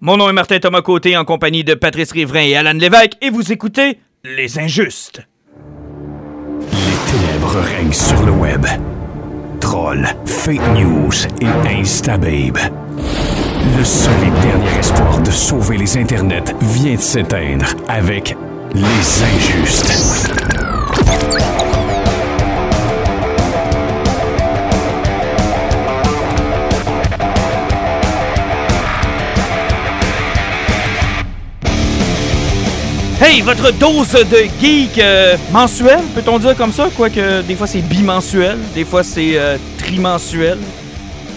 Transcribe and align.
Mon 0.00 0.16
nom 0.16 0.28
est 0.28 0.32
Martin 0.32 0.60
Thomas 0.60 0.82
Côté 0.82 1.16
en 1.16 1.24
compagnie 1.24 1.64
de 1.64 1.74
Patrice 1.74 2.12
Riverain 2.12 2.42
et 2.42 2.54
Alan 2.54 2.72
Lévesque 2.72 3.14
et 3.20 3.30
vous 3.30 3.50
écoutez 3.50 3.98
Les 4.22 4.60
Injustes. 4.60 5.26
Les 6.70 7.10
ténèbres 7.10 7.58
règnent 7.58 7.92
sur 7.92 8.22
le 8.22 8.30
web. 8.30 8.64
Trolls, 9.58 10.06
fake 10.24 10.68
news 10.76 11.10
et 11.40 11.80
instababe. 11.80 12.58
Le 13.76 13.82
seul 13.82 14.14
et 14.22 14.40
dernier 14.40 14.78
espoir 14.78 15.20
de 15.20 15.32
sauver 15.32 15.76
les 15.76 15.96
internets 15.98 16.54
vient 16.60 16.94
de 16.94 17.00
s'éteindre 17.00 17.66
avec 17.88 18.36
Les 18.74 18.82
Injustes. 18.84 20.32
Hey, 33.30 33.42
votre 33.42 33.70
dose 33.72 34.12
de 34.12 34.46
geek 34.58 34.98
euh, 34.98 35.36
mensuel, 35.52 36.00
peut-on 36.14 36.38
dire 36.38 36.56
comme 36.56 36.72
ça? 36.72 36.88
Quoique 36.96 37.42
des 37.42 37.56
fois 37.56 37.66
c'est 37.66 37.82
bimensuel, 37.82 38.56
des 38.74 38.86
fois 38.86 39.02
c'est 39.02 39.32
euh, 39.34 39.58
trimensuel. 39.76 40.56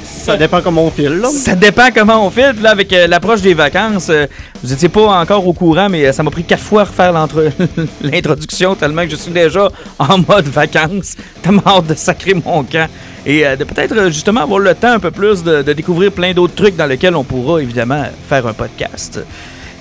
Ça 0.02 0.38
dépend 0.38 0.62
comment 0.62 0.86
on 0.86 0.90
file, 0.90 1.18
là. 1.18 1.28
Ça 1.28 1.54
dépend 1.54 1.90
comment 1.94 2.26
on. 2.26 2.30
Puis 2.30 2.44
là, 2.62 2.72
avec 2.72 2.94
euh, 2.94 3.08
l'approche 3.08 3.42
des 3.42 3.54
vacances, 3.54 4.08
euh, 4.10 4.26
vous 4.64 4.72
étiez 4.72 4.88
pas 4.88 5.20
encore 5.20 5.46
au 5.46 5.52
courant, 5.52 5.90
mais 5.90 6.06
euh, 6.06 6.14
ça 6.14 6.24
m'a 6.24 6.32
pris 6.32 6.46
quatre 6.46 6.64
fois 6.64 6.84
à 6.84 6.86
refaire 6.86 7.12
l'introduction 8.02 8.74
tellement 8.76 9.04
que 9.04 9.10
je 9.10 9.18
suis 9.18 9.34
déjà 9.34 9.68
en 10.00 10.18
mode 10.20 10.48
vacances. 10.48 11.18
Tellement 11.42 11.64
hâte 11.66 11.88
de 11.88 11.96
sacrer 11.96 12.36
mon 12.36 12.64
camp. 12.64 12.88
Et 13.26 13.44
de 13.44 13.64
peut-être 13.66 14.08
justement 14.08 14.44
avoir 14.44 14.60
le 14.60 14.74
temps 14.76 14.94
un 14.94 15.00
peu 15.00 15.12
plus 15.12 15.44
de, 15.44 15.62
de 15.62 15.74
découvrir 15.74 16.14
plein 16.14 16.32
d'autres 16.32 16.56
trucs 16.56 16.78
dans 16.78 16.88
lesquels 16.88 17.16
on 17.18 17.26
pourra 17.26 17.62
évidemment 17.62 18.06
faire 18.30 18.48
un 18.48 18.54
podcast. 18.54 19.20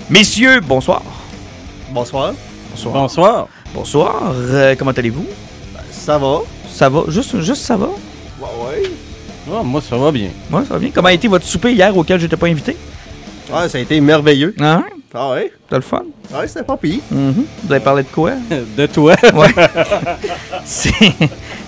Messieurs, 0.09 0.59
bonsoir. 0.59 1.01
Bonsoir. 1.91 2.33
Bonsoir. 2.71 2.93
Bonsoir. 2.93 3.47
Bonsoir. 3.73 4.33
Euh, 4.33 4.75
comment 4.77 4.91
allez-vous? 4.91 5.25
Ça 5.91 6.17
va? 6.17 6.39
Ça 6.71 6.87
va? 6.89 7.03
Juste, 7.09 7.39
juste 7.41 7.63
ça 7.63 7.75
va? 7.75 7.87
Ouais, 7.87 8.47
ouais. 8.83 8.91
Ah, 9.53 9.61
moi, 9.63 9.81
ça 9.81 9.97
va 9.97 10.11
bien. 10.11 10.29
Ouais, 10.51 10.63
ça 10.65 10.73
va 10.75 10.79
bien. 10.79 10.89
Comment 10.93 11.09
a 11.09 11.13
été 11.13 11.27
votre 11.27 11.45
souper 11.45 11.73
hier 11.73 11.95
auquel 11.95 12.19
j'étais 12.19 12.37
pas 12.37 12.47
invité? 12.47 12.77
Ah, 13.53 13.67
ça 13.67 13.77
a 13.77 13.81
été 13.81 13.99
merveilleux. 13.99 14.55
Hein? 14.59 14.85
Ah 15.13 15.31
ouais? 15.31 15.51
T'as 15.69 15.75
le 15.75 15.81
fun? 15.81 16.03
Ouais, 16.33 16.47
c'était 16.47 16.63
pas 16.63 16.77
pire. 16.77 17.01
Mhm. 17.11 17.43
Vous 17.65 17.71
avez 17.73 17.83
parlé 17.83 18.03
de 18.03 18.07
quoi? 18.07 18.31
De 18.77 18.85
toi. 18.85 19.15
Ouais. 19.33 19.53
c'est, 20.63 20.93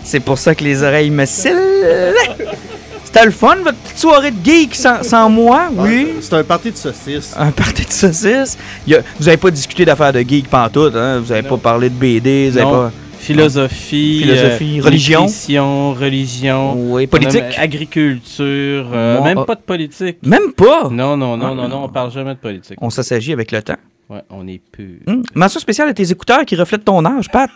c'est 0.05 0.21
pour 0.21 0.37
ça 0.37 0.55
que 0.55 0.63
les 0.63 0.81
oreilles 0.81 1.09
me 1.09 1.25
cillent. 1.25 1.51
C'était 3.13 3.25
le 3.25 3.31
fun, 3.31 3.57
votre 3.63 3.77
petite 3.77 3.99
soirée 3.99 4.31
de 4.31 4.43
geek 4.43 4.73
sans, 4.73 5.03
sans 5.03 5.29
moi, 5.29 5.69
oui. 5.75 6.07
Ah, 6.09 6.17
C'est 6.19 6.33
un 6.33 6.43
party 6.43 6.71
de 6.71 6.75
saucisses. 6.77 7.35
Un 7.37 7.51
party 7.51 7.85
de 7.85 7.91
saucisses. 7.91 8.57
Il 8.87 8.93
y 8.93 8.95
a- 8.95 9.01
vous 9.19 9.27
avez 9.27 9.37
pas 9.37 9.51
discuté 9.51 9.85
d'affaires 9.85 10.11
de 10.11 10.21
geek 10.21 10.47
pantoute, 10.49 10.95
hein? 10.95 11.19
Vous 11.19 11.31
avez 11.31 11.43
Non. 11.43 11.49
pas 11.49 11.57
parlé 11.57 11.89
de 11.91 11.93
BD, 11.93 12.49
vous 12.49 12.57
avez 12.57 12.65
Non. 12.65 12.71
pas... 12.71 12.91
Philosophie. 13.19 14.17
Philosophie, 14.23 14.79
euh, 14.79 14.83
religion? 14.83 15.21
nutrition, 15.25 15.93
religion. 15.93 16.73
Oui, 16.91 17.05
politique? 17.05 17.43
Agriculture. 17.55 18.87
euh, 18.91 19.17
Moi, 19.19 19.27
même 19.27 19.37
ah. 19.37 19.45
pas 19.45 19.55
de 19.55 19.61
politique. 19.61 20.17
Même 20.23 20.51
pas! 20.51 20.89
Non, 20.89 21.15
non, 21.15 21.37
non, 21.37 21.49
Ah. 21.51 21.53
non, 21.55 21.67
non, 21.69 21.83
on 21.83 21.89
parle 21.89 22.11
jamais 22.11 22.33
de 22.33 22.39
politique. 22.39 22.77
On 22.81 22.89
s'assagit 22.89 23.31
avec 23.31 23.51
le 23.51 23.61
temps. 23.61 23.77
Ouais, 24.09 24.21
on 24.31 24.47
est 24.47 24.59
peu. 24.75 24.83
Hum. 25.07 25.21
Mention 25.35 25.59
spéciale 25.59 25.87
à 25.87 25.93
tes 25.93 26.11
écouteurs 26.11 26.45
qui 26.45 26.55
reflètent 26.55 26.83
ton 26.83 27.05
âge, 27.05 27.29
Pat. 27.31 27.51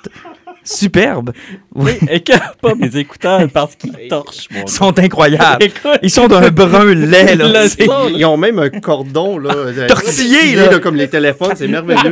Superbe. 0.68 1.32
Oui. 1.74 1.94
Écarte 2.12 2.58
pas 2.62 2.76
mes 2.76 2.96
écouteurs 2.98 3.48
parce 3.54 3.76
qu'ils 3.76 3.94
torchent, 4.10 4.48
Ils 4.52 4.70
sont 4.70 4.98
incroyables. 5.00 5.64
Écoute, 5.64 6.00
Ils 6.04 6.10
sont 6.12 6.28
d'un 6.28 6.50
brun 6.50 6.94
lait, 6.94 7.36
là. 7.36 7.48
Le 7.66 8.18
Ils 8.18 8.26
ont 8.26 8.36
même 8.38 8.60
un 8.60 8.70
cordon, 8.70 9.38
là. 9.38 9.54
euh, 9.56 9.88
Tortillé, 9.88 10.56
là. 10.56 10.80
Comme 10.80 10.96
les 10.96 11.08
téléphones, 11.10 11.54
c'est 11.56 11.68
merveilleux. 11.68 12.12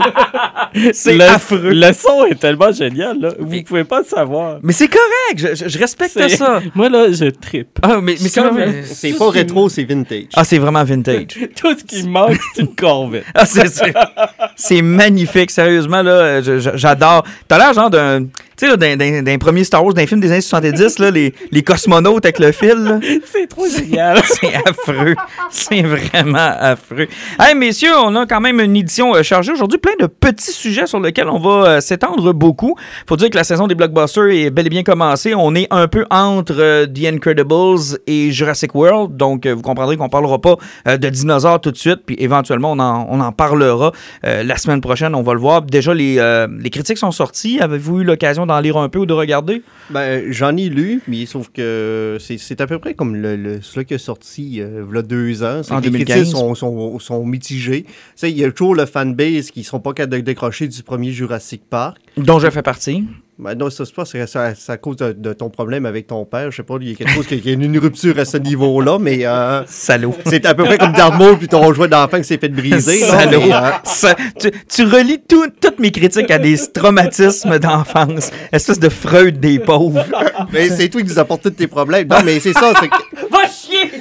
C'est 0.93 1.15
le, 1.15 1.23
affreux. 1.23 1.71
Le 1.71 1.91
son 1.93 2.25
est 2.25 2.39
tellement 2.39 2.71
génial, 2.71 3.19
là. 3.19 3.29
Vous 3.39 3.61
pouvez 3.63 3.83
pas 3.83 3.99
le 3.99 4.05
savoir. 4.05 4.59
Mais 4.63 4.73
c'est 4.73 4.87
correct, 4.87 5.37
je, 5.37 5.55
je- 5.65 5.69
je 5.69 5.77
respecte 5.79 6.29
ça. 6.29 6.61
Moi, 6.73 6.89
là, 6.89 7.11
je 7.11 7.25
trippe. 7.25 7.79
Ah, 7.81 7.99
mais, 8.01 8.15
mais 8.21 8.29
c'est 8.29 8.83
C'est 8.83 9.17
pas 9.17 9.29
rétro, 9.29 9.67
c'est 9.69 9.83
vintage. 9.83 10.27
Ah, 10.35 10.43
c'est 10.43 10.57
vraiment 10.57 10.83
vintage. 10.83 11.27
Tout 11.55 11.77
ce 11.77 11.83
qui 11.83 12.03
me 12.03 12.09
manque, 12.09 12.37
c'est 12.53 12.61
une 12.61 12.73
corvette. 12.75 13.25
Ah, 13.33 13.45
c'est, 13.45 13.67
c'est, 13.67 13.93
c'est 14.55 14.81
magnifique, 14.81 15.51
sérieusement, 15.51 16.01
là, 16.01 16.41
j'adore. 16.41 17.23
T'as 17.47 17.57
l'air 17.57 17.73
genre 17.73 17.89
d'un, 17.89 18.25
tu 18.57 18.65
sais, 18.65 18.67
là, 18.71 18.77
d'un, 18.77 18.95
d'un- 18.95 19.21
d'un 19.23 19.37
premier 19.37 19.63
Star 19.63 19.83
Wars, 19.83 19.93
d'un 19.93 20.05
film 20.07 20.19
des 20.21 20.31
années 20.31 20.41
70, 20.41 20.99
là, 20.99 21.11
les, 21.11 21.33
les 21.51 21.63
cosmonautes 21.63 22.25
avec 22.25 22.39
le 22.39 22.51
fil. 22.51 22.99
C'est 23.31 23.47
trop 23.47 23.67
génial. 23.67 24.21
C'est 24.23 24.53
affreux. 24.55 25.15
C'est 25.49 25.81
vraiment 25.81 26.51
affreux. 26.59 27.07
Hey, 27.39 27.55
messieurs, 27.55 27.91
on 28.03 28.15
a 28.15 28.25
quand 28.25 28.41
même 28.41 28.59
une 28.59 28.75
édition 28.75 29.15
euh, 29.15 29.23
chargée 29.23 29.51
aujourd'hui. 29.51 29.77
Plein 29.79 29.93
de 29.99 30.07
petits 30.07 30.51
sujets 30.51 30.87
sur 30.87 30.99
lesquels 30.99 31.27
on 31.29 31.39
va 31.39 31.65
euh, 31.69 31.81
s'étendre 31.81 32.33
beaucoup. 32.33 32.75
Faut 33.07 33.17
dire 33.17 33.29
que 33.29 33.35
la 33.37 33.43
saison 33.43 33.67
des 33.67 33.75
blockbusters 33.75 34.29
est 34.31 34.49
bel 34.49 34.67
et 34.67 34.69
bien 34.69 34.83
commencée. 34.83 35.33
On 35.35 35.53
est 35.55 35.67
un 35.71 35.87
peu 35.87 36.05
entre 36.09 36.55
euh, 36.57 36.85
The 36.85 37.05
Incredibles 37.13 37.99
et 38.07 38.31
Jurassic 38.31 38.73
World. 38.75 39.17
Donc, 39.17 39.45
vous 39.47 39.61
comprendrez 39.61 39.97
qu'on 39.97 40.09
parlera 40.09 40.39
pas 40.39 40.55
de 40.85 41.09
dinosaures 41.09 41.59
tout 41.61 41.71
de 41.71 41.77
suite. 41.77 42.01
Puis 42.05 42.15
éventuellement, 42.19 42.71
on 42.71 42.79
en, 42.79 43.07
on 43.09 43.19
en 43.19 43.31
parlera 43.31 43.91
la 44.23 44.57
semaine 44.57 44.81
prochaine. 44.81 45.15
On 45.15 45.21
va 45.23 45.33
le 45.33 45.39
voir. 45.39 45.61
Déjà, 45.61 45.93
les, 45.93 46.45
les 46.59 46.69
critiques 46.69 46.97
sont 46.97 47.11
sorties. 47.11 47.59
Avez-vous 47.59 48.01
eu 48.01 48.03
l'occasion 48.03 48.44
d'en 48.45 48.59
lire 48.59 48.77
un 48.77 48.89
peu 48.89 48.99
ou 48.99 49.05
de 49.05 49.13
regarder? 49.13 49.61
Ben, 49.89 50.31
j'en 50.31 50.55
ai 50.57 50.69
lu, 50.69 51.01
mais 51.07 51.25
sauf 51.25 51.49
que 51.49 52.17
c'est 52.19 52.37
c'est 52.37 52.61
à 52.61 52.67
peu 52.67 52.79
près 52.79 52.93
comme 52.93 53.15
le, 53.15 53.35
le, 53.35 53.61
celui 53.61 53.85
qui 53.85 53.93
est 53.93 53.97
sorti 53.97 54.61
euh, 54.61 54.85
il 54.89 54.95
y 54.95 54.97
a 54.97 55.01
deux 55.01 55.43
ans. 55.43 55.61
En 55.69 55.79
les 55.79 55.89
2015. 55.89 56.15
critiques 56.15 56.31
sont, 56.31 56.55
sont, 56.55 56.99
sont 56.99 57.25
mitigées. 57.25 57.83
Tu 57.83 57.91
sais, 58.15 58.31
il 58.31 58.37
y 58.37 58.43
a 58.43 58.51
toujours 58.51 58.75
le 58.75 58.85
fanbase 58.85 59.51
qui 59.51 59.59
ne 59.59 59.65
sont 59.65 59.79
pas 59.79 59.93
capables 59.93 60.17
de 60.17 60.25
décrocher 60.25 60.67
du 60.67 60.83
premier 60.83 61.11
Jurassic 61.11 61.63
Park. 61.69 61.97
Dont 62.17 62.39
je 62.39 62.49
fais 62.49 62.61
partie. 62.61 63.05
Ben 63.37 63.53
non, 63.53 63.69
ça 63.69 63.83
se 63.83 63.91
passe, 63.91 64.11
c'est 64.11 64.25
ça- 64.27 64.55
c'est 64.55 64.71
à 64.71 64.77
cause 64.77 64.95
de, 64.95 65.11
de 65.11 65.33
ton 65.33 65.49
problème 65.49 65.85
avec 65.85 66.07
ton 66.07 66.23
père. 66.23 66.51
Je 66.51 66.55
sais 66.55 66.63
pas, 66.63 66.75
il 66.79 66.89
y 66.89 66.93
a 66.93 66.95
quelque 66.95 67.11
chose, 67.11 67.27
qui- 67.27 67.35
il 67.35 67.45
y 67.45 67.49
a 67.49 67.53
une 67.53 67.77
rupture 67.77 68.17
à 68.17 68.23
ce 68.23 68.37
niveau-là, 68.37 68.97
mais 68.97 69.25
euh, 69.25 69.61
Salaud. 69.67 70.15
c'est 70.25 70.45
à 70.45 70.53
peu 70.55 70.63
près 70.63 70.77
comme 70.77 70.93
Darmo 70.93 71.35
puis 71.35 71.49
ton 71.49 71.73
jouet 71.73 71.89
d'enfant 71.89 72.17
qui 72.17 72.23
s'est 72.23 72.37
fait 72.37 72.47
briser. 72.47 72.99
Salaud. 72.99 73.41
mais, 73.45 73.53
euh, 73.53 73.69
Ça- 73.83 74.15
tu, 74.39 74.51
tu 74.73 74.83
relis 74.85 75.19
tout- 75.27 75.49
toutes 75.59 75.79
mes 75.79 75.91
critiques 75.91 76.31
à 76.31 76.37
des 76.39 76.55
traumatismes 76.73 77.59
d'enfance. 77.59 78.31
Espèce 78.53 78.79
de 78.79 78.87
Freud 78.87 79.37
des 79.41 79.59
pauvres. 79.59 80.05
mais 80.53 80.69
c'est 80.69 80.87
toi 80.87 81.01
qui 81.01 81.07
nous 81.07 81.19
apportes 81.19 81.41
tous 81.43 81.49
tes 81.49 81.67
problèmes. 81.67 82.07
Non, 82.07 82.17
mais 82.23 82.39
c'est 82.39 82.53
ça, 82.53 82.71
Va 83.31 83.39
chier! 83.49 83.91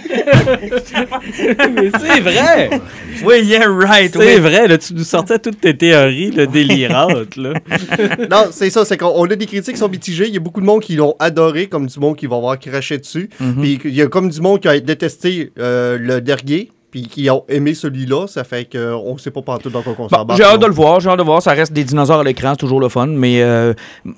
Mais 1.75 1.91
c'est 1.99 2.21
vrai! 2.21 2.81
Oui, 3.25 3.43
yeah, 3.45 3.69
right. 3.69 4.13
C'est 4.13 4.19
oui. 4.19 4.41
vrai, 4.41 4.69
là, 4.69 4.79
tu 4.79 4.95
nous 4.95 5.05
sortais 5.05 5.39
toutes 5.39 5.61
tes 5.61 5.77
théories 5.77 6.31
là, 6.31 6.47
délirantes. 6.47 7.37
Là. 7.37 7.55
Non, 8.31 8.47
c'est 8.51 8.71
ça, 8.71 8.85
c'est 8.85 8.97
qu'on 8.97 9.13
on 9.15 9.25
a 9.25 9.37
des 9.37 9.47
critiques 9.47 9.75
qui 9.75 9.81
sont 9.81 9.89
mitigées. 9.89 10.27
Il 10.27 10.35
y 10.35 10.37
a 10.37 10.41
beaucoup 10.41 10.61
de 10.61 10.67
monde 10.67 10.83
qui 10.83 10.97
l'ont 10.97 11.15
adoré, 11.19 11.67
comme 11.67 11.87
du 11.87 11.99
monde 11.99 12.17
qui 12.17 12.27
va 12.27 12.37
avoir 12.37 12.59
craché 12.59 12.99
dessus. 12.99 13.29
Mhm. 13.41 13.61
Puis 13.61 13.81
il 13.85 13.95
y 13.95 14.03
a 14.03 14.07
comme 14.07 14.29
du 14.29 14.41
monde 14.41 14.61
qui 14.61 14.69
a 14.69 14.79
détesté 14.81 15.53
euh, 15.59 15.99
le 15.99 16.21
dernier, 16.21 16.71
puis 16.95 17.09
qui 17.09 17.29
ont 17.29 17.43
aimé 17.49 17.75
celui-là. 17.75 18.29
Ça 18.29 18.45
fait 18.45 18.71
qu'on 18.71 19.15
ne 19.15 19.19
sait 19.19 19.33
pas 19.33 19.43
partout 19.43 19.69
dans 19.69 19.83
quoi 19.83 19.95
on 19.99 20.03
Bon, 20.05 20.09
s'embarque. 20.09 20.39
j'ai 20.39 20.45
hâte 20.45 20.61
de 20.61 20.67
le 20.67 20.73
voir, 20.73 21.01
j'ai 21.01 21.09
hâte 21.11 21.19
de 21.19 21.25
voir. 21.25 21.43
Ça 21.43 21.51
reste 21.51 21.73
des 21.73 21.83
dinosaures 21.83 22.21
à 22.21 22.23
l'écran, 22.23 22.51
c'est 22.51 22.59
toujours 22.59 22.79
le 22.79 22.89
fun. 22.89 23.09
Mais 23.09 23.43
euh, 23.43 23.75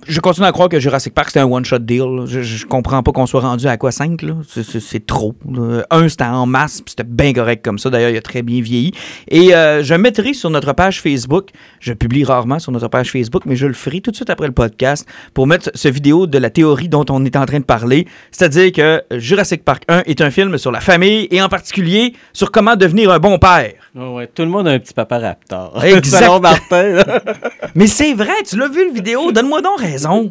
je 0.06 0.20
continue 0.20 0.46
à 0.46 0.52
croire 0.52 0.68
que 0.68 0.78
Jurassic 0.78 1.14
Park, 1.14 1.28
c'était 1.28 1.40
un 1.40 1.50
one-shot 1.50 1.78
deal. 1.78 2.24
Je, 2.26 2.42
je 2.42 2.66
comprends 2.66 3.02
pas 3.02 3.12
qu'on 3.12 3.24
soit 3.24 3.40
rendu 3.40 3.66
à 3.66 3.78
quoi 3.78 3.92
5 3.92 4.20
là. 4.20 4.34
C'est- 4.46 5.06
trop. 5.06 5.34
là. 5.50 5.84
Un, 5.90 6.06
c'était 6.10 6.24
en 6.24 6.44
masse, 6.44 6.82
puis 6.82 6.90
c'était 6.90 7.08
bien 7.08 7.32
correct 7.32 7.64
comme 7.64 7.78
ça. 7.78 7.88
D'ailleurs, 7.88 8.10
il 8.10 8.16
a 8.18 8.20
très 8.22 8.42
bien 8.42 8.60
vieilli. 8.60 8.92
Et 9.28 9.54
euh, 9.54 9.82
je 9.82 9.94
mettrai 9.94 10.34
sur 10.34 10.50
notre 10.50 10.74
page 10.74 11.00
Facebook, 11.00 11.48
je 11.80 11.94
publie 11.94 12.24
rarement 12.24 12.58
sur 12.58 12.72
notre 12.72 12.88
page 12.88 13.10
Facebook, 13.10 13.44
mais 13.46 13.56
je 13.56 13.66
le 13.66 13.72
ferai 13.72 14.00
tout 14.02 14.10
de 14.10 14.16
suite 14.16 14.28
après 14.28 14.48
le 14.48 14.52
podcast 14.52 15.06
pour 15.32 15.46
mettre 15.46 15.70
ce 15.74 15.88
vidéo 15.88 16.26
de 16.26 16.36
la 16.36 16.50
théorie 16.50 16.88
dont 16.90 17.06
on 17.08 17.24
est 17.24 17.36
en 17.36 17.46
train 17.46 17.60
de 17.60 17.64
parler. 17.64 18.06
C'est-à-dire 18.32 18.72
que 18.72 19.02
Jurassic 19.16 19.64
Park 19.64 19.84
1 19.88 20.02
est 20.06 20.20
un 20.20 20.30
film 20.30 20.58
sur 20.58 20.72
la 20.72 20.80
famille 20.80 21.28
et 21.30 21.40
en 21.40 21.48
particulier 21.48 22.12
sur 22.32 22.50
comment 22.50 22.65
devenir 22.74 23.12
un 23.12 23.20
bon 23.20 23.38
père. 23.38 23.74
Ouais, 23.94 24.08
ouais, 24.08 24.26
tout 24.26 24.42
le 24.42 24.48
monde 24.48 24.66
a 24.66 24.72
un 24.72 24.78
petit 24.80 24.94
papa 24.94 25.18
raptor. 25.18 25.80
Exact. 25.84 26.40
Martin. 26.40 26.98
Mais 27.76 27.86
c'est 27.86 28.14
vrai, 28.14 28.42
tu 28.44 28.56
l'as 28.56 28.68
vu 28.68 28.88
le 28.88 28.92
vidéo, 28.92 29.30
donne-moi 29.30 29.62
donc 29.62 29.78
raison. 29.78 30.28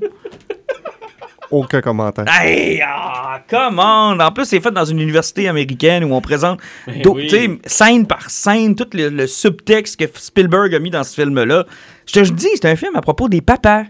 Aucun 1.52 1.80
commentaire. 1.80 2.26
Hey, 2.28 2.82
ah, 2.86 3.40
come 3.50 3.80
on! 3.80 4.20
En 4.20 4.32
plus, 4.32 4.46
c'est 4.46 4.60
fait 4.60 4.72
dans 4.72 4.84
une 4.84 5.00
université 5.00 5.48
américaine 5.48 6.04
où 6.04 6.14
on 6.14 6.20
présente 6.20 6.60
Ben 6.88 7.02
oui. 7.08 7.60
scène 7.66 8.08
par 8.08 8.30
scène 8.30 8.76
tout 8.76 8.88
le, 8.94 9.10
le 9.10 9.28
subtexte 9.28 9.98
que 9.98 10.06
Spielberg 10.20 10.74
a 10.74 10.80
mis 10.80 10.90
dans 10.90 11.04
ce 11.04 11.14
film-là. 11.14 11.66
Je 12.08 12.14
te 12.14 12.20
dis, 12.32 12.50
c'est 12.56 12.66
un 12.66 12.76
film 12.76 12.96
à 12.96 13.02
propos 13.02 13.30
des 13.30 13.42
papas. 13.42 13.84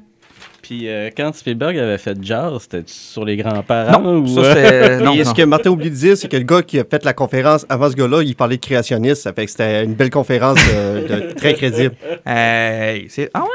Puis 0.67 0.87
euh, 0.89 1.11
quand 1.15 1.31
Spielberg 1.35 1.77
avait 1.77 1.99
fait 1.99 2.17
Jaws, 2.23 2.59
c'était 2.61 2.81
sur 2.87 3.23
les 3.23 3.37
grands-parents? 3.37 4.01
Non, 4.01 4.17
ou, 4.17 4.27
ça 4.27 4.39
euh, 4.41 4.97
c'est. 4.97 5.03
non, 5.03 5.13
Et 5.13 5.19
non. 5.19 5.29
ce 5.29 5.33
que 5.35 5.43
Martin 5.43 5.69
oublie 5.69 5.91
de 5.91 5.95
dire, 5.95 6.17
c'est 6.17 6.27
que 6.27 6.37
le 6.37 6.43
gars 6.43 6.63
qui 6.63 6.79
a 6.79 6.83
fait 6.83 7.05
la 7.05 7.13
conférence 7.13 7.67
avant 7.69 7.87
ce 7.89 7.95
gars-là, 7.95 8.23
il 8.23 8.35
parlait 8.35 8.57
de 8.57 8.65
créationniste. 8.65 9.21
Ça 9.21 9.31
fait 9.33 9.45
que 9.45 9.51
c'était 9.51 9.83
une 9.83 9.93
belle 9.93 10.09
conférence 10.09 10.57
euh, 10.73 11.27
de- 11.29 11.33
très 11.33 11.53
crédible. 11.53 11.93
C'est. 12.25 13.29
Ah 13.35 13.41
ouais? 13.43 13.47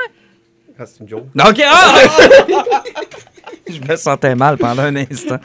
C'est 0.86 1.00
une 1.00 1.08
joke. 1.08 1.24
Ok, 1.36 1.62
ah! 1.64 1.94
Je 3.68 3.80
me 3.80 3.96
sentais 3.96 4.34
mal 4.34 4.56
pendant 4.56 4.82
un 4.82 4.96
instant. 4.96 5.36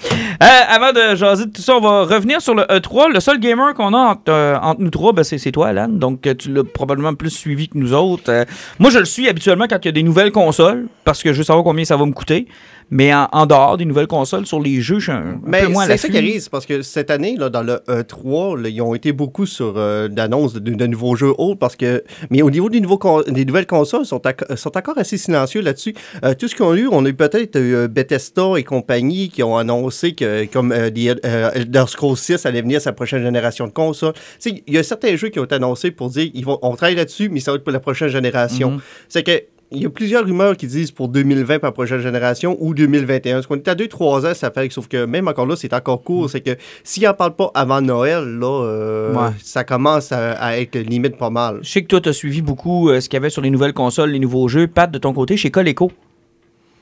Euh, 0.42 0.48
avant 0.68 0.92
de 0.92 1.16
jaser 1.16 1.46
de 1.46 1.52
tout 1.52 1.62
ça, 1.62 1.76
on 1.76 1.82
va 1.82 2.04
revenir 2.04 2.42
sur 2.42 2.56
le 2.56 2.64
E3. 2.64 3.14
Le 3.14 3.20
seul 3.20 3.40
gamer 3.40 3.74
qu'on 3.76 3.94
a 3.94 3.98
entre, 3.98 4.32
euh, 4.32 4.58
nous 4.80 4.90
trois, 4.90 5.14
ben, 5.14 5.24
c'est 5.24 5.52
toi, 5.52 5.68
Alan. 5.68 5.88
Donc, 5.90 6.26
euh, 6.26 6.34
tu 6.34 6.52
l'as 6.52 6.64
probablement 6.64 7.14
plus 7.14 7.30
suivi 7.30 7.68
que 7.68 7.78
nous 7.78 7.94
autres. 7.94 8.46
Moi, 8.80 8.90
je 8.90 9.00
le 9.00 9.06
suis 9.06 9.28
habituellement 9.30 9.66
quand 9.70 9.78
il 9.84 9.86
y 9.86 9.90
a 9.90 9.92
des 9.92 10.04
nouvelles 10.04 10.32
consoles, 10.32 10.88
parce 11.04 11.22
que 11.22 11.34
je 11.34 11.40
veux 11.40 11.44
savoir 11.44 11.64
combien 11.64 11.86
ça 11.86 11.98
va 11.98 12.06
me 12.06 12.14
coûter. 12.14 12.48
Mais 12.90 13.14
en, 13.14 13.28
en 13.32 13.46
dehors 13.46 13.78
des 13.78 13.86
nouvelles 13.86 14.08
consoles, 14.08 14.46
sur 14.46 14.62
les 14.62 14.82
jeux, 14.82 15.00
je 15.00 15.04
suis 15.06 15.12
un, 15.12 15.40
Mais 15.46 15.62
peu 15.64 15.68
moins 15.70 15.84
à 15.86 15.88
c'est 15.88 15.98
ça 15.98 16.10
qui 16.10 16.18
arrive, 16.18 16.50
parce 16.50 16.66
que 16.66 16.82
cette 16.82 17.10
année, 17.10 17.36
là, 17.38 17.50
dans 17.50 17.64
le 17.64 17.82
E3, 17.88 18.62
là, 18.62 18.70
ils 18.70 18.82
ont 18.82 18.94
été 18.94 19.12
beaucoup 19.12 19.46
sur 19.46 19.74
euh, 19.78 20.08
d'annonces 20.08 20.54
de, 20.54 20.60
de 20.60 20.88
nouveaux 20.88 21.16
jeux 21.16 21.34
autres, 21.38 21.60
parce 21.60 21.76
que, 21.76 22.04
mais 22.30 22.42
au 22.42 22.52
niveau 22.52 22.70
des, 22.70 22.80
nouveaux 22.80 22.98
con- 22.98 23.24
des 23.28 23.46
nouvelles 23.46 23.66
consoles, 23.68 24.02
ils 24.04 24.08
sont, 24.08 24.22
sont 24.56 24.78
encore 24.78 24.98
assez 24.98 25.18
silencieux 25.18 25.62
là-dessus. 25.62 25.96
Euh, 26.24 26.34
tout 26.36 26.48
ce 26.48 26.56
qu'on 26.56 26.72
a 26.72 26.76
eu, 26.78 26.88
on 26.92 27.06
a 27.06 27.10
eu 27.10 27.14
peut-être 27.14 27.56
euh, 27.56 27.88
Bethesda 27.88 28.54
et 28.58 28.64
compagnie 28.64 29.30
qui 29.30 29.42
ont 29.44 29.58
annoncé 29.58 30.14
que, 30.14 30.46
comme 30.46 30.72
euh, 30.72 30.90
des, 30.90 31.16
Elder 31.24 31.86
Scrolls 31.88 32.18
6 32.18 32.46
allait 32.46 32.62
venir 32.62 32.82
sa 32.82 32.94
prochaine 32.94 33.24
génération 33.24 33.68
de 33.68 33.72
consoles. 33.74 34.14
Il 34.46 34.62
y 34.74 34.78
a 34.78 34.84
certains 34.84 35.16
jeux 35.16 35.30
qui 35.30 35.40
ont 35.40 35.46
été 35.46 35.56
annoncés 35.56 35.92
pour 35.92 36.10
dire, 36.10 36.30
ils 36.34 36.46
vont, 36.46 36.60
on 36.62 36.76
travaille 36.76 36.96
là-dessus, 36.96 37.30
mais 37.30 37.40
ça 37.40 37.52
va 37.52 37.58
être 37.58 37.64
pour 37.64 37.74
la 37.74 37.80
prochaine 37.80 38.10
génération. 38.10 38.72
Mhm. 38.72 38.80
C'est 39.10 39.24
que 39.24 39.32
il 39.72 39.82
y 39.82 39.86
a 39.86 39.90
plusieurs 39.90 40.24
rumeurs 40.26 40.56
qui 40.56 40.68
disent 40.68 40.92
pour 40.92 41.08
2020 41.10 41.60
pour 41.60 41.66
la 41.68 41.72
prochaine 41.72 42.00
génération 42.00 42.56
ou 42.60 42.74
2021. 42.74 43.36
Parce 43.36 43.48
qu'on 43.48 43.56
est 43.56 43.68
à 43.68 43.76
2-3 43.76 44.30
ans, 44.30 44.34
ça 44.34 44.52
fait. 44.52 44.72
Sauf 44.72 44.88
que 44.88 45.06
même 45.06 45.28
encore 45.28 45.46
là, 45.48 45.56
c'est 45.56 45.74
encore 45.74 46.04
court. 46.04 46.30
C'est 46.30 46.42
que 46.42 46.52
s'ils 46.84 47.04
n'en 47.04 47.14
parlent 47.14 47.36
pas 47.36 47.52
avant 47.56 47.82
Noël, 47.82 48.24
là, 48.40 48.64
euh, 48.64 49.14
Ouais. 49.14 49.32
ça 49.44 49.64
commence 49.64 50.12
à, 50.12 50.34
à 50.34 50.58
être 50.58 50.78
limite 50.78 51.18
pas 51.18 51.30
mal. 51.32 51.60
Je 51.64 51.70
sais 51.70 51.82
que 51.82 51.88
toi, 51.88 52.00
tu 52.00 52.10
as 52.10 52.14
suivi 52.14 52.42
beaucoup 52.42 52.90
euh, 52.90 53.02
ce 53.02 53.10
qu'il 53.10 53.18
y 53.18 53.22
avait 53.22 53.30
sur 53.32 53.42
les 53.42 53.50
nouvelles 53.50 53.74
consoles, 53.74 54.12
les 54.12 54.20
nouveaux 54.20 54.48
jeux. 54.48 54.68
Pat, 54.68 54.90
de 54.90 54.98
ton 55.00 55.14
côté, 55.14 55.36
chez 55.36 55.50
Coleco. 55.52 55.92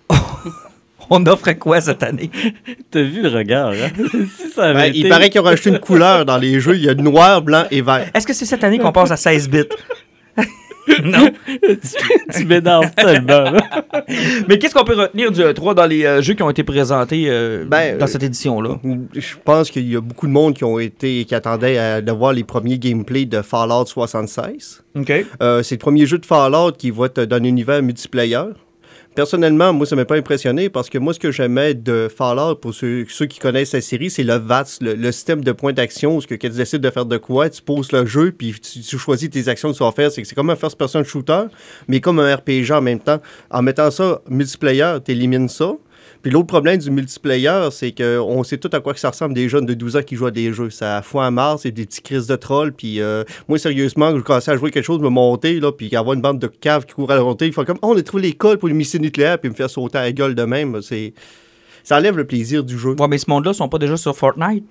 On 1.10 1.26
offre 1.26 1.52
quoi 1.54 1.82
cette 1.82 2.02
année? 2.04 2.30
T'as 2.92 3.02
vu 3.04 3.22
le 3.22 3.30
regard, 3.30 3.70
hein? 3.72 3.90
si 4.38 4.50
ça 4.50 4.64
avait 4.66 4.80
Ouais, 4.80 4.90
été- 4.90 5.00
il 5.00 5.10
paraît 5.10 5.30
qu'ils 5.30 5.42
ont 5.42 5.46
rajouté 5.46 5.70
une 5.70 5.80
couleur 5.80 6.26
dans 6.26 6.38
les 6.38 6.60
jeux. 6.60 6.76
Il 6.76 6.84
y 6.84 6.90
a 6.90 6.96
noir, 6.96 7.42
blanc 7.42 7.66
et 7.72 7.82
vert. 7.82 8.10
Est-ce 8.14 8.26
que 8.26 8.34
c'est 8.34 8.46
cette 8.46 8.64
année 8.64 8.80
qu'on 8.80 8.92
passe 8.94 9.12
à 9.12 9.18
16 9.18 9.50
bits? 9.50 9.64
non. 11.04 11.30
tu, 11.46 12.38
tu 12.38 12.46
m'énerves 12.46 12.92
tellement, 12.96 13.52
là. 13.52 13.58
Mais 14.48 14.58
qu'est-ce 14.58 14.74
qu'on 14.74 14.84
peut 14.84 14.96
retenir 14.96 15.32
du 15.32 15.42
E3 15.42 15.76
dans 15.76 15.86
les 15.86 16.06
euh, 16.06 16.22
jeux 16.22 16.34
qui 16.34 16.44
ont 16.44 16.50
été 16.50 16.64
présentés 16.64 17.26
euh, 17.28 17.66
Ben, 17.66 17.98
dans 17.98 18.06
euh, 18.06 18.08
cette 18.08 18.24
édition-là? 18.24 18.80
Je 19.14 19.36
pense 19.44 19.70
qu'il 19.70 19.92
y 19.92 19.96
a 19.96 20.02
beaucoup 20.02 20.28
de 20.28 20.32
monde 20.32 20.54
qui 20.54 20.64
ont 20.64 20.80
été 20.80 21.26
qui 21.26 21.36
attendaient 21.36 21.78
à, 21.78 22.02
de 22.02 22.12
voir 22.12 22.34
les 22.34 22.44
premiers 22.44 22.78
gameplays 22.78 23.26
de 23.26 23.42
Fallout 23.42 23.86
76. 23.86 24.84
OK. 24.96 25.12
Euh, 25.42 25.64
c'est 25.64 25.76
le 25.76 25.80
premier 25.80 26.06
jeu 26.06 26.18
de 26.18 26.26
Fallout 26.26 26.74
qui 26.78 26.92
va 26.92 27.06
être 27.08 27.22
dans 27.22 27.38
un 27.38 27.44
univers 27.44 27.82
multiplayer. 27.82 28.44
Personnellement, 29.16 29.74
moi, 29.74 29.86
ça 29.86 29.96
m'a 29.96 30.06
pas 30.06 30.16
impressionné 30.16 30.70
parce 30.70 30.90
que 30.90 30.98
moi, 30.98 31.14
ce 31.14 31.20
que 31.20 31.32
j'aimais 31.32 31.76
de 31.76 32.10
Fallout, 32.16 32.56
pour 32.56 32.74
ceux, 32.74 33.06
qui 33.06 33.40
connaissent 33.40 33.74
la 33.74 33.82
série, 33.82 34.10
c'est 34.10 34.24
le 34.24 34.36
VATS, 34.36 34.80
le, 34.82 34.96
le 34.96 35.12
système 35.12 35.44
de 35.44 35.52
points 35.52 35.74
d'action, 35.74 36.20
ce 36.20 36.28
que 36.28 36.36
quand 36.36 36.50
tu 36.50 36.56
décides 36.56 36.82
de 36.82 36.90
faire 36.90 37.06
de 37.06 37.18
quoi, 37.18 37.50
tu 37.50 37.62
poses 37.62 37.92
le 37.92 38.06
jeu, 38.06 38.32
puis 38.32 38.56
tu, 38.60 38.98
choisis 38.98 39.30
tes 39.30 39.48
actions 39.48 39.72
que 39.72 39.78
tu 39.78 39.84
vas 39.84 39.92
faire. 39.92 40.12
C'est 40.12 40.24
c'est 40.24 40.36
comme 40.36 40.50
un 40.50 40.56
first-person 40.56 41.04
shooter, 41.04 41.44
mais 41.88 42.02
comme 42.02 42.20
un 42.20 42.36
RPG 42.36 42.72
en 42.72 42.82
même 42.82 43.00
temps. 43.00 43.22
En 43.52 43.62
mettant 43.62 43.92
ça 43.92 44.22
multiplayer, 44.28 44.98
tu 45.06 45.12
élimines 45.12 45.50
ça. 45.50 45.74
Puis 46.24 46.32
l'autre 46.32 46.48
problème 46.48 46.78
du 46.78 46.90
multiplayer, 46.90 47.68
c'est 47.72 47.92
qu'on 47.92 48.44
sait 48.46 48.58
tout 48.58 48.70
à 48.72 48.80
quoi 48.80 48.94
que 48.94 49.00
ça 49.00 49.10
ressemble 49.10 49.34
des 49.34 49.50
jeunes 49.50 49.66
de 49.66 49.74
12 49.74 49.98
ans 49.98 50.04
qui 50.04 50.16
jouent 50.16 50.28
à 50.28 50.32
des 50.32 50.54
jeux. 50.54 50.70
Ça 50.70 51.02
fout 51.02 51.20
à 51.20 51.30
marre, 51.32 51.60
c'est 51.60 51.72
des 51.72 51.86
petits 51.86 52.02
crises 52.02 52.28
de 52.28 52.38
trolls. 52.38 52.72
Puis 52.72 53.02
euh, 53.02 53.26
moi, 53.50 53.60
sérieusement, 53.60 54.16
je 54.16 54.22
commençais 54.22 54.52
à 54.52 54.56
jouer 54.56 54.72
quelque 54.72 54.86
chose, 54.86 55.02
me 55.02 55.10
monter, 55.10 55.60
là, 55.60 55.74
puis 55.74 55.94
avoir 55.98 56.14
une 56.14 56.22
bande 56.22 56.40
de 56.40 56.48
caves 56.48 56.86
qui 56.86 56.94
courent 56.94 57.12
à 57.12 57.16
la 57.16 57.24
montée. 57.24 57.48
Il 57.48 57.52
faut 57.52 57.66
comme, 57.66 57.80
oh, 57.82 57.92
on 57.94 57.98
a 57.98 58.02
trouvé 58.02 58.24
l'école 58.24 58.58
pour 58.58 58.70
les 58.70 58.74
missiles 58.74 59.02
nucléaires, 59.02 59.38
puis 59.38 59.50
me 59.50 59.54
faire 59.54 59.70
sauter 59.70 59.98
à 59.98 60.04
la 60.04 60.14
gueule 60.14 60.34
de 60.34 60.44
même. 60.44 60.82
C'est... 60.82 61.14
Ça 61.84 61.98
enlève 61.98 62.16
le 62.16 62.26
plaisir 62.26 62.64
du 62.64 62.80
jeu. 62.80 62.96
Ouais, 62.98 63.08
mais 63.10 63.18
ce 63.18 63.30
monde-là 63.30 63.52
sont 63.52 63.68
pas 63.68 63.78
déjà 63.78 63.98
sur 63.98 64.16
Fortnite. 64.16 64.64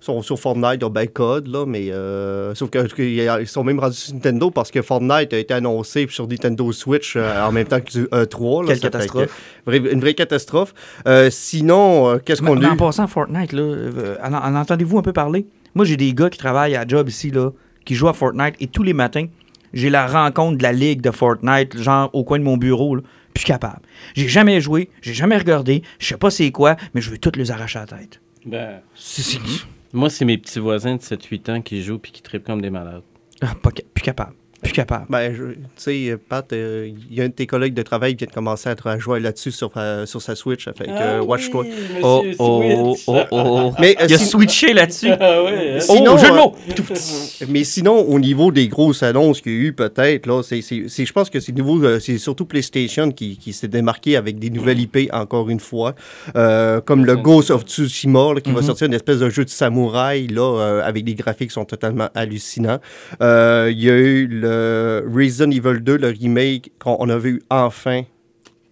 Ils 0.00 0.04
sont 0.04 0.22
sur 0.22 0.38
Fortnite, 0.38 0.78
ils 0.80 0.84
ont 0.84 0.90
ben 0.90 1.08
code, 1.08 1.48
là, 1.48 1.66
mais 1.66 1.90
euh, 1.90 2.54
sauf 2.54 2.70
que- 2.70 2.86
qu'ils 2.94 3.48
sont 3.48 3.64
même 3.64 3.80
rendus 3.80 3.96
sur 3.96 4.14
Nintendo 4.14 4.50
parce 4.50 4.70
que 4.70 4.80
Fortnite 4.80 5.32
a 5.32 5.38
été 5.38 5.52
annoncé 5.54 6.06
sur 6.08 6.28
Nintendo 6.28 6.70
Switch 6.70 7.14
euh, 7.16 7.44
en 7.46 7.50
même 7.50 7.66
temps 7.66 7.80
que 7.80 7.90
du 7.90 8.04
E3. 8.04 8.62
là. 8.62 8.68
Quelle 8.68 8.80
catastrophe. 8.80 9.42
que- 9.66 9.92
une 9.92 10.00
vraie 10.00 10.14
catastrophe. 10.14 10.72
Euh, 11.08 11.30
sinon, 11.30 12.10
euh, 12.10 12.18
qu'est-ce 12.24 12.42
qu'on 12.42 12.62
a 12.62 12.68
en 12.70 12.74
eu? 12.74 12.76
passant, 12.76 13.08
Fortnite, 13.08 13.52
là, 13.52 13.60
euh, 13.62 14.16
en, 14.22 14.32
en 14.34 14.54
entendez-vous 14.54 14.98
un 14.98 15.02
peu 15.02 15.12
parler? 15.12 15.46
Moi, 15.74 15.84
j'ai 15.84 15.96
des 15.96 16.14
gars 16.14 16.30
qui 16.30 16.38
travaillent 16.38 16.76
à 16.76 16.86
job 16.86 17.08
ici, 17.08 17.30
là, 17.30 17.50
qui 17.84 17.94
jouent 17.96 18.08
à 18.08 18.12
Fortnite, 18.14 18.54
et 18.60 18.68
tous 18.68 18.84
les 18.84 18.92
matins, 18.94 19.26
j'ai 19.74 19.90
la 19.90 20.06
rencontre 20.06 20.58
de 20.58 20.62
la 20.62 20.72
ligue 20.72 21.00
de 21.00 21.10
Fortnite, 21.10 21.76
genre 21.76 22.08
au 22.12 22.22
coin 22.22 22.38
de 22.38 22.44
mon 22.44 22.56
bureau, 22.56 22.94
là, 22.94 23.02
plus 23.34 23.44
capable. 23.44 23.80
J'ai 24.14 24.28
jamais 24.28 24.60
joué, 24.60 24.90
j'ai 25.02 25.12
jamais 25.14 25.36
regardé, 25.36 25.82
je 25.98 26.06
sais 26.06 26.16
pas 26.16 26.30
c'est 26.30 26.50
quoi, 26.52 26.76
mais 26.94 27.00
je 27.00 27.10
veux 27.10 27.18
toutes 27.18 27.36
les 27.36 27.50
arracher 27.50 27.80
à 27.80 27.86
la 27.90 27.98
tête. 27.98 28.20
Ben, 28.46 28.80
C'est- 28.94 29.22
c'est- 29.22 29.38
moi, 29.92 30.10
c'est 30.10 30.24
mes 30.24 30.38
petits 30.38 30.58
voisins 30.58 30.96
de 30.96 31.00
7-8 31.00 31.50
ans 31.50 31.62
qui 31.62 31.82
jouent 31.82 31.98
puis 31.98 32.12
qui 32.12 32.22
trippent 32.22 32.44
comme 32.44 32.60
des 32.60 32.70
malades. 32.70 33.02
Ah, 33.40 33.54
pas 33.62 33.70
plus 33.70 34.02
capable. 34.02 34.34
Plus 34.62 34.72
capable. 34.72 35.06
Ben, 35.08 35.32
tu 35.34 35.56
sais, 35.76 36.16
Pat, 36.28 36.52
euh, 36.52 36.90
il 37.10 37.16
y 37.16 37.20
a 37.20 37.24
un 37.24 37.28
de 37.28 37.32
tes 37.32 37.46
collègues 37.46 37.74
de 37.74 37.82
travail 37.82 38.14
qui 38.16 38.24
vient 38.24 38.26
de 38.28 38.34
commencer 38.34 38.68
à, 38.68 38.98
jouer 38.98 39.20
là-dessus 39.20 39.52
sur, 39.52 39.70
euh, 39.76 40.04
sur 40.04 40.20
sa 40.20 40.34
Switch. 40.34 40.64
Ça 40.64 40.72
fait 40.72 40.86
que, 40.86 40.90
Ah 40.92 41.02
euh, 41.02 41.20
watch-toi. 41.22 41.64
Oh, 42.02 42.24
oh, 42.40 42.96
oh, 43.06 43.24
oh. 43.30 43.72
Mais, 43.78 43.96
euh, 44.00 44.06
Il 44.08 44.14
a 44.14 44.18
si- 44.18 44.26
switché 44.26 44.72
là-dessus. 44.72 45.10
Ah 45.20 45.44
ouais, 45.44 45.74
hein? 45.76 45.80
Sinon, 45.80 46.14
oh, 46.14 46.18
jeu 46.18 46.26
de 46.28 46.32
euh, 46.32 46.36
mots! 46.36 46.56
Mais 47.48 47.62
sinon, 47.62 48.00
au 48.00 48.18
niveau 48.18 48.50
des 48.50 48.66
grosses 48.68 49.02
annonces 49.04 49.40
qu'il 49.40 49.52
y 49.52 49.56
a 49.56 49.58
eu, 49.60 49.72
peut-être, 49.72 50.26
là, 50.26 50.42
c'est, 50.42 50.60
c'est- 50.62 50.88
c'est- 50.88 51.04
je 51.06 51.12
pense 51.12 51.30
que 51.30 51.38
c'est 51.38 51.52
nouveau, 51.56 51.82
euh, 51.84 52.00
c'est 52.00 52.18
surtout 52.18 52.44
PlayStation 52.44 53.12
qui, 53.12 53.36
qui 53.38 53.52
s'est 53.52 53.68
démarqué 53.68 54.16
avec 54.16 54.38
des 54.40 54.50
nouvelles 54.50 54.80
IP, 54.80 55.08
encore 55.12 55.50
une 55.50 55.60
fois, 55.60 55.94
Euh, 56.36 56.80
comme 56.80 57.04
le 57.04 57.16
Ghost 57.16 57.50
of 57.50 57.62
Tsushima, 57.64 58.34
là, 58.34 58.40
qui 58.40 58.50
va 58.50 58.60
Mhm. 58.60 58.66
sortir 58.66 58.86
une 58.88 58.94
espèce 58.94 59.18
de 59.20 59.30
jeu 59.30 59.44
de 59.44 59.50
samouraï, 59.50 60.26
là, 60.26 60.58
euh, 60.60 60.82
avec 60.84 61.04
des 61.04 61.14
graphiques 61.14 61.48
qui 61.50 61.54
sont 61.54 61.64
totalement 61.64 62.08
hallucinants. 62.14 62.78
Euh, 63.22 63.66
Il 63.70 63.82
y 63.84 63.90
a 63.90 63.94
eu 63.94 64.26
le 64.26 64.47
Resident 65.12 65.50
Evil 65.50 65.80
2, 65.80 65.96
le 65.96 66.08
remake, 66.08 66.72
qu'on 66.78 66.96
on 67.00 67.08
a 67.08 67.18
vu 67.18 67.42
enfin 67.50 68.02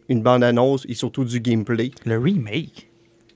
une 0.09 0.23
bande-annonce 0.23 0.87
et 0.89 0.95
surtout 0.95 1.25
du 1.25 1.41
gameplay. 1.41 1.91
Le 2.05 2.19
remake? 2.19 2.89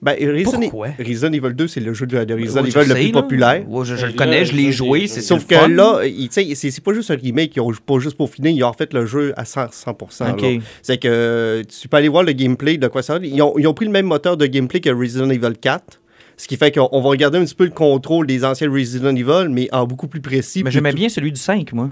Ben, 0.03 0.15
Resident, 0.19 0.61
Pourquoi? 0.61 0.89
Resident 0.99 1.33
Evil 1.33 1.53
2, 1.55 1.69
c'est 1.69 1.81
le 1.81 1.93
jeu 1.93 2.07
de, 2.07 2.25
de 2.25 2.35
Resident 2.35 2.65
Evil 2.65 2.89
le 2.89 2.95
plus 2.95 3.07
là. 3.13 3.13
populaire. 3.21 3.65
Je, 3.85 3.97
je 3.97 4.07
le 4.07 4.13
connais, 4.15 4.47
je 4.47 4.55
l'ai 4.55 4.73
joué. 4.73 5.07
C'est 5.09 5.21
Sauf 5.21 5.47
que 5.47 5.55
le 5.55 5.61
fun. 5.61 5.69
là, 5.69 6.01
c'est 6.31 6.81
pas 6.83 6.95
juste 6.95 7.11
un 7.11 7.17
remake, 7.17 7.55
ils 7.57 7.61
ont 7.61 7.71
pas 7.85 7.99
juste 7.99 8.17
pour 8.17 8.31
finir, 8.31 8.51
ils 8.51 8.65
ont 8.65 8.71
refait 8.71 8.89
le 8.93 9.05
jeu 9.05 9.35
à 9.37 9.43
100%. 9.45 9.71
100% 9.85 10.33
Ok. 10.33 10.41
là. 10.41 10.49
C'est 10.81 10.97
que 10.97 11.63
tu 11.69 11.87
peux 11.89 11.99
aller 11.99 12.09
voir 12.09 12.23
le 12.23 12.33
gameplay 12.33 12.79
de 12.79 12.89
quoi 12.89 13.03
ça. 13.03 13.19
Ils 13.23 13.43
ont, 13.43 13.59
ils 13.59 13.67
ont 13.67 13.75
pris 13.75 13.85
le 13.85 13.93
même 13.93 14.07
moteur 14.07 14.39
de 14.39 14.47
gameplay 14.47 14.81
que 14.81 14.89
Resident 14.89 15.29
Evil 15.29 15.53
4. 15.61 16.01
Ce 16.39 16.49
qui 16.49 16.57
fait 16.57 16.73
qu'on 16.75 16.89
on 16.93 17.03
va 17.03 17.11
regarder 17.11 17.37
un 17.37 17.45
petit 17.45 17.55
peu 17.55 17.65
le 17.65 17.71
contrôle 17.71 18.27
des 18.27 18.43
anciens 18.47 18.73
Resident 18.73 19.15
Evil, 19.15 19.49
mais 19.51 19.69
en 19.71 19.85
beaucoup 19.87 20.09
plus 20.09 20.23
précis. 20.23 20.63
Mais 20.65 20.71
j'aimais 20.71 20.95
bien 20.95 21.11
celui 21.11 21.31
du 21.33 21.39
5, 21.39 21.75
moi. 21.75 21.91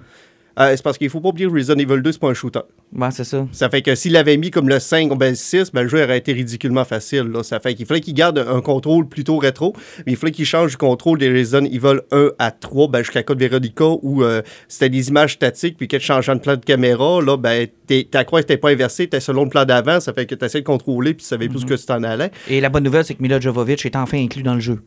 Euh, 0.58 0.72
c'est 0.74 0.82
parce 0.82 0.98
qu'il 0.98 1.08
faut 1.08 1.20
pas 1.20 1.28
oublier 1.28 1.46
que 1.48 1.52
Resident 1.54 1.78
Evil 1.78 2.02
2, 2.02 2.10
c'est 2.12 2.20
pas 2.20 2.30
un 2.30 2.34
shooter. 2.34 2.60
Ouais, 2.96 3.10
c'est 3.12 3.22
ça. 3.24 3.46
Ça 3.52 3.70
fait 3.70 3.80
que 3.82 3.94
s'il 3.94 4.16
avait 4.16 4.36
mis 4.36 4.50
comme 4.50 4.68
le 4.68 4.80
5 4.80 5.12
ou 5.12 5.14
ben 5.14 5.30
le 5.30 5.34
6, 5.36 5.70
ben 5.72 5.82
le 5.84 5.88
jeu 5.88 6.02
aurait 6.02 6.18
été 6.18 6.32
ridiculement 6.32 6.84
facile. 6.84 7.24
Là. 7.32 7.42
Ça 7.44 7.60
fait 7.60 7.74
qu'il 7.74 7.86
fallait 7.86 8.00
qu'il 8.00 8.14
garde 8.14 8.38
un 8.38 8.60
contrôle 8.60 9.08
plutôt 9.08 9.36
rétro, 9.38 9.72
mais 10.04 10.12
il 10.12 10.16
fallait 10.16 10.32
qu'il 10.32 10.46
change 10.46 10.72
du 10.72 10.76
contrôle 10.76 11.18
des 11.18 11.30
Resident 11.30 11.64
Evil 11.64 12.00
1 12.10 12.30
à 12.40 12.50
3 12.50 12.88
ben, 12.88 12.98
jusqu'à 13.02 13.22
Code 13.22 13.38
Veronica 13.38 13.84
où 14.02 14.22
euh, 14.24 14.42
c'était 14.66 14.88
des 14.90 15.08
images 15.10 15.34
statiques, 15.34 15.76
puis 15.76 15.86
que 15.86 15.96
tu 15.96 16.02
changeais 16.02 16.34
de 16.34 16.40
plan 16.40 16.56
de 16.56 16.64
caméra, 16.64 17.20
là, 17.22 17.36
ben, 17.36 17.68
t'es- 17.86 18.08
ta 18.10 18.24
croix 18.24 18.40
n'était 18.40 18.56
pas 18.56 18.70
inversée, 18.70 19.06
t'es 19.06 19.20
selon 19.20 19.44
le 19.44 19.50
plan 19.50 19.64
d'avant, 19.64 20.00
ça 20.00 20.12
fait 20.12 20.26
que 20.26 20.34
tu 20.34 20.44
essayais 20.44 20.62
de 20.62 20.66
contrôler, 20.66 21.14
puis 21.14 21.22
tu 21.22 21.28
savais 21.28 21.48
plus 21.48 21.60
ce 21.60 21.66
que 21.66 21.74
tu 21.74 21.86
t'en 21.86 22.02
allais. 22.02 22.32
Et 22.48 22.60
la 22.60 22.68
bonne 22.68 22.82
nouvelle, 22.84 23.04
c'est 23.04 23.14
que 23.14 23.22
Mila 23.22 23.38
Jovovich 23.38 23.86
est 23.86 23.94
enfin 23.96 24.18
inclus 24.18 24.42
dans 24.42 24.54
le 24.54 24.60
jeu. 24.60 24.80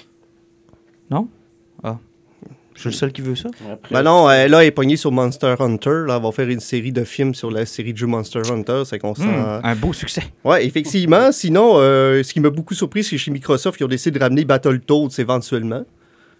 Non? 1.09 1.29
Ah. 1.83 1.97
Je 2.73 2.79
suis 2.81 2.89
le 2.89 2.95
seul 2.95 3.11
qui 3.11 3.21
veut 3.21 3.35
ça? 3.35 3.49
Après, 3.71 3.93
Ben 3.93 4.01
non, 4.03 4.29
euh, 4.29 4.47
là, 4.47 4.61
elle 4.61 4.67
est 4.67 4.71
pognée 4.71 4.95
sur 4.95 5.11
Monster 5.11 5.55
Hunter. 5.59 6.03
Là, 6.07 6.15
elle 6.17 6.23
va 6.23 6.31
faire 6.31 6.47
une 6.49 6.59
série 6.61 6.91
de 6.91 7.03
films 7.03 7.35
sur 7.35 7.51
la 7.51 7.65
série 7.65 7.91
de 7.93 7.97
jeux 7.97 8.07
Monster 8.07 8.41
Hunter. 8.49 8.83
C'est 8.85 8.97
qu'on 8.97 9.13
sent- 9.13 9.23
Hmm, 9.23 9.59
un 9.63 9.75
beau 9.75 9.93
succès. 9.93 10.23
Ouais, 10.43 10.65
effectivement. 10.65 11.31
Sinon, 11.31 11.73
euh, 11.75 12.23
ce 12.23 12.31
qui 12.33 12.39
m'a 12.39 12.49
beaucoup 12.49 12.73
surpris, 12.73 13.03
c'est 13.03 13.17
chez 13.17 13.29
Microsoft, 13.31 13.79
ils 13.79 13.83
ont 13.83 13.87
décidé 13.89 14.17
de 14.17 14.23
ramener 14.23 14.45
Battletoads 14.45 15.09
éventuellement. 15.19 15.83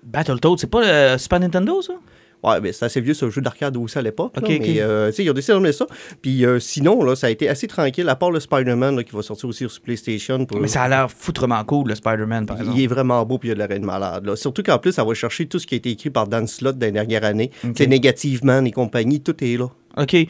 Battletoads, 0.04 0.58
c'est 0.58 0.70
pas 0.70 1.14
le 1.14 1.18
Super 1.18 1.40
Nintendo, 1.42 1.82
ça? 1.82 1.94
Ouais, 2.44 2.60
mais 2.60 2.72
c'est 2.74 2.86
assez 2.86 3.02
vieux, 3.02 3.14
ce 3.14 3.30
jeu 3.30 3.40
d'arcade 3.42 3.78
aussi 3.78 3.98
à 3.98 4.02
l'époque. 4.02 4.32
là, 4.36 4.42
Ok, 4.44 4.50
ok. 4.52 4.60
mais 4.62 4.82
euh, 4.82 5.12
ils 5.18 5.30
ont 5.30 5.34
décidé 5.34 5.52
de 5.54 5.58
ramener 5.58 5.74
ça. 5.74 5.86
Puis 6.22 6.44
euh, 6.46 6.60
sinon, 6.60 7.04
là, 7.04 7.16
ça 7.16 7.28
a 7.28 7.30
été 7.30 7.48
assez 7.48 7.68
tranquille, 7.68 8.08
à 8.10 8.16
part 8.16 8.32
le 8.32 8.40
Spider-Man 8.40 9.04
qui 9.04 9.16
va 9.16 9.22
sortir 9.22 9.48
aussi 9.50 9.70
sur 9.70 9.82
PlayStation. 9.82 10.44
Pour... 10.46 10.60
Mais 10.60 10.68
ça 10.68 10.82
a 10.84 10.90
l'air 10.90 11.12
foutrement 11.12 11.64
cool, 11.66 11.90
le 11.90 11.96
Spider-Man, 11.96 12.46
par 12.48 12.58
exemple. 12.58 12.78
Il 12.80 12.84
est 12.84 12.88
vraiment 12.88 13.24
beau, 13.26 13.38
puis 13.38 13.50
il 13.50 13.52
a 13.52 13.56
de 13.56 13.60
la 13.60 13.68
reine 13.68 13.86
malade. 13.86 14.26
Là. 14.26 14.36
Surtout 14.36 14.64
qu'en 14.64 14.80
plus, 14.80 14.92
ça 14.94 15.04
va 15.04 15.14
chercher 15.14 15.46
tout 15.46 15.60
ce 15.60 15.68
qui 15.68 15.76
a 15.76 15.78
été 15.78 15.92
écrit 15.92 16.10
par 16.10 16.28
Dan 16.28 16.48
Slott 16.48 16.78
dans 16.78 16.86
les 16.88 16.92
dernières 16.92 17.24
années. 17.24 17.52
C'est 17.76 17.88
Negative 17.88 18.42
et 18.66 18.72
compagnie, 18.72 19.22
tout 19.22 19.36
est 19.44 19.58
là. 19.58 19.68
OK. 19.98 20.14
Euh, 20.16 20.24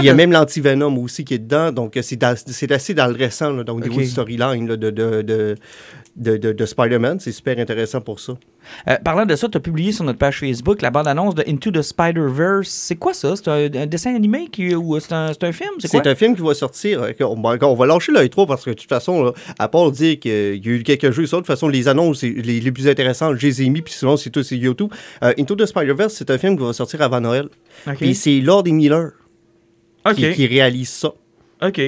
il 0.00 0.04
y 0.04 0.08
a 0.08 0.12
de- 0.12 0.16
même 0.16 0.30
l'anti-venom 0.30 0.94
aussi 0.98 1.24
qui 1.24 1.34
est 1.34 1.38
dedans, 1.38 1.72
donc 1.72 1.96
euh, 1.96 2.02
c'est 2.02 2.22
assez 2.70 2.92
dans 2.94 3.06
le 3.06 3.14
récent, 3.14 3.50
là, 3.50 3.64
donc, 3.64 3.78
au 3.78 3.80
niveau 3.80 3.94
du 4.00 4.06
storyline 4.06 4.66
de, 4.66 4.76
de, 4.76 5.56
de- 6.16 6.52
de 6.52 6.66
Spider-Man. 6.66 7.18
C'est 7.18 7.32
super 7.32 7.58
intéressant 7.58 8.00
pour 8.02 8.20
ça. 8.20 8.34
Euh, 8.88 8.96
parlant 9.04 9.26
de 9.26 9.34
ça, 9.36 9.48
tu 9.48 9.56
as 9.56 9.60
publié 9.60 9.92
sur 9.92 10.04
notre 10.04 10.18
page 10.18 10.38
Facebook 10.40 10.80
la 10.82 10.90
bande-annonce 10.90 11.34
de 11.34 11.44
Into 11.48 11.70
the 11.70 11.82
Spider-Verse. 11.82 12.68
C'est 12.68 12.96
quoi 12.96 13.14
ça? 13.14 13.34
C'est 13.36 13.48
un, 13.48 13.64
un 13.82 13.86
dessin 13.86 14.14
animé 14.14 14.48
qui, 14.50 14.74
ou 14.74 14.98
c'est 15.00 15.12
un, 15.12 15.28
c'est 15.32 15.44
un 15.44 15.52
film? 15.52 15.70
C'est 15.78 15.88
quoi? 15.88 16.00
C'est 16.02 16.10
un 16.10 16.14
film 16.14 16.36
qui 16.36 16.42
va 16.42 16.54
sortir. 16.54 17.02
euh, 17.02 17.12
On, 17.20 17.40
va- 17.40 17.56
on 17.68 17.74
va 17.74 17.86
lâcher 17.86 18.12
le 18.12 18.28
3 18.28 18.46
parce 18.46 18.64
que 18.64 18.70
de 18.70 18.74
toute 18.76 18.88
façon, 18.88 19.22
là, 19.24 19.32
à 19.58 19.68
part 19.68 19.90
dire 19.90 20.18
qu'il 20.20 20.30
y 20.64 20.68
a 20.68 20.72
eu 20.72 20.82
quelques 20.82 21.10
jeux, 21.10 21.26
ça, 21.26 21.36
de 21.36 21.40
toute 21.40 21.46
façon, 21.46 21.68
les 21.68 21.88
annonces 21.88 22.22
les, 22.22 22.60
les 22.60 22.72
plus 22.72 22.86
intéressantes, 22.88 23.36
je 23.38 23.46
les 23.46 23.62
ai 23.62 23.68
mis, 23.68 23.82
puis 23.82 23.92
sinon, 23.94 24.16
c'est 24.16 24.30
tout 24.30 24.42
sur 24.42 24.56
YouTube. 24.56 24.92
Euh, 25.22 25.32
Into 25.38 25.56
the 25.56 25.66
Spider-Verse, 25.66 26.14
c'est 26.14 26.30
un 26.30 26.38
film 26.38 26.56
qui 26.56 26.64
va 26.64 26.72
sortir 26.72 27.02
avant 27.02 27.20
Noël. 27.20 27.48
OK. 27.86 27.96
Puis 27.96 28.14
c'est 28.14 28.40
Lord 28.40 28.64
et 28.66 28.72
Miller 28.72 29.10
qui, 30.14 30.32
qui 30.32 30.46
réalise 30.46 30.88
ça. 30.88 31.12
OK. 31.62 31.80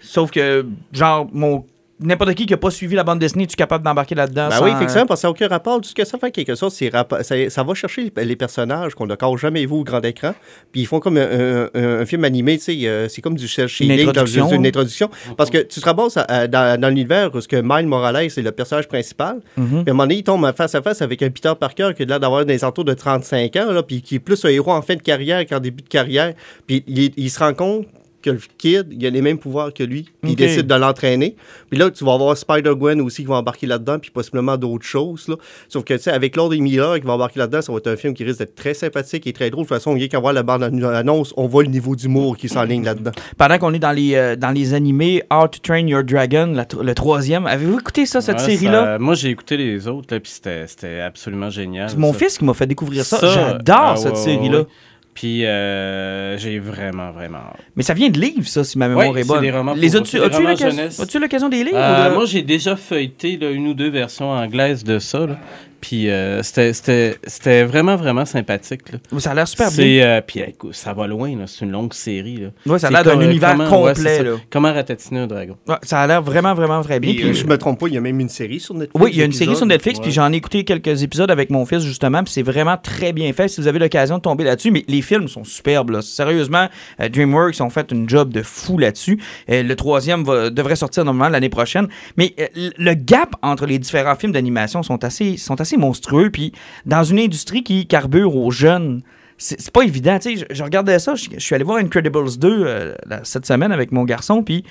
Sauf 0.00 0.30
que, 0.30 0.66
genre, 0.92 1.28
mon 1.32 1.64
n'importe 2.00 2.34
qui 2.34 2.46
qui 2.46 2.52
n'a 2.52 2.56
pas 2.56 2.70
suivi 2.70 2.96
la 2.96 3.04
bande 3.04 3.18
dessinée, 3.18 3.46
tu 3.46 3.52
es 3.52 3.56
capable 3.56 3.84
d'embarquer 3.84 4.14
là-dedans? 4.14 4.48
Ben 4.48 4.56
sans- 4.56 4.64
oui, 4.64 4.70
effectivement, 4.72 5.06
parce 5.06 5.20
que 5.20 5.22
ça 5.22 5.28
n'a 5.28 5.32
aucun 5.32 5.48
rapport. 5.48 5.80
Tout 5.80 5.88
ce 5.88 5.94
que 5.94 6.04
ça 6.04 6.18
fait, 6.18 6.30
quelque 6.30 6.54
chose, 6.54 6.72
c'est 6.72 6.88
rapa- 6.88 7.22
ça, 7.22 7.34
ça 7.50 7.62
va 7.62 7.74
chercher 7.74 8.12
les, 8.16 8.36
personnages 8.36 8.94
qu'on 8.94 9.06
n'a 9.06 9.14
encore 9.14 9.38
jamais 9.38 9.64
vus 9.66 9.72
au 9.72 9.84
grand 9.84 10.04
écran. 10.04 10.34
Puis 10.72 10.82
ils 10.82 10.86
font 10.86 11.00
comme 11.00 11.16
un, 11.16 11.68
un- 11.74 12.00
un 12.00 12.06
film 12.06 12.24
animé, 12.24 12.58
tu 12.58 12.64
sais, 12.64 12.86
euh, 12.88 13.08
c'est 13.08 13.22
comme 13.22 13.36
du 13.36 13.46
shading 13.48 13.88
dans- 14.04 14.10
introduction. 14.10 14.50
une 14.52 14.66
introduction. 14.66 15.08
Parce 15.36 15.50
que 15.50 15.58
tu 15.58 15.80
te 15.80 15.84
ramasses 15.84 16.14
dans, 16.50 16.80
dans 16.80 16.88
l'univers 16.88 17.34
où 17.34 17.40
ce 17.40 17.48
que 17.48 17.56
Miles 17.62 17.86
Morales 17.86 18.16
est 18.26 18.38
le 18.42 18.52
personnage 18.52 18.88
principal. 18.88 19.36
Mhm. 19.56 19.66
Puis 19.66 19.76
à 19.78 19.80
un 19.80 19.84
moment 19.94 20.02
donné, 20.04 20.16
il 20.16 20.22
tombe 20.24 20.52
face 20.56 20.74
à 20.74 20.82
face 20.82 21.00
avec 21.02 21.22
un 21.22 21.30
Peter 21.30 21.52
Parker 21.58 21.90
qui 21.96 22.02
a 22.02 22.06
l'air 22.06 22.20
d'avoir 22.20 22.44
des 22.44 22.64
entours 22.64 22.84
de 22.84 22.94
35 22.94 23.56
ans, 23.56 23.70
là, 23.72 23.82
puis 23.82 24.02
qui 24.02 24.16
est 24.16 24.18
plus 24.20 24.44
un 24.44 24.48
héros 24.48 24.72
en 24.72 24.82
fin 24.82 24.96
de 24.96 25.02
carrière 25.02 25.44
qu'en 25.46 25.60
début 25.60 25.82
de 25.82 25.88
carrière. 25.88 26.34
Puis 26.66 26.82
il, 26.86 27.12
il 27.16 27.30
se 27.30 27.38
rend 27.38 27.54
compte 27.54 27.86
que 28.24 28.30
le 28.30 28.40
kid, 28.58 28.86
il 28.90 29.06
a 29.06 29.10
les 29.10 29.22
mêmes 29.22 29.38
pouvoirs 29.38 29.72
que 29.72 29.82
lui. 29.84 30.08
Puis. 30.22 30.32
Il 30.32 30.36
décide 30.36 30.66
de 30.66 30.74
l'entraîner. 30.74 31.36
Puis 31.70 31.78
là, 31.78 31.90
tu 31.90 32.04
vas 32.04 32.14
avoir 32.14 32.36
Spider-Gwen 32.36 33.00
aussi 33.02 33.22
qui 33.22 33.28
va 33.28 33.36
embarquer 33.36 33.66
là-dedans, 33.66 33.98
puis 33.98 34.10
possiblement 34.10 34.56
d'autres 34.56 34.86
choses. 34.86 35.28
Là. 35.28 35.36
Sauf 35.68 35.84
que, 35.84 35.94
tu 35.94 36.00
sais, 36.04 36.10
avec 36.10 36.34
Lord 36.36 36.52
et 36.54 36.58
Miller 36.60 36.98
qui 37.00 37.06
va 37.06 37.12
embarquer 37.12 37.38
là-dedans, 37.40 37.62
ça 37.62 37.70
va 37.72 37.78
être 37.78 37.86
un 37.88 37.96
film 37.96 38.14
qui 38.14 38.24
risque 38.24 38.38
d'être 38.38 38.54
très 38.54 38.74
sympathique 38.74 39.26
et 39.26 39.32
très 39.32 39.50
drôle. 39.50 39.64
De 39.64 39.68
toute 39.68 39.76
façon, 39.76 39.92
rien 39.94 40.08
qu'à 40.08 40.18
voir 40.18 40.32
la 40.32 40.42
bande-annonce, 40.42 41.32
on 41.36 41.46
voit 41.46 41.62
le 41.62 41.68
niveau 41.70 41.94
d'humour 41.96 42.36
qui 42.36 42.48
s'enligne 42.48 42.84
là-dedans. 42.84 43.12
Pendant 43.36 43.58
qu'on 43.58 43.74
est 43.74 43.78
dans 43.78 43.92
les, 43.92 44.14
euh, 44.14 44.36
dans 44.36 44.50
les 44.50 44.74
animés 44.74 45.22
How 45.32 45.48
to 45.48 45.58
Train 45.62 45.86
Your 45.86 46.02
Dragon, 46.04 46.46
la 46.54 46.66
le 46.82 46.94
troisième, 46.94 47.46
avez-vous 47.46 47.78
écouté 47.78 48.06
ça, 48.06 48.20
cette 48.20 48.38
Ouais, 48.38 48.44
série-là? 48.56 48.84
ça- 48.84 48.98
Moi, 48.98 49.14
j'ai 49.14 49.30
écouté 49.30 49.56
les 49.56 49.86
autres, 49.86 50.12
là, 50.14 50.20
puis 50.20 50.32
c'était 50.32 50.66
c'était 50.66 51.00
absolument 51.00 51.50
génial. 51.50 51.90
C'est 51.90 51.98
mon 51.98 52.12
ça. 52.12 52.18
fils 52.20 52.38
qui 52.38 52.44
m'a 52.44 52.54
fait 52.54 52.66
découvrir 52.66 53.04
ça. 53.04 53.18
Ça, 53.18 53.28
J'adore 53.34 53.76
ah, 53.78 53.96
cette 53.96 54.12
ouais, 54.14 54.18
série-là. 54.18 54.60
ouais. 54.60 54.66
Puis 55.14 55.44
euh, 55.46 56.36
j'ai 56.38 56.58
vraiment, 56.58 57.12
vraiment 57.12 57.38
hâte. 57.38 57.60
Mais 57.76 57.82
ça 57.84 57.94
vient 57.94 58.10
de 58.10 58.18
livres, 58.20 58.46
ça, 58.46 58.64
si 58.64 58.76
ma 58.78 58.88
mémoire 58.88 59.10
Ouais, 59.10 59.20
est 59.20 59.24
bonne. 59.28 59.40
des 59.42 59.50
romans 59.52 59.74
les 59.74 59.94
as-tu 59.96 60.10
c'est 60.10 60.18
des 60.18 60.24
as-tu 60.24 61.18
l'occasion 61.18 61.20
l'occasion 61.20 61.48
des 61.48 61.64
lire? 61.64 61.72
Euh, 61.76 62.08
ou 62.08 62.10
de- 62.10 62.14
Moi, 62.16 62.24
j'ai 62.26 62.42
déjà 62.42 62.74
feuilleté 62.76 63.36
là, 63.36 63.50
une 63.50 63.68
ou 63.68 63.74
deux 63.74 63.90
versions 63.90 64.30
anglaises 64.30 64.82
de 64.82 64.98
ça. 64.98 65.20
là. 65.26 65.38
Puis 65.86 66.08
euh, 66.08 66.42
c'était- 66.42 66.72
c'était 66.72 67.18
c'était 67.26 67.62
vraiment, 67.64 67.94
vraiment 67.96 68.24
sympathique. 68.24 68.90
là. 68.90 69.18
Ça 69.20 69.32
a 69.32 69.34
l'air 69.34 69.46
super 69.46 69.70
bien. 69.70 69.84
Euh, 70.02 70.20
puis 70.26 70.40
écoute, 70.40 70.74
ça 70.74 70.94
va 70.94 71.06
loin, 71.06 71.36
là. 71.36 71.44
c'est 71.46 71.62
une 71.66 71.72
longue 71.72 71.92
série. 71.92 72.38
Là. 72.38 72.48
Ouais, 72.64 72.78
ça 72.78 72.86
a 72.86 72.90
l'air 72.90 73.04
d'un 73.04 73.10
comme- 73.12 73.22
univers 73.22 73.50
comment- 73.52 73.82
ouais, 73.82 73.92
complet. 73.92 74.16
ça. 74.16 74.22
là. 74.22 74.30
Comment 74.50 74.72
ratatiner 74.72 75.20
un 75.20 75.26
dragon. 75.26 75.56
Ouais, 75.68 75.74
ça 75.82 76.00
a 76.00 76.06
l'air 76.06 76.22
vraiment, 76.22 76.54
vraiment 76.54 76.80
très 76.82 77.00
bien. 77.00 77.12
Puis, 77.12 77.20
Puis, 77.22 77.34
je 77.34 77.44
me 77.46 77.58
trompe 77.58 77.78
pas, 77.80 77.88
il 77.88 77.94
y 77.94 77.98
a 77.98 78.00
même 78.00 78.18
une 78.18 78.30
série 78.30 78.60
sur 78.60 78.72
Netflix. 78.74 79.04
Oui, 79.04 79.10
il 79.12 79.18
y 79.18 79.22
a 79.22 79.26
une 79.26 79.32
série 79.32 79.54
sur. 79.54 79.66
Netflix, 79.66 79.98
puis 80.00 80.08
ouais. 80.08 80.14
j'en 80.14 80.32
ai 80.32 80.36
écouté 80.36 80.64
quelques 80.64 81.02
épisodes 81.02 81.30
avec 81.30 81.50
mon 81.50 81.66
fils, 81.66 81.82
justement, 81.84 82.22
puis 82.22 82.32
c'est 82.32 82.42
vraiment 82.42 82.78
très 82.78 83.12
bien 83.12 83.30
fait. 83.34 83.48
Si 83.48 83.60
vous 83.60 83.66
avez 83.68 83.78
l'occasion 83.78 84.16
de 84.16 84.22
tomber 84.22 84.44
là-dessus, 84.44 84.70
mais 84.70 84.84
les 84.88 85.02
films 85.02 85.28
sont 85.28 85.44
superbes. 85.44 85.90
là. 85.90 86.00
Sérieusement, 86.00 86.68
euh, 87.00 87.08
DreamWorks 87.10 87.60
ont 87.60 87.68
fait 87.70 87.90
une 87.92 88.08
job 88.08 88.32
de 88.32 88.42
fou 88.42 88.78
là-dessus. 88.78 89.18
Euh, 89.50 89.62
le 89.62 89.76
troisième 89.76 90.22
va- 90.24 90.48
devrait 90.48 90.76
sortir 90.76 91.04
normalement 91.04 91.30
l'année 91.30 91.50
prochaine. 91.50 91.88
Mais 92.16 92.34
euh, 92.40 92.70
le 92.78 92.94
gap 92.94 93.34
entre 93.42 93.66
les 93.66 93.78
différents 93.78 94.14
films 94.16 94.32
d'animation 94.32 94.82
sont 94.82 95.02
assez, 95.04 95.36
sont 95.36 95.60
assez 95.60 95.73
monstrueux. 95.76 96.30
Puis 96.30 96.52
dans 96.86 97.04
une 97.04 97.18
industrie 97.18 97.62
qui 97.62 97.86
carbure 97.86 98.36
aux 98.36 98.50
jeunes, 98.50 99.02
c'est 99.38 99.60
c'est 99.60 99.72
pas 99.72 99.82
évident. 99.82 100.18
Tu 100.18 100.36
sais, 100.38 100.46
je, 100.50 100.54
je 100.54 100.62
regardais 100.62 100.98
ça, 100.98 101.14
je, 101.14 101.26
je 101.32 101.38
suis 101.40 101.54
allé 101.54 101.64
voir 101.64 101.78
Incredibles 101.78 102.36
2 102.38 102.48
euh, 102.66 102.94
cette 103.24 103.46
semaine 103.46 103.72
avec 103.72 103.90
mon 103.92 104.04
garçon, 104.04 104.42
puis 104.42 104.62
tu 104.62 104.70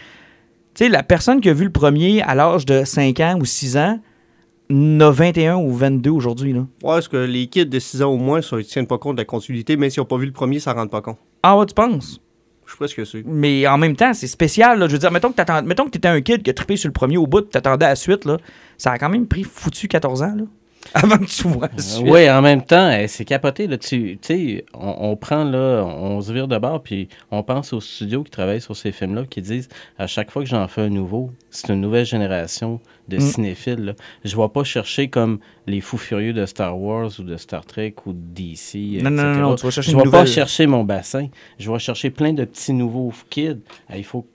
sais, 0.86 0.90
la 0.90 1.04
personne 1.04 1.42
qui 1.42 1.50
a 1.50 1.54
vu 1.54 1.66
le 1.66 1.72
premier 1.72 2.22
à 2.24 2.34
l'âge 2.34 2.66
de 2.66 2.84
5 2.84 3.20
ans 3.20 3.38
ou 3.40 3.46
6 3.46 3.78
ans 3.78 4.00
n'a 4.70 5.12
21 5.12 5.58
ou 5.58 5.72
22 5.74 6.10
aujourd'hui. 6.10 6.54
là. 6.54 6.62
Ouais, 6.62 6.66
parce 6.96 7.08
que 7.08 7.18
les 7.18 7.48
kids 7.48 7.66
de 7.68 7.78
6 7.80 8.02
ans 8.02 8.12
au 8.12 8.18
moins, 8.18 8.42
ça, 8.42 8.58
ils 8.60 8.66
tiennent 8.66 8.88
pas 8.88 8.98
compte 8.98 9.18
de 9.18 9.22
la 9.22 9.26
continuité, 9.26 9.76
même 9.78 9.90
s'ils 9.90 10.02
n'ont 10.02 10.06
pas 10.08 10.18
vu 10.18 10.26
le 10.26 10.32
premier, 10.32 10.60
ça 10.60 10.74
ne 10.74 10.80
rend 10.80 10.88
pas 10.88 11.02
compte? 11.02 11.18
Ah 11.44 11.58
ouais, 11.58 11.66
tu 11.66 11.74
penses? 11.76 12.20
Je 12.66 12.72
suis 12.72 12.78
presque 12.78 13.06
sûr. 13.06 13.22
Mais 13.26 13.68
en 13.68 13.78
même 13.78 13.96
temps, 13.96 14.14
c'est 14.14 14.26
spécial. 14.26 14.80
là. 14.80 14.88
Je 14.88 14.94
veux 14.94 14.98
dire, 14.98 15.12
mettons 15.12 15.30
que 15.30 15.36
t'attends- 15.36 15.62
mettons 15.64 15.84
que 15.86 15.90
t'étais 15.92 16.08
un 16.08 16.22
kid 16.22 16.42
qui 16.42 16.50
a 16.50 16.54
trippé 16.54 16.78
sur 16.78 16.88
le 16.88 16.94
premier 16.94 17.18
au 17.18 17.28
bout, 17.28 17.42
tu 17.42 17.50
t'attendais 17.50 17.86
à 17.86 17.90
la 17.90 17.96
suite. 17.98 18.24
Là. 18.26 18.38
Ça 18.78 18.92
a 18.94 18.98
quand 18.98 19.10
même 19.10 19.28
pris 19.28 19.44
foutu 19.44 19.88
14 19.90 20.24
ans 20.24 20.34
là, 20.38 20.44
avant 21.04 21.18
que 21.18 21.26
tu 21.26 21.48
vois 21.48 21.70
suite. 21.78 22.06
Oui, 22.08 22.30
en 22.30 22.42
même 22.42 22.62
temps, 22.64 22.92
eh, 22.92 23.08
c'est 23.08 23.26
capoté. 23.26 23.68
Là. 23.68 23.78
Tu 23.78 24.18
sais, 24.22 24.66
on, 24.74 24.96
on 25.12 25.16
prend 25.16 25.44
là, 25.44 25.84
on 25.84 26.22
se 26.22 26.32
vire 26.32 26.48
de 26.48 26.58
bord, 26.58 26.82
puis 26.84 27.08
on 27.32 27.44
pense 27.44 27.74
aux 27.74 27.82
studios 27.82 28.24
qui 28.24 28.32
travaillent 28.32 28.62
sur 28.62 28.76
ces 28.76 28.92
films-là, 28.92 29.24
qui 29.30 29.42
disent 29.42 29.70
à 29.98 30.08
chaque 30.08 30.32
fois 30.32 30.44
que 30.44 30.50
j'en 30.50 30.68
fais 30.68 30.82
un 30.82 30.90
nouveau, 30.90 31.32
c'est 31.50 31.70
une 31.70 31.82
nouvelle 31.82 32.06
génération 32.06 32.80
de 33.08 33.18
Mm. 33.18 33.20
cinéphiles. 33.20 33.84
Là. 33.86 33.94
Je 34.24 34.36
ne 34.36 34.42
vais 34.42 34.50
pas 34.50 34.64
chercher 34.64 35.10
comme 35.10 35.40
les 35.68 35.82
fous 35.82 35.98
furieux 35.98 36.32
de 36.34 36.46
Star 36.46 36.80
Wars 36.80 37.12
ou 37.20 37.24
de 37.24 37.36
Star 37.38 37.66
Trek 37.66 37.96
ou 38.06 38.14
de 38.14 38.20
DC. 38.20 39.02
Non, 39.04 39.10
non, 39.10 39.24
etc. 39.24 39.24
non, 39.24 39.50
non, 39.50 39.56
tu 39.56 39.66
vas 39.66 39.72
chercher 39.72 39.92
Je 39.92 39.98
une 39.98 40.04
vais 40.04 40.10
pas 40.12 40.26
chercher 40.26 40.68
mon 40.68 40.84
bassin. 40.84 41.28
Je 41.60 41.72
vais 41.72 41.80
chercher 41.80 42.10
plein 42.12 42.32
de 42.34 42.46
petits 42.46 42.72
nouveaux 42.74 43.12
kids. 43.30 43.60
Eh, 43.94 43.98
Il 43.98 44.04
faut, 44.06 44.26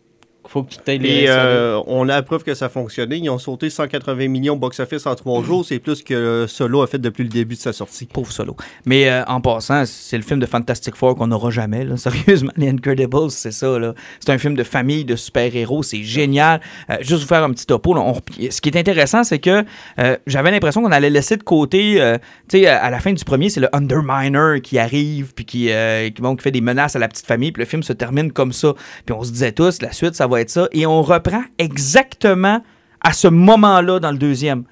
faut 0.48 0.62
que 0.64 0.70
tu 0.74 0.78
les. 0.98 1.08
Et 1.22 1.24
euh, 1.28 1.80
on 1.86 2.02
a 2.08 2.14
la 2.16 2.22
preuve 2.22 2.42
que 2.42 2.54
ça 2.54 2.66
a 2.66 2.68
fonctionné. 2.68 3.16
Ils 3.16 3.30
ont 3.30 3.38
sauté 3.38 3.70
180 3.70 4.28
millions 4.28 4.56
box-office 4.56 5.06
en 5.06 5.14
trois 5.14 5.42
jours. 5.44 5.64
C'est 5.64 5.78
plus 5.78 6.02
que 6.02 6.46
Solo 6.48 6.82
a 6.82 6.86
fait 6.86 6.98
depuis 6.98 7.22
le 7.22 7.28
début 7.28 7.54
de 7.54 7.60
sa 7.60 7.72
sortie. 7.72 8.06
Pauvre 8.06 8.32
solo. 8.32 8.56
Mais 8.86 9.08
euh, 9.10 9.22
en 9.26 9.40
passant, 9.40 9.84
c'est 9.86 10.16
le 10.16 10.22
film 10.22 10.40
de 10.40 10.46
Fantastic 10.46 10.96
Four 10.96 11.14
qu'on 11.16 11.26
n'aura 11.28 11.50
jamais. 11.50 11.84
Là. 11.84 11.96
Sérieusement, 12.08 12.52
les 12.56 12.68
Incredibles, 12.68 13.30
c'est 13.30 13.52
ça. 13.52 13.78
là. 13.78 13.94
C'est 14.20 14.30
un 14.32 14.38
film 14.38 14.54
de 14.54 14.62
famille, 14.64 15.04
de 15.04 15.16
super-héros. 15.16 15.82
C'est 15.82 16.02
génial. 16.02 16.60
Euh, 16.90 16.96
juste 17.00 17.22
vous 17.22 17.28
faire 17.28 17.44
un 17.44 17.50
petit 17.52 17.66
topo. 17.66 17.94
là, 17.94 18.00
on 18.00 18.12
rep- 18.12 18.50
ce 18.50 18.60
qui 18.60 18.68
est 18.70 18.76
intéressant, 18.78 19.24
c'est 19.24 19.38
que 19.38 19.64
euh, 20.00 20.16
j'avais 20.26 20.50
l'impression 20.50 20.82
qu'on 20.82 20.92
allait 20.92 21.10
laisser 21.10 21.36
de 21.36 21.42
côté. 21.42 22.00
euh, 22.00 22.16
tu 22.48 22.58
sais, 22.60 22.66
à 22.66 22.78
à 22.88 22.90
la 22.90 23.00
fin 23.00 23.12
du 23.12 23.22
premier, 23.24 23.50
c'est 23.50 23.60
le 23.60 23.68
Underminer 23.76 24.60
qui 24.62 24.78
arrive, 24.78 25.32
puis 25.34 25.44
qui, 25.44 25.70
euh, 25.70 26.08
qui, 26.10 26.22
bon, 26.22 26.36
qui 26.36 26.42
fait 26.42 26.50
des 26.50 26.60
menaces 26.62 26.96
à 26.96 26.98
la 26.98 27.08
petite 27.08 27.26
famille. 27.26 27.52
Puis 27.52 27.62
le 27.62 27.66
film 27.68 27.82
se 27.82 27.92
termine 27.92 28.32
comme 28.32 28.52
ça. 28.52 28.72
Puis 29.04 29.14
on 29.18 29.22
se 29.24 29.30
disait 29.30 29.52
tous, 29.52 29.82
la 29.82 29.92
suite, 29.92 30.14
ça 30.14 30.26
va 30.26 30.37
Et 30.72 30.86
on 30.86 31.02
reprend 31.02 31.42
exactement 31.58 32.62
à 33.00 33.12
ce 33.12 33.28
moment-là 33.28 34.00
dans 34.00 34.10
le 34.10 34.18
deuxième. 34.18 34.64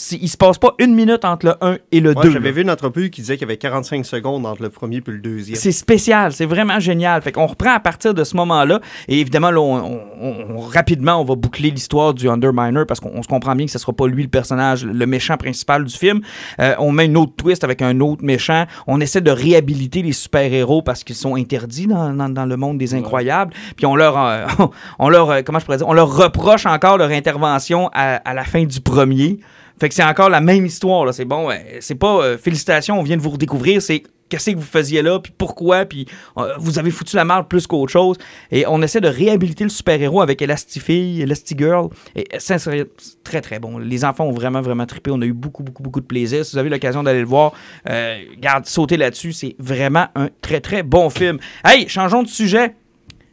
C'est- 0.00 0.14
Il 0.22 0.28
se 0.28 0.36
passe 0.36 0.58
pas 0.58 0.74
une 0.78 0.94
minute 0.94 1.24
entre 1.24 1.46
le 1.46 1.54
1 1.60 1.76
et 1.90 1.98
le 1.98 2.10
Ouais, 2.10 2.22
2. 2.22 2.30
J'avais 2.30 2.52
vu 2.52 2.62
une 2.62 2.70
entrevue 2.70 3.10
qui 3.10 3.20
disait 3.20 3.34
qu'il 3.36 3.42
y 3.48 3.50
avait 3.50 3.56
45 3.56 4.06
secondes 4.06 4.46
entre 4.46 4.62
le 4.62 4.70
premier 4.70 4.98
et 4.98 5.02
le 5.10 5.18
deuxième. 5.18 5.56
C'est 5.58 5.72
spécial, 5.72 6.32
c'est 6.32 6.46
vraiment 6.46 6.78
génial. 6.78 7.20
Fait 7.20 7.32
qu'on 7.32 7.46
reprend 7.46 7.72
à 7.74 7.80
partir 7.80 8.14
de 8.14 8.22
ce 8.22 8.36
moment-là. 8.36 8.80
Et 9.08 9.18
évidemment, 9.18 9.50
là, 9.50 9.60
on, 9.60 10.00
on- 10.20 10.34
on- 10.56 10.60
rapidement, 10.60 11.20
on 11.20 11.24
va 11.24 11.34
boucler 11.34 11.70
l'histoire 11.72 12.14
du 12.14 12.28
Underminer 12.28 12.84
parce 12.86 13.00
qu'on 13.00 13.10
on 13.12 13.24
se 13.24 13.28
comprend 13.28 13.56
bien 13.56 13.66
que 13.66 13.72
ce 13.72 13.78
sera 13.80 13.92
pas 13.92 14.06
lui 14.06 14.22
le 14.22 14.28
personnage, 14.28 14.84
le 14.84 15.04
méchant 15.06 15.36
principal 15.36 15.84
du 15.84 15.96
film. 15.96 16.20
Euh, 16.60 16.76
on 16.78 16.92
met 16.92 17.06
une 17.06 17.16
autre 17.16 17.32
twist 17.36 17.64
avec 17.64 17.82
un 17.82 17.98
autre 17.98 18.22
méchant. 18.24 18.66
On 18.86 19.00
essaie 19.00 19.20
de 19.20 19.32
réhabiliter 19.32 20.02
les 20.02 20.12
super-héros 20.12 20.80
parce 20.82 21.02
qu'ils 21.02 21.16
sont 21.16 21.34
interdits 21.34 21.88
dans, 21.88 22.12
dans- 22.12 22.28
dans 22.28 22.46
le 22.46 22.56
monde 22.56 22.78
des 22.78 22.94
incroyables. 22.94 23.52
Puis 23.76 23.84
on 23.86 23.96
leur, 23.96 24.16
euh, 24.16 24.46
on 25.00 25.08
leur, 25.08 25.28
euh, 25.30 25.40
comment 25.44 25.58
je 25.58 25.64
pourrais 25.64 25.78
dire, 25.78 25.88
on 25.88 25.92
leur 25.92 26.16
reproche 26.16 26.66
encore 26.66 26.98
leur 26.98 27.10
intervention 27.10 27.90
à, 27.92 28.14
à 28.16 28.32
la 28.34 28.44
fin 28.44 28.62
du 28.62 28.80
premier. 28.80 29.40
Fait 29.80 29.88
que 29.88 29.94
c'est 29.94 30.04
encore 30.04 30.30
la 30.30 30.40
même 30.40 30.66
histoire. 30.66 31.04
là. 31.04 31.12
C'est 31.12 31.24
bon, 31.24 31.50
c'est 31.80 31.94
pas 31.94 32.22
euh, 32.22 32.38
félicitations, 32.38 32.98
on 32.98 33.02
vient 33.02 33.16
de 33.16 33.22
vous 33.22 33.30
redécouvrir. 33.30 33.80
C'est 33.82 34.02
qu'est-ce 34.28 34.50
que 34.50 34.56
vous 34.56 34.62
faisiez 34.62 35.02
là, 35.02 35.18
puis 35.18 35.32
pourquoi, 35.36 35.84
puis 35.84 36.06
euh, 36.36 36.54
vous 36.58 36.78
avez 36.78 36.90
foutu 36.90 37.16
la 37.16 37.24
marde 37.24 37.48
plus 37.48 37.66
qu'autre 37.66 37.92
chose. 37.92 38.16
Et 38.50 38.64
on 38.66 38.82
essaie 38.82 39.00
de 39.00 39.08
réhabiliter 39.08 39.64
le 39.64 39.70
super-héros 39.70 40.20
avec 40.20 40.42
Elastifille, 40.42 41.22
Elastigirl. 41.22 41.88
Et 42.14 42.26
euh, 42.34 42.38
ça, 42.38 42.58
c'est 42.58 42.86
très, 43.24 43.40
très 43.40 43.58
bon. 43.58 43.78
Les 43.78 44.04
enfants 44.04 44.24
ont 44.24 44.32
vraiment, 44.32 44.60
vraiment 44.60 44.86
trippé. 44.86 45.10
On 45.10 45.20
a 45.22 45.26
eu 45.26 45.32
beaucoup, 45.32 45.62
beaucoup, 45.62 45.82
beaucoup 45.82 46.00
de 46.00 46.06
plaisir. 46.06 46.44
Si 46.44 46.52
vous 46.52 46.58
avez 46.58 46.70
l'occasion 46.70 47.02
d'aller 47.02 47.20
le 47.20 47.26
voir, 47.26 47.52
euh, 47.88 48.18
garde, 48.38 48.66
sautez 48.66 48.96
là-dessus. 48.96 49.32
C'est 49.32 49.56
vraiment 49.58 50.06
un 50.14 50.28
très, 50.40 50.60
très 50.60 50.82
bon 50.82 51.10
film. 51.10 51.38
Hey, 51.64 51.88
changeons 51.88 52.22
de 52.22 52.28
sujet. 52.28 52.74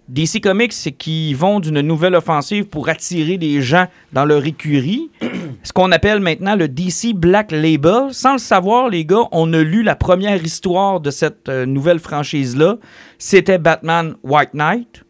DC 0.07 0.41
Comics, 0.41 0.97
qu'ils 0.97 1.35
vont 1.35 1.59
d'une 1.59 1.81
nouvelle 1.81 2.15
offensive 2.15 2.65
pour 2.65 2.89
attirer 2.89 3.37
des 3.37 3.61
gens 3.61 3.87
dans 4.13 4.25
leur 4.25 4.45
écurie. 4.45 5.09
Ce 5.63 5.73
qu'on 5.73 5.91
appelle 5.91 6.19
maintenant 6.19 6.55
le 6.55 6.67
DC 6.67 7.15
Black 7.15 7.51
Label. 7.51 8.11
Sans 8.13 8.33
le 8.33 8.37
savoir, 8.37 8.89
les 8.89 9.05
gars, 9.05 9.27
on 9.31 9.51
a 9.53 9.61
lu 9.61 9.81
la 9.81 9.95
première 9.95 10.43
histoire 10.43 10.99
de 10.99 11.09
cette 11.09 11.49
euh, 11.49 11.65
nouvelle 11.65 11.99
franchise-là. 11.99 12.77
C'était 13.17 13.57
Batman 13.57 14.15
White 14.23 14.53
Knight, 14.53 15.03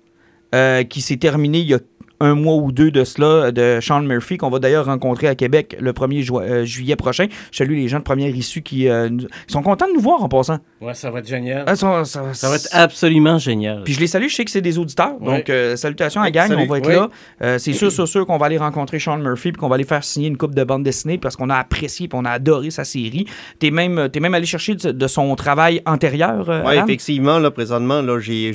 euh, 0.54 0.84
qui 0.84 1.02
s'est 1.02 1.18
terminé 1.18 1.60
il 1.60 1.68
y 1.68 1.74
a 1.74 1.80
un 2.20 2.36
mois 2.36 2.56
ou 2.56 2.72
deux 2.72 2.92
de 2.92 3.04
cela, 3.04 3.52
de 3.52 3.80
Sean 3.82 4.02
Murphy, 4.02 4.38
qu'on 4.38 4.50
va 4.50 4.60
d'ailleurs 4.60 4.86
rencontrer 4.86 5.28
à 5.28 5.36
Québec 5.36 5.76
le 5.80 5.92
1er 5.94 6.22
ju- 6.22 6.34
euh, 6.36 6.66
juillet 6.66 6.96
prochain. 6.96 7.28
Je 7.52 7.58
salue 7.58 7.74
les 7.76 7.88
gens 7.88 8.00
de 8.00 8.04
première 8.04 8.36
issue 8.36 8.62
qui 8.62 8.88
euh, 8.88 9.10
nous- 9.10 9.28
sont 9.48 9.62
contents 9.62 9.88
de 9.88 9.94
nous 9.94 10.00
voir 10.02 10.24
en 10.24 10.30
passant. 10.30 10.60
Ouais, 10.82 10.94
ça 10.94 11.12
va 11.12 11.20
être 11.20 11.28
génial. 11.28 11.64
Ah, 11.68 11.76
ça, 11.76 12.04
ça- 12.06 12.34
Ça 12.34 12.50
va 12.50 12.56
être 12.56 12.70
absolument 12.72 13.38
génial. 13.38 13.84
Puis 13.84 13.94
je 13.94 14.00
les 14.00 14.08
salue, 14.08 14.28
je 14.30 14.36
sais 14.36 14.46
que 14.46 14.52
c'est 14.52 14.62
des 14.62 14.78
auditeurs. 14.78 15.22
Ouais. 15.22 15.38
Donc, 15.38 15.50
euh, 15.50 15.76
salutations 15.76 16.22
à 16.22 16.26
la 16.26 16.32
gang, 16.32 16.48
Salut. 16.48 16.64
on 16.64 16.68
va 16.68 16.78
être 16.78 16.90
là. 16.90 17.10
Euh, 17.42 17.58
c'est 17.58 17.74
sûr, 17.74 17.92
sûr, 17.92 18.08
sûr 18.08 18.26
qu'on 18.26 18.38
va 18.38 18.46
aller 18.48 18.58
rencontrer 18.58 19.00
Sean 19.00 19.18
Murphy 19.18 19.52
puis 19.52 19.60
qu'on 19.60 19.68
va 19.70 19.76
aller 19.76 19.84
faire 19.84 20.04
signer 20.04 20.28
une 20.28 20.38
coupe 20.38 20.56
de 20.56 20.64
bande 20.64 20.84
dessinée 20.84 21.18
parce 21.18 21.36
qu'on 21.36 21.50
a 21.50 21.56
apprécié 21.56 22.08
puis 22.08 22.18
on 22.22 22.26
a 22.26 22.32
adoré 22.32 22.70
sa 22.72 22.84
série. 22.84 23.26
T'es 23.60 23.72
même, 23.72 24.10
t'es 24.12 24.20
même 24.20 24.34
allé 24.34 24.46
chercher 24.46 24.76
de, 24.76 24.92
de 24.92 25.08
son 25.08 25.36
travail 25.36 25.82
antérieur, 25.86 26.50
euh, 26.50 26.62
Oui, 26.66 26.76
effectivement, 26.76 27.40
là, 27.40 27.52
présentement, 27.52 28.02
là, 28.02 28.20
j'ai, 28.20 28.52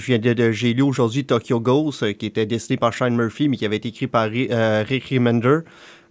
lu 0.73 0.83
aujourd'hui 0.83 1.25
Tokyo 1.25 1.61
Ghost, 1.61 2.03
euh, 2.03 2.13
qui 2.13 2.27
était 2.27 2.47
dessiné 2.47 2.77
par 2.77 2.93
Shane 2.93 3.15
Murphy, 3.17 3.49
mais 3.51 3.57
qui 3.57 3.67
avait 3.67 3.77
été 3.77 3.89
écrit 3.89 4.07
par 4.07 4.29
euh, 4.33 4.85
Rick 4.89 5.09
Remender. 5.11 5.59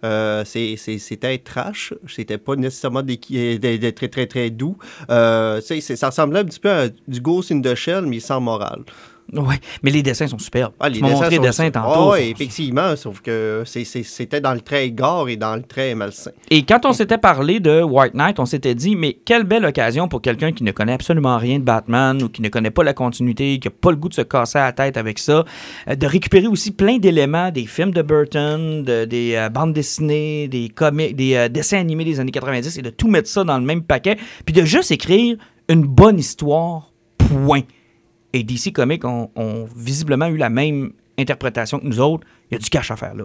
Euh, 0.02 0.44
c'était 0.46 1.38
trash, 1.38 1.92
c'était 2.08 2.38
pas 2.38 2.56
nécessairement 2.56 3.02
des, 3.02 3.18
des- 3.58 3.92
très 3.92 4.08
très 4.08 4.26
très 4.26 4.48
doux. 4.48 4.78
Euh, 5.10 5.60
ça 5.60 6.06
ressemblait 6.08 6.40
un 6.40 6.44
petit 6.44 6.60
peu 6.60 6.70
à 6.70 6.88
du 6.88 7.20
Ghost 7.20 7.52
in 7.52 7.60
the 7.60 7.74
Shell, 7.74 8.06
mais 8.06 8.18
sans 8.20 8.40
morale. 8.40 8.82
Ouais, 9.32 9.56
mais 9.82 9.90
les 9.90 10.02
dessins 10.02 10.26
sont 10.26 10.38
superbes. 10.38 10.72
Ah, 10.80 10.90
tu 10.90 11.00
m'as 11.00 11.10
montré 11.10 11.30
les 11.30 11.36
sont- 11.36 11.42
dessins 11.42 11.70
tantôt. 11.70 11.88
Ah, 11.90 11.94
sont- 11.94 12.10
ouais, 12.10 12.30
effectivement, 12.30 12.96
sauf 12.96 13.20
que 13.20 13.62
c'était 13.64 14.40
dans 14.40 14.54
le 14.54 14.60
trait 14.60 14.90
gore 14.90 15.28
et 15.28 15.36
dans 15.36 15.54
le 15.54 15.62
trait 15.62 15.94
malsain. 15.94 16.32
Et 16.50 16.62
quand 16.64 16.84
on 16.84 16.92
s'était 16.92 17.18
parlé 17.18 17.60
de 17.60 17.82
White 17.82 18.14
Knight, 18.14 18.40
on 18.40 18.46
s'était 18.46 18.74
dit, 18.74 18.96
mais 18.96 19.12
quelle 19.24 19.44
belle 19.44 19.64
occasion 19.64 20.08
pour 20.08 20.20
quelqu'un 20.20 20.52
qui 20.52 20.64
ne 20.64 20.72
connaît 20.72 20.94
absolument 20.94 21.38
rien 21.38 21.58
de 21.58 21.64
Batman 21.64 22.20
ou 22.22 22.28
qui 22.28 22.42
ne 22.42 22.48
connaît 22.48 22.70
pas 22.72 22.82
la 22.82 22.92
continuité, 22.92 23.58
qui 23.60 23.68
n'a 23.68 23.72
pas 23.80 23.90
le 23.90 23.96
goût 23.96 24.08
de 24.08 24.14
se 24.14 24.22
casser 24.22 24.58
la 24.58 24.72
tête 24.72 24.96
avec 24.96 25.18
ça, 25.18 25.44
euh, 25.88 25.94
de 25.94 26.06
récupérer 26.06 26.46
aussi 26.48 26.72
plein 26.72 26.98
d'éléments 26.98 27.50
des 27.50 27.66
films 27.66 27.92
de 27.92 28.02
Burton, 28.02 28.82
de- 28.82 29.04
des 29.04 29.34
euh, 29.36 29.48
bandes 29.48 29.72
dessinées, 29.72 30.48
des 30.48 30.68
comics, 30.70 31.14
des 31.14 31.34
euh, 31.36 31.48
dessins 31.48 31.78
animés 31.78 32.04
des 32.04 32.18
années 32.20 32.32
90 32.32 32.78
et 32.78 32.82
de 32.82 32.90
tout 32.90 33.08
mettre 33.08 33.28
ça 33.28 33.44
dans 33.44 33.58
le 33.58 33.64
même 33.64 33.82
paquet, 33.82 34.16
puis 34.44 34.52
de 34.54 34.64
juste 34.64 34.90
écrire 34.90 35.36
une 35.68 35.82
bonne 35.82 36.18
histoire, 36.18 36.90
point. 37.18 37.60
Et 38.32 38.42
DC 38.42 38.72
Comics 38.72 39.04
ont, 39.04 39.28
visiblement 39.76 40.26
eu 40.26 40.36
la 40.36 40.50
même 40.50 40.92
interprétation 41.18 41.78
que 41.78 41.86
nous 41.86 42.00
autres. 42.00 42.26
Il 42.50 42.54
y 42.54 42.56
a 42.56 42.58
du 42.58 42.70
cash 42.70 42.90
à 42.90 42.96
faire 42.96 43.14
là. 43.14 43.24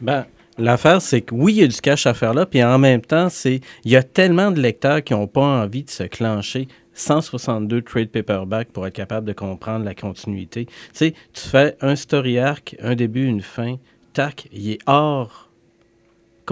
Ben, 0.00 0.26
l'affaire, 0.58 1.02
c'est 1.02 1.20
que 1.20 1.34
oui, 1.34 1.54
il 1.54 1.60
y 1.60 1.64
a 1.64 1.66
du 1.66 1.80
cash 1.80 2.06
à 2.06 2.14
faire 2.14 2.34
là, 2.34 2.46
puis 2.46 2.62
en 2.62 2.78
même 2.78 3.02
temps, 3.02 3.28
c'est 3.28 3.60
il 3.84 3.90
y 3.90 3.96
a 3.96 4.02
tellement 4.02 4.50
de 4.50 4.60
lecteurs 4.60 5.02
qui 5.02 5.12
n'ont 5.12 5.26
pas 5.26 5.62
envie 5.62 5.84
de 5.84 5.90
se 5.90 6.04
clencher 6.04 6.68
162 6.94 7.82
trade 7.82 8.08
paperback 8.08 8.68
pour 8.68 8.86
être 8.86 8.94
capable 8.94 9.26
de 9.26 9.32
comprendre 9.32 9.84
la 9.84 9.94
continuité. 9.94 10.66
Tu 10.66 10.74
sais, 10.92 11.14
tu 11.32 11.48
fais 11.48 11.76
un 11.80 11.96
story 11.96 12.38
arc, 12.38 12.76
un 12.82 12.94
début, 12.94 13.26
une 13.26 13.42
fin, 13.42 13.76
tac, 14.12 14.48
il 14.52 14.70
est 14.70 14.78
hors 14.86 15.49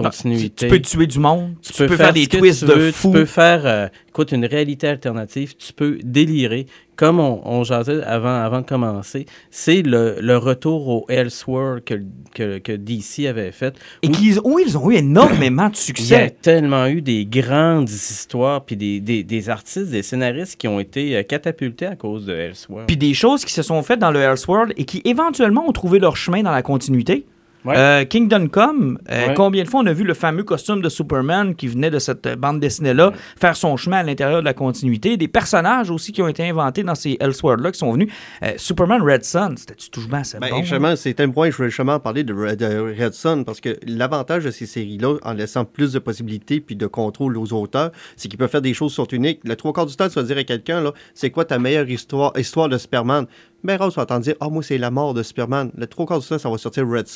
continuité. 0.03 0.67
Tu 0.67 0.73
peux 0.73 0.81
tuer 0.81 1.07
du 1.07 1.19
monde, 1.19 1.55
tu, 1.61 1.73
peux, 1.73 1.87
faire, 1.95 2.13
des 2.13 2.27
twists 2.27 2.65
tu 2.65 2.71
de 2.71 2.73
veux, 2.73 2.91
fou. 2.91 3.09
Tu 3.09 3.13
peux 3.13 3.25
faire, 3.25 3.65
euh, 3.65 3.87
écoute, 4.09 4.31
une 4.31 4.45
réalité 4.45 4.87
alternative. 4.87 5.55
Tu 5.55 5.73
peux 5.73 5.99
délirer. 6.03 6.65
Comme 6.95 7.21
on, 7.21 7.39
on 7.45 7.63
jasait 7.63 8.03
avant, 8.03 8.43
avant 8.43 8.59
de 8.59 8.65
commencer, 8.65 9.25
c'est 9.51 9.81
le, 9.83 10.17
le 10.19 10.37
retour 10.37 10.89
au 10.89 11.05
Elseworld 11.07 11.85
que, 11.85 12.01
que, 12.33 12.57
que 12.57 12.73
DC 12.73 13.25
avait 13.25 13.53
fait. 13.53 13.73
Et 14.01 14.09
où 14.43 14.59
ils 14.59 14.77
ont 14.77 14.91
eu 14.91 14.95
énormément 14.95 15.69
de 15.69 15.75
il 15.87 16.09
y 16.09 16.13
a 16.15 16.27
succès. 16.27 16.35
tellement 16.41 16.87
eu 16.87 17.01
des 17.01 17.25
grandes 17.25 17.89
histoires, 17.89 18.65
puis 18.65 18.75
des, 18.75 18.99
des, 18.99 19.23
des 19.23 19.49
artistes, 19.49 19.91
des 19.91 20.03
scénaristes 20.03 20.57
qui 20.57 20.67
ont 20.67 20.81
été 20.81 21.15
euh, 21.15 21.23
catapultés 21.23 21.85
à 21.85 21.95
cause 21.95 22.25
de 22.25 22.33
Elseworld. 22.33 22.87
Puis 22.87 22.97
des 22.97 23.13
choses 23.13 23.45
qui 23.45 23.53
se 23.53 23.61
sont 23.61 23.81
faites 23.81 23.99
dans 23.99 24.11
le 24.11 24.19
Elseworld 24.19 24.73
et 24.75 24.83
qui 24.83 25.01
éventuellement 25.05 25.69
ont 25.69 25.71
trouvé 25.71 25.99
leur 25.99 26.17
chemin 26.17 26.43
dans 26.43 26.51
la 26.51 26.63
continuité. 26.63 27.25
Ouais. 27.69 27.77
Euh, 27.77 28.05
Kingdom 28.05 28.47
Come, 28.47 28.97
euh, 29.11 29.27
Ouais. 29.27 29.33
combien 29.35 29.63
de 29.63 29.69
fois 29.69 29.81
on 29.81 29.85
a 29.85 29.93
vu 29.93 30.03
le 30.03 30.13
fameux 30.13 30.43
costume 30.43 30.81
de 30.81 30.89
Superman 30.89 31.55
qui 31.55 31.67
venait 31.67 31.91
de 31.91 31.99
cette 31.99 32.27
bande 32.37 32.59
dessinée-là 32.59 33.11
faire 33.39 33.55
son 33.55 33.77
chemin 33.77 33.97
à 33.97 34.03
l'intérieur 34.03 34.39
de 34.39 34.45
la 34.45 34.53
continuité? 34.53 35.17
Des 35.17 35.27
personnages 35.27 35.89
aussi 35.91 36.11
qui 36.11 36.21
ont 36.21 36.27
été 36.27 36.47
inventés 36.49 36.83
dans 36.83 36.95
ces 36.95 37.17
Elseworlds-là 37.19 37.71
qui 37.71 37.79
sont 37.79 37.91
venus. 37.91 38.11
Euh, 38.43 38.53
Superman 38.57 39.01
Red 39.01 39.23
Sun, 39.23 39.55
c'était-tu 39.57 39.89
toujours 39.89 40.09
bien 40.09 40.19
assez 40.19 40.39
Ben, 40.39 40.49
bon? 40.49 40.61
justement, 40.61 40.95
c'est 40.95 41.19
un 41.19 41.29
point, 41.29 41.49
je 41.51 41.55
voulais 41.57 41.69
justement 41.69 41.99
parler 41.99 42.23
de 42.23 42.33
Red, 42.33 42.59
de 42.59 42.95
Red 43.03 43.13
Son, 43.13 43.43
parce 43.43 43.61
que 43.61 43.77
l'avantage 43.85 44.45
de 44.45 44.51
ces 44.51 44.65
séries-là, 44.65 45.17
en 45.23 45.33
laissant 45.33 45.65
plus 45.65 45.93
de 45.93 45.99
possibilités 45.99 46.59
puis 46.61 46.75
de 46.75 46.87
contrôle 46.87 47.37
aux 47.37 47.53
auteurs, 47.53 47.91
c'est 48.15 48.27
qu'ils 48.29 48.39
peuvent 48.39 48.49
faire 48.49 48.61
des 48.61 48.73
choses 48.73 48.91
qui 48.91 48.95
sont 48.95 49.05
uniques. 49.07 49.41
Le 49.43 49.55
trois 49.55 49.73
quarts 49.73 49.85
du 49.85 49.95
temps, 49.95 50.07
tu 50.09 50.15
vas 50.15 50.23
dire 50.23 50.37
à 50.37 50.43
quelqu'un, 50.43 50.81
là, 50.81 50.93
c'est 51.13 51.29
quoi 51.29 51.45
ta 51.45 51.59
meilleure 51.59 51.89
histoire, 51.89 52.31
histoire 52.37 52.67
de 52.69 52.77
Superman? 52.77 53.25
Ben, 53.63 53.77
Rose 53.77 53.95
va 53.95 54.03
entendre 54.03 54.21
dire, 54.21 54.35
ah, 54.39 54.47
moi, 54.49 54.63
c'est 54.63 54.77
la 54.77 54.89
mort 54.89 55.13
de 55.13 55.21
Superman. 55.21 55.69
Le 55.77 55.85
trois 55.85 56.05
quarts 56.05 56.19
du 56.19 56.27
temps, 56.27 56.37
ça 56.37 56.49
va 56.49 56.57
sortir 56.57 56.87
Red 56.87 57.07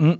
Son. 0.00 0.16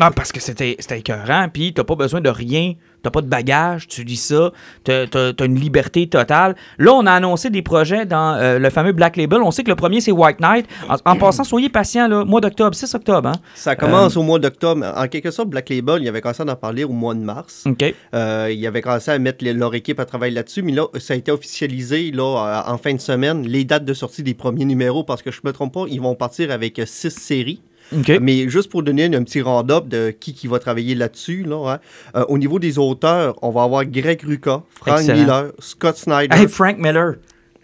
Ah, 0.00 0.10
parce 0.10 0.32
que 0.32 0.40
c'était 0.40 0.76
écœurant, 0.90 1.48
puis 1.52 1.72
t'as 1.72 1.84
pas 1.84 1.94
besoin 1.94 2.20
de 2.20 2.28
rien, 2.28 2.72
t'as 3.04 3.10
pas 3.10 3.20
de 3.22 3.28
bagage, 3.28 3.86
tu 3.86 4.02
lis 4.02 4.16
ça, 4.16 4.50
t'as 4.82 5.04
as, 5.14 5.44
une 5.44 5.54
liberté 5.54 6.08
totale. 6.08 6.56
Là, 6.78 6.92
on 6.94 7.06
a 7.06 7.12
annoncé 7.12 7.48
des 7.48 7.62
projets 7.62 8.04
dans 8.04 8.34
euh, 8.34 8.58
le 8.58 8.70
fameux 8.70 8.90
Black 8.90 9.16
Label. 9.16 9.40
On 9.40 9.52
sait 9.52 9.62
que 9.62 9.68
le 9.70 9.76
premier, 9.76 10.00
c'est 10.00 10.10
White 10.10 10.40
Knight. 10.40 10.66
En, 10.88 10.96
en 11.12 11.16
passant, 11.16 11.44
soyez 11.44 11.68
patients, 11.68 12.08
là, 12.08 12.24
mois 12.24 12.40
d'octobre, 12.40 12.74
6 12.74 12.92
octobre, 12.96 13.28
hein? 13.28 13.34
Ça 13.54 13.76
commence 13.76 14.16
au 14.16 14.24
mois 14.24 14.40
d'octobre. 14.40 14.84
En 14.96 15.06
quelque 15.06 15.30
sorte, 15.30 15.48
Black 15.50 15.68
Label, 15.70 16.02
il 16.02 16.08
avait 16.08 16.20
commencé 16.20 16.42
à 16.42 16.50
en 16.52 16.56
parler 16.56 16.82
au 16.82 16.88
mois 16.92 17.14
de 17.14 17.20
mars. 17.20 17.62
OK. 17.64 17.94
Euh, 18.16 18.50
ils 18.52 18.66
avaient 18.66 18.82
commencé 18.82 19.12
à 19.12 19.18
mettre 19.20 19.44
les- 19.44 19.52
leur 19.52 19.76
équipe 19.76 20.00
à 20.00 20.06
travailler 20.06 20.34
là-dessus, 20.34 20.62
mais 20.62 20.72
là, 20.72 20.86
ça 20.98 21.14
a 21.14 21.16
été 21.16 21.30
officialisé 21.30 22.10
là, 22.10 22.62
euh, 22.66 22.72
en 22.72 22.78
fin 22.78 22.92
de 22.94 23.00
semaine, 23.00 23.46
les 23.46 23.64
dates 23.64 23.84
de 23.84 23.94
sortie 23.94 24.24
des 24.24 24.34
premiers 24.34 24.64
numéros, 24.64 25.04
parce 25.04 25.22
que 25.22 25.30
je 25.30 25.38
ne 25.44 25.50
me 25.50 25.52
trompe 25.52 25.72
pas, 25.74 25.84
ils 25.88 26.00
vont 26.00 26.16
partir 26.16 26.50
avec 26.50 26.80
euh, 26.80 26.84
six 26.84 27.10
séries. 27.12 27.60
OK. 27.92 28.12
Mais 28.20 28.48
juste 28.48 28.70
pour 28.70 28.82
donner 28.82 29.04
un 29.04 29.22
petit 29.24 29.40
round-up 29.40 29.88
de 29.88 30.10
qui, 30.18 30.32
qui 30.34 30.46
va 30.46 30.58
travailler 30.58 30.94
là-dessus, 30.94 31.42
là, 31.44 31.74
hein, 31.74 31.80
euh, 32.16 32.24
au 32.28 32.38
niveau 32.38 32.58
des 32.58 32.78
auteurs, 32.78 33.36
on 33.42 33.50
va 33.50 33.62
avoir 33.64 33.84
Greg 33.84 34.22
Rucka, 34.22 34.62
Frank 34.80 35.00
Excellent. 35.00 35.18
Miller, 35.18 35.44
Scott 35.58 35.96
Snyder. 35.96 36.34
Hey, 36.36 36.48
Frank 36.48 36.78
Miller. 36.78 37.14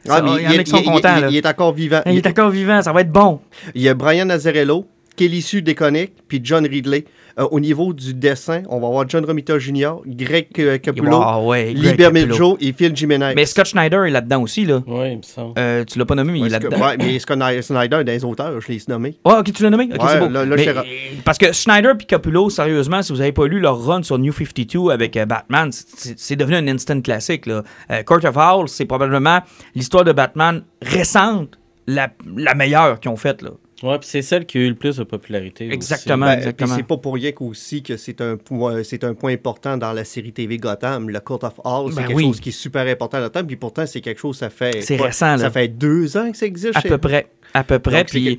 Ah, 0.08 0.22
mais 0.22 0.30
il 0.36 0.42
y 0.42 0.46
en 0.46 0.50
a 0.50 0.54
est- 0.54 0.64
qui 0.64 0.70
sont 0.70 0.78
il- 0.78 0.84
contents, 0.84 1.28
il- 1.28 1.36
est 1.36 1.46
encore 1.46 1.72
vivant. 1.74 2.00
Il 2.06 2.16
est 2.16 2.26
encore 2.26 2.50
vivant, 2.50 2.80
ça 2.82 2.92
va 2.92 3.02
être 3.02 3.12
bon. 3.12 3.40
Il 3.74 3.82
y 3.82 3.88
a 3.88 3.94
Brian 3.94 4.24
Nazarello, 4.26 4.86
Kelly 5.16 5.42
Sue 5.42 5.60
Deconic, 5.62 6.12
puis 6.26 6.40
John 6.42 6.66
Ridley. 6.66 7.04
Euh, 7.40 7.48
au 7.50 7.58
niveau 7.60 7.92
du 7.94 8.12
dessin, 8.12 8.62
on 8.68 8.80
va 8.80 8.88
avoir 8.88 9.08
John 9.08 9.24
Romita 9.24 9.58
Jr., 9.58 9.92
Greg 10.06 10.48
euh, 10.58 10.76
Capullo, 10.78 11.18
Wow, 11.18 11.48
ouais, 11.48 11.72
Liber. 11.72 12.10
Miljo 12.12 12.58
et 12.60 12.72
Phil 12.72 12.94
Jimenez. 12.94 13.32
Mais 13.34 13.46
Scott 13.46 13.66
Schneider 13.66 14.04
est 14.04 14.10
là-dedans 14.10 14.42
aussi, 14.42 14.66
là. 14.66 14.82
Oui, 14.86 15.12
il 15.12 15.16
me 15.18 15.22
semble. 15.22 15.54
Euh, 15.58 15.84
tu 15.84 15.98
l'as 15.98 16.04
pas 16.04 16.14
nommé, 16.14 16.32
mais 16.32 16.40
il 16.40 16.46
est 16.46 16.50
là-dedans. 16.50 16.76
ouais, 16.78 16.96
mais 16.98 17.18
Scott 17.18 17.38
Snyder, 17.62 18.04
des 18.04 18.24
auteurs, 18.24 18.60
je 18.60 18.68
l'ai 18.68 18.78
nommé. 18.88 19.16
Ouais, 19.24 19.34
ok, 19.38 19.52
tu 19.52 19.62
l'as 19.62 19.70
nommé? 19.70 19.88
Ok, 19.94 20.02
Ouais, 20.02 20.08
c'est 20.12 20.18
beau. 20.20 20.28
là, 20.28 20.44
là, 20.44 20.56
Mais, 20.56 20.68
euh, 20.68 20.82
parce 21.24 21.38
que 21.38 21.52
Schneider 21.52 21.94
et 21.98 22.04
Capullo, 22.04 22.50
sérieusement, 22.50 23.00
si 23.02 23.12
vous 23.12 23.18
n'avez 23.20 23.32
pas 23.32 23.46
lu 23.46 23.58
leur 23.58 23.82
run 23.82 24.02
sur 24.02 24.18
New 24.18 24.32
52 24.32 24.90
avec 24.90 25.16
euh, 25.16 25.24
Batman, 25.24 25.70
c'est 25.72 26.18
c'est 26.18 26.36
devenu 26.36 26.56
un 26.56 26.68
instant 26.68 27.00
classique. 27.00 27.46
Là. 27.46 27.62
Euh, 27.90 28.02
Court 28.02 28.24
of 28.24 28.36
Owls, 28.36 28.68
c'est 28.68 28.84
probablement 28.84 29.40
l'histoire 29.74 30.04
de 30.04 30.12
Batman 30.12 30.62
récente, 30.82 31.58
la, 31.86 32.08
la 32.36 32.54
meilleure 32.54 33.00
qu'ils 33.00 33.10
ont 33.10 33.16
faite. 33.16 33.42
Là. 33.42 33.50
Ouais, 33.82 33.98
puis 33.98 34.08
c'est 34.10 34.20
celle 34.22 34.44
qui 34.44 34.58
a 34.58 34.60
eu 34.60 34.68
le 34.68 34.74
plus 34.74 34.96
de 34.98 35.04
popularité. 35.04 35.64
aussi. 35.66 35.74
Exactement. 35.74 36.26
Ben, 36.26 36.32
exactement. 36.38 36.68
puis 36.68 36.76
c'est 36.76 36.86
pas 36.86 36.96
pour 36.98 37.14
rien 37.14 37.32
qu'aussi 37.32 37.82
que 37.82 37.96
c'est 37.96 38.20
un 38.20 38.36
point, 38.36 38.82
c'est 38.84 39.04
un 39.04 39.14
point 39.14 39.32
important 39.32 39.76
dans 39.78 39.92
la 39.92 40.04
série 40.04 40.32
TV 40.32 40.58
Gotham, 40.58 41.08
le 41.08 41.20
Court 41.20 41.42
of 41.44 41.54
Hall, 41.64 41.90
c'est 41.90 41.96
Ben 42.00 42.06
quelque 42.08 42.16
oui. 42.16 42.24
chose 42.24 42.40
qui 42.40 42.50
est 42.50 42.52
super 42.52 42.86
important 42.86 43.18
là-dedans, 43.20 43.44
puis 43.46 43.56
pourtant 43.56 43.86
c'est 43.86 44.00
quelque 44.02 44.20
chose 44.20 44.36
ça 44.36 44.50
fait 44.50 44.82
C'est 44.82 44.96
récent, 44.96 45.32
là. 45.32 45.38
ça 45.38 45.50
fait 45.50 45.68
deux 45.68 46.16
ans 46.16 46.30
que 46.30 46.36
ça 46.36 46.44
existe. 46.46 46.76
À 46.76 46.80
chez- 46.80 46.88
peu 46.90 46.98
près. 46.98 47.28
À 47.54 47.64
peu 47.64 47.78
près. 47.78 48.04
Puis, 48.04 48.38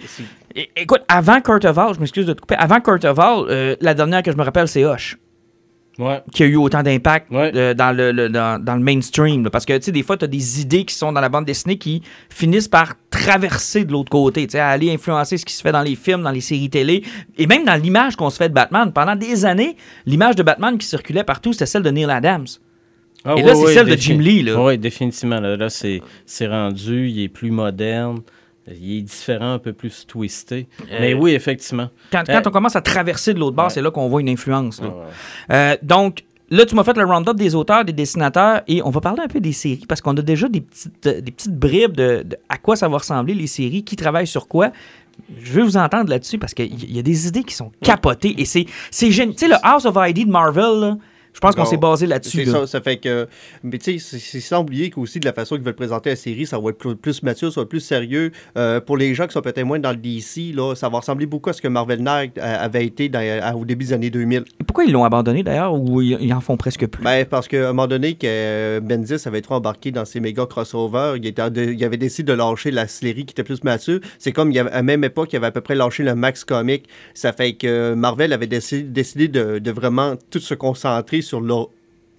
écoute, 0.76 1.02
avant 1.08 1.42
Court 1.42 1.66
of 1.66 1.78
Owls, 1.78 1.96
je 1.96 2.00
m'excuse 2.00 2.26
de 2.28 2.34
te 2.34 2.42
couper, 2.42 2.56
avant 2.56 2.80
Court 2.80 3.04
of 3.04 3.18
Owls, 3.18 3.48
euh, 3.50 3.76
la 3.82 3.94
dernière 3.94 4.24
que 4.24 4.32
je 4.32 4.38
me 4.38 4.44
rappelle, 4.44 4.68
c'est 4.68 4.84
Hush. 4.86 5.18
Ouais. 6.02 6.22
qui 6.34 6.44
a 6.44 6.46
eu 6.48 6.56
autant 6.56 6.82
d'impact 6.84 7.32
Ouais. 7.32 7.52
euh, 7.56 7.74
dans, 7.74 7.96
le, 7.96 8.12
le- 8.12 8.28
dans, 8.28 8.62
dans 8.62 8.76
le 8.76 8.82
mainstream. 8.82 9.44
là. 9.44 9.50
Parce 9.50 9.66
que, 9.66 9.78
tu 9.78 9.84
sais, 9.84 9.92
des 9.92 10.02
fois, 10.04 10.18
tu 10.18 10.26
as 10.26 10.28
des 10.28 10.60
idées 10.62 10.84
qui 10.84 10.96
sont 10.96 11.12
dans 11.14 11.22
la 11.22 11.30
bande 11.30 11.46
dessinée 11.46 11.78
qui 11.78 12.02
finissent 12.30 12.68
par 12.68 12.96
traverser 13.12 13.86
de 13.86 13.92
l'autre 13.92 14.10
côté, 14.10 14.48
tu 14.48 14.54
sais, 14.54 14.60
aller 14.60 14.92
influencer 14.92 15.38
ce 15.38 15.46
qui 15.46 15.54
se 15.54 15.62
fait 15.62 15.72
dans 15.72 15.82
les 15.84 15.96
films, 15.96 16.24
dans 16.24 16.32
les 16.32 16.42
séries 16.42 16.70
télé, 16.70 17.04
et 17.38 17.46
même 17.48 17.64
dans 17.66 17.80
l'image 17.82 18.16
qu'on 18.16 18.30
se 18.32 18.38
fait 18.38 18.50
de 18.50 18.54
Batman. 18.54 18.92
Pendant 18.92 19.16
des 19.16 19.46
années, 19.46 19.78
l'image 20.06 20.36
de 20.36 20.44
Batman 20.44 20.78
qui 20.78 20.88
circulait 20.88 21.24
partout, 21.24 21.54
c'était 21.54 21.68
celle 21.68 21.84
de 21.84 21.92
Neil 21.92 22.10
Adams. 22.10 22.48
Ah, 23.24 23.36
Et 23.38 23.44
là, 23.44 23.54
c'est 23.54 23.74
celle 23.76 23.88
de 23.88 23.96
Jim 23.96 24.18
Lee, 24.20 24.42
là. 24.42 24.60
Oui, 24.60 24.80
définitivement. 24.80 25.40
Là, 25.40 25.56
là 25.56 25.70
c'est 25.70 26.02
rendu, 26.48 27.08
il 27.10 27.22
est 27.24 27.30
plus 27.30 27.52
moderne, 27.52 28.22
il 28.80 29.00
est 29.00 29.02
différent, 29.02 29.54
un 29.54 29.60
peu 29.60 29.74
plus 29.74 30.06
twisté. 30.08 30.68
Mais 30.90 31.14
oui, 31.14 31.32
effectivement. 31.32 31.90
Quand, 32.12 32.24
Euh, 32.30 32.42
on 32.46 32.50
commence 32.52 32.76
à 32.76 32.82
traverser 32.82 33.34
de 33.34 33.40
l'autre 33.40 33.56
bord, 33.56 33.66
ouais. 33.66 33.72
c'est 33.72 33.82
là 33.82 33.92
qu'on 33.92 34.08
voit 34.10 34.22
une 34.22 34.30
influence. 34.30 34.82
là. 34.82 34.88
Ouais, 34.88 34.94
ouais. 34.94 35.56
Euh, 35.56 35.78
donc, 35.82 36.24
là, 36.50 36.66
tu 36.66 36.76
m'as 36.76 36.84
fait 36.84 36.96
le 36.98 37.06
round-up 37.06 37.36
des 37.38 37.56
auteurs, 37.56 37.86
des 37.86 37.94
dessinateurs, 37.94 38.62
et 38.68 38.82
on 38.84 38.90
va 38.90 39.02
parler 39.02 39.22
un 39.24 39.28
peu 39.28 39.40
des 39.40 39.54
séries, 39.54 39.86
parce 39.88 40.02
qu'on 40.02 40.16
a 40.18 40.22
déjà 40.22 40.48
des 40.48 40.62
petites, 40.62 41.08
euh, 41.08 41.22
des 41.22 41.32
petites 41.32 41.58
bribes 41.58 41.96
de, 41.96 42.24
de 42.24 42.38
à 42.50 42.58
quoi 42.58 42.76
ça 42.76 42.88
va 42.88 42.98
ressembler, 42.98 43.34
les 43.34 43.48
séries, 43.48 43.84
qui 43.84 43.96
travaillent 43.96 44.28
sur 44.28 44.48
quoi. 44.48 44.72
Je 45.44 45.52
veux 45.52 45.64
vous 45.64 45.78
entendre 45.78 46.10
là-dessus, 46.10 46.38
parce 46.40 46.54
qu'il 46.54 46.74
y, 46.90 46.96
y 46.96 47.00
a 47.00 47.04
des 47.04 47.28
idées 47.28 47.44
qui 47.44 47.54
sont 47.54 47.72
capotées, 47.84 48.36
et 48.38 48.46
c'est 48.46 48.66
c'est 48.90 49.12
génial. 49.12 49.36
Tu 49.36 49.46
sais, 49.46 49.48
le 49.50 49.56
House 49.64 49.86
of 49.86 49.96
ID 49.98 50.26
de 50.26 50.32
Marvel, 50.32 50.80
là, 50.80 50.98
Je 51.34 51.40
pense 51.40 51.56
qu'on 51.56 51.66
s'est 51.66 51.78
basé 51.78 52.08
là-dessus. 52.08 52.46
C'est 52.46 52.52
là. 52.52 52.60
ça, 52.62 52.68
ça 52.68 52.82
fait 52.82 52.98
que. 52.98 53.28
Mais 53.64 53.78
tu 53.78 53.98
sais, 54.00 54.18
c'est- 54.20 54.40
sans 54.42 54.62
oublier 54.62 54.90
qu'aussi 54.90 55.20
de 55.20 55.26
la 55.26 55.34
façon 55.34 55.56
qu'ils 55.56 55.64
veulent 55.64 55.74
présenter 55.76 56.10
la 56.10 56.16
série, 56.16 56.46
ça 56.46 56.60
va 56.60 56.70
être 56.72 56.78
plus, 56.78 56.96
plus 56.96 57.24
mature, 57.24 57.52
ça 57.54 57.62
va 57.62 57.64
être 57.64 57.70
plus 57.70 57.80
sérieux. 57.80 58.32
Euh, 58.58 58.80
pour 58.82 58.98
les 58.98 59.14
gens 59.16 59.28
qui 59.28 59.34
sont 59.34 59.42
peut-être 59.42 59.64
moins 59.64 59.80
dans 59.80 59.92
le 59.92 59.98
DC, 59.98 60.54
là, 60.54 60.76
ça 60.76 60.90
va 60.90 61.00
ressembler 61.00 61.26
beaucoup 61.26 61.50
à 61.50 61.54
ce 61.54 61.62
que 61.62 61.68
Marvel 61.68 62.02
Knight 62.04 62.38
euh, 62.38 62.58
avait 62.66 62.86
été 62.86 63.08
dans- 63.10 63.20
à- 63.42 63.56
au 63.56 63.66
début 63.66 63.86
des 63.86 63.94
années 63.94 64.10
2000. 64.10 64.44
Et 64.60 64.64
Pourquoi 64.64 64.84
ils 64.86 64.92
l'ont 64.92 65.04
abandonné 65.06 65.42
d'ailleurs 65.44 65.74
ou 65.74 66.02
ils, 66.02 66.18
ils 66.20 66.34
en 66.34 66.42
font 66.42 66.58
presque 66.58 66.86
plus? 66.88 67.04
Ben, 67.04 67.26
parce 67.26 67.48
qu'à 67.48 67.64
un 67.70 67.74
moment 67.74 67.88
donné, 67.88 68.14
que 68.16 68.28
euh, 68.28 68.80
Bendis 68.82 69.16
avait 69.26 69.42
trop 69.42 69.56
embarqué 69.56 69.92
dans 69.92 70.06
ses 70.06 70.20
méga 70.20 70.46
crossovers, 70.46 71.14
il, 71.18 71.26
était, 71.26 71.42
il 71.74 71.84
avait 71.84 71.98
décidé 71.98 72.32
de 72.32 72.38
lâcher 72.38 72.72
la 72.72 72.88
série 72.88 73.26
qui 73.26 73.32
était 73.32 73.44
plus 73.44 73.64
mature. 73.64 74.00
C'est 74.20 74.32
comme 74.32 74.52
il 74.52 74.60
avait, 74.60 74.72
à 74.72 74.76
la 74.78 74.84
même 74.84 75.04
époque, 75.04 75.30
il 75.34 75.38
avait 75.38 75.48
à 75.48 75.52
peu 75.52 75.62
près 75.62 75.76
lâché 75.76 76.04
le 76.04 76.14
Max 76.16 76.44
Comic. 76.44 76.86
Ça 77.14 77.32
fait 77.34 77.54
que 77.54 77.94
Marvel 77.94 78.34
avait 78.34 78.48
décidé, 78.48 78.84
décidé 78.84 79.28
de, 79.28 79.60
de 79.60 79.72
vraiment 79.72 80.16
tout 80.30 80.40
se 80.40 80.54
concentrer 80.54 81.21
sur 81.22 81.42
leur 81.42 81.70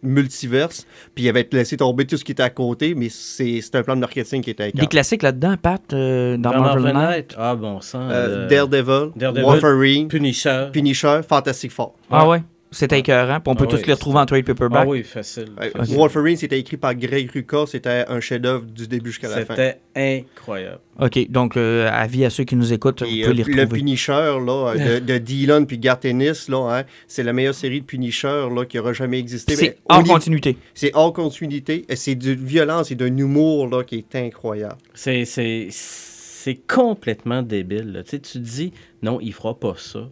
multiverse, 0.05 0.85
puis 1.15 1.25
il 1.25 1.29
avait 1.29 1.49
laissé 1.53 1.77
tomber 1.77 2.05
tout 2.07 2.17
ce 2.17 2.25
qui 2.25 2.33
était 2.33 2.43
à 2.43 2.51
côté, 2.51 2.95
mais 2.97 3.09
c'est 3.09 3.61
c'est 3.61 3.77
un 3.77 3.83
plan 3.85 3.95
de 3.95 4.01
marketing 4.01 4.43
qui 4.43 4.51
était 4.51 4.65
Des 4.65 4.71
écart. 4.71 4.88
classiques 4.88 5.23
là-dedans, 5.23 5.55
Pat, 5.61 5.81
euh, 5.93 6.37
dans 6.37 6.51
Dans 6.51 6.61
Marvel? 6.61 6.93
Knight, 6.93 7.35
ah 7.38 7.55
bon 7.55 7.81
sang. 7.81 8.11
Euh, 8.11 8.47
euh, 8.47 8.49
Daredevil, 8.49 9.12
Daredevil, 9.15 9.45
Wolverine, 9.45 10.09
Punisher. 10.09 10.67
Punisher, 10.73 11.21
Fantastic 11.29 11.71
Four. 11.71 11.95
Ah 12.11 12.29
ouais? 12.29 12.43
C'était 12.73 12.99
écœurant. 12.99 13.39
Puis 13.41 13.51
on 13.51 13.55
peut 13.55 13.67
Ah 13.69 13.71
tous 13.71 13.77
ouais, 13.77 13.85
les 13.87 13.93
retrouver 13.93 14.19
en 14.19 14.27
trade 14.27 14.45
Ah 14.47 14.55
paperback. 14.55 14.89
oui, 14.89 15.03
facile. 15.05 15.49
Euh, 15.61 15.71
facile. 15.71 15.97
Wolverine, 15.97 16.37
c'était 16.37 16.59
écrit 16.59 16.79
par 16.79 16.95
Greg 16.95 17.31
Rucka, 17.31 17.67
c'était 17.67 18.05
un 18.09 18.19
chef-d'œuvre 18.19 18.65
du 18.65 18.89
début 18.89 19.11
jusqu'à 19.11 19.29
la 19.29 19.45
fin. 19.45 19.55
C'était 19.55 19.79
incroyable. 19.95 20.81
OK, 21.01 21.31
donc 21.31 21.57
euh, 21.57 21.89
avis 21.93 22.25
à 22.25 22.31
ceux 22.31 22.45
qui 22.45 22.57
nous 22.57 22.73
écoutent, 22.73 23.03
Puis, 23.03 23.23
vous 23.23 23.31
pouvez 23.31 23.35
les 23.37 23.43
euh, 23.43 23.55
le 23.57 23.61
retrouver. 23.63 23.79
Punisher 23.81 24.13
là, 24.13 24.75
de, 24.75 24.99
de 25.01 25.19
Dylan 25.19 25.67
puis 25.67 25.79
Garth 25.79 26.05
Ennis, 26.05 26.49
là, 26.49 26.79
hein, 26.79 26.85
c'est 27.07 27.23
la 27.23 27.33
meilleure 27.33 27.55
série 27.55 27.81
de 27.83 27.87
Punisher 27.87 28.49
là, 28.55 28.65
qui 28.65 28.79
aura 28.79 28.93
jamais 28.93 29.19
existé. 29.19 29.55
C'est 29.55 29.79
hors 29.89 30.03
continuité. 30.05 30.57
C'est 30.75 30.91
hors 30.95 31.13
continuité. 31.13 31.85
et 31.89 31.97
C'est 31.97 32.15
d'une 32.15 32.45
violence 32.45 32.91
et 32.91 32.95
d'un 32.95 33.15
humour 33.17 33.69
là, 33.69 33.85
qui 33.85 33.97
est 33.99 34.17
incroyable. 34.17 34.77
C'est, 34.95 35.25
c'est, 35.27 35.69
c'est 35.71 36.55
complètement 36.67 37.43
débile. 37.43 37.93
là. 37.93 38.03
Tu 38.03 38.11
sais, 38.11 38.19
tu 38.19 38.33
te 38.33 38.39
dis, 38.39 38.73
non, 39.03 39.19
il 39.21 39.33
fera 39.33 39.55
pas 39.59 39.75
ça. 39.77 40.09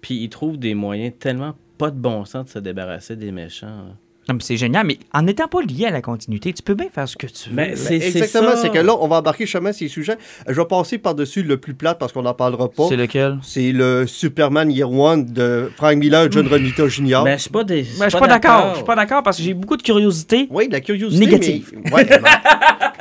Puis 0.00 0.14
il 0.16 0.28
trouve 0.28 0.58
des 0.58 0.74
moyens 0.74 1.12
tellement 1.18 1.54
pas 1.82 1.90
de 1.90 1.96
bon 1.98 2.24
sens 2.24 2.44
de 2.46 2.50
se 2.50 2.58
débarrasser 2.60 3.16
des 3.16 3.32
méchants. 3.32 3.66
là. 3.66 3.94
Non, 4.28 4.34
mais 4.36 4.40
C'est 4.44 4.56
génial, 4.56 4.86
mais 4.86 4.98
en 5.12 5.22
n'étant 5.22 5.48
pas 5.48 5.62
lié 5.62 5.86
à 5.86 5.90
la 5.90 6.00
continuité, 6.00 6.52
tu 6.52 6.62
peux 6.62 6.74
bien 6.74 6.86
faire 6.94 7.08
ce 7.08 7.16
que 7.16 7.26
tu 7.26 7.48
veux. 7.50 7.56
Mais 7.56 7.70
là. 7.70 7.76
c'est, 7.76 7.98
c'est 7.98 8.20
Exactement, 8.20 8.52
ça. 8.52 8.56
c'est 8.58 8.70
que 8.70 8.78
là, 8.78 8.94
on 9.00 9.08
va 9.08 9.16
embarquer 9.16 9.46
chemin 9.46 9.72
ces 9.72 9.88
sujets. 9.88 10.16
Je 10.46 10.52
vais 10.60 10.64
passer 10.64 10.98
par-dessus 10.98 11.42
le 11.42 11.56
plus 11.56 11.74
plat 11.74 11.96
parce 11.96 12.12
qu'on 12.12 12.22
n'en 12.22 12.32
parlera 12.34 12.68
pas. 12.68 12.86
C'est 12.88 12.94
lequel? 12.96 13.38
C'est 13.42 13.72
le 13.72 14.06
Superman 14.06 14.70
Year 14.70 14.88
One 14.88 15.24
de 15.26 15.72
Frank 15.76 15.96
Miller, 15.96 16.30
John 16.30 16.46
Romita 16.52 16.86
Jr. 16.86 17.22
Mais 17.24 17.36
je 17.36 17.42
suis 17.42 17.50
pas, 17.50 17.64
des, 17.64 17.84
Ben, 17.98 18.08
d'accord. 18.28 18.68
Je 18.70 18.76
suis 18.76 18.84
pas 18.84 18.94
d'accord 18.94 19.24
parce 19.24 19.38
que 19.38 19.42
j'ai 19.42 19.54
beaucoup 19.54 19.76
de 19.76 19.82
curiosité. 19.82 20.46
Oui, 20.50 20.68
de 20.68 20.72
la 20.74 20.80
curiosité. 20.80 21.26
Négative. 21.26 21.72
mais- 21.84 21.90
Ouais, 21.92 22.06
mais- 22.08 22.30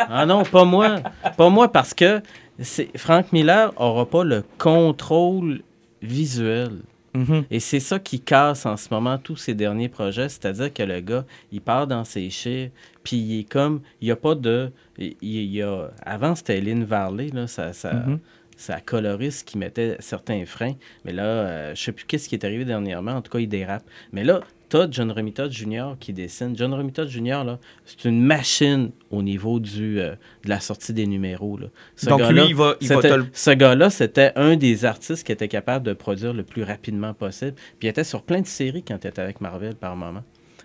Ah 0.09 0.25
non, 0.25 0.41
pas 0.43 0.63
moi. 0.65 1.01
pas 1.37 1.49
moi 1.49 1.71
parce 1.71 1.93
que 1.93 2.19
c'est, 2.59 2.89
Frank 2.97 3.31
Miller 3.31 3.71
aura 3.77 4.07
pas 4.07 4.23
le 4.23 4.43
contrôle 4.57 5.61
visuel. 6.01 6.71
Mhm. 7.13 7.43
Et 7.51 7.59
c'est 7.59 7.79
ça 7.81 7.99
qui 7.99 8.19
casse 8.21 8.65
en 8.65 8.77
ce 8.77 8.87
moment 8.91 9.17
tous 9.17 9.35
ces 9.35 9.53
derniers 9.53 9.89
projets, 9.89 10.29
c'est-à-dire 10.29 10.73
que 10.73 10.83
le 10.83 10.99
gars, 11.01 11.25
il 11.51 11.61
part 11.61 11.85
dans 11.87 12.03
ses 12.05 12.29
chiffres, 12.29 12.71
puis 13.03 13.17
il 13.17 13.39
est 13.41 13.43
comme, 13.51 13.81
il 14.01 14.05
n'y 14.05 14.11
a 14.11 14.15
pas 14.15 14.35
de, 14.35 14.71
il, 14.97 15.15
il 15.21 15.51
y 15.51 15.61
a, 15.61 15.91
avant 16.05 16.35
c'était 16.35 16.61
Lynn 16.61 16.83
Varley, 16.85 17.27
là, 17.33 17.47
ça, 17.47 17.73
ça, 17.73 17.93
Mhm. 17.93 18.19
sa 18.55 18.79
coloriste 18.79 19.47
qui 19.47 19.57
mettait 19.57 19.97
certains 19.99 20.45
freins, 20.45 20.75
mais 21.03 21.11
là, 21.13 21.23
euh, 21.23 21.75
je 21.75 21.81
sais 21.83 21.91
plus 21.91 22.05
qu'est-ce 22.05 22.29
qui 22.29 22.35
est 22.35 22.45
arrivé 22.45 22.63
dernièrement, 22.63 23.13
en 23.13 23.21
tout 23.21 23.31
cas, 23.31 23.39
il 23.39 23.49
dérape. 23.49 23.83
Mais 24.13 24.23
là, 24.23 24.41
t'as 24.71 24.87
John 24.89 25.11
Romita 25.11 25.49
Jr. 25.49 25.95
qui 25.99 26.13
dessine. 26.13 26.55
John 26.57 26.73
Romita 26.73 27.05
Jr., 27.05 27.43
là, 27.45 27.59
c'est 27.85 28.05
une 28.05 28.21
machine 28.23 28.91
au 29.09 29.21
niveau 29.21 29.59
du, 29.59 29.99
euh, 29.99 30.15
de 30.45 30.49
la 30.49 30.61
sortie 30.61 30.93
des 30.93 31.05
numéros. 31.07 31.57
Là. 31.57 31.67
Ce 31.97 32.07
Donc, 32.07 32.19
gars-là, 32.21 32.43
lui, 32.43 32.49
il 32.51 32.55
va- 32.55 32.75
il 32.79 32.87
va 32.87 33.01
te 33.01 33.23
Ce 33.33 33.51
gars-là, 33.51 33.89
c'était 33.89 34.31
un 34.37 34.55
des 34.55 34.85
artistes 34.85 35.25
qui 35.25 35.33
était 35.33 35.49
capable 35.49 35.85
de 35.85 35.91
produire 35.93 36.33
le 36.33 36.43
plus 36.43 36.63
rapidement 36.63 37.13
possible. 37.13 37.53
Puis 37.79 37.87
il 37.87 37.89
était 37.89 38.05
sur 38.05 38.23
plein 38.23 38.39
de 38.39 38.47
séries 38.47 38.81
quand 38.83 38.97
il 39.03 39.07
était 39.07 39.21
avec 39.21 39.41
Marvel 39.41 39.75
par 39.75 39.95
moment. 39.97 40.23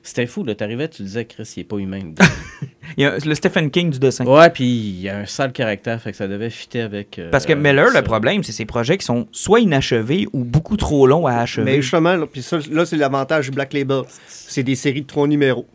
C'était 0.09 0.27
fou, 0.27 0.45
là. 0.45 0.55
T'arrivais, 0.55 0.89
tu 0.89 1.03
disais, 1.03 1.25
Chris, 1.25 1.53
il 1.57 1.61
est 1.61 1.65
pas 1.65 1.77
humain. 1.79 1.99
le 1.99 2.11
gars. 2.13 2.25
Il 2.97 3.03
y 3.03 3.05
a 3.05 3.19
le 3.19 3.35
Stephen 3.35 3.69
King 3.71 3.91
du 3.91 3.99
dessin. 3.99 4.25
ouais, 4.25 4.49
puis 4.49 4.65
il 4.65 5.09
a 5.09 5.19
un 5.19 5.27
sale 5.27 5.53
caractère, 5.53 6.01
fait 6.01 6.13
que 6.13 6.17
ça 6.17 6.29
devait 6.29 6.49
fitter 6.51 6.81
avec. 6.83 7.19
euh, 7.19 7.31
Parce 7.31 7.45
que 7.45 7.53
Miller, 7.53 7.89
ça. 7.91 8.01
le 8.01 8.05
problème, 8.05 8.45
c'est 8.45 8.53
ces 8.53 8.65
projets 8.65 8.97
qui 8.97 9.05
sont 9.05 9.27
soit 9.33 9.59
inachevés 9.59 10.29
ou 10.33 10.45
beaucoup 10.45 10.77
trop 10.77 11.07
longs 11.09 11.27
à 11.27 11.35
achever. 11.35 11.65
Mais 11.73 11.83
justement, 11.83 12.15
là, 12.15 12.27
puis 12.27 12.43
ça, 12.43 12.59
là, 12.71 12.87
c'est 12.87 12.97
l'avantage 12.97 13.47
du 13.47 13.51
Black 13.51 13.73
Label. 13.73 14.03
C'est 14.29 14.63
des 14.63 14.77
séries 14.77 15.03
de 15.03 15.07
trois 15.09 15.27
numéros. 15.27 15.67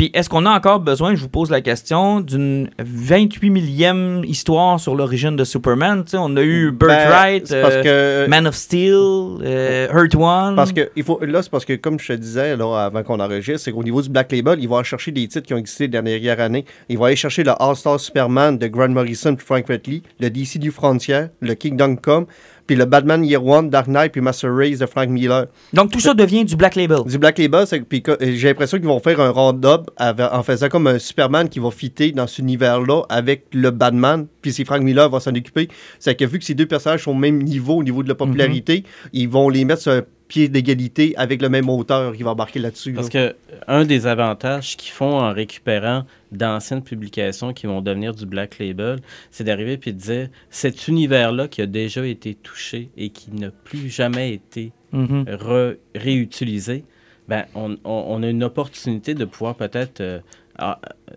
Puis 0.00 0.10
est-ce 0.14 0.30
qu'on 0.30 0.46
a 0.46 0.50
encore 0.50 0.80
besoin, 0.80 1.14
je 1.14 1.20
vous 1.20 1.28
pose 1.28 1.50
la 1.50 1.60
question, 1.60 2.22
d'une 2.22 2.70
28 2.78 3.50
millième 3.50 4.22
histoire 4.24 4.80
sur 4.80 4.94
l'origine 4.94 5.36
de 5.36 5.44
Superman? 5.44 6.04
On 6.14 6.38
a 6.38 6.42
eu 6.42 6.70
Birthright, 6.72 7.50
Ben, 7.50 7.60
parce 7.60 7.74
euh, 7.84 8.24
que- 8.24 8.30
Man 8.30 8.46
of 8.46 8.54
Steel, 8.54 8.94
euh, 8.94 9.88
Hurt 9.92 10.14
One. 10.14 10.56
Parce 10.56 10.72
que 10.72 10.88
il 10.96 11.02
faut, 11.02 11.20
là, 11.22 11.42
c'est 11.42 11.50
parce 11.50 11.66
que, 11.66 11.74
comme 11.74 12.00
je 12.00 12.06
te 12.06 12.12
disais 12.14 12.56
là, 12.56 12.86
avant 12.86 13.02
qu'on 13.02 13.20
enregistre, 13.20 13.60
c'est 13.60 13.72
qu'au 13.72 13.82
niveau 13.82 14.00
du 14.00 14.08
Black 14.08 14.32
Label, 14.32 14.58
ils 14.58 14.66
vont 14.70 14.76
aller 14.76 14.86
chercher 14.86 15.12
des 15.12 15.28
titres 15.28 15.46
qui 15.46 15.52
ont 15.52 15.58
existé 15.58 15.86
la 15.86 16.00
dernière 16.00 16.40
année. 16.40 16.64
Ils 16.88 16.96
vont 16.96 17.04
aller 17.04 17.14
chercher 17.14 17.44
le 17.44 17.52
All-Star 17.60 18.00
Superman 18.00 18.56
de 18.56 18.68
Grant 18.68 18.88
Morrison 18.88 19.34
puis 19.34 19.44
Frank 19.44 19.68
Whiteley, 19.68 20.00
le 20.18 20.30
DC 20.30 20.56
du 20.58 20.70
Frontier, 20.70 21.24
le 21.42 21.52
Kingdom 21.52 21.96
Come, 21.96 22.24
puis 22.70 22.76
le 22.76 22.84
Batman 22.84 23.24
Year 23.24 23.44
One, 23.44 23.68
Dark 23.68 23.88
Knight 23.88 24.12
puis 24.12 24.20
Master 24.20 24.54
Race 24.54 24.78
de 24.78 24.86
Frank 24.86 25.08
Miller. 25.08 25.46
Donc 25.72 25.90
tout 25.90 25.98
ça 25.98 26.14
devient 26.14 26.44
du 26.44 26.54
Black 26.54 26.76
Label. 26.76 26.98
Du 27.04 27.18
Black 27.18 27.36
Label, 27.38 27.66
puis 27.88 28.00
j'ai 28.20 28.46
l'impression 28.46 28.78
qu'ils 28.78 28.86
vont 28.86 29.00
faire 29.00 29.18
un 29.18 29.30
round-up 29.30 29.90
en 29.98 30.42
faisant 30.44 30.68
comme 30.68 30.86
un 30.86 31.00
Superman 31.00 31.48
qui 31.48 31.58
va 31.58 31.72
fitter 31.72 32.12
dans 32.12 32.28
cet 32.28 32.38
univers-là 32.38 33.02
avec 33.08 33.46
le 33.54 33.72
Batman, 33.72 34.28
puis 34.40 34.52
si 34.52 34.64
Frank 34.64 34.82
Miller 34.82 35.10
va 35.10 35.18
s'en 35.18 35.32
occuper. 35.32 35.66
C'est 35.98 36.14
que 36.14 36.24
vu 36.24 36.38
que 36.38 36.44
ces 36.44 36.54
deux 36.54 36.66
personnages 36.66 37.02
sont 37.02 37.10
au 37.10 37.14
même 37.14 37.42
niveau, 37.42 37.74
au 37.74 37.82
niveau 37.82 38.04
de 38.04 38.08
la 38.08 38.14
popularité, 38.14 38.84
ils 39.12 39.28
vont 39.28 39.48
les 39.48 39.64
mettre 39.64 39.82
sur 39.82 39.90
un 39.90 40.02
pied 40.30 40.48
d'égalité 40.48 41.12
avec 41.16 41.42
le 41.42 41.48
même 41.48 41.68
auteur 41.68 42.14
qui 42.16 42.22
va 42.22 42.30
embarquer 42.30 42.60
là-dessus. 42.60 42.92
Parce 42.92 43.12
là. 43.12 43.30
que 43.30 43.36
un 43.66 43.84
des 43.84 44.06
avantages 44.06 44.76
qu'ils 44.76 44.92
font 44.92 45.18
en 45.18 45.32
récupérant 45.32 46.04
d'anciennes 46.30 46.82
publications 46.82 47.52
qui 47.52 47.66
vont 47.66 47.80
devenir 47.82 48.14
du 48.14 48.26
Black 48.26 48.58
Label, 48.60 49.00
c'est 49.32 49.42
d'arriver 49.44 49.76
puis 49.76 49.92
de 49.92 49.98
dire 49.98 50.28
cet 50.48 50.86
univers-là 50.88 51.48
qui 51.48 51.60
a 51.62 51.66
déjà 51.66 52.06
été 52.06 52.34
touché 52.34 52.90
et 52.96 53.08
qui 53.10 53.32
n'a 53.32 53.50
plus 53.50 53.88
jamais 53.90 54.32
été 54.32 54.72
Mhm. 54.92 55.24
re- 55.24 55.76
réutilisé, 55.94 56.84
ben, 57.28 57.44
on, 57.54 57.72
on- 57.84 58.04
on 58.08 58.22
a 58.22 58.28
une 58.28 58.42
opportunité 58.44 59.14
de 59.14 59.24
pouvoir 59.24 59.54
peut-être 59.56 60.00
euh, 60.00 60.20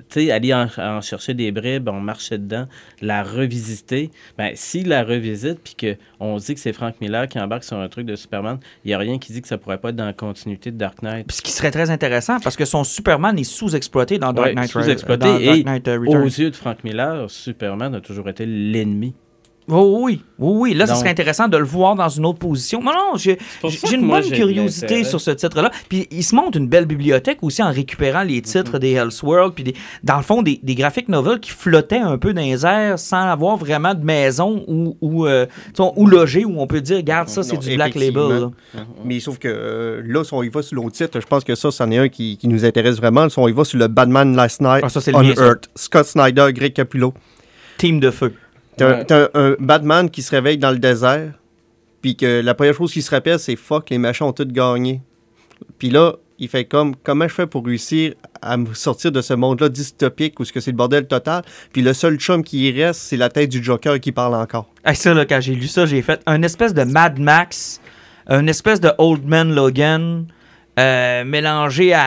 tu 0.09 0.25
sais, 0.25 0.31
aller 0.31 0.53
en, 0.53 0.67
en 0.77 1.01
chercher 1.01 1.33
des 1.33 1.51
bribes, 1.51 1.89
en 1.89 1.99
marcher 1.99 2.37
dedans, 2.37 2.67
la 3.01 3.23
revisiter. 3.23 4.11
Ben, 4.37 4.51
s'il 4.55 4.87
la 4.87 5.03
revisite, 5.03 5.59
puis 5.63 5.75
qu'on 6.19 6.37
dit 6.37 6.53
que 6.53 6.59
c'est 6.59 6.73
Frank 6.73 6.95
Miller 7.01 7.27
qui 7.27 7.39
embarque 7.39 7.63
sur 7.63 7.77
un 7.77 7.87
truc 7.89 8.05
de 8.05 8.15
Superman, 8.15 8.59
il 8.83 8.89
n'y 8.89 8.93
a 8.93 8.97
rien 8.97 9.19
qui 9.19 9.33
dit 9.33 9.41
que 9.41 9.47
ça 9.47 9.57
pourrait 9.57 9.77
pas 9.77 9.89
être 9.89 9.95
dans 9.95 10.05
la 10.05 10.13
continuité 10.13 10.71
de 10.71 10.77
Dark 10.77 11.01
Knight. 11.01 11.27
Puis 11.27 11.37
ce 11.37 11.41
qui 11.41 11.51
serait 11.51 11.71
très 11.71 11.89
intéressant 11.89 12.39
parce 12.39 12.55
que 12.55 12.65
son 12.65 12.83
Superman 12.83 13.37
est 13.37 13.43
sous-exploité 13.43 14.17
dans 14.17 14.33
Dark 14.33 14.47
Ouais, 14.47 14.55
Knight, 14.55 14.69
sous-exploité 14.69 15.25
Dark 15.25 15.41
et 15.41 15.63
Knight, 15.63 15.87
euh, 15.87 16.05
Aux 16.05 16.25
yeux 16.25 16.49
de 16.49 16.55
Frank 16.55 16.83
Miller, 16.83 17.29
Superman 17.29 17.95
a 17.95 18.01
toujours 18.01 18.29
été 18.29 18.45
l'ennemi. 18.45 19.13
Oh, 19.69 19.99
oui, 20.01 20.21
oui, 20.39 20.51
oui. 20.59 20.73
Là, 20.73 20.85
Donc- 20.85 20.97
serait 20.97 21.09
intéressant 21.09 21.47
de 21.47 21.57
le 21.57 21.63
voir 21.63 21.95
dans 21.95 22.09
une 22.09 22.25
autre 22.25 22.39
position. 22.39 22.79
Mais 22.81 22.91
non, 22.91 23.15
j'ai 23.15 23.37
une 23.93 24.07
bonne 24.07 24.23
curiosité 24.29 25.03
sur 25.03 25.21
ce 25.21 25.31
titre-là. 25.31 25.71
Puis 25.89 26.07
il 26.11 26.23
se 26.23 26.35
montre 26.35 26.57
une 26.57 26.67
belle 26.67 26.85
bibliothèque 26.85 27.39
aussi 27.43 27.63
en 27.63 27.71
récupérant 27.71 28.23
les 28.23 28.41
titres 28.41 28.79
des 28.79 28.91
Elseworlds. 28.91 29.53
Puis 29.53 29.63
des- 29.63 29.75
dans 30.03 30.17
le 30.17 30.23
fond, 30.23 30.41
des, 30.41 30.59
des 30.61 30.75
graphiques 30.75 31.07
novels 31.09 31.39
qui 31.39 31.51
flottaient 31.51 31.97
un 31.99 32.17
peu 32.17 32.33
dans 32.33 32.41
les 32.41 32.65
airs 32.65 32.99
sans 32.99 33.29
avoir 33.29 33.57
vraiment 33.57 33.93
de 33.93 34.03
maison 34.03 34.63
ou, 34.67 34.97
ou, 35.01 35.25
euh, 35.27 35.45
où 35.95 36.07
loger, 36.07 36.45
où 36.45 36.59
on 36.59 36.67
peut 36.67 36.81
dire, 36.81 36.97
regarde, 36.97 37.29
ça, 37.29 37.43
c'est 37.43 37.53
Non, 37.53 37.59
du 37.61 37.75
Black. 37.75 37.95
Label. 37.95 38.13
là. 38.41 38.51
Mais 39.05 39.19
sauf 39.19 39.37
que 39.39 39.47
euh, 39.47 40.01
là, 40.05 40.23
si 40.23 40.33
on 40.33 40.43
y 40.43 40.49
va 40.49 40.61
sur 40.61 40.75
l'autre 40.75 40.91
titre, 40.91 41.19
je 41.19 41.25
pense 41.25 41.43
que 41.43 41.55
ça, 41.55 41.71
c'en 41.71 41.89
est 41.91 41.97
un 41.97 42.09
qui, 42.09 42.37
qui 42.37 42.47
nous 42.47 42.65
intéresse 42.65 42.97
vraiment. 42.97 43.29
Si 43.29 43.39
on 43.39 43.47
y 43.47 43.51
va 43.53 43.63
sur 43.63 43.79
le 43.79 43.87
Batman 43.87 44.35
Last 44.35 44.61
Night 44.61 44.81
Ah, 44.83 44.89
ça, 44.89 44.99
on. 45.13 45.23
Earth, 45.23 45.69
Scott 45.75 46.05
Snyder, 46.05 46.47
Greg 46.53 46.73
Capullo. 46.73 47.13
Team 47.77 47.99
de 47.99 48.11
feu. 48.11 48.33
T'as 48.77 48.97
Ouais. 48.97 49.05
t'as 49.05 49.27
un 49.33 49.55
Batman 49.59 50.09
qui 50.09 50.21
se 50.21 50.31
réveille 50.31 50.57
dans 50.57 50.71
le 50.71 50.79
désert, 50.79 51.33
puis 52.01 52.15
que 52.15 52.41
la 52.41 52.53
première 52.53 52.73
chose 52.73 52.91
qu'il 52.91 53.03
se 53.03 53.11
rappelle, 53.11 53.39
c'est 53.39 53.55
fuck, 53.55 53.89
les 53.89 53.97
machins 53.97 54.25
ont 54.27 54.33
tout 54.33 54.45
gagné. 54.45 55.01
Puis 55.77 55.89
là, 55.89 56.15
il 56.39 56.49
fait 56.49 56.65
comme, 56.65 56.95
comment 56.95 57.27
je 57.27 57.33
fais 57.33 57.47
pour 57.47 57.65
réussir 57.65 58.13
à 58.41 58.57
me 58.57 58.73
sortir 58.73 59.11
de 59.11 59.21
ce 59.21 59.33
monde-là 59.33 59.69
dystopique 59.69 60.39
où 60.39 60.45
ce 60.45 60.51
que 60.51 60.59
c'est 60.59 60.71
le 60.71 60.77
bordel 60.77 61.07
total. 61.07 61.43
Puis 61.71 61.81
le 61.81 61.93
seul 61.93 62.17
chum 62.17 62.43
qui 62.43 62.67
y 62.67 62.83
reste, 62.83 63.01
c'est 63.01 63.15
la 63.17 63.29
tête 63.29 63.49
du 63.49 63.63
Joker 63.63 63.99
qui 63.99 64.11
parle 64.11 64.35
encore. 64.35 64.67
Hey, 64.83 64.95
ça, 64.95 65.13
là, 65.13 65.25
quand 65.25 65.39
j'ai 65.39 65.55
lu 65.55 65.67
ça, 65.67 65.85
j'ai 65.85 66.01
fait 66.01 66.19
un 66.25 66.41
espèce 66.41 66.73
de 66.73 66.83
Mad 66.83 67.19
Max, 67.19 67.79
un 68.27 68.47
espèce 68.47 68.81
de 68.81 68.91
Old 68.97 69.25
Man 69.25 69.53
Logan, 69.53 70.25
euh, 70.79 71.23
mélangé 71.23 71.93
à, 71.93 72.01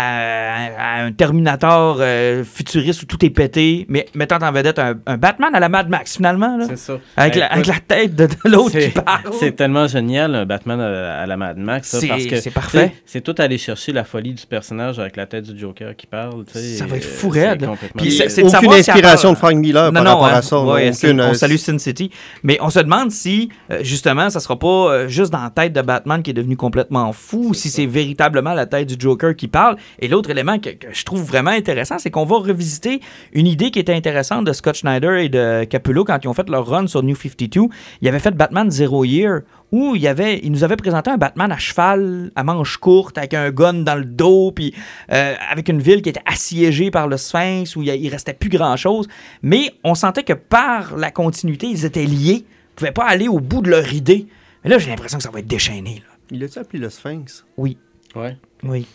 à 0.79 1.03
un 1.05 1.13
Terminator 1.13 1.99
euh, 2.01 2.43
futuriste 2.45 3.03
où 3.03 3.07
tout 3.07 3.25
est 3.25 3.31
pété, 3.31 3.87
mais 3.89 4.07
mettant 4.15 4.39
en 4.43 4.51
vedette 4.53 4.79
un, 4.79 4.95
un 5.07 5.17
Batman 5.17 5.55
à 5.55 5.61
la 5.61 5.69
Mad 5.69 5.89
Max 5.89 6.17
finalement, 6.17 6.57
là, 6.57 6.67
C'est 6.69 6.77
ça. 6.79 6.95
avec, 7.17 7.37
Eh, 7.37 7.41
la, 7.41 7.47
avec 7.47 7.69
écoute, 7.69 7.83
la 7.89 7.97
tête 7.97 8.15
de, 8.17 8.27
de 8.27 8.33
l'autre 8.51 8.73
qui 8.73 8.81
c'est- 8.83 9.03
parle. 9.03 9.21
C'est 9.39 9.53
tellement 9.55 9.87
génial, 9.87 10.35
un 10.35 10.47
Batman 10.47 10.81
à, 10.81 11.21
à 11.23 11.27
la 11.27 11.37
Mad 11.37 11.57
Max. 11.59 11.89
ça, 11.89 12.01
C'est- 12.01 12.09
parce 12.09 12.27
que 12.27 12.41
c'est 12.41 12.51
parfait. 12.51 12.93
C'est 13.05 13.21
tout 13.21 13.35
aller 13.39 13.59
chercher 13.59 13.93
la 13.93 14.05
folie 14.05 14.35
du 14.35 14.45
personnage 14.47 14.99
avec 14.99 15.17
la 15.17 15.27
tête 15.27 15.45
du 15.45 15.59
Joker 15.59 15.95
qui 15.97 16.07
parle. 16.07 16.45
Ça 16.53 16.87
va 16.87 16.97
être 16.97 17.05
euh, 17.05 17.09
fou 17.09 17.29
raide. 17.29 17.69
c'est- 18.09 18.43
aucune 18.43 18.73
si 18.73 18.91
inspiration 18.91 19.33
de 19.33 19.37
Frank 19.39 19.55
Miller 19.55 19.93
Non, 19.93 20.03
par 20.03 20.05
non, 20.05 20.11
rapport 20.19 20.27
hein. 20.27 20.39
à 20.39 20.43
ça. 20.43 20.61
Ouais, 20.61 20.91
aucune, 20.91 21.21
on 21.21 21.35
salue 21.35 21.57
Sin 21.57 21.79
City. 21.79 22.11
Mais 22.43 22.59
on 22.61 22.71
se 22.71 22.81
demande 22.81 23.11
si, 23.11 23.49
euh, 23.71 23.79
justement, 23.83 24.29
ça 24.31 24.41
sera 24.41 24.59
pas 24.59 25.07
juste 25.07 25.33
dans 25.33 25.43
la 25.43 25.51
tête 25.51 25.73
de 25.73 25.83
Batman 25.83 26.23
qui 26.23 26.31
est 26.31 26.35
devenu 26.35 26.57
complètement 26.57 27.13
fou, 27.13 27.49
ou 27.51 27.55
si 27.55 27.69
c'est 27.69 27.87
véritablement 27.87 28.55
la 28.57 28.67
tête 28.67 28.89
du 28.89 28.97
Joker 28.99 29.37
qui 29.37 29.49
parle. 29.49 29.77
Et 30.01 30.09
l'autre 30.09 30.31
élément 30.31 30.59
que, 30.59 30.71
que 30.71 30.89
je 30.93 31.05
trouve 31.05 31.23
vraiment 31.23 31.53
intéressant, 31.53 31.99
c'est 31.99 32.11
qu'on 32.11 32.25
va 32.25 32.37
revisiter 32.37 33.01
une 33.33 33.47
idée 33.47 33.71
qui 33.71 33.79
était 33.79 33.95
intéressante 33.95 34.45
de 34.45 34.53
Scott 34.53 34.75
Schneider 34.75 35.17
et 35.17 35.29
de 35.29 35.65
Capullo 35.65 36.05
quand 36.05 36.19
ils 36.23 36.29
ont 36.29 36.35
fait 36.35 36.49
leur 36.49 36.67
run 36.67 36.87
sur 36.87 37.03
New 37.03 37.15
52. 37.15 37.63
Ils 38.01 38.09
avaient 38.09 38.19
fait 38.19 38.33
Batman 38.33 38.71
Zero 38.71 39.05
Year, 39.05 39.43
où 39.73 39.97
il, 39.97 40.03
y 40.03 40.09
avait, 40.09 40.41
il 40.43 40.53
nous 40.53 40.65
avait 40.65 40.77
présenté 40.77 41.11
un 41.11 41.17
Batman 41.17 41.51
à 41.51 41.59
cheval, 41.59 42.31
à 42.35 42.45
manches 42.45 42.77
courtes, 42.77 43.19
avec 43.19 43.35
un 43.35 43.51
gun 43.51 43.75
dans 43.75 43.97
le 43.97 44.05
dos, 44.05 44.53
puis 44.53 44.75
euh, 45.13 45.35
avec 45.51 45.69
une 45.69 45.81
ville 45.81 46.03
qui 46.03 46.09
était 46.09 46.23
assiégée 46.25 46.91
par 46.91 47.09
le 47.09 47.17
Sphinx, 47.17 47.77
où 47.77 47.83
il, 47.83 47.89
il 47.89 48.09
restait 48.09 48.35
plus 48.35 48.51
grand-chose. 48.51 49.09
Mais 49.43 49.73
on 49.85 49.95
sentait 49.95 50.23
que 50.23 50.33
par 50.33 50.97
la 50.97 51.11
continuité, 51.11 51.67
ils 51.67 51.85
étaient 51.85 52.05
liés, 52.05 52.45
ils 52.45 52.75
pouvaient 52.75 52.93
pas 52.93 53.07
aller 53.07 53.29
au 53.29 53.41
bout 53.41 53.63
de 53.63 53.71
leur 53.71 53.93
idée. 53.93 54.27
Mais 54.65 54.71
là, 54.71 54.79
j'ai 54.79 54.91
l'impression 54.91 55.19
que 55.19 55.25
ça 55.25 55.31
va 55.31 55.41
être 55.41 55.47
déchaîné. 55.47 55.97
Là. 55.97 56.17
Il 56.31 56.43
a-tu 56.43 56.59
appelé 56.59 56.81
le 56.81 56.91
Sphinx? 56.91 57.45
Oui, 57.57 57.79
Ouais. 58.17 58.37
oui. 58.65 58.87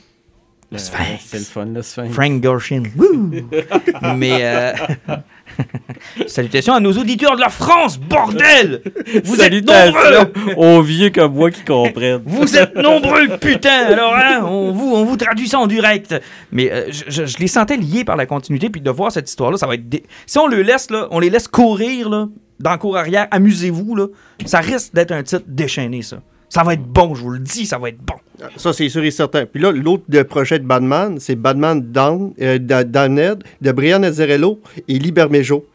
Le 0.73 0.77
Sphinx. 0.77 1.25
C'est 1.27 1.37
le 1.39 1.43
fun, 1.43 1.65
le 1.65 1.81
Sphinx. 1.81 2.13
Frank 2.13 2.39
Gorshin. 2.41 2.83
Mais 4.15 4.37
euh, 4.41 4.71
salutations 6.27 6.73
à 6.73 6.79
nos 6.79 6.93
auditeurs 6.93 7.35
de 7.35 7.41
la 7.41 7.49
France, 7.49 7.97
bordel! 7.99 8.81
Vous 9.25 9.41
êtes 9.41 9.65
nombreux! 9.65 10.31
aux 10.55 10.81
vieux 10.81 11.09
comme 11.09 11.33
moi 11.33 11.51
qui 11.51 11.63
comprennent. 11.65 12.21
Vous 12.25 12.55
êtes 12.55 12.75
nombreux, 12.75 13.37
putain! 13.39 13.85
Alors, 13.87 14.15
hein, 14.15 14.43
on 14.45 14.71
vous, 14.71 14.93
on 14.95 15.03
vous 15.03 15.17
traduit 15.17 15.49
ça 15.49 15.59
en 15.59 15.67
direct. 15.67 16.15
Mais 16.53 16.71
euh, 16.71 16.85
je, 16.89 17.03
je- 17.09 17.25
je 17.25 17.37
les 17.37 17.47
sentais 17.47 17.75
liés 17.77 18.05
par 18.05 18.15
la 18.15 18.25
continuité, 18.25 18.69
puis 18.69 18.79
de 18.81 18.89
voir 18.91 19.11
cette 19.11 19.29
histoire-là, 19.29 19.57
ça 19.57 19.67
va 19.67 19.75
être... 19.75 19.89
dé- 19.89 20.03
Si 20.25 20.37
on 20.39 20.47
le 20.47 20.61
laisse, 20.61 20.89
là, 20.89 21.07
on 21.11 21.19
les 21.19 21.29
laisse 21.29 21.49
courir, 21.49 22.09
là, 22.09 22.27
dans 22.61 22.71
le 22.71 22.77
cours 22.77 22.95
arrière, 22.97 23.27
amusez-vous, 23.31 23.93
là, 23.95 24.07
ça 24.45 24.59
risque 24.59 24.93
d'être 24.93 25.11
un 25.11 25.23
titre 25.23 25.43
déchaîné, 25.47 26.01
ça. 26.01 26.21
Ça 26.53 26.63
va 26.63 26.73
être 26.73 26.83
bon, 26.83 27.15
je 27.15 27.21
vous 27.21 27.29
le 27.29 27.39
dis, 27.39 27.65
ça 27.65 27.77
va 27.77 27.87
être 27.87 28.01
bon. 28.01 28.15
Ça, 28.57 28.73
c'est 28.73 28.89
sûr 28.89 29.01
et 29.05 29.11
certain. 29.11 29.45
Puis 29.45 29.61
là, 29.61 29.71
l'autre 29.71 30.03
projet 30.23 30.59
de 30.59 30.65
Batman, 30.65 31.17
c'est 31.17 31.35
Batman 31.35 31.79
Down, 31.81 32.33
euh, 32.41 32.57
de 32.59 33.71
Brian 33.71 34.03
Azzarello 34.03 34.59
et 34.87 34.99
Lee 34.99 35.11
Bermejo. 35.13 35.65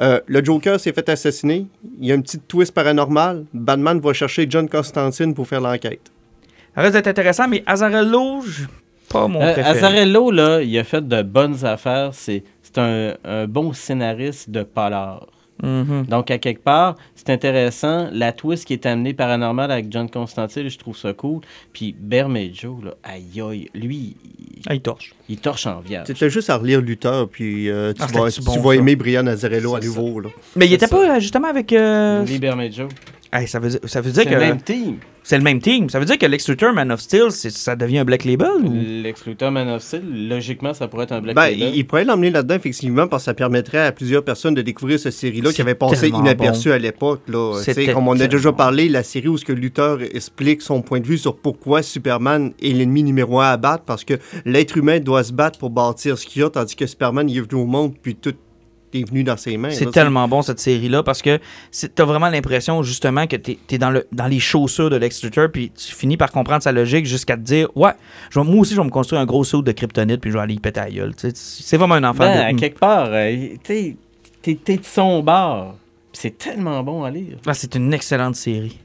Euh, 0.00 0.20
le 0.26 0.42
Joker 0.42 0.80
s'est 0.80 0.94
fait 0.94 1.06
assassiner. 1.10 1.66
Il 2.00 2.06
y 2.06 2.12
a 2.12 2.14
une 2.14 2.22
petite 2.22 2.48
twist 2.48 2.72
paranormale. 2.72 3.44
Batman 3.52 4.00
va 4.00 4.14
chercher 4.14 4.46
John 4.48 4.70
Constantine 4.70 5.34
pour 5.34 5.46
faire 5.46 5.60
l'enquête. 5.60 6.10
Ça 6.74 6.80
risque 6.80 6.94
d'être 6.94 7.08
intéressant, 7.08 7.46
mais 7.46 7.62
Azarello, 7.66 8.40
je- 8.46 8.62
pas 9.10 9.28
mon 9.28 9.42
Euh, 9.42 9.52
préféré. 9.52 9.76
Azzarello, 9.78 10.30
là, 10.30 10.62
il 10.62 10.78
a 10.78 10.84
fait 10.84 11.06
de 11.06 11.20
bonnes 11.20 11.62
affaires. 11.66 12.10
C'est 12.14 12.42
c'est 12.62 12.78
un, 12.78 13.14
un 13.24 13.46
bon 13.46 13.74
scénariste 13.74 14.48
de 14.48 14.62
polar. 14.62 15.26
Mhm. 15.62 16.06
Donc, 16.08 16.30
à 16.30 16.38
quelque 16.38 16.62
part, 16.62 16.96
c'est 17.14 17.30
intéressant. 17.30 18.08
La 18.12 18.32
twist 18.32 18.64
qui 18.64 18.72
est 18.72 18.84
amenée 18.86 19.14
paranormale 19.14 19.70
avec 19.70 19.86
John 19.90 20.10
Constantine, 20.10 20.68
je 20.68 20.76
trouve 20.78 20.96
ça 20.96 21.12
cool. 21.12 21.40
Puis 21.72 21.94
Bermejo, 21.98 22.80
là, 22.84 22.94
aïe 23.04 23.40
aïe, 23.40 23.68
lui, 23.74 24.16
il, 24.24 24.62
Ah, 24.68 24.74
il 24.74 24.80
torche. 24.80 25.14
il 25.28 25.38
torche 25.38 25.66
en 25.66 25.80
vierge. 25.80 26.06
C'était 26.08 26.30
juste 26.30 26.50
à 26.50 26.56
relire 26.56 26.80
Luther, 26.80 27.28
puis 27.30 27.70
euh, 27.70 27.92
tu 27.92 28.02
Ah, 28.02 28.06
vas, 28.06 28.30
c'était-tu 28.30 28.50
tu 28.50 28.56
bon, 28.58 28.62
vas 28.62 28.74
ça? 28.74 28.80
aimer 28.80 28.96
Brian 28.96 29.26
Azzarello 29.26 29.74
à 29.76 29.80
nouveau. 29.80 30.20
Là. 30.20 30.28
Mais 30.56 30.66
il 30.66 30.72
était 30.72 30.86
ça. 30.86 30.96
pas 30.96 31.16
euh, 31.16 31.20
justement 31.20 31.48
avec... 31.48 31.72
euh, 31.72 32.24
Lee 32.24 32.38
Bermejo. 32.38 32.88
Hey, 33.32 33.46
ça 33.48 33.58
veut 33.58 33.70
dire, 33.70 33.80
ça 33.84 34.00
veut 34.00 34.10
dire 34.10 34.22
C'est 34.24 34.28
que 34.28 34.34
le 34.34 34.40
même 34.40 34.60
team. 34.60 34.96
c'est 35.22 35.36
le 35.38 35.44
même 35.44 35.60
team. 35.60 35.88
Ça 35.90 35.98
veut 35.98 36.04
dire 36.04 36.18
que 36.18 36.26
Lex 36.26 36.48
Luthor, 36.48 36.72
Man 36.72 36.90
of 36.92 37.00
Steel, 37.00 37.30
ça 37.30 37.76
devient 37.76 37.98
un 37.98 38.04
Black 38.04 38.24
Label? 38.24 38.48
ou- 38.64 38.72
Lex 39.02 39.26
Luthor 39.26 39.50
Man 39.50 39.68
of 39.68 39.82
Steel, 39.82 40.28
logiquement, 40.28 40.74
ça 40.74 40.88
pourrait 40.88 41.04
être 41.04 41.12
un 41.12 41.20
Black 41.20 41.34
Ben, 41.36 41.42
Label. 41.50 41.68
il, 41.68 41.76
il 41.76 41.86
pourrait 41.86 42.04
l'emmener 42.04 42.30
là-dedans, 42.30 42.54
effectivement, 42.56 43.06
parce 43.08 43.22
que 43.22 43.26
ça 43.26 43.34
permettrait 43.34 43.78
à 43.86 43.92
plusieurs 43.92 44.24
personnes 44.24 44.54
de 44.54 44.62
découvrir 44.62 44.98
cette 44.98 45.12
série-là 45.14 45.52
qui 45.52 45.60
avait 45.62 45.74
passé 45.74 46.08
inaperçue 46.08 46.72
à 46.72 46.78
l'époque. 46.78 47.20
Comme 47.94 48.08
on 48.08 48.18
a 48.20 48.26
déjà 48.26 48.52
parlé, 48.52 48.88
la 48.88 49.02
série 49.02 49.28
où 49.28 49.36
ce 49.38 49.44
que 49.44 49.52
Luther 49.52 49.96
explique 50.14 50.62
son 50.62 50.82
point 50.82 51.00
de 51.00 51.06
vue 51.06 51.18
sur 51.18 51.36
pourquoi 51.36 51.82
Superman 51.82 52.52
est 52.62 52.72
l'ennemi 52.72 53.02
numéro 53.02 53.40
un 53.40 53.46
à 53.50 53.56
battre, 53.56 53.84
parce 53.84 54.04
que 54.04 54.14
l'être 54.44 54.76
humain 54.76 55.00
doit 55.00 55.24
se 55.24 55.32
battre 55.32 55.58
pour 55.58 55.70
bâtir 55.70 56.18
ce 56.18 56.26
qu'il 56.26 56.42
y 56.42 56.44
a, 56.44 56.50
tandis 56.50 56.76
que 56.76 56.86
Superman 56.86 57.28
il 57.28 57.38
est 57.38 57.40
venu 57.40 57.62
au 57.62 57.66
monde, 57.66 57.94
puis 58.00 58.14
tout 58.16 58.34
est 59.00 59.08
venu 59.08 59.24
dans 59.24 59.36
ses 59.36 59.56
mains. 59.56 59.70
C'est 59.70 59.90
tellement 59.90 60.28
bon 60.28 60.42
cette 60.42 60.60
série-là 60.60 61.02
parce 61.02 61.22
que 61.22 61.38
c'est- 61.70 61.94
t'as 61.94 62.04
vraiment 62.04 62.28
l'impression 62.28 62.82
justement 62.82 63.26
que 63.26 63.36
t'es 63.36 63.58
es 63.70 63.78
dans, 63.78 63.90
le, 63.90 64.06
dans 64.12 64.26
les 64.26 64.38
chaussures 64.40 64.90
de 64.90 64.96
Lex 64.96 65.22
Luthor 65.24 65.48
puis 65.52 65.70
tu 65.70 65.94
finis 65.94 66.16
par 66.16 66.30
comprendre 66.32 66.62
sa 66.62 66.72
logique 66.72 67.06
jusqu'à 67.06 67.36
te 67.36 67.42
dire 67.42 67.68
ouais, 67.76 67.92
je 68.30 68.38
vais- 68.38 68.44
moi 68.46 68.56
aussi 68.60 68.74
je 68.74 68.80
vais 68.80 68.84
me 68.86 68.90
construire 68.90 69.20
un 69.22 69.26
gros 69.26 69.44
saut 69.44 69.62
de 69.62 69.72
kryptonite 69.72 70.20
puis 70.20 70.30
je 70.30 70.36
vais 70.36 70.42
aller 70.42 70.54
y 70.54 70.58
péter 70.60 70.80
à 70.80 70.84
la 70.84 70.90
gueule. 70.90 71.12
C'est 71.34 71.76
vraiment 71.76 71.94
un 71.94 72.04
enfant. 72.04 72.24
Ben, 72.24 72.36
de- 72.52 72.56
à 72.56 72.58
quelque 72.58 72.78
part, 72.78 73.08
euh, 73.12 73.30
tu 73.64 73.74
sais, 73.74 73.96
t'es 74.42 74.54
t'es 74.62 74.76
de 74.76 74.84
son 74.84 75.22
bord. 75.22 75.76
C'est 76.12 76.36
tellement 76.36 76.82
bon 76.82 77.04
à 77.04 77.10
lire. 77.10 77.38
Ah, 77.46 77.54
c'est 77.54 77.74
une 77.74 77.94
excellente 77.94 78.36
série. 78.36 78.78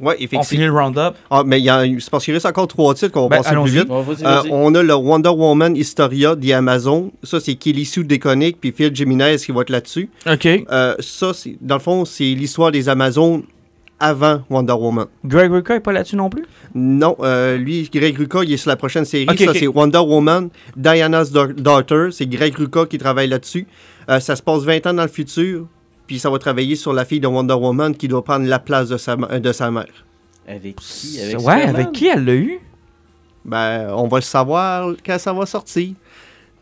Ouais, 0.00 0.14
On 0.18 0.22
effectivement. 0.22 0.42
finit 0.44 0.64
le 0.66 0.72
round-up. 0.72 1.14
Ah, 1.30 1.42
mais 1.46 1.58
il 1.60 1.64
y 1.64 1.70
a- 1.70 1.84
c'est 2.00 2.10
parce 2.10 2.24
qu'il 2.24 2.34
reste 2.34 2.46
encore 2.46 2.68
trois 2.68 2.94
titres 2.94 3.12
qu'on 3.12 3.22
va 3.22 3.28
Ben, 3.28 3.36
passer 3.38 3.50
plus 3.50 3.56
allons-y. 3.56 3.70
vite. 3.70 3.86
Bon, 3.88 4.02
vas-y, 4.02 4.24
Euh, 4.24 4.42
on 4.50 4.74
a 4.74 4.82
le 4.82 4.94
Wonder 4.94 5.30
Woman 5.30 5.76
Historia 5.76 6.34
d'Amazon. 6.36 7.12
Ça, 7.22 7.40
c'est 7.40 7.54
Kelly 7.54 7.84
Sue 7.84 8.04
Deconic 8.04 8.60
puis 8.60 8.72
Phil 8.72 8.94
Jimenez 8.94 9.36
qui 9.36 9.52
va 9.52 9.62
être 9.62 9.70
là-dessus? 9.70 10.08
OK. 10.30 10.46
Euh, 10.70 10.94
ça, 11.00 11.32
c'est- 11.34 11.56
dans 11.60 11.76
le 11.76 11.80
fond, 11.80 12.04
c'est 12.04 12.24
l'histoire 12.24 12.70
des 12.72 12.88
Amazones 12.88 13.42
avant 13.98 14.42
Wonder 14.50 14.74
Woman. 14.74 15.06
Greg 15.24 15.50
Rucka 15.50 15.74
est 15.76 15.80
pas 15.80 15.92
là-dessus 15.92 16.16
non 16.16 16.28
plus? 16.28 16.44
Non, 16.74 17.16
euh, 17.20 17.56
lui, 17.56 17.88
Greg 17.90 18.16
Rucka, 18.18 18.40
il 18.44 18.52
est 18.52 18.56
sur 18.58 18.68
la 18.68 18.76
prochaine 18.76 19.06
série. 19.06 19.26
Ok, 19.30 19.38
ça, 19.38 19.54
c'est 19.54 19.66
Wonder 19.66 19.98
Woman, 20.00 20.50
Diana's 20.76 21.32
Daugh- 21.32 21.54
Daughter. 21.54 22.08
C'est 22.10 22.26
Greg 22.26 22.54
Rucka 22.54 22.84
qui 22.84 22.98
travaille 22.98 23.28
là-dessus. 23.28 23.66
Euh, 24.10 24.20
ça 24.20 24.36
se 24.36 24.42
passe 24.42 24.62
20 24.64 24.86
ans 24.86 24.92
dans 24.94 25.02
le 25.02 25.08
futur. 25.08 25.66
Puis 26.06 26.18
ça 26.18 26.30
va 26.30 26.38
travailler 26.38 26.76
sur 26.76 26.92
la 26.92 27.04
fille 27.04 27.20
de 27.20 27.26
Wonder 27.26 27.54
Woman 27.54 27.94
qui 27.96 28.08
doit 28.08 28.22
prendre 28.24 28.46
la 28.46 28.58
place 28.58 28.88
de 28.88 28.96
sa, 28.96 29.16
de 29.16 29.52
sa 29.52 29.70
mère. 29.70 29.86
Avec 30.48 30.76
qui? 30.76 31.20
Avec 31.20 31.34
ouais, 31.34 31.40
Superman? 31.40 31.68
avec 31.74 31.92
qui 31.92 32.06
elle 32.06 32.24
l'a 32.24 32.34
eu? 32.34 32.60
Ben, 33.44 33.88
on 33.94 34.08
va 34.08 34.18
le 34.18 34.22
savoir 34.22 34.92
quand 35.04 35.18
ça 35.18 35.32
va 35.32 35.46
sortir. 35.46 35.90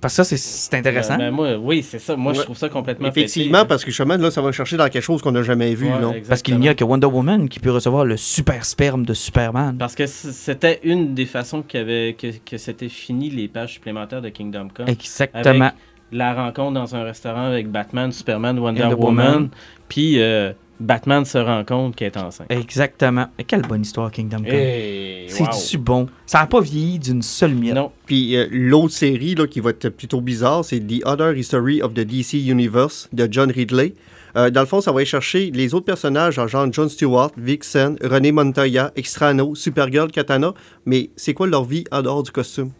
Parce 0.00 0.14
que 0.14 0.22
ça, 0.22 0.24
c'est- 0.24 0.36
c'est 0.36 0.74
intéressant. 0.76 1.16
Ben, 1.16 1.30
ben, 1.30 1.30
moi, 1.30 1.56
oui, 1.56 1.82
c'est 1.82 1.98
ça. 1.98 2.14
Moi, 2.14 2.34
je 2.34 2.42
trouve 2.42 2.58
ça 2.58 2.68
complètement 2.68 3.08
Effectivement, 3.08 3.60
pété. 3.60 3.68
parce 3.68 3.84
que 3.84 3.90
justement, 3.90 4.16
là, 4.18 4.30
ça 4.30 4.42
va 4.42 4.52
chercher 4.52 4.76
dans 4.76 4.88
quelque 4.90 5.02
chose 5.02 5.22
qu'on 5.22 5.32
n'a 5.32 5.42
jamais 5.42 5.74
vu. 5.74 5.86
Ouais, 5.86 5.92
exactement. 5.94 6.22
Parce 6.28 6.42
qu'il 6.42 6.58
n'y 6.58 6.68
a 6.68 6.74
que 6.74 6.84
Wonder 6.84 7.06
Woman 7.06 7.48
qui 7.48 7.58
peut 7.58 7.70
recevoir 7.70 8.04
le 8.04 8.18
super 8.18 8.66
sperme 8.66 9.06
de 9.06 9.14
Superman. 9.14 9.76
Parce 9.78 9.94
que 9.94 10.06
c'était 10.06 10.80
une 10.82 11.14
des 11.14 11.24
façons 11.24 11.64
avait, 11.72 12.14
que, 12.20 12.26
que 12.44 12.58
c'était 12.58 12.90
fini 12.90 13.30
les 13.30 13.48
pages 13.48 13.72
supplémentaires 13.74 14.20
de 14.20 14.28
Kingdom 14.28 14.68
Come. 14.74 14.88
Exactement. 14.88 15.64
Avec 15.66 15.74
la 16.12 16.34
rencontre 16.34 16.74
dans 16.74 16.94
un 16.94 17.02
restaurant 17.02 17.46
avec 17.46 17.70
Batman, 17.70 18.12
Superman, 18.12 18.58
Wonder 18.58 18.94
Woman. 18.94 18.98
Woman. 18.98 19.48
Puis 19.88 20.20
euh, 20.20 20.52
Batman 20.80 21.24
se 21.24 21.38
rend 21.38 21.64
compte 21.64 21.96
qu'elle 21.96 22.08
est 22.08 22.16
enceinte. 22.16 22.46
Exactement. 22.50 23.26
Et 23.38 23.44
quelle 23.44 23.62
bonne 23.62 23.82
histoire, 23.82 24.10
Kingdom 24.10 24.38
Come. 24.38 25.28
C'est-tu 25.28 25.78
bon? 25.78 26.06
Ça 26.26 26.40
n'a 26.40 26.46
pas 26.46 26.60
vieilli 26.60 26.98
d'une 26.98 27.22
seule 27.22 27.54
miette. 27.54 27.74
Non. 27.74 27.92
Puis 28.06 28.36
euh, 28.36 28.46
l'autre 28.50 28.92
série 28.92 29.34
là, 29.34 29.46
qui 29.46 29.60
va 29.60 29.70
être 29.70 29.88
plutôt 29.88 30.20
bizarre, 30.20 30.64
c'est 30.64 30.80
The 30.80 31.04
Other 31.04 31.36
History 31.36 31.82
of 31.82 31.94
the 31.94 32.00
DC 32.00 32.34
Universe 32.34 33.08
de 33.12 33.28
John 33.30 33.50
Ridley. 33.50 33.94
Euh, 34.36 34.50
dans 34.50 34.60
le 34.60 34.66
fond, 34.66 34.80
ça 34.80 34.90
va 34.90 34.98
aller 34.98 35.06
chercher 35.06 35.52
les 35.52 35.74
autres 35.74 35.86
personnages, 35.86 36.40
en 36.40 36.48
genre 36.48 36.66
John 36.72 36.88
Stewart, 36.88 37.30
Vixen, 37.36 37.96
René 38.02 38.32
Montoya, 38.32 38.90
Extrano, 38.96 39.54
Supergirl, 39.54 40.10
Katana. 40.10 40.54
Mais 40.86 41.10
c'est 41.14 41.34
quoi 41.34 41.46
leur 41.46 41.64
vie 41.64 41.84
en 41.92 42.02
dehors 42.02 42.24
du 42.24 42.32
costume? 42.32 42.70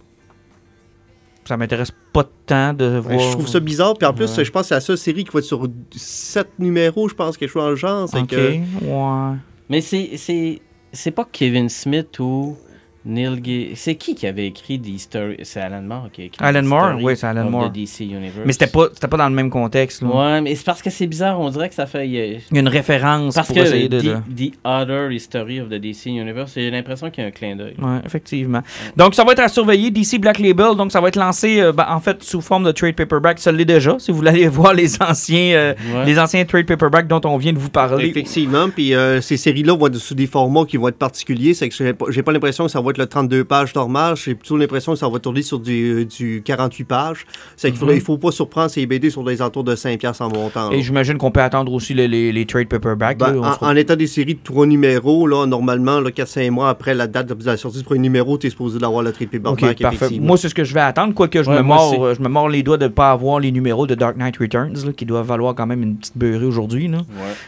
Ça 1.47 1.57
m'intéresse 1.57 1.93
pas 2.13 2.25
tant 2.47 2.73
de 2.73 2.85
Ouais, 2.85 3.01
voir. 3.01 3.19
Je 3.19 3.31
trouve 3.33 3.49
ça 3.49 3.61
bizarre. 3.61 3.95
Puis 3.95 4.07
en 4.07 4.15
plus, 4.15 4.35
Ouais. 4.37 4.45
je 4.45 4.51
pense 4.51 4.63
que 4.63 4.69
c'est 4.69 4.75
la 4.75 4.81
seule 4.81 4.99
série 4.99 5.25
qui 5.25 5.31
va 5.33 5.41
être 5.41 5.45
sur 5.45 5.67
7 5.95 6.49
numéros, 6.59 7.09
je 7.09 7.15
pense, 7.15 7.37
quelque 7.37 7.51
chose 7.51 7.63
dans 7.65 7.71
le 7.71 7.77
genre. 7.77 8.09
C'est 8.09 8.19
Ok, 8.21 8.29
que- 8.29 8.59
ouais. 8.85 9.37
Mais 9.69 9.81
c'est, 9.81 10.11
c'est, 10.17 10.61
c'est 10.93 11.11
pas 11.11 11.27
Kevin 11.31 11.69
Smith 11.69 12.19
ou 12.19 12.57
Neil. 13.05 13.73
C'est 13.75 13.95
qui 13.97 14.15
qui 14.15 14.27
avait 14.27 14.47
écrit 14.47 14.81
The 14.81 14.99
Story 14.99 15.37
C'est 15.43 15.61
Alan 15.61 15.83
Moore 15.83 16.09
qui 16.13 16.23
a 16.23 16.25
écrit 16.27 16.39
Alan 16.45 16.63
The 16.63 16.65
Moore? 16.65 16.85
Story 16.89 17.05
Oui, 17.05 17.17
c'est 17.17 17.27
Alan 17.27 17.45
of 17.47 17.51
Moore. 17.51 17.71
The 17.71 17.75
DC 17.75 18.01
Universe. 18.01 18.43
Mais 18.47 18.53
c'était 18.53 18.67
pas, 18.67 18.87
c'était 18.93 19.09
pas 19.09 19.17
dans 19.17 19.29
le 19.29 19.35
même 19.35 19.51
contexte. 19.51 20.03
là. 20.03 20.09
Ouais, 20.09 20.41
mais 20.41 20.55
c'est 20.55 20.65
parce 20.65 20.83
que 20.83 20.91
c'est 20.91 21.07
bizarre. 21.07 21.39
On 21.41 21.51
dirait 21.51 21.69
que 21.69 21.75
ça 21.75 21.87
fait. 21.87 22.09
Il 22.09 22.15
y 22.15 22.57
a 22.57 22.61
une 22.61 22.69
référence 22.69 23.35
Parce 23.35 23.49
pour 23.49 23.57
que 23.57 23.63
essayer 23.63 23.89
de. 23.89 24.01
the, 24.01 24.05
de- 24.05 24.49
the 24.49 24.53
Other 24.65 25.11
History 25.13 25.61
of 25.61 25.69
the 25.69 25.75
DC 25.75 26.07
Universe, 26.07 26.53
j'ai 26.55 26.71
l'impression 26.71 27.11
qu'il 27.11 27.23
y 27.23 27.25
a 27.25 27.29
un 27.29 27.33
clin 27.33 27.57
d'œil. 27.57 27.75
Ouais, 27.81 27.99
effectivement. 28.05 28.61
Donc, 28.97 29.15
ça 29.15 29.25
va 29.25 29.33
être 29.33 29.41
à 29.41 29.49
surveiller. 29.49 29.91
DC 29.91 30.19
Black 30.19 30.39
Label. 30.39 30.75
Donc, 30.77 30.93
ça 30.93 31.01
va 31.01 31.09
être 31.09 31.17
lancé, 31.17 31.61
euh, 31.61 31.73
ben, 31.73 31.87
en 31.89 32.01
fait, 32.01 32.23
sous 32.23 32.41
forme 32.41 32.65
de 32.65 32.73
trade 32.73 32.95
paperback. 32.97 33.39
Ça 33.39 33.53
l'est 33.53 33.65
déjà. 33.65 33.97
Si 33.99 34.11
vous 34.11 34.19
voulez 34.19 34.31
aller 34.31 34.49
voir 34.49 34.75
les 34.75 35.01
anciens, 35.03 35.55
euh, 35.55 35.75
Ouais. 35.95 36.07
les 36.07 36.19
anciens 36.19 36.45
trade 36.45 36.67
paperback 36.67 37.07
dont 37.07 37.21
on 37.25 37.37
vient 37.37 37.53
de 37.53 37.59
vous 37.59 37.69
parler. 37.71 38.07
Effectivement, 38.07 38.69
puis 38.71 38.95
euh, 38.95 39.21
ces 39.21 39.37
séries-là 39.37 39.75
vont 39.77 39.87
être 39.89 39.97
sous 39.97 40.15
des 40.15 40.27
formats 40.27 40.65
qui 40.65 40.77
vont 40.77 40.89
être 40.89 40.97
particuliers. 40.99 41.53
C'est 41.55 41.69
que 41.69 41.75
j'ai 41.75 41.93
pas, 41.93 42.07
j'ai 42.11 42.23
pas 42.23 42.33
l'impression 42.33 42.65
que 42.65 42.71
ça 42.71 42.81
va 42.81 42.91
être 42.91 42.94
être 42.95 42.99
le 42.99 43.07
32 43.07 43.45
pages 43.45 43.75
normal. 43.75 44.17
J'ai 44.17 44.35
plutôt 44.35 44.57
l'impression 44.57 44.93
que 44.93 44.99
ça 44.99 45.09
va 45.09 45.19
tourner 45.19 45.43
sur 45.43 45.59
du, 45.59 46.07
du 46.07 46.43
48 46.45 46.85
pages. 46.85 47.27
C'est 47.57 47.71
qu'il 47.71 47.79
faudrait- 47.79 47.97
il 47.97 48.01
faut 48.01 48.19
pas 48.19 48.31
surprendre 48.31 48.71
ces 48.71 48.87
BD 48.87 49.11
sur 49.11 49.25
des 49.25 49.43
entours 49.43 49.65
de 49.65 49.75
5 49.77 49.99
piastres 49.99 50.23
en 50.23 50.29
montant. 50.29 50.71
là. 50.71 50.77
Et 50.77 50.83
j'imagine 50.83 51.19
qu'on 51.19 51.31
peut 51.31 51.41
attendre 51.43 51.73
aussi 51.73 51.95
les, 51.95 52.09
les, 52.09 52.33
les 52.33 52.47
trade 52.47 52.69
paperbacks. 52.69 53.19
Ben, 53.19 53.39
en, 53.39 53.53
se- 53.55 53.65
en 53.65 53.77
étant 53.77 53.97
des 53.97 54.07
séries 54.07 54.35
de 54.35 54.41
trois 54.43 54.67
numéros, 54.67 55.27
là, 55.27 55.47
normalement, 55.47 56.01
4-5 56.01 56.51
mois 56.51 56.69
après 56.71 56.95
la 56.95 57.07
date 57.07 57.27
de 57.27 57.45
la 57.45 57.57
sortie 57.57 57.79
du 57.79 57.85
premier 57.85 58.01
numéro, 58.01 58.39
tu 58.39 58.47
es 58.47 58.51
supposé 58.51 58.79
d'avoir 58.79 59.03
le 59.03 59.11
Ok, 59.11 59.19
paperback, 59.19 59.79
parfait. 59.81 59.97
effectivement. 59.97 60.27
Moi, 60.29 60.37
c'est 60.37 60.49
ce 60.49 60.55
que 60.55 60.65
je 60.65 60.73
vais 60.75 60.81
attendre. 60.81 61.15
Quoique 61.15 61.43
je, 61.43 61.51
Ouais, 61.51 61.57
me 61.57 61.63
mords, 61.63 62.05
euh, 62.05 62.15
je 62.15 62.23
me 62.23 62.29
mords 62.29 62.49
les 62.49 62.63
doigts 62.63 62.77
de 62.79 62.85
ne 62.85 62.89
pas 62.89 63.11
avoir 63.11 63.41
les 63.41 63.51
numéros 63.53 63.87
de 63.87 63.95
Dark 63.95 64.17
Knight 64.17 64.37
Returns, 64.37 64.75
là, 64.87 64.93
qui 64.93 65.05
doivent 65.05 65.27
valoir 65.27 65.55
quand 65.55 65.67
même 65.67 65.83
une 65.83 65.97
petite 65.97 66.17
beurrée 66.17 66.45
aujourd'hui. 66.47 66.91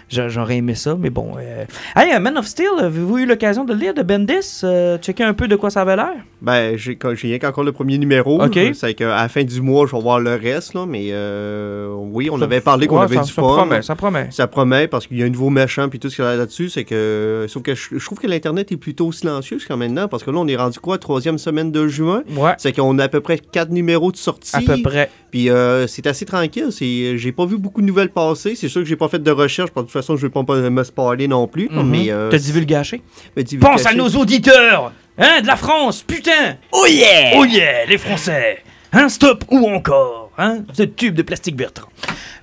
J'aurais 0.09 0.57
aimé 0.59 0.75
ça, 0.75 0.97
mais 0.99 1.11
bon. 1.11 1.35
euh. 1.39 1.65
Hey, 1.95 2.15
euh, 2.15 2.21
Man 2.21 2.37
of 2.39 2.47
Steel, 2.47 2.69
avez-vous 2.79 3.19
eu 3.19 3.27
l'occasion 3.27 3.65
de 3.65 3.73
le 3.73 3.79
lire 3.81 3.95
de 3.95 4.03
Bendis? 4.03 4.61
Euh, 4.65 4.99
Checker 4.99 5.25
un 5.25 5.35
peu 5.37 5.46
de 5.46 5.55
quoi 5.57 5.70
ça 5.70 5.83
avait 5.83 5.94
l'air? 5.96 6.12
Ben, 6.42 6.77
j'ai 6.77 6.96
rien 7.22 7.38
qu'encore 7.38 7.62
le 7.64 7.70
premier 7.72 7.96
numéro. 7.99 8.42
Ok. 8.42 8.59
C'est 8.75 8.94
qu'à 8.94 9.09
la 9.16 9.29
fin 9.29 9.44
du 9.44 9.61
mois, 9.61 9.87
je 9.87 9.94
vais 9.94 10.03
voir 10.03 10.18
le 10.18 10.35
reste, 10.35 10.75
là, 10.75 10.85
mais 10.87 11.09
euh, 11.11 11.88
oui, 11.94 12.29
on 12.31 12.40
avait 12.42 12.61
parlé 12.61 12.87
qu'on 12.88 12.96
Ouais, 12.99 13.05
avait 13.05 13.16
ça, 13.16 13.22
du 13.22 13.29
ça 13.33 13.42
fun. 13.42 13.49
promet, 13.57 13.83
ça 13.83 13.94
promet. 13.94 14.27
Ça 14.31 14.46
promet 14.49 14.88
parce 14.88 15.07
qu'il 15.07 15.18
y 15.18 15.22
a 15.22 15.27
un 15.27 15.31
nouveau 15.31 15.51
méchant 15.51 15.88
puis 15.88 15.99
tout 16.01 16.11
ce 16.11 16.16
qu'il 16.16 16.25
y 16.25 16.29
a 16.29 16.35
là-dessus, 16.37 16.68
c'est 16.70 16.85
que. 16.85 17.46
Sauf 17.49 17.62
que 17.62 17.75
je, 17.75 17.99
je 17.99 18.05
trouve 18.05 18.18
que 18.18 18.27
l'Internet 18.27 18.72
est 18.72 18.77
plutôt 18.77 19.12
silencieux 19.12 19.59
jusqu'à 19.59 19.77
maintenant 19.77 20.09
parce 20.09 20.25
que 20.25 20.31
là, 20.31 20.38
on 20.38 20.49
est 20.49 20.57
rendu 20.57 20.79
quoi, 20.81 20.99
troisième 20.99 21.38
semaine 21.38 21.70
de 21.70 21.87
juin? 21.87 22.22
Ouais, 22.37 22.53
C'est 22.59 22.72
qu'on 22.75 22.99
a 22.99 23.05
à 23.05 23.09
peu 23.09 23.20
près 23.20 23.38
quatre 23.38 23.70
numéros 23.70 24.11
de 24.12 24.16
sortie. 24.16 24.55
à 24.57 24.61
peu 24.61 24.81
près. 24.83 25.11
Puis 25.31 25.51
euh, 25.51 25.87
c'est 25.87 26.07
assez 26.07 26.25
tranquille. 26.25 26.68
J'ai 26.81 27.33
pas 27.33 27.46
vu 27.46 27.59
beaucoup 27.59 27.81
de 27.83 27.87
nouvelles 27.87 28.11
passer. 28.11 28.55
C'est 28.55 28.68
sûr 28.68 28.83
que 28.83 28.88
j'ai 28.88 28.96
pas 28.96 29.09
fait 29.09 29.22
de 29.22 29.31
recherche. 29.31 29.70
parce 29.70 29.85
que 29.87 29.88
De 29.88 29.92
toute 29.92 30.01
façon, 30.03 30.16
je 30.16 30.27
vais 30.27 30.33
pas 30.33 30.42
me 30.70 30.85
spoiler 30.85 31.29
non 31.29 31.46
plus. 31.46 31.68
Mhm. 31.70 31.88
Mais 31.88 32.11
euh, 32.11 32.31
T'as 32.31 32.38
divulgaché 32.38 33.03
dis- 33.37 33.57
Pense 33.59 33.85
à 33.87 33.94
nos 33.94 34.09
auditeurs 34.09 34.92
Hein, 35.18 35.40
de 35.40 35.46
la 35.46 35.57
France, 35.57 36.02
putain 36.02 36.57
Oh 36.72 36.87
yeah 36.87 37.33
Oh 37.37 37.44
yeah, 37.44 37.87
les 37.87 37.98
Français 37.98 38.59
Hein, 38.92 39.09
stop 39.09 39.44
ou 39.50 39.66
encore 39.68 40.31
Hein, 40.38 40.64
ce 40.74 40.83
tube 40.83 41.14
de 41.14 41.22
plastique 41.22 41.57
Bertrand. 41.57 41.88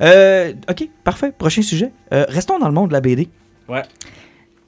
Euh, 0.01 0.53
ok, 0.67 0.89
parfait. 1.03 1.31
Prochain 1.31 1.61
sujet. 1.61 1.91
Euh, 2.11 2.25
restons 2.27 2.57
dans 2.57 2.67
le 2.67 2.73
monde 2.73 2.89
de 2.89 2.93
la 2.93 3.01
BD. 3.01 3.29
Ouais. 3.69 3.83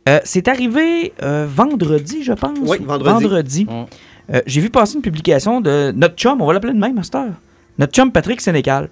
Euh, 0.08 0.20
c'est 0.24 0.48
arrivé 0.48 1.14
euh, 1.24 1.48
vendredi, 1.50 2.24
je 2.24 2.34
pense. 2.34 2.58
Oui, 2.62 2.78
vendredi. 2.80 3.24
Vendredi. 3.24 3.66
Mm. 3.66 3.86
Euh, 4.36 4.42
J'ai 4.46 4.62
vu 4.62 4.70
passer 4.70 4.96
une 4.96 5.02
publication 5.02 5.62
de 5.62 5.92
notre 5.96 6.16
chum, 6.16 6.40
on 6.42 6.46
va 6.46 6.54
l'appeler 6.54 6.74
de 6.74 6.78
même, 6.80 6.94
Master. 6.94 7.26
Notre 7.80 7.94
chum 7.94 8.12
Patrick 8.12 8.42
Sénécal. 8.42 8.90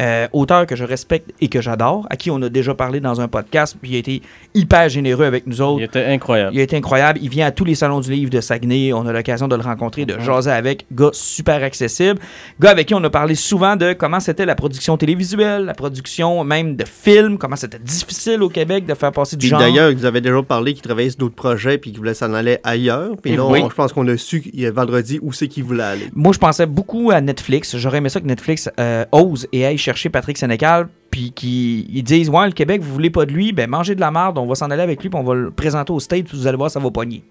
Euh, 0.00 0.28
auteur 0.32 0.66
que 0.66 0.76
je 0.76 0.84
respecte 0.84 1.30
et 1.40 1.48
que 1.48 1.60
j'adore, 1.60 2.06
à 2.10 2.16
qui 2.16 2.30
on 2.30 2.40
a 2.42 2.48
déjà 2.48 2.74
parlé 2.74 3.00
dans 3.00 3.20
un 3.20 3.28
podcast, 3.28 3.76
puis 3.80 3.92
il 3.92 3.96
a 3.96 3.98
été 3.98 4.22
hyper 4.54 4.88
généreux 4.88 5.24
avec 5.24 5.46
nous 5.46 5.60
autres. 5.62 5.80
Il 5.80 5.84
était 5.84 6.04
incroyable. 6.04 6.50
Il 6.54 6.60
a 6.60 6.62
été 6.62 6.76
incroyable. 6.76 7.18
Il 7.22 7.28
vient 7.28 7.46
à 7.46 7.50
tous 7.50 7.64
les 7.64 7.74
salons 7.74 8.00
du 8.00 8.10
livre 8.12 8.30
de 8.30 8.40
Saguenay. 8.40 8.92
On 8.92 9.06
a 9.06 9.12
l'occasion 9.12 9.48
de 9.48 9.56
le 9.56 9.62
rencontrer, 9.62 10.04
de 10.04 10.18
jaser 10.20 10.50
avec. 10.50 10.86
Gars 10.92 11.10
super 11.12 11.62
accessible. 11.62 12.18
Gars 12.60 12.70
avec 12.70 12.88
qui 12.88 12.94
on 12.94 13.02
a 13.04 13.10
parlé 13.10 13.34
souvent 13.34 13.76
de 13.76 13.92
comment 13.92 14.20
c'était 14.20 14.46
la 14.46 14.54
production 14.54 14.96
télévisuelle, 14.96 15.64
la 15.64 15.74
production 15.74 16.44
même 16.44 16.76
de 16.76 16.84
films, 16.84 17.38
comment 17.38 17.56
c'était 17.56 17.78
difficile 17.78 18.42
au 18.42 18.48
Québec 18.48 18.86
de 18.86 18.94
faire 18.94 19.12
passer 19.12 19.36
du 19.36 19.40
Puis 19.40 19.48
genre. 19.50 19.60
d'ailleurs, 19.60 19.90
ils 19.90 20.06
avaient 20.06 20.20
déjà 20.20 20.42
parlé 20.42 20.72
qu'ils 20.74 20.82
travaillaient 20.82 21.10
sur 21.10 21.18
d'autres 21.20 21.34
projets 21.34 21.78
puis 21.78 21.90
qu'ils 21.90 21.98
voulaient 21.98 22.14
s'en 22.14 22.32
aller 22.34 22.58
ailleurs. 22.64 23.12
Puis 23.22 23.32
Et 23.32 23.36
là, 23.36 23.44
oui. 23.46 23.62
je 23.68 23.74
pense 23.74 23.92
qu'on 23.92 24.06
a 24.08 24.16
su 24.16 24.42
il 24.52 24.60
y 24.60 24.66
a 24.66 24.70
vendredi 24.70 25.18
où 25.22 25.32
c'est 25.32 25.48
qu'ils 25.48 25.64
voulaient 25.64 25.82
aller. 25.82 26.06
Moi, 26.14 26.32
je 26.32 26.38
pensais 26.38 26.66
beaucoup 26.66 27.10
à 27.10 27.20
Netflix. 27.20 27.76
J'aurais 27.76 27.98
aimé 27.98 28.08
ça 28.08 28.20
que 28.20 28.26
Netflix 28.26 28.68
euh, 28.78 29.04
ose 29.12 29.46
et 29.52 29.64
aille 29.64 29.78
chercher 29.86 30.08
Patrick 30.10 30.36
Sénécal, 30.36 30.88
puis 31.10 31.30
qu'ils 31.32 32.02
disent 32.02 32.28
Ouais, 32.28 32.46
le 32.46 32.52
Québec, 32.52 32.82
vous 32.82 32.92
voulez 32.92 33.10
pas 33.10 33.24
de 33.24 33.32
lui, 33.32 33.52
ben 33.52 33.70
mangez 33.70 33.94
de 33.94 34.00
la 34.00 34.10
merde, 34.10 34.36
on 34.36 34.46
va 34.46 34.54
s'en 34.54 34.70
aller 34.70 34.82
avec 34.82 35.00
lui, 35.00 35.08
puis 35.08 35.18
on 35.18 35.22
va 35.22 35.34
le 35.34 35.50
présenter 35.50 35.92
au 35.92 36.00
State, 36.00 36.24
puis 36.26 36.36
vous 36.36 36.46
allez 36.46 36.56
voir, 36.56 36.70
ça 36.70 36.80
va 36.80 36.90
pogner. 36.90 37.22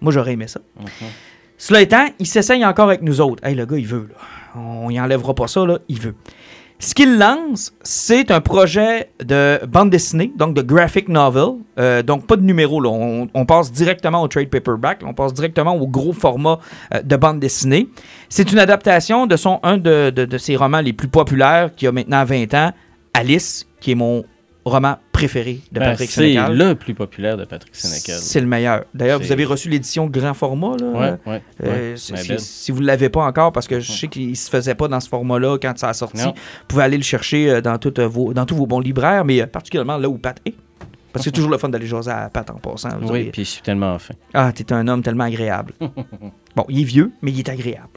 Moi, 0.00 0.12
j'aurais 0.12 0.32
aimé 0.32 0.46
ça. 0.46 0.60
Mhm. 0.78 1.08
Cela 1.58 1.82
étant, 1.82 2.06
il 2.18 2.26
s'essaye 2.26 2.64
encore 2.64 2.86
avec 2.86 3.02
nous 3.02 3.20
autres. 3.20 3.44
Hey, 3.44 3.54
le 3.54 3.66
gars, 3.66 3.76
il 3.76 3.86
veut, 3.86 4.08
là. 4.08 4.60
On 4.60 4.88
y 4.88 4.98
enlèvera 4.98 5.34
pas 5.34 5.46
ça, 5.46 5.66
là. 5.66 5.78
Il 5.88 6.00
veut. 6.00 6.14
Ce 6.82 6.94
qu'il 6.94 7.18
lance, 7.18 7.74
c'est 7.82 8.30
un 8.30 8.40
projet 8.40 9.10
de 9.22 9.60
bande 9.66 9.90
dessinée, 9.90 10.32
donc 10.34 10.54
de 10.54 10.62
graphic 10.62 11.10
novel. 11.10 11.56
Euh, 11.78 12.02
donc, 12.02 12.26
pas 12.26 12.36
de 12.36 12.42
numéro. 12.42 12.82
On, 12.86 13.44
passe 13.44 13.70
directement 13.70 14.22
au 14.22 14.28
trade 14.28 14.48
paperback. 14.48 15.02
On 15.04 15.12
passe 15.12 15.34
directement 15.34 15.76
au 15.76 15.86
gros 15.86 16.14
format 16.14 16.58
euh, 16.94 17.02
de 17.02 17.16
bande 17.16 17.38
dessinée. 17.38 17.86
C'est 18.30 18.50
une 18.50 18.58
adaptation 18.58 19.26
de 19.26 19.36
son, 19.36 19.60
un 19.62 19.76
de, 19.76 20.08
de- 20.08 20.24
de 20.24 20.38
ses 20.38 20.56
romans 20.56 20.80
les 20.80 20.94
plus 20.94 21.08
populaires, 21.08 21.70
qui 21.76 21.86
a 21.86 21.92
maintenant 21.92 22.24
20 22.24 22.54
ans, 22.54 22.72
Alice, 23.12 23.66
qui 23.78 23.90
est 23.92 23.94
mon 23.94 24.24
roman 24.64 24.96
préféré 25.20 25.60
de 25.70 25.80
Ben, 25.80 25.90
Patrick 25.90 26.10
c'est 26.10 26.34
le 26.34 26.74
plus 26.74 26.94
populaire 26.94 27.36
de 27.36 27.44
Patrick 27.44 27.74
Sénécal. 27.74 28.16
C'est 28.20 28.40
le 28.40 28.46
meilleur. 28.46 28.84
D'ailleurs, 28.94 29.20
vous 29.20 29.32
avez 29.32 29.44
reçu 29.44 29.68
l'édition 29.68 30.06
grand 30.06 30.34
format, 30.34 30.76
là. 30.80 30.86
Ouais, 30.86 31.32
ouais. 31.32 31.42
Euh, 31.64 31.92
ouais. 31.92 32.38
si, 32.38 32.72
vous 32.72 32.80
ne 32.80 32.86
l'avez 32.86 33.08
pas 33.08 33.24
encore, 33.24 33.52
parce 33.52 33.68
que 33.68 33.80
je 33.80 33.92
sais 33.92 34.08
qu'il 34.08 34.30
ne 34.30 34.34
se 34.34 34.50
faisait 34.50 34.74
pas 34.74 34.88
dans 34.88 35.00
ce 35.00 35.08
format-là 35.08 35.58
quand 35.58 35.76
ça 35.78 35.88
a 35.88 35.94
sorti, 35.94 36.24
Non. 36.24 36.32
vous 36.32 36.66
pouvez 36.68 36.82
aller 36.82 36.96
le 36.96 37.02
chercher 37.02 37.50
euh, 37.50 37.60
dans, 37.60 37.78
toutes 37.78 38.00
vos, 38.00 38.32
dans 38.32 38.46
tous 38.46 38.56
vos 38.56 38.66
bons 38.66 38.80
libraires, 38.80 39.24
mais 39.24 39.42
euh, 39.42 39.46
particulièrement 39.46 39.98
là 39.98 40.08
où 40.08 40.18
Pat 40.18 40.40
est. 40.46 40.54
Parce 41.12 41.24
que 41.24 41.30
c'est 41.30 41.32
toujours 41.34 41.50
le 41.50 41.58
fun 41.58 41.68
d'aller 41.68 41.86
jaser 41.86 42.10
à 42.10 42.28
Pat 42.30 42.48
en 42.50 42.54
passant. 42.54 42.90
Oui, 43.02 43.30
puis 43.32 43.44
je 43.44 43.50
suis 43.50 43.62
tellement 43.62 43.98
fin. 43.98 44.14
Ah, 44.34 44.52
t'es 44.52 44.72
un 44.72 44.86
homme 44.88 45.02
tellement 45.02 45.24
agréable. 45.24 45.72
bon, 46.56 46.64
il 46.68 46.80
est 46.80 46.84
vieux, 46.84 47.10
mais 47.22 47.32
il 47.32 47.38
est 47.40 47.48
agréable. 47.48 47.88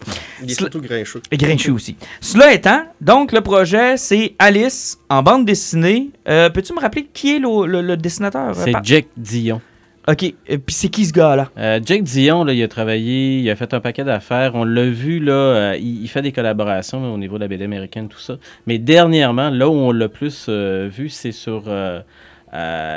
Il 0.41 0.45
est 0.51 0.53
Cela- 0.55 0.71
surtout 0.71 0.81
grincheux. 0.81 1.21
Et 1.31 1.37
grinchu 1.37 1.71
aussi. 1.71 1.95
Cela 2.21 2.53
étant, 2.53 2.83
donc 3.01 3.31
le 3.31 3.41
projet, 3.41 3.97
c'est 3.97 4.33
Alice 4.39 4.97
en 5.09 5.21
bande 5.23 5.45
dessinée. 5.45 6.09
Euh, 6.27 6.49
Peux-tu 6.49 6.73
me 6.73 6.79
rappeler 6.79 7.07
qui 7.13 7.35
est 7.35 7.39
le, 7.39 7.65
le- 7.67 7.81
le 7.81 7.97
dessinateur? 7.97 8.49
euh, 8.49 8.53
C'est? 8.65 8.73
Jake 8.83 9.07
Dion. 9.17 9.61
OK. 10.05 10.23
Et 10.23 10.57
puis 10.57 10.75
c'est 10.75 10.89
qui 10.89 11.05
ce 11.05 11.13
gars-là? 11.13 11.49
Euh, 11.57 11.79
Jake 11.85 12.03
Dion, 12.03 12.43
là, 12.43 12.51
il 12.51 12.61
a 12.61 12.67
travaillé, 12.67 13.39
il 13.39 13.49
a 13.49 13.55
fait 13.55 13.73
un 13.73 13.79
paquet 13.79 14.03
d'affaires. 14.03 14.51
On 14.53 14.65
l'a 14.65 14.85
vu, 14.89 15.19
là, 15.19 15.31
euh, 15.31 15.77
il, 15.79 16.01
il 16.03 16.07
fait 16.09 16.21
des 16.21 16.33
collaborations 16.33 17.01
là, 17.01 17.07
au 17.07 17.17
niveau 17.17 17.35
de 17.37 17.41
la 17.41 17.47
BD 17.47 17.63
américaine, 17.63 18.09
tout 18.09 18.19
ça. 18.19 18.37
Mais 18.67 18.79
dernièrement, 18.79 19.49
là 19.49 19.69
où 19.69 19.73
on 19.73 19.91
l'a 19.93 20.09
plus 20.09 20.47
euh, 20.49 20.89
vu, 20.91 21.07
c'est 21.07 21.31
sur 21.31 21.63
euh, 21.67 21.71
euh, 21.93 22.01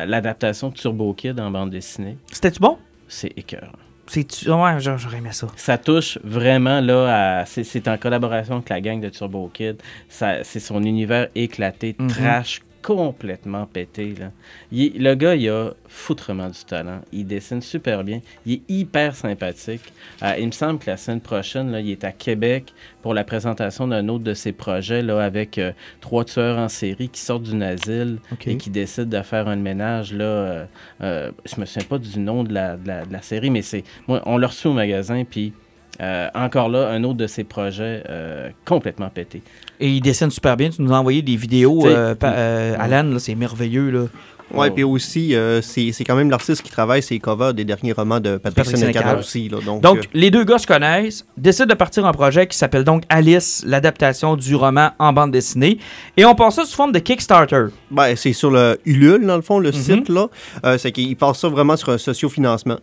l'adaptation 0.06 0.68
de 0.68 0.74
Turbo 0.74 1.12
Kid 1.14 1.38
en 1.40 1.50
bande 1.50 1.70
dessinée. 1.70 2.18
C'était-tu 2.30 2.60
bon? 2.60 2.78
C'est 3.08 3.32
écœurant. 3.36 3.72
C'est-tu... 4.08 4.48
Ouais, 4.50 4.78
j'a- 4.78 4.96
j'aurais 4.96 5.18
aimé 5.18 5.30
ça. 5.32 5.48
Ça 5.56 5.78
touche 5.78 6.18
vraiment 6.22 6.80
là 6.80 7.40
à. 7.40 7.44
C'est, 7.46 7.64
c'est 7.64 7.88
en 7.88 7.96
collaboration 7.98 8.54
avec 8.56 8.68
la 8.68 8.80
gang 8.80 9.00
de 9.00 9.08
Turbo 9.08 9.50
Kid. 9.52 9.78
Ça, 10.08 10.44
c'est 10.44 10.60
son 10.60 10.82
univers 10.84 11.28
éclaté, 11.34 11.96
Mhm. 11.98 12.06
trash, 12.08 12.60
complètement 12.86 13.66
pété. 13.66 14.14
Là. 14.18 14.30
Il 14.70 14.82
est- 14.84 14.98
le 14.98 15.14
gars, 15.16 15.34
il 15.34 15.48
a 15.48 15.72
foutrement 15.88 16.48
du 16.48 16.64
talent. 16.64 17.00
Il 17.12 17.26
dessine 17.26 17.60
super 17.60 18.04
bien. 18.04 18.20
Il 18.46 18.52
est 18.54 18.62
hyper 18.68 19.16
sympathique. 19.16 19.82
Euh, 20.22 20.34
il 20.38 20.46
me 20.46 20.52
semble 20.52 20.78
que 20.78 20.88
la 20.88 20.96
semaine 20.96 21.20
prochaine, 21.20 21.72
là, 21.72 21.80
il 21.80 21.90
est 21.90 22.04
à 22.04 22.12
Québec 22.12 22.72
pour 23.02 23.12
la 23.12 23.24
présentation 23.24 23.88
d'un 23.88 24.06
autre 24.08 24.22
de 24.22 24.34
ses 24.34 24.52
projets 24.52 25.02
là, 25.02 25.20
avec 25.24 25.58
euh, 25.58 25.72
trois 26.00 26.24
tueurs 26.24 26.58
en 26.58 26.68
série 26.68 27.08
qui 27.08 27.20
sortent 27.20 27.42
d'une 27.42 27.62
asile 27.64 28.18
et 28.46 28.56
qui 28.56 28.70
décident 28.70 29.18
de 29.18 29.22
faire 29.24 29.48
un 29.48 29.56
ménage. 29.56 30.12
Là, 30.12 30.24
euh, 30.24 30.64
euh, 31.02 31.32
je 31.44 31.60
me 31.60 31.66
souviens 31.66 31.88
pas 31.88 31.98
du 31.98 32.18
nom 32.20 32.44
de 32.44 32.54
la, 32.54 32.76
de 32.76 32.86
la- 32.86 33.04
de 33.04 33.12
la 33.12 33.22
série, 33.22 33.50
mais 33.50 33.62
c'est 33.62 33.82
moi, 34.06 34.22
on 34.26 34.38
l'a 34.38 34.46
reçu 34.46 34.68
au 34.68 34.72
magasin, 34.72 35.24
puis 35.28 35.52
euh, 36.00 36.28
encore 36.34 36.68
là, 36.68 36.88
un 36.88 37.02
autre 37.04 37.16
de 37.18 37.26
ses 37.26 37.44
projets 37.44 38.02
euh, 38.08 38.48
complètement 38.64 39.08
pété. 39.08 39.42
Et 39.80 39.88
il 39.88 40.00
dessine 40.00 40.30
super 40.30 40.56
bien. 40.56 40.70
Tu 40.70 40.82
nous 40.82 40.92
as 40.92 40.98
envoyé 40.98 41.22
des 41.22 41.36
vidéos, 41.36 41.86
euh, 41.86 42.14
pa- 42.14 42.32
euh. 42.32 42.76
Alan, 42.78 43.02
là, 43.04 43.18
c'est 43.18 43.34
merveilleux. 43.34 43.90
Là. 43.90 44.00
Ouais, 44.54 44.68
Oh. 44.70 44.74
puis 44.74 44.84
aussi, 44.84 45.34
euh, 45.34 45.60
c'est 45.60 45.90
c'est 45.90 46.04
quand 46.04 46.14
même 46.14 46.30
l'artiste 46.30 46.62
qui 46.62 46.70
travaille 46.70 47.02
ses 47.02 47.18
covers 47.18 47.52
des 47.52 47.64
derniers 47.64 47.90
romans 47.90 48.20
de 48.20 48.36
Patrick, 48.36 48.54
Patrick 48.64 48.76
Sénécal 48.76 49.18
aussi. 49.18 49.48
Là, 49.48 49.58
donc, 49.66 49.80
Donc, 49.82 49.98
euh, 49.98 50.02
les 50.14 50.30
deux 50.30 50.44
gars 50.44 50.58
se 50.58 50.68
connaissent, 50.68 51.26
décident 51.36 51.66
de 51.66 51.74
partir 51.74 52.06
un 52.06 52.12
projet 52.12 52.46
qui 52.46 52.56
s'appelle 52.56 52.84
donc 52.84 53.02
Alice, 53.08 53.64
l'adaptation 53.66 54.36
du 54.36 54.54
roman 54.54 54.90
en 55.00 55.12
bande 55.12 55.32
dessinée. 55.32 55.78
Et 56.16 56.24
on 56.24 56.36
passe 56.36 56.54
ça 56.54 56.64
sous 56.64 56.76
forme 56.76 56.92
de 56.92 57.00
Kickstarter. 57.00 57.64
Ben, 57.90 58.14
c'est 58.14 58.32
sur 58.32 58.52
le 58.52 58.78
Ulule, 58.86 59.26
dans 59.26 59.34
le 59.34 59.42
fond, 59.42 59.58
le 59.58 59.70
Mhm. 59.70 59.74
site, 59.74 60.08
là. 60.08 60.28
Euh, 60.64 60.78
c'est 60.78 60.92
qu'il 60.92 61.16
passe 61.16 61.40
ça 61.40 61.48
vraiment 61.48 61.76
sur 61.76 61.88
un 61.88 61.98
sociofinancement. 61.98 62.78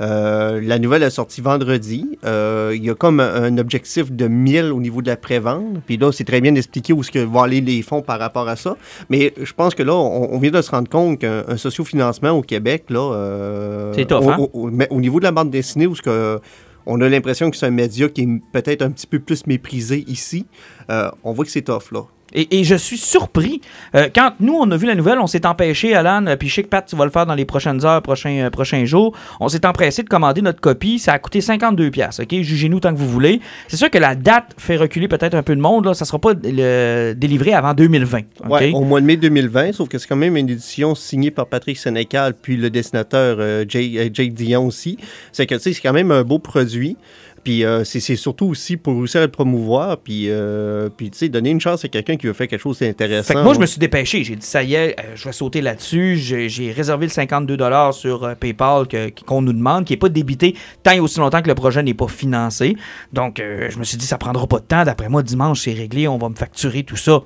Euh, 0.00 0.60
la 0.62 0.78
nouvelle 0.78 1.02
est 1.02 1.10
sortie 1.10 1.40
vendredi. 1.40 2.18
Euh, 2.24 2.72
il 2.74 2.84
y 2.84 2.90
a 2.90 2.94
comme 2.94 3.20
un, 3.20 3.56
objectif 3.58 4.12
de 4.12 4.28
1000 4.28 4.66
au 4.72 4.80
niveau 4.80 5.02
de 5.02 5.08
la 5.08 5.16
prévente. 5.16 5.80
Puis 5.86 5.96
là, 5.96 6.12
c'est 6.12 6.24
très 6.24 6.40
bien 6.40 6.52
d'expliquer 6.52 6.92
où 6.92 7.00
que 7.02 7.18
vont 7.18 7.42
aller 7.42 7.60
les 7.60 7.82
fonds 7.82 8.02
par 8.02 8.18
rapport 8.18 8.48
à 8.48 8.56
ça. 8.56 8.76
Mais 9.10 9.32
je 9.42 9.52
pense 9.52 9.74
que 9.74 9.82
là, 9.82 9.94
on, 9.94 10.34
on 10.34 10.38
vient 10.38 10.50
de 10.50 10.62
se 10.62 10.70
rendre 10.70 10.88
compte 10.88 11.18
qu'un 11.20 11.44
un 11.48 11.56
sociofinancement 11.56 12.30
au 12.30 12.42
Québec, 12.42 12.84
là... 12.90 13.00
euh, 13.14 13.92
C'est 13.94 14.06
tough, 14.06 14.22
au, 14.24 14.30
hein? 14.30 14.36
au- 14.38 14.50
au- 14.52 14.70
mais 14.70 14.86
au 14.90 15.00
niveau 15.00 15.18
de 15.18 15.24
la 15.24 15.32
bande 15.32 15.50
dessinée, 15.50 15.86
où 15.86 15.94
ce 15.94 16.02
que... 16.02 16.38
On 16.90 17.00
a 17.02 17.08
l'impression 17.10 17.50
que 17.50 17.56
c'est 17.58 17.66
un 17.66 17.70
média 17.70 18.08
qui 18.08 18.22
est 18.22 18.28
peut-être 18.52 18.80
un 18.80 18.90
petit 18.90 19.06
peu 19.06 19.18
plus 19.18 19.46
méprisé 19.46 20.04
ici. 20.08 20.46
Euh, 20.90 21.10
on 21.22 21.32
voit 21.34 21.44
que 21.44 21.50
c'est 21.50 21.60
tough, 21.60 21.92
là. 21.92 22.00
Et, 22.34 22.64
je 22.64 22.74
suis 22.74 22.98
surpris. 22.98 23.60
Euh, 23.94 24.08
quand 24.14 24.32
nous, 24.40 24.54
on 24.54 24.70
a 24.70 24.76
vu 24.76 24.86
la 24.86 24.94
nouvelle, 24.94 25.18
on 25.18 25.26
s'est 25.26 25.46
empêché, 25.46 25.94
Alan, 25.94 26.26
euh, 26.26 26.36
puis 26.36 26.48
je 26.48 26.56
sais 26.56 26.62
que 26.62 26.68
Pat, 26.68 26.84
tu 26.84 26.96
vas 26.96 27.04
le 27.04 27.10
faire 27.10 27.24
dans 27.24 27.34
les 27.34 27.44
prochaines 27.44 27.84
heures, 27.84 28.02
prochains, 28.02 28.46
euh, 28.46 28.50
prochains 28.50 28.84
jours. 28.84 29.14
On 29.40 29.48
s'est 29.48 29.64
empressé 29.64 30.02
de 30.02 30.08
commander 30.08 30.42
notre 30.42 30.60
copie. 30.60 30.98
Ça 30.98 31.12
a 31.12 31.18
coûté 31.18 31.40
52$. 31.40 31.90
piastres, 31.90 32.22
OK? 32.22 32.42
Jugez-nous 32.42 32.80
tant 32.80 32.92
que 32.92 32.98
vous 32.98 33.08
voulez. 33.08 33.40
C'est 33.66 33.76
sûr 33.76 33.90
que 33.90 33.98
la 33.98 34.14
date 34.14 34.54
fait 34.58 34.76
reculer 34.76 35.08
peut-être 35.08 35.34
un 35.34 35.42
peu 35.42 35.56
de 35.56 35.60
monde. 35.60 35.86
Là. 35.86 35.94
Ça 35.94 36.04
ne 36.04 36.06
sera 36.06 36.18
pas 36.18 36.34
délivré 36.34 37.54
avant 37.54 37.72
2020. 37.72 38.18
OK? 38.18 38.50
Ouais, 38.50 38.72
au 38.72 38.82
mois 38.82 39.00
de 39.00 39.06
mai 39.06 39.16
2020, 39.16 39.72
sauf 39.72 39.88
que 39.88 39.98
c'est 39.98 40.06
quand 40.06 40.16
même 40.16 40.36
une 40.36 40.50
édition 40.50 40.94
signée 40.94 41.30
par 41.30 41.46
Patrick 41.46 41.78
Sénécal, 41.78 42.34
puis 42.40 42.56
le 42.56 42.68
dessinateur 42.70 43.36
euh, 43.40 43.64
Jake 43.68 44.34
Dion 44.34 44.66
aussi. 44.66 44.98
C'est 45.32 45.46
que, 45.46 45.58
c'est 45.58 45.74
quand 45.74 45.92
même 45.92 46.10
un 46.10 46.22
beau 46.22 46.38
produit. 46.38 46.96
Puis 47.44 47.64
euh, 47.64 47.84
c'est 47.84 48.00
surtout 48.16 48.46
aussi 48.46 48.76
pour 48.76 48.96
réussir 48.96 49.20
à 49.20 49.24
le 49.24 49.30
promouvoir, 49.30 49.98
puis, 49.98 50.24
euh, 50.28 50.88
puis 50.94 51.10
tu 51.10 51.18
sais, 51.18 51.28
donner 51.28 51.50
une 51.50 51.60
chance 51.60 51.84
à 51.84 51.88
quelqu'un 51.88 52.16
qui 52.16 52.26
veut 52.26 52.32
faire 52.32 52.48
quelque 52.48 52.60
chose 52.60 52.78
d'intéressant. 52.78 53.28
Fait 53.28 53.34
que 53.34 53.42
moi, 53.42 53.54
je 53.54 53.60
me 53.60 53.66
suis 53.66 53.78
dépêché. 53.78 54.24
J'ai 54.24 54.36
dit, 54.36 54.46
ça 54.46 54.62
y 54.62 54.74
est, 54.74 54.98
euh, 54.98 55.14
je 55.14 55.24
vais 55.24 55.32
sauter 55.32 55.60
là-dessus. 55.60 56.16
J'ai 56.16 56.72
réservé 56.72 57.06
le 57.06 57.12
52 57.12 57.58
sur 57.92 58.34
PayPal 58.36 58.86
qu'on 59.26 59.42
nous 59.42 59.52
demande, 59.52 59.84
qui 59.84 59.92
n'est 59.92 59.98
pas 59.98 60.08
débité 60.08 60.54
tant 60.82 60.92
et 60.92 61.00
aussi 61.00 61.18
longtemps 61.20 61.42
que 61.42 61.48
le 61.48 61.54
projet 61.54 61.82
n'est 61.82 61.94
pas 61.94 62.08
financé. 62.08 62.76
Donc, 63.12 63.38
je 63.38 63.78
me 63.78 63.84
suis 63.84 63.96
dit, 63.96 64.06
ça 64.06 64.18
prendra 64.18 64.46
pas 64.46 64.58
de 64.58 64.64
temps. 64.64 64.84
D'après 64.84 65.08
moi, 65.08 65.22
dimanche, 65.22 65.62
c'est 65.62 65.72
réglé. 65.72 66.08
On 66.08 66.18
va 66.18 66.28
me 66.28 66.34
facturer 66.34 66.82
tout 66.82 66.96
ça. 66.96 67.22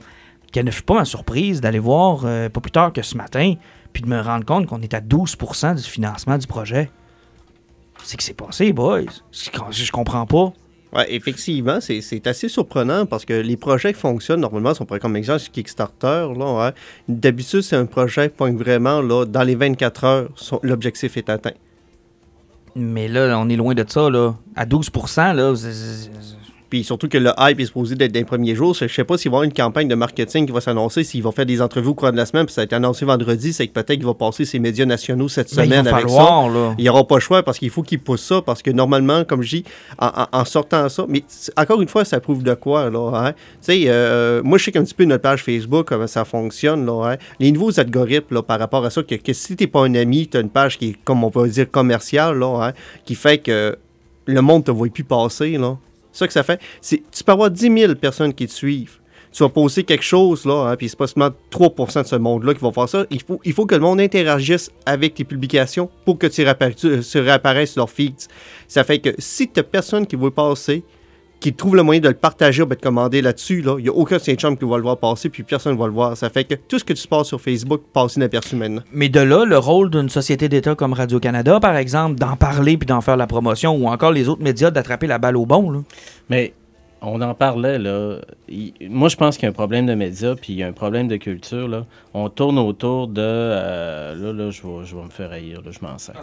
Quelle 0.52 0.66
ne 0.66 0.70
fut 0.70 0.82
pas 0.82 0.94
ma 0.94 1.04
surprise 1.04 1.60
d'aller 1.60 1.78
voir, 1.78 2.20
pas 2.20 2.60
plus 2.60 2.70
tard 2.70 2.92
que 2.92 3.02
ce 3.02 3.16
matin, 3.16 3.54
puis 3.92 4.02
de 4.02 4.08
me 4.08 4.20
rendre 4.20 4.44
compte 4.44 4.66
qu'on 4.66 4.82
est 4.82 4.94
à 4.94 5.00
12% 5.00 5.76
du 5.76 5.82
financement 5.82 6.38
du 6.38 6.46
projet. 6.46 6.90
C'est 8.04 8.16
que 8.16 8.22
c'est 8.22 8.34
passé, 8.34 8.72
boys. 8.72 9.02
Je, 9.30 9.90
comprends 9.90 10.26
pas. 10.26 10.52
Ouais, 10.92 11.14
effectivement, 11.14 11.78
c'est 11.80 12.26
assez 12.26 12.48
surprenant 12.48 13.06
parce 13.06 13.24
que 13.24 13.32
les 13.32 13.56
projets 13.56 13.92
qui 13.92 14.00
fonctionnent 14.00 14.40
normalement 14.40 14.74
sont 14.74 14.84
comme 14.84 15.16
exemple 15.16 15.40
sur 15.40 15.52
Kickstarter. 15.52 16.28
ouais. 16.36 16.72
D'habitude, 17.08 17.62
c'est 17.62 17.76
un 17.76 17.86
projet 17.86 18.28
qui 18.28 18.36
pointe 18.36 18.56
vraiment 18.56 19.00
là, 19.00 19.24
dans 19.24 19.42
les 19.42 19.54
24 19.54 20.04
heures, 20.04 20.28
l'objectif 20.62 21.16
est 21.16 21.30
atteint. 21.30 21.54
Mais 22.74 23.08
là, 23.08 23.38
on 23.38 23.48
est 23.48 23.56
loin 23.56 23.74
de 23.74 23.84
ça, 23.86 24.08
là. 24.10 24.34
À 24.56 24.66
12% 24.66 25.34
là, 25.34 25.54
Puis 26.72 26.84
surtout 26.84 27.06
que 27.06 27.18
le 27.18 27.32
hype 27.38 27.60
est 27.60 27.66
supposé 27.66 27.96
d'être 27.96 28.12
d'un 28.12 28.22
premier 28.24 28.54
jour. 28.54 28.72
Je 28.74 28.86
sais 28.86 29.04
pas 29.04 29.18
s'il 29.18 29.30
va 29.30 29.34
y 29.34 29.36
avoir 29.36 29.42
une 29.42 29.52
campagne 29.52 29.88
de 29.88 29.94
marketing 29.94 30.46
qui 30.46 30.52
va 30.52 30.62
s'annoncer, 30.62 31.04
s'il 31.04 31.22
va 31.22 31.30
faire 31.30 31.44
des 31.44 31.60
entrevues 31.60 31.88
au 31.88 31.94
cours 31.94 32.10
de 32.10 32.16
la 32.16 32.24
semaine, 32.24 32.46
puis 32.46 32.54
ça 32.54 32.62
a 32.62 32.64
été 32.64 32.74
annoncé 32.74 33.04
vendredi, 33.04 33.52
c'est 33.52 33.66
que 33.66 33.74
peut-être 33.74 33.92
qu'il 33.98 34.06
va 34.06 34.14
passer 34.14 34.46
ses 34.46 34.58
médias 34.58 34.86
nationaux 34.86 35.28
cette 35.28 35.54
Ben, 35.54 35.64
il 35.64 35.68
semaine 35.68 35.84
va 35.84 35.96
avec 35.96 36.08
ça. 36.08 36.16
là. 36.48 36.74
Il 36.78 36.82
n'y 36.84 36.88
aura 36.88 37.06
pas 37.06 37.16
le 37.16 37.20
choix 37.20 37.42
parce 37.42 37.58
qu'il 37.58 37.68
faut 37.68 37.82
qu'il 37.82 37.98
pousse 37.98 38.22
ça, 38.22 38.40
parce 38.40 38.62
que 38.62 38.70
normalement, 38.70 39.22
comme 39.24 39.42
je 39.42 39.56
dis, 39.56 39.64
en, 39.98 40.06
en- 40.06 40.26
en 40.40 40.44
sortant 40.46 40.88
ça, 40.88 41.04
mais 41.10 41.22
encore 41.58 41.82
une 41.82 41.88
fois, 41.88 42.06
ça 42.06 42.20
prouve 42.20 42.42
de 42.42 42.54
quoi, 42.54 42.88
là, 42.88 43.10
hein? 43.26 43.32
Tu 43.32 43.38
sais, 43.60 43.82
euh, 43.88 44.40
moi, 44.42 44.56
je 44.56 44.64
sais 44.64 44.72
qu'un 44.72 44.82
petit 44.84 44.94
peu 44.94 45.04
notre 45.04 45.20
page 45.24 45.42
Facebook, 45.44 45.88
comment 45.88 46.06
ça 46.06 46.24
fonctionne, 46.24 46.86
là, 46.86 47.10
hein? 47.12 47.16
Les 47.38 47.52
nouveaux 47.52 47.78
algorithmes, 47.78 48.34
là, 48.36 48.42
par 48.42 48.58
rapport 48.58 48.82
à 48.86 48.88
ça, 48.88 49.02
que, 49.02 49.16
que 49.16 49.34
si 49.34 49.56
t'es 49.56 49.66
pas 49.66 49.84
un 49.84 49.94
ami, 49.94 50.26
tu 50.26 50.38
as 50.38 50.40
une 50.40 50.48
page 50.48 50.78
qui 50.78 50.88
est, 50.88 50.96
comme 51.04 51.22
on 51.22 51.30
peut 51.30 51.46
dire, 51.50 51.70
commerciale, 51.70 52.38
là, 52.38 52.68
hein, 52.68 52.72
qui 53.04 53.14
fait 53.14 53.36
que 53.36 53.76
le 54.24 54.40
monde 54.40 54.64
te 54.64 54.70
voit 54.70 54.88
plus 54.88 55.04
passer, 55.04 55.58
là. 55.58 55.76
Ça 56.12 56.26
que 56.26 56.32
ça 56.32 56.42
fait. 56.42 56.60
C'est- 56.80 57.02
Tu 57.10 57.24
peux 57.24 57.32
avoir 57.32 57.50
10 57.50 57.70
000 57.74 57.94
personnes 57.94 58.32
qui 58.34 58.46
te 58.46 58.52
suivent. 58.52 58.98
Tu 59.32 59.42
vas 59.42 59.48
poster 59.48 59.82
quelque 59.82 60.04
chose, 60.04 60.44
là, 60.44 60.68
hein, 60.68 60.76
puis 60.76 60.90
c'est 60.90 60.98
pas 60.98 61.06
seulement 61.06 61.30
3% 61.50 62.02
de 62.02 62.06
ce 62.06 62.16
monde-là 62.16 62.52
qui 62.52 62.60
va 62.60 62.70
faire 62.70 62.88
ça. 62.88 63.06
Il 63.10 63.22
faut, 63.22 63.40
il 63.44 63.54
faut 63.54 63.64
que 63.64 63.74
le 63.74 63.80
monde 63.80 63.98
interagisse 63.98 64.70
avec 64.84 65.14
tes 65.14 65.24
publications 65.24 65.88
pour 66.04 66.18
que 66.18 66.26
tu, 66.26 66.42
réappa- 66.42 66.74
tu- 66.74 67.00
tu 67.00 67.18
réapparaisses 67.18 67.72
sur 67.72 67.80
leur 67.80 67.88
feeds. 67.90 68.28
Ça 68.68 68.84
fait 68.84 68.98
que 68.98 69.08
si 69.18 69.48
tu 69.48 69.62
personne 69.62 70.06
qui 70.06 70.16
veut 70.16 70.30
passer, 70.30 70.84
qui 71.42 71.52
trouve 71.52 71.74
le 71.74 71.82
moyen 71.82 72.00
de 72.00 72.08
le 72.08 72.14
partager 72.14 72.62
ou 72.62 72.66
de 72.66 72.74
commander 72.76 73.20
là-dessus, 73.20 73.62
là, 73.62 73.74
il 73.78 73.82
n'y 73.82 73.88
a 73.88 73.92
aucun 73.92 74.16
de 74.16 74.22
ses 74.22 74.36
chums 74.36 74.56
qui 74.56 74.64
va 74.64 74.76
le 74.76 74.82
voir 74.84 74.96
passer, 74.96 75.28
puis 75.28 75.42
personne 75.42 75.74
ne 75.74 75.78
va 75.78 75.86
le 75.86 75.92
voir. 75.92 76.16
Ça 76.16 76.30
fait 76.30 76.44
que 76.44 76.54
tout 76.54 76.78
ce 76.78 76.84
que 76.84 76.92
tu 76.92 77.06
passes 77.08 77.26
sur 77.26 77.40
Facebook 77.40 77.82
passe 77.92 78.14
inaperçu 78.16 78.54
maintenant. 78.54 78.82
Mais 78.92 79.08
de 79.08 79.20
là, 79.20 79.44
le 79.44 79.58
rôle 79.58 79.90
d'une 79.90 80.08
société 80.08 80.48
d'État 80.48 80.74
comme 80.76 80.92
Radio-Canada, 80.92 81.58
par 81.60 81.76
exemple, 81.76 82.14
d'en 82.14 82.36
parler 82.36 82.76
puis 82.76 82.86
d'en 82.86 83.00
faire 83.00 83.16
la 83.16 83.26
promotion, 83.26 83.74
ou 83.76 83.88
encore 83.88 84.12
les 84.12 84.28
autres 84.28 84.42
médias 84.42 84.70
d'attraper 84.70 85.08
la 85.08 85.18
balle 85.18 85.36
au 85.36 85.44
bon, 85.44 85.70
là. 85.70 85.80
Mais 86.30 86.54
on 87.00 87.20
en 87.20 87.34
parlait, 87.34 87.80
là. 87.80 88.18
Il- 88.48 88.72
moi, 88.88 89.08
je 89.08 89.16
pense 89.16 89.36
qu'il 89.36 89.42
y 89.42 89.46
a 89.46 89.50
un 89.50 89.52
problème 89.52 89.86
de 89.86 89.94
médias, 89.94 90.36
puis 90.36 90.52
il 90.52 90.58
y 90.60 90.62
a 90.62 90.68
un 90.68 90.72
problème 90.72 91.08
de 91.08 91.16
culture, 91.16 91.66
là. 91.66 91.84
On 92.14 92.28
tourne 92.28 92.58
autour 92.60 93.08
de... 93.08 93.20
euh, 93.20 94.14
là, 94.14 94.32
là, 94.32 94.50
je 94.50 94.62
vais, 94.62 94.84
je 94.84 94.94
vais 94.94 95.02
me 95.02 95.10
faire 95.10 95.32
haïr, 95.32 95.60
là, 95.64 95.72
je 95.72 95.84
m'en 95.84 95.98
sers. 95.98 96.14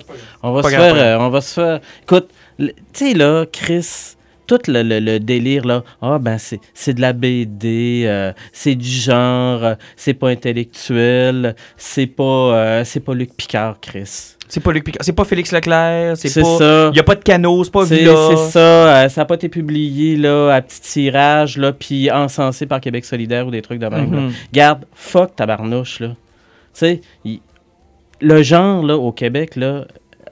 On 0.42 0.54
va 0.54 0.62
Pas 0.62 0.70
se 0.70 0.76
grave, 0.76 0.96
faire... 0.96 1.20
euh, 1.20 1.26
on 1.26 1.30
va 1.30 1.42
se 1.42 1.54
faire... 1.54 1.80
Écoute, 2.04 2.30
tu 2.58 2.72
sais, 2.94 3.14
là, 3.14 3.46
Chris... 3.52 4.16
Tout 4.50 4.58
le, 4.68 4.82
le- 4.82 5.00
le 5.00 5.20
délire, 5.20 5.64
là, 5.64 5.84
ah 6.02 6.18
ben 6.18 6.38
c'est 6.40 6.94
de 6.96 7.02
la 7.02 7.14
BD, 7.14 8.06
euh, 8.08 8.34
c'est 8.52 8.74
du 8.74 8.90
genre, 8.90 9.64
euh, 9.64 9.76
c'est 9.96 10.16
pas 10.16 10.30
intellectuel, 10.30 11.56
c'est 11.78 12.08
pas, 12.08 12.24
euh, 12.24 12.84
c'est 12.84 13.00
pas 13.00 13.14
Luc 13.14 13.36
Picard, 13.38 13.80
Chris. 13.80 14.36
C'est 14.48 14.60
pas 14.60 14.72
Luc 14.72 14.84
Picard, 14.86 15.04
c'est 15.06 15.14
pas 15.14 15.26
Félix 15.26 15.52
Leclerc, 15.52 16.18
c'est 16.18 16.30
C'est 16.30 16.42
pas. 16.42 16.58
ça. 16.58 16.90
Il 16.92 16.98
y 16.98 17.00
a 17.00 17.04
pas 17.04 17.14
de 17.14 17.22
canot, 17.24 17.64
c'est 17.64 17.72
pas 17.72 17.84
Villa. 17.84 18.16
c'est 18.32 18.52
ça, 18.52 18.60
euh, 18.60 19.10
ça 19.10 19.22
n'a 19.22 19.26
pas 19.26 19.36
été 19.36 19.50
publié 19.50 20.16
là, 20.18 20.50
à 20.56 20.62
petit 20.64 20.82
tirage, 20.82 21.58
là, 21.58 21.72
puis 21.72 22.10
encensé 22.10 22.66
par 22.66 22.82
Québec 22.82 23.06
solidaire 23.06 23.46
ou 23.46 23.52
des 23.52 23.62
trucs 23.62 23.78
de 23.80 23.86
même. 23.86 24.12
là. 24.12 24.22
Mhm. 24.22 24.34
Garde, 24.52 24.86
fuck 24.96 25.36
tabarnouche, 25.36 26.00
là. 26.00 26.08
Tu 26.08 26.16
sais, 26.74 27.02
le 28.22 28.42
genre, 28.42 28.84
là, 28.84 28.98
au 28.98 29.12
Québec, 29.12 29.56
là, 29.56 29.86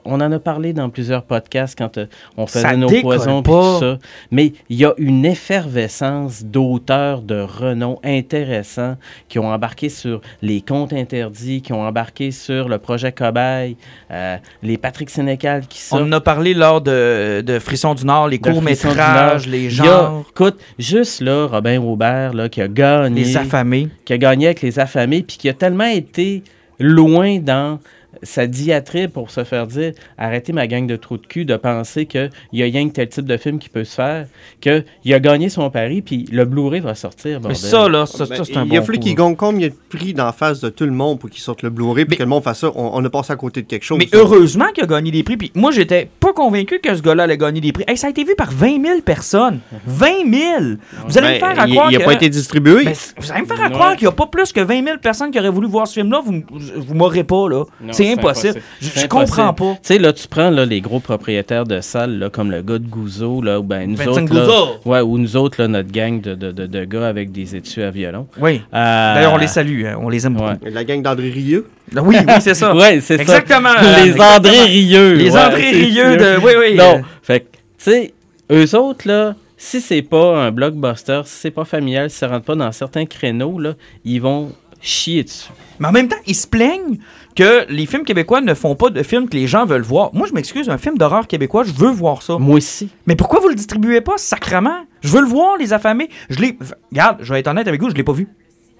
on 0.04 0.20
en 0.20 0.30
a 0.32 0.38
parlé 0.38 0.72
dans 0.72 0.88
plusieurs 0.90 1.22
podcasts 1.22 1.76
quand 1.78 1.98
euh, 1.98 2.06
on 2.36 2.46
faisait 2.46 2.60
Ça 2.60 2.76
nos 2.76 2.88
poisons 2.88 3.42
pas. 3.42 3.50
tout 3.50 3.80
ça. 3.80 3.98
Mais 4.30 4.52
il 4.68 4.76
y 4.76 4.84
a 4.84 4.94
une 4.98 5.24
effervescence 5.24 6.44
d'auteurs 6.44 7.22
de 7.22 7.40
renom 7.40 7.98
intéressants 8.04 8.96
qui 9.28 9.38
ont 9.38 9.48
embarqué 9.52 9.88
sur 9.88 10.20
les 10.42 10.60
comptes 10.60 10.92
interdits, 10.92 11.62
qui 11.62 11.72
ont 11.72 11.82
embarqué 11.82 12.30
sur 12.30 12.68
le 12.68 12.78
projet 12.78 13.12
Cobaye, 13.12 13.76
euh, 14.10 14.36
les 14.62 14.78
Patrick 14.78 15.10
Sénécal 15.10 15.66
qui 15.66 15.80
On 15.90 15.96
sortent. 15.98 16.08
en 16.08 16.12
a 16.12 16.20
parlé 16.20 16.54
lors 16.54 16.80
de, 16.80 17.40
de 17.40 17.58
Frisson 17.58 17.94
du 17.94 18.04
Nord, 18.04 18.28
les 18.28 18.38
courts-métrages, 18.38 19.46
les 19.46 19.64
y 19.64 19.80
a- 19.80 19.84
genres, 19.84 20.24
écoute, 20.30 20.58
juste 20.78 21.20
là, 21.20 21.46
Robin 21.46 21.80
Robert, 21.80 22.34
là, 22.34 22.48
qui 22.48 22.62
a 22.62 22.68
gagné, 22.68 23.24
les 23.24 23.36
affamés. 23.36 23.88
qui 24.04 24.12
a 24.12 24.18
gagné 24.18 24.46
avec 24.46 24.62
les 24.62 24.78
affamés, 24.78 25.22
puis 25.22 25.36
qui 25.36 25.48
a 25.48 25.54
tellement 25.54 25.84
été 25.84 26.42
loin 26.78 27.38
dans 27.38 27.78
sa 28.22 28.46
diatribe 28.46 29.10
pour 29.10 29.30
se 29.30 29.44
faire 29.44 29.66
dire 29.66 29.92
arrêtez 30.16 30.52
ma 30.52 30.66
gang 30.66 30.86
de 30.86 30.96
trous 30.96 31.18
de 31.18 31.26
cul 31.26 31.44
de 31.44 31.56
penser 31.56 32.06
qu'il 32.06 32.30
y 32.52 32.62
a 32.62 32.66
rien 32.66 32.88
que 32.88 32.94
tel 32.94 33.08
type 33.08 33.26
de 33.26 33.36
film 33.36 33.58
qui 33.58 33.68
peut 33.68 33.84
se 33.84 33.94
faire, 33.94 34.26
qu'il 34.60 34.84
a 35.14 35.20
gagné 35.20 35.48
son 35.50 35.68
pari, 35.70 36.00
puis 36.02 36.26
le 36.32 36.44
Blu-ray 36.44 36.80
va 36.80 36.94
sortir. 36.94 37.40
Mais 37.46 37.54
ça, 37.54 37.88
là, 37.88 38.06
ça, 38.06 38.24
ça, 38.26 38.44
c'est 38.44 38.56
un 38.56 38.64
il 38.64 38.76
a 38.76 38.80
bon 38.80 38.86
fallu 38.86 38.98
coup, 38.98 39.04
qu'il 39.04 39.14
gagne 39.14 39.36
combien 39.36 39.68
de 39.68 39.74
prix 39.90 40.14
d'en 40.14 40.32
face 40.32 40.60
de 40.60 40.68
tout 40.70 40.84
le 40.84 40.90
monde 40.92 41.18
pour 41.18 41.28
qu'il 41.30 41.40
sorte 41.42 41.62
le 41.62 41.70
Blu-ray, 41.70 42.04
puis 42.06 42.12
Mais- 42.12 42.16
que 42.16 42.22
le 42.22 42.28
monde 42.28 42.42
fasse 42.42 42.60
ça? 42.60 42.72
On, 42.74 42.90
on 42.94 43.04
a 43.04 43.10
passé 43.10 43.32
à 43.32 43.36
côté 43.36 43.62
de 43.62 43.66
quelque 43.66 43.84
chose. 43.84 43.98
Mais 43.98 44.08
heureusement 44.12 44.66
qu'il 44.74 44.84
a 44.84 44.86
gagné 44.86 45.10
des 45.10 45.22
prix. 45.22 45.36
Puis 45.36 45.52
moi, 45.54 45.70
j'étais 45.70 46.08
pas 46.18 46.32
convaincu 46.32 46.80
que 46.80 46.94
ce 46.94 47.02
gars-là 47.02 47.24
allait 47.24 47.36
gagner 47.38 47.60
des 47.60 47.72
prix. 47.72 47.84
Hey, 47.86 47.96
ça 47.98 48.06
a 48.06 48.10
été 48.10 48.24
vu 48.24 48.34
par 48.36 48.50
20 48.50 48.82
000 48.82 49.00
personnes. 49.02 49.60
20 49.86 50.06
000! 50.32 50.62
Vous 51.06 51.18
allez 51.18 51.34
me 51.34 51.38
faire 51.38 51.60
à 51.60 51.66
il- 51.66 51.74
croire 51.74 51.92
Il 51.92 51.98
n'a 51.98 52.04
pas 52.04 52.14
été 52.14 52.28
distribué. 52.30 52.84
Ben, 52.84 52.94
vous 53.18 53.30
allez 53.32 53.42
me 53.42 53.46
faire 53.46 53.60
à 53.60 53.66
Ouais. 53.66 53.72
croire 53.72 53.96
qu'il 53.96 54.06
n'y 54.08 54.12
a 54.12 54.16
pas 54.16 54.26
plus 54.26 54.52
que 54.52 54.60
20 54.60 54.82
000 54.84 54.96
personnes 54.98 55.30
qui 55.30 55.38
auraient 55.38 55.50
voulu 55.50 55.68
voir 55.68 55.86
ce 55.86 55.94
film-là. 55.94 56.20
Vous, 56.24 56.42
vous 56.50 56.94
m'aurez 56.94 57.24
pas, 57.24 57.48
là. 57.48 57.64
Non, 57.80 57.92
C'est 58.04 58.12
impossible. 58.12 58.58
impossible. 58.80 59.02
Je, 59.02 59.06
comprends 59.06 59.52
pas. 59.54 59.72
Tu 59.74 59.78
sais, 59.82 59.98
là, 59.98 60.12
tu 60.12 60.26
prends 60.28 60.50
là, 60.50 60.64
les 60.64 60.80
gros 60.80 61.00
propriétaires 61.00 61.64
de 61.64 61.80
salles, 61.80 62.18
là, 62.18 62.30
comme 62.30 62.50
le 62.50 62.62
gars 62.62 62.78
de 62.78 62.86
Gouzeau, 62.86 63.42
là, 63.42 63.60
ou 63.60 63.62
ben, 63.62 63.88
nous 63.90 63.96
Vincent 63.96 64.22
autres, 64.22 64.34
là, 64.34 64.66
ouais, 64.84 65.00
ou 65.00 65.18
nous 65.18 65.36
autres, 65.36 65.60
là, 65.60 65.68
notre 65.68 65.90
gang 65.90 66.20
de, 66.20 66.34
de, 66.34 66.52
de, 66.52 66.66
de 66.66 66.84
gars 66.84 67.06
avec 67.08 67.32
des 67.32 67.56
études 67.56 67.82
à 67.82 67.90
violon. 67.90 68.26
Oui. 68.40 68.62
Euh, 68.72 69.14
D'ailleurs, 69.14 69.34
on 69.34 69.38
les 69.38 69.46
salue. 69.46 69.84
hein. 69.86 69.96
On 70.00 70.08
les 70.08 70.26
aime 70.26 70.34
beaucoup. 70.34 70.48
La 70.70 70.84
gang 70.84 71.02
d'André 71.02 71.30
Rieu. 71.30 71.66
Oui, 71.94 72.16
oui, 72.26 72.32
c'est 72.40 72.54
ça. 72.54 72.74
Ouais, 72.78 73.00
c'est 73.00 73.16
ça. 73.16 73.22
Exactement. 73.22 73.70
Les 73.80 74.10
Exactement. 74.10 74.36
André 74.36 74.60
Rieux. 74.64 75.12
Les 75.14 75.30
ouais, 75.30 75.40
André 75.40 75.70
Rieu 75.70 76.16
de... 76.16 76.36
Oui, 76.44 76.52
oui. 76.58 76.76
Non, 76.76 76.96
euh, 76.98 77.02
fait 77.22 77.40
que, 77.40 77.44
tu 77.46 77.50
sais, 77.78 78.14
eux 78.52 78.76
autres, 78.76 79.08
là, 79.08 79.34
si 79.56 79.80
c'est 79.80 80.02
pas 80.02 80.36
un 80.38 80.50
blockbuster, 80.52 81.22
si 81.24 81.34
c'est 81.40 81.50
pas 81.50 81.64
familial, 81.64 82.10
si 82.10 82.18
ça 82.18 82.28
rentre 82.28 82.44
pas 82.44 82.54
dans 82.54 82.70
certains 82.72 83.06
créneaux, 83.06 83.58
là, 83.58 83.74
ils 84.04 84.20
vont 84.20 84.52
chier 84.80 85.24
dessus. 85.24 85.48
Mais 85.80 85.88
en 85.88 85.92
même 85.92 86.08
temps, 86.08 86.16
ils 86.26 86.34
se 86.34 86.46
plaignent 86.46 86.98
que 87.38 87.66
les 87.68 87.86
films 87.86 88.02
québécois 88.02 88.40
ne 88.40 88.52
font 88.52 88.74
pas 88.74 88.90
de 88.90 89.00
films 89.04 89.28
que 89.28 89.36
les 89.36 89.46
gens 89.46 89.64
veulent 89.64 89.82
voir. 89.82 90.10
Moi, 90.12 90.26
je 90.28 90.32
m'excuse, 90.34 90.68
un 90.68 90.76
film 90.76 90.98
d'horreur 90.98 91.28
québécois, 91.28 91.62
je 91.62 91.70
veux 91.72 91.90
voir 91.92 92.20
ça. 92.22 92.36
Moi 92.36 92.56
aussi. 92.56 92.88
Mais 93.06 93.14
pourquoi 93.14 93.38
vous 93.38 93.46
le 93.48 93.54
distribuez 93.54 94.00
pas, 94.00 94.18
sacrement? 94.18 94.86
Je 95.02 95.08
veux 95.10 95.20
le 95.20 95.28
voir, 95.28 95.56
les 95.56 95.72
affamés. 95.72 96.08
Je 96.30 96.40
l'ai... 96.40 96.58
Regarde, 96.90 97.18
je 97.20 97.32
vais 97.32 97.38
être 97.38 97.46
honnête 97.46 97.68
avec 97.68 97.80
vous, 97.80 97.90
je 97.90 97.94
l'ai 97.94 98.02
pas 98.02 98.12
vu. 98.12 98.26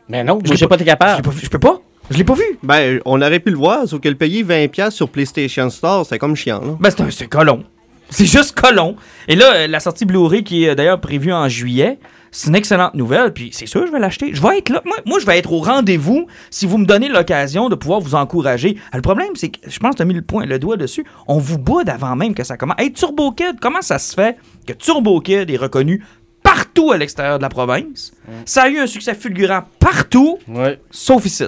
Mais 0.09 0.25
non, 0.25 0.41
Je 0.45 0.55
j'ai 0.55 0.67
pas 0.67 0.75
été 0.75 0.85
capable. 0.85 1.23
pas 1.23 1.31
vu. 1.31 1.41
Je 1.41 1.49
peux 1.49 1.61
pas. 1.61 1.81
Je 2.11 2.17
l'ai 2.19 2.25
pas 2.25 2.35
vu. 2.35 2.43
Ben, 2.65 3.01
on 3.05 3.23
aurait 3.23 3.39
pu 3.39 3.51
le 3.51 3.57
voir, 3.57 3.87
sauf 3.87 4.01
que 4.01 4.09
le 4.09 4.17
payer 4.17 4.43
20$ 4.43 4.91
sur 4.91 5.09
PlayStation 5.09 5.71
Store, 5.71 6.05
c'est 6.05 6.19
comme 6.19 6.35
chiant, 6.35 6.61
là. 6.61 6.77
Ben, 6.81 6.91
c'est 6.91 7.03
un 7.03 7.11
c'est 7.13 7.29
colon. 7.29 7.63
C'est 8.11 8.27
juste 8.27 8.59
colon. 8.61 8.97
Et 9.29 9.37
là, 9.37 9.55
euh, 9.55 9.67
la 9.69 9.79
sortie 9.79 10.05
Blu-ray 10.05 10.43
qui 10.43 10.65
est 10.65 10.75
d'ailleurs 10.75 11.01
prévue 11.01 11.33
en 11.33 11.49
juillet, 11.49 11.99
c'est 12.31 12.49
une 12.49 12.57
excellente 12.57 12.95
nouvelle. 12.95 13.33
Puis 13.33 13.51
c'est 13.53 13.67
sûr, 13.67 13.87
je 13.87 13.93
vais 13.93 13.99
l'acheter. 13.99 14.35
Je 14.35 14.43
vais 14.43 14.59
être 14.59 14.69
là. 14.71 14.83
Moi, 14.85 14.97
moi, 15.07 15.19
je 15.21 15.27
vais 15.27 15.39
être 15.39 15.53
au 15.53 15.61
rendez-vous 15.61 16.27
si 16.51 16.67
vous 16.67 16.79
me 16.79 16.85
donnez 16.87 17.09
l'occasion 17.09 17.69
de 17.69 17.75
pouvoir 17.75 18.01
vous 18.01 18.15
encourager. 18.15 18.77
Ah, 18.93 18.97
Le 18.97 19.03
problème, 19.03 19.35
c'est 19.35 19.49
que 19.51 19.59
je 19.71 19.79
pense 19.79 19.93
que 19.93 19.97
tu 19.97 20.03
as 20.03 20.07
mis 20.07 20.15
le, 20.15 20.23
point, 20.23 20.45
le 20.47 20.59
doigt 20.59 20.77
dessus. 20.77 21.05
On 21.27 21.39
vous 21.39 21.59
boude 21.59 21.89
avant 21.89 22.17
même 22.17 22.35
que 22.35 22.45
ça 22.45 22.57
commence. 22.57 22.77
Hey, 22.79 22.93
Turbo 22.93 23.33
Kid, 23.33 23.57
comment 23.61 23.83
ça 23.83 23.99
se 23.99 24.15
fait 24.15 24.37
que 24.67 24.73
Turbo 24.73 25.21
Kid 25.21 25.51
est 25.51 25.57
reconnu 25.57 26.05
partout 26.43 26.93
à 26.93 26.97
l'extérieur 26.97 27.39
de 27.39 27.43
la 27.43 27.49
province? 27.49 28.13
Ça 28.45 28.63
a 28.65 28.69
eu 28.69 28.79
un 28.79 28.87
succès 28.87 29.15
fulgurant 29.15 29.63
partout, 29.79 30.39
Ouais. 30.49 30.81
sauf 30.91 31.25
ici. 31.27 31.45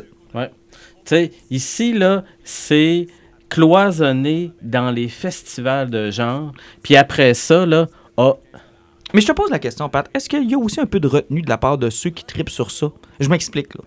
Tu 1.02 1.16
sais, 1.16 1.30
ici, 1.50 1.92
là, 1.94 2.24
c'est 2.44 3.06
cloisonné 3.48 4.52
dans 4.62 4.90
les 4.90 5.08
festivals 5.08 5.90
de 5.90 6.10
genre. 6.10 6.52
Puis 6.82 6.96
après 6.96 7.34
ça, 7.34 7.66
là, 7.66 7.86
ah, 8.16 8.34
Mais 9.14 9.20
je 9.20 9.26
te 9.26 9.32
pose 9.32 9.50
la 9.50 9.58
question, 9.58 9.88
Pat. 9.88 10.08
Est-ce 10.14 10.28
qu'il 10.28 10.48
y 10.50 10.54
a 10.54 10.58
aussi 10.58 10.80
un 10.80 10.86
peu 10.86 11.00
de 11.00 11.08
retenue 11.08 11.42
de 11.42 11.48
la 11.48 11.58
part 11.58 11.78
de 11.78 11.90
ceux 11.90 12.10
qui 12.10 12.24
tripent 12.24 12.50
sur 12.50 12.70
ça? 12.70 12.88
Je 13.18 13.28
m'explique, 13.28 13.74
là. 13.74 13.82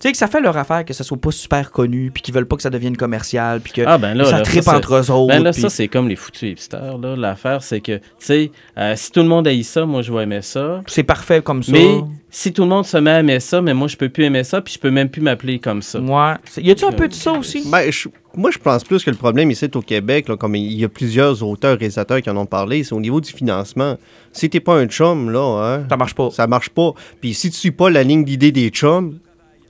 Tu 0.00 0.08
sais, 0.08 0.12
que 0.12 0.18
ça 0.18 0.26
fait 0.26 0.40
leur 0.40 0.56
affaire 0.56 0.84
que 0.84 0.92
ça 0.92 1.02
soit 1.04 1.16
pas 1.16 1.30
super 1.30 1.70
connu, 1.70 2.10
puis 2.12 2.20
qu'ils 2.22 2.34
veulent 2.34 2.46
pas 2.48 2.56
que 2.56 2.62
ça 2.62 2.68
devienne 2.68 2.96
commercial, 2.96 3.60
puis 3.60 3.72
que 3.72 3.82
ah 3.86 3.96
ben 3.96 4.12
là, 4.14 4.24
ça 4.24 4.38
là, 4.38 4.42
tripe 4.42 4.64
ça, 4.64 4.76
entre 4.76 4.96
eux 4.96 5.10
autres. 5.10 5.28
Ben 5.34 5.42
là, 5.42 5.52
ça, 5.52 5.70
c'est 5.70 5.88
comme 5.88 6.08
les 6.08 6.16
foutus 6.16 6.50
hipsters, 6.50 6.98
là. 6.98 7.16
L'affaire, 7.16 7.62
c'est 7.62 7.80
que, 7.80 7.96
tu 7.98 8.02
sais, 8.18 8.50
euh, 8.76 8.94
si 8.96 9.12
tout 9.12 9.20
le 9.20 9.28
monde 9.28 9.46
haït 9.46 9.62
ça, 9.64 9.86
moi, 9.86 10.02
je 10.02 10.12
vais 10.12 10.24
aimer 10.24 10.42
ça. 10.42 10.82
c'est 10.88 11.04
parfait 11.04 11.40
comme 11.42 11.62
ça. 11.62 11.72
Mais 11.72 12.00
si 12.28 12.52
tout 12.52 12.62
le 12.62 12.68
monde 12.68 12.84
se 12.84 12.96
met 12.98 13.12
à 13.12 13.20
aimer 13.20 13.40
ça, 13.40 13.62
mais 13.62 13.72
moi, 13.72 13.88
je 13.88 13.96
peux 13.96 14.08
plus 14.08 14.24
aimer 14.24 14.44
ça, 14.44 14.60
puis 14.60 14.74
je 14.74 14.78
peux 14.78 14.90
même 14.90 15.08
plus 15.08 15.22
m'appeler 15.22 15.58
comme 15.58 15.80
ça. 15.80 16.00
Ouais. 16.00 16.34
Y 16.58 16.72
a-tu 16.72 16.84
un 16.84 16.92
peu 16.92 17.08
de 17.08 17.14
ça 17.14 17.32
aussi? 17.32 17.66
Ben, 17.70 17.90
je- 17.90 18.08
moi, 18.36 18.50
je 18.50 18.58
pense 18.58 18.84
plus 18.84 19.02
que 19.04 19.10
le 19.10 19.16
problème 19.16 19.50
ici 19.50 19.68
au 19.74 19.80
Québec, 19.82 20.28
là, 20.28 20.36
comme 20.36 20.54
il 20.56 20.72
y 20.72 20.84
a 20.84 20.88
plusieurs 20.88 21.42
auteurs, 21.42 21.78
réalisateurs 21.78 22.20
qui 22.22 22.30
en 22.30 22.36
ont 22.36 22.46
parlé, 22.46 22.84
c'est 22.84 22.94
au 22.94 23.00
niveau 23.00 23.20
du 23.20 23.32
financement. 23.32 23.96
Si 24.32 24.48
t'es 24.50 24.60
pas 24.60 24.74
un 24.76 24.86
chum, 24.86 25.30
là, 25.30 25.40
hein, 25.80 25.86
Ça 25.88 25.96
marche 25.96 26.14
pas. 26.14 26.30
ça 26.30 26.46
marche 26.46 26.70
pas. 26.70 26.92
Puis 27.20 27.34
si 27.34 27.50
tu 27.50 27.56
suis 27.56 27.70
pas 27.70 27.90
la 27.90 28.02
ligne 28.02 28.24
d'idée 28.24 28.52
des 28.52 28.68
chums, 28.70 29.18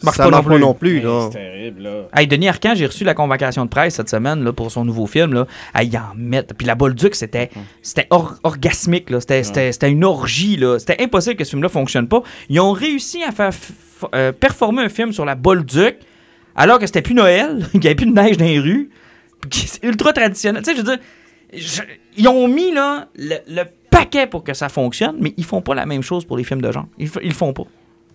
Marche 0.02 0.16
ça 0.18 0.24
pas 0.24 0.30
non 0.30 0.36
marche 0.38 0.48
pas 0.48 0.54
plus. 0.54 0.60
non 0.60 0.74
plus. 0.74 0.96
Hey, 0.98 1.02
là. 1.04 1.28
c'est 1.32 1.38
terrible, 1.38 1.82
là. 1.82 2.02
Hey, 2.14 2.26
Denis 2.26 2.48
Arcand, 2.48 2.74
j'ai 2.74 2.84
reçu 2.84 3.04
la 3.04 3.14
convocation 3.14 3.64
de 3.64 3.70
presse 3.70 3.94
cette 3.94 4.10
semaine 4.10 4.44
là, 4.44 4.52
pour 4.52 4.70
son 4.70 4.84
nouveau 4.84 5.06
film. 5.06 5.32
Là. 5.32 5.46
Hey, 5.74 5.88
il 5.88 5.96
en 5.96 6.12
met. 6.14 6.42
Puis 6.42 6.66
la 6.66 6.74
Bolduc, 6.74 7.14
c'était 7.14 7.48
c'était 7.80 8.06
or- 8.10 8.34
orgasmique. 8.42 9.08
là. 9.08 9.20
C'était 9.20 9.42
c'était- 9.44 9.72
c'était 9.72 9.90
une 9.90 10.04
orgie. 10.04 10.56
là. 10.56 10.78
C'était 10.78 11.02
impossible 11.02 11.36
que 11.36 11.44
ce 11.44 11.50
film-là 11.50 11.68
fonctionne 11.70 12.06
pas. 12.08 12.22
Ils 12.50 12.60
ont 12.60 12.72
réussi 12.72 13.22
à 13.22 13.32
faire 13.32 13.50
f- 13.50 13.70
f- 14.02 14.08
euh, 14.14 14.32
performer 14.32 14.82
un 14.82 14.88
film 14.90 15.12
sur 15.12 15.24
la 15.24 15.36
Bolduc 15.36 15.96
alors 16.56 16.78
que 16.78 16.86
c'était 16.86 17.02
plus 17.02 17.14
Noël, 17.14 17.66
qu'il 17.72 17.80
n'y 17.80 17.86
avait 17.86 17.94
plus 17.94 18.06
de 18.06 18.12
neige 18.12 18.36
dans 18.36 18.44
les 18.44 18.58
rues. 18.58 18.90
C'est 19.50 19.82
ultra 19.84 20.12
traditionnel. 20.12 20.62
Tu 20.62 20.70
sais, 20.70 20.76
je 20.76 20.82
veux 20.82 20.96
dire, 20.96 21.04
je- 21.54 21.82
ils 22.16 22.28
ont 22.28 22.48
mis 22.48 22.72
là, 22.72 23.08
le, 23.16 23.36
le 23.48 23.62
paquet 23.90 24.26
pour 24.26 24.42
que 24.44 24.54
ça 24.54 24.68
fonctionne, 24.68 25.16
mais 25.20 25.34
ils 25.36 25.44
font 25.44 25.60
pas 25.60 25.74
la 25.74 25.86
même 25.86 26.02
chose 26.02 26.24
pour 26.24 26.36
les 26.36 26.44
films 26.44 26.62
de 26.62 26.72
genre. 26.72 26.86
Ils, 26.98 27.10
ils 27.22 27.28
le 27.28 27.34
font 27.34 27.52
pas. 27.52 27.64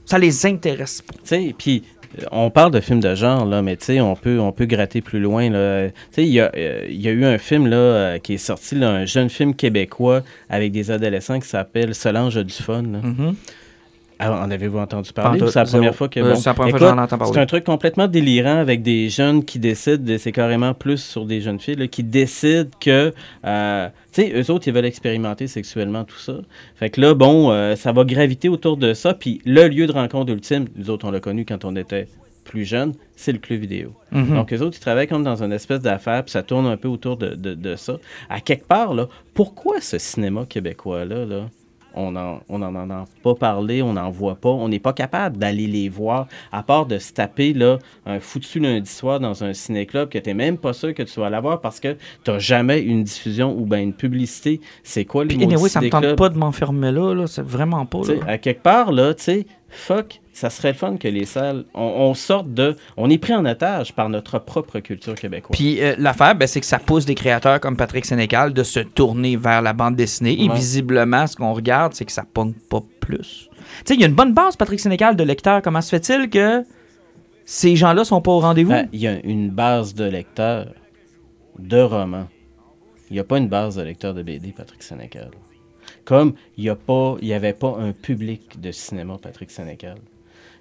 Ça 0.06 0.18
les 0.18 0.46
intéresse 0.46 1.02
pas. 1.04 1.14
Tu 1.14 1.20
sais, 1.26 1.56
puis 1.56 1.84
euh, 2.20 2.26
on 2.32 2.50
parle 2.50 2.72
de 2.72 2.80
films 2.80 3.00
de 3.00 3.14
genre, 3.14 3.46
là, 3.46 3.62
mais 3.62 3.76
tu 3.78 3.86
sais, 3.86 4.02
on 4.02 4.16
peut, 4.16 4.40
on 4.40 4.52
peut 4.52 4.66
gratter 4.66 5.02
plus 5.02 5.20
loin, 5.20 5.50
là. 5.52 5.90
Tu 5.90 5.94
sais, 6.12 6.24
il 6.24 6.30
y, 6.34 6.40
a, 6.40 6.52
euh, 6.58 6.88
y 6.90 7.08
a 7.08 7.12
eu 7.12 7.24
un 7.26 7.38
film, 7.38 7.68
là, 7.68 7.78
euh, 7.78 8.18
qui 8.18 8.34
est 8.34 8.38
sorti, 8.38 8.74
là, 8.74 8.90
un 8.90 9.06
jeune 9.06 9.30
film 9.30 9.54
québécois 9.54 10.24
avec 10.50 10.72
des 10.72 10.90
adolescents 10.90 11.40
qui 11.40 11.48
s'appelle 11.48 11.94
Solange 11.94 12.38
a 12.38 12.44
du 12.44 12.54
fun, 12.54 12.82
là. 12.82 13.00
Mhm. 13.04 13.36
Ah, 14.22 14.44
en 14.46 14.52
avez-vous 14.52 14.78
entendu 14.80 15.14
parler? 15.14 15.42
ou 15.42 15.48
C'est 15.48 15.60
la 15.60 15.66
première 15.66 15.96
fois 15.96 16.10
que... 16.10 16.20
Euh, 16.20 16.34
bon, 16.34 16.36
c'est 16.36 16.50
la 16.50 16.54
première 16.54 16.72
fois 16.72 16.80
que 16.80 16.84
écoute, 16.86 16.98
j'en 16.98 17.04
entends 17.04 17.18
parler. 17.18 17.34
C'est 17.34 17.40
un 17.40 17.46
truc 17.46 17.64
complètement 17.64 18.08
délirant 18.08 18.58
avec 18.58 18.82
des 18.84 19.08
jeunes 19.10 19.46
qui 19.46 19.60
décident, 19.60 20.04
de- 20.04 20.18
c'est 20.18 20.34
carrément 20.34 20.74
plus 20.74 20.98
sur 20.98 21.26
des 21.26 21.40
jeunes 21.40 21.60
filles, 21.60 21.78
là, 21.78 21.88
qui 21.88 22.04
décident 22.04 22.70
que, 22.82 23.14
euh, 23.46 23.88
tu 24.12 24.22
sais, 24.24 24.34
eux 24.36 24.52
autres, 24.52 24.68
ils 24.68 24.74
veulent 24.74 24.84
expérimenter 24.86 25.48
sexuellement 25.48 26.04
tout 26.04 26.20
ça. 26.20 26.34
Fait 26.76 26.90
que 26.90 27.00
là, 27.00 27.14
bon, 27.14 27.52
euh, 27.52 27.76
ça 27.78 27.94
va 27.94 28.04
graviter 28.04 28.50
autour 28.50 28.76
de 28.76 28.94
ça. 28.94 29.14
Puis 29.14 29.42
le 29.46 29.68
lieu 29.70 29.88
de 29.88 29.94
rencontre 29.94 30.32
ultime, 30.34 30.68
nous 30.76 30.90
autres, 30.90 31.08
on 31.08 31.12
l'a 31.12 31.22
connu 31.22 31.46
quand 31.46 31.64
on 31.64 31.76
était 31.78 32.08
plus 32.44 32.66
jeunes, 32.66 32.94
c'est 33.16 33.32
le 33.32 33.38
club 33.38 33.60
vidéo. 33.62 33.94
Mhm. 34.12 34.36
Donc, 34.36 34.52
eux 34.52 34.60
autres, 34.62 34.76
ils 34.76 34.82
travaillent 34.82 35.08
comme 35.08 35.24
dans 35.24 35.44
une 35.44 35.52
espèce 35.54 35.82
d'affaire, 35.82 36.24
puis 36.24 36.32
ça 36.32 36.42
tourne 36.44 36.66
un 36.66 36.78
peu 36.78 36.88
autour 36.88 37.16
de, 37.16 37.36
de- 37.36 37.54
de 37.54 37.76
ça. 37.76 37.98
À 38.30 38.42
quelque 38.42 38.66
part, 38.68 38.94
là, 38.96 39.08
pourquoi 39.36 39.80
ce 39.82 39.98
cinéma 40.00 40.46
québécois-là, 40.50 41.26
là, 41.26 41.42
on 41.94 42.12
n'en 42.12 42.42
on 42.50 42.62
en, 42.62 42.76
en 42.76 42.90
a 42.90 43.06
pas 43.24 43.36
parlé, 43.36 43.82
on 43.82 43.94
n'en 43.94 44.10
voit 44.10 44.36
pas, 44.36 44.50
on 44.50 44.70
n'est 44.70 44.80
pas 44.80 44.94
capable 44.94 45.38
d'aller 45.38 45.68
les 45.68 45.90
voir, 45.90 46.28
à 46.52 46.64
part 46.64 46.86
de 46.86 46.98
se 46.98 47.14
taper 47.14 47.54
là, 47.54 47.80
un 48.06 48.20
foutu 48.20 48.60
lundi 48.60 48.90
soir 48.90 49.20
dans 49.20 49.44
un 49.44 49.54
ciné-club 49.54 50.10
que 50.10 50.18
tu 50.18 50.30
n'es 50.30 50.34
même 50.34 50.58
pas 50.58 50.74
sûr 50.74 50.94
que 50.94 51.04
tu 51.04 51.20
vas 51.20 51.28
aller 51.28 51.40
voir 51.40 51.62
parce 51.62 51.80
que 51.80 51.96
tu 52.24 52.32
n'as 52.32 52.40
jamais 52.40 52.80
une 52.82 53.04
diffusion 53.04 53.56
ou 53.58 53.66
ben 53.66 53.80
une 53.80 53.94
publicité. 53.94 54.62
C'est 54.84 55.06
quoi 55.06 55.26
les 55.26 55.36
mots 55.36 55.44
anyway, 55.44 55.70
ça 55.70 55.82
me 55.82 55.90
tente 55.90 56.16
pas 56.16 56.30
de 56.30 56.38
m'enfermer 56.38 56.92
là, 56.92 57.14
là. 57.14 57.28
C'est 57.28 57.46
vraiment 57.46 57.86
pas. 57.86 58.00
Là. 58.08 58.14
à 58.28 58.38
quelque 58.38 58.62
part, 58.62 58.92
là, 58.92 59.14
tu 59.14 59.24
sais, 59.24 59.46
fuck, 59.70 60.22
ça 60.40 60.50
serait 60.50 60.72
le 60.72 60.78
fun 60.78 60.96
que 60.96 61.08
les 61.10 61.26
salles, 61.26 61.66
on, 61.74 61.82
on 61.82 62.14
sorte 62.14 62.54
de... 62.54 62.78
On 62.96 63.10
est 63.10 63.18
pris 63.18 63.34
en 63.34 63.46
otage 63.46 63.94
par 63.94 64.08
notre 64.08 64.40
propre 64.40 64.80
culture 64.80 65.16
québécoise. 65.16 65.58
Puis 65.58 65.82
euh, 65.82 65.96
l'affaire, 65.98 66.34
ben, 66.34 66.48
c'est 66.48 66.62
que 66.62 66.66
ça 66.66 66.80
pousse 66.80 67.06
des 67.06 67.14
créateurs 67.14 67.60
comme 67.60 67.76
Patrick 67.76 68.06
Sénécal 68.06 68.54
de 68.54 68.64
se 68.64 68.80
tourner 68.80 69.36
vers 69.36 69.62
la 69.62 69.74
bande 69.74 69.98
dessinée. 69.98 70.42
Et 70.42 70.48
visiblement, 70.48 71.28
ce 71.28 71.36
qu'on 71.36 71.54
regarde, 71.54 71.94
c'est 71.94 72.06
que 72.06 72.12
ça 72.14 72.24
pogne 72.24 72.54
pas 72.54 72.82
plus. 73.02 73.50
Tu 73.50 73.66
sais, 73.86 73.94
il 73.96 74.00
y 74.00 74.04
a 74.06 74.08
une 74.08 74.16
bonne 74.16 74.34
base, 74.34 74.56
Patrick 74.56 74.80
Sénécal, 74.80 75.18
de 75.18 75.24
lecteurs. 75.26 75.62
Comment 75.62 75.82
se 75.82 75.90
fait-il 75.90 76.30
que 76.30 76.64
ces 77.44 77.76
gens-là 77.76 78.06
sont 78.06 78.22
pas 78.22 78.32
au 78.32 78.40
rendez-vous? 78.40 78.72
Ben, 78.72 78.88
Il 78.94 79.02
y 79.02 79.08
a 79.08 79.20
une 79.26 79.50
base 79.50 79.94
de 79.94 80.06
lecteurs 80.06 80.68
de 81.58 81.82
romans. 81.82 82.28
Il 83.10 83.16
n'y 83.16 83.20
a 83.20 83.26
pas 83.26 83.40
une 83.40 83.50
base 83.50 83.76
de 83.76 83.82
lecteurs 83.82 84.14
de 84.14 84.24
BD, 84.24 84.54
Patrick 84.54 84.84
Sénécal. 84.84 85.32
Comme 86.06 86.34
il 86.58 86.74
n'y 87.22 87.34
avait 87.34 87.54
pas 87.54 87.76
un 87.78 87.92
public 87.92 88.62
de 88.62 88.72
cinéma, 88.72 89.18
Patrick 89.22 89.52
Sénécal. 89.52 89.98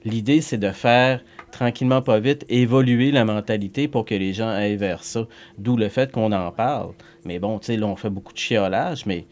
L'idée, 0.05 0.41
c'est 0.41 0.59
de 0.59 0.71
faire 0.71 1.23
tranquillement, 1.51 2.03
pas 2.03 2.21
vite, 2.21 2.45
évoluer 2.49 3.11
la 3.11 3.25
mentalité 3.25 3.89
pour 3.89 4.05
que 4.05 4.15
les 4.15 4.33
gens 4.33 4.49
aillent 4.49 4.77
vers 4.77 5.03
ça. 5.05 5.27
D'où 5.57 5.77
le 5.77 5.89
fait 5.89 6.13
qu'on 6.13 6.33
en 6.33 6.51
parle. 6.53 6.93
Mais 7.25 7.39
bon, 7.39 7.59
tu 7.59 7.67
sais, 7.67 7.77
là, 7.77 7.87
on 7.87 7.97
fait 7.97 8.11
beaucoup 8.11 8.33
de 8.33 8.39
chiolage, 8.39 9.07
mais 9.07 9.27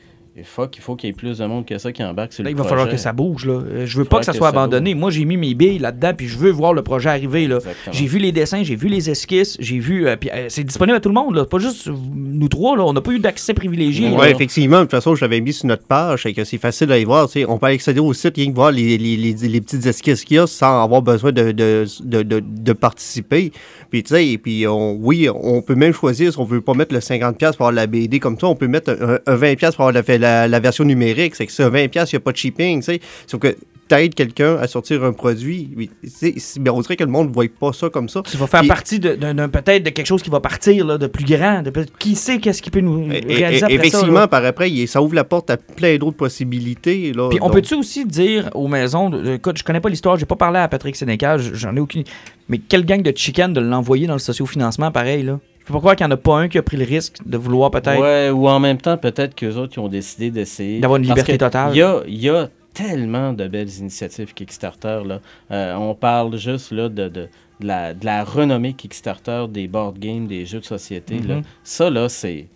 fuck, 0.45 0.77
il 0.77 0.83
faut 0.83 0.97
qu'il 0.97 1.09
y 1.09 1.11
ait 1.11 1.15
plus 1.15 1.39
de 1.39 1.47
monde 1.47 1.65
que 1.65 1.79
ça 1.79 1.93
qui 1.93 2.03
embarque 2.05 2.33
sur 2.33 2.43
Là, 2.45 2.51
le 2.51 2.55
il 2.55 2.57
va 2.57 2.63
projet. 2.65 2.77
falloir 2.77 2.89
que 2.95 2.97
ça 3.01 3.13
bouge. 3.13 3.47
Là. 3.47 3.55
Euh, 3.55 3.87
Je 3.87 3.97
veux 3.99 4.05
Il 4.05 4.09
pas 4.09 4.19
que 4.19 4.25
ça 4.27 4.33
que 4.33 4.39
soit 4.39 4.51
ça 4.51 4.59
abandonné. 4.59 4.95
Moi, 4.95 5.11
j'ai 5.11 5.25
mis 5.25 5.37
mes 5.37 5.55
billes 5.55 5.79
là-dedans, 5.79 6.13
puis 6.17 6.29
je 6.29 6.37
veux 6.37 6.51
voir 6.51 6.73
le 6.75 6.83
projet 6.83 7.09
arriver. 7.09 7.47
Là. 7.47 7.59
J'ai 7.93 8.07
vu 8.07 8.19
les 8.19 8.33
dessins, 8.33 8.63
j'ai 8.63 8.77
vu 8.77 8.89
les 8.89 9.09
esquisses, 9.11 9.57
j'ai 9.61 9.79
vu. 9.79 10.07
euh, 10.07 10.17
puis, 10.17 10.31
euh, 10.33 10.47
c'est 10.49 10.65
disponible 10.65 10.97
à 10.97 11.01
tout 11.01 11.09
le 11.09 11.15
monde, 11.15 11.35
là. 11.35 11.45
pas 11.45 11.59
juste 11.59 11.89
nous 12.15 12.49
trois. 12.49 12.77
Là. 12.77 12.85
On 12.85 12.93
n'a 12.93 13.01
pas 13.01 13.13
eu 13.13 13.19
d'accès 13.19 13.55
privilégié. 13.55 14.11
Oui, 14.11 14.27
effectivement. 14.29 14.79
De 14.79 14.83
toute 14.83 14.91
façon, 14.93 15.15
je 15.15 15.23
l'avais 15.23 15.41
mis 15.41 15.53
sur 15.53 15.67
notre 15.67 15.85
page, 15.87 16.25
c'est 16.25 16.33
que 16.33 16.45
c'est 16.45 16.59
facile 16.59 16.91
à 16.93 16.99
y 16.99 17.05
voir. 17.05 17.27
tu 17.29 17.41
sais. 17.41 17.47
On 17.49 17.59
peut 17.59 17.67
accéder 17.67 18.01
au 18.01 18.13
site, 18.13 18.37
rien 18.37 18.51
que 18.51 18.55
voir 18.55 18.73
les, 18.73 18.99
les, 18.99 19.17
les, 19.17 19.33
les 19.33 19.61
petites 19.61 19.87
esquisses 19.87 20.25
qu'il 20.25 20.37
y 20.37 20.41
a 20.41 20.47
sans 20.47 20.83
avoir 20.83 21.03
besoin 21.03 21.33
de, 21.33 21.53
de, 21.53 21.85
de, 22.05 22.23
de, 22.23 22.41
de 22.45 22.73
participer. 22.73 23.53
Puis, 23.91 24.03
tu 24.03 24.11
sais, 24.15 24.27
et 24.29 24.39
puis, 24.39 24.67
on, 24.67 24.95
oui, 25.01 25.29
on 25.33 25.63
peut 25.63 25.75
même 25.77 25.93
choisir 25.93 26.33
si 26.33 26.39
on 26.39 26.45
veut 26.45 26.61
pas 26.61 26.75
mettre 26.75 26.93
le 26.93 27.01
50$ 27.01 27.33
pour 27.39 27.47
avoir 27.47 27.73
la 27.73 27.87
BD 27.87 28.19
comme 28.19 28.39
ça. 28.39 28.49
On 28.49 28.57
peut 28.57 28.67
mettre 28.67 28.91
un, 28.91 29.19
un 29.33 29.37
20$ 29.37 29.57
pour 29.77 29.87
avoir 29.87 29.93
la, 29.93 30.19
la, 30.19 30.26
la 30.49 30.61
version 30.61 30.85
numérique. 30.85 31.35
C'est 31.35 31.47
que 31.47 31.53
ça, 31.53 31.69
20$, 31.71 31.89
il 31.95 32.15
n'y 32.15 32.17
a 32.17 32.21
pas 32.21 32.33
de 32.33 32.37
shipping, 32.37 32.81
tu 32.81 32.85
sais. 32.87 33.01
Sauf 33.27 33.41
que 33.41 33.57
t'aides 33.89 34.17
quelqu'un 34.17 34.57
à 34.57 34.67
sortir 34.67 35.05
un 35.05 35.13
produit. 35.13 35.71
Mais 35.77 36.71
on 36.71 36.81
dirait 36.81 36.97
que 36.97 37.05
le 37.05 37.11
monde 37.11 37.29
ne 37.29 37.33
voit 37.33 37.45
pas 37.61 37.73
ça 37.73 37.89
comme 37.89 38.09
ça. 38.09 38.21
Tu 38.29 38.37
vas 38.37 38.49
faire 38.49 38.67
partie 38.67 38.99
de- 38.99 39.15
d'un 39.15 39.33
d'un- 39.33 39.49
peut-être 39.49 39.85
de 39.85 39.91
quelque 39.91 40.07
chose 40.07 40.25
qui 40.25 40.31
va 40.31 40.41
partir 40.41 40.85
là, 40.85 40.99
de 40.99 41.07
plus 41.07 41.25
grand. 41.25 41.63
De, 41.63 41.71
qui 41.97 42.17
sait 42.17 42.39
qu'est-ce 42.39 42.63
qui 42.63 42.71
peut 42.73 42.81
nous 42.81 43.09
Et- 43.13 43.23
et- 43.29 43.35
réaliser 43.37 43.63
après 43.63 43.75
effectivement, 43.77 44.15
ça. 44.15 44.21
là? 44.23 44.27
par 44.29 44.45
après, 44.45 44.71
ça 44.87 45.01
ouvre 45.01 45.15
la 45.15 45.23
porte 45.23 45.51
à 45.51 45.57
plein 45.57 45.97
d'autres 45.99 46.17
possibilités. 46.17 47.13
Là, 47.13 47.29
Puis 47.29 47.39
on 47.41 47.49
peut-tu 47.51 47.75
aussi 47.77 48.05
dire 48.05 48.51
aux 48.55 48.67
maisons, 48.67 49.09
de- 49.11 49.35
écoute, 49.35 49.57
je 49.59 49.63
connais 49.63 49.81
pas 49.81 49.89
l'histoire, 49.89 50.17
j'ai 50.17 50.27
pas 50.27 50.35
parlé 50.35 50.59
à 50.59 50.67
Patrick 50.67 50.97
Sénécal, 50.97 51.41
j'en 51.55 51.77
ai 51.77 51.81
aucune. 51.81 52.03
Mais 52.49 52.59
quelle 52.59 52.85
gang 52.85 53.03
de 53.03 53.13
chicken 53.17 53.53
de 53.53 53.61
l'envoyer 53.61 54.09
dans 54.09 54.15
le 54.15 54.19
sociofinancement 54.19 54.91
pareil 54.91 55.23
là? 55.23 55.39
Je 55.67 55.73
peux 55.73 55.75
pas 55.75 55.81
croire 55.81 55.97
qu'il 55.97 56.05
y 56.05 56.09
en 56.09 56.13
a 56.13 56.17
pas 56.17 56.37
un 56.39 56.49
qui 56.49 56.59
a 56.59 56.63
pris 56.63 56.77
le 56.77 56.85
risque 56.85 57.17
de 57.27 57.37
vouloir 57.37 57.73
peut-être. 57.73 58.01
Ouais, 58.01 58.31
ou 58.31 58.47
en 58.49 58.61
même 58.61 58.79
temps, 58.79 58.97
peut-être 58.97 59.35
qu'eux 59.35 59.57
autres, 59.57 59.73
ils 59.77 59.81
ont 59.81 59.89
décidé 59.89 60.31
d'essayer. 60.31 60.79
D'avoir 60.79 60.99
une 60.99 61.07
liberté 61.07 61.37
totale. 61.37 61.73
Il 61.75 61.79
y 61.79 61.83
a, 61.83 62.03
y 62.07 62.29
a 62.29 62.49
tellement 62.73 63.33
de 63.33 63.49
belles 63.49 63.77
initiatives 63.81 64.33
Kickstarter. 64.33 65.01
Là. 65.05 65.21
Euh, 65.51 65.75
on 65.75 65.97
parle 65.97 66.37
juste 66.37 66.71
là, 66.71 66.89
de, 66.89 67.09
de, 67.09 67.29
de 67.61 67.67
la, 67.67 67.95
de 67.95 68.05
la 68.05 68.23
renommée 68.23 68.75
Kickstarter 68.75 69.47
des 69.51 69.67
board 69.67 69.99
games, 69.99 70.29
des 70.29 70.47
jeux 70.47 70.61
de 70.61 70.65
société. 70.65 71.19
là. 71.19 71.37
Mhm. 71.37 71.43
Ça, 71.65 71.91
là, 71.91 72.09
c'est. 72.09 72.47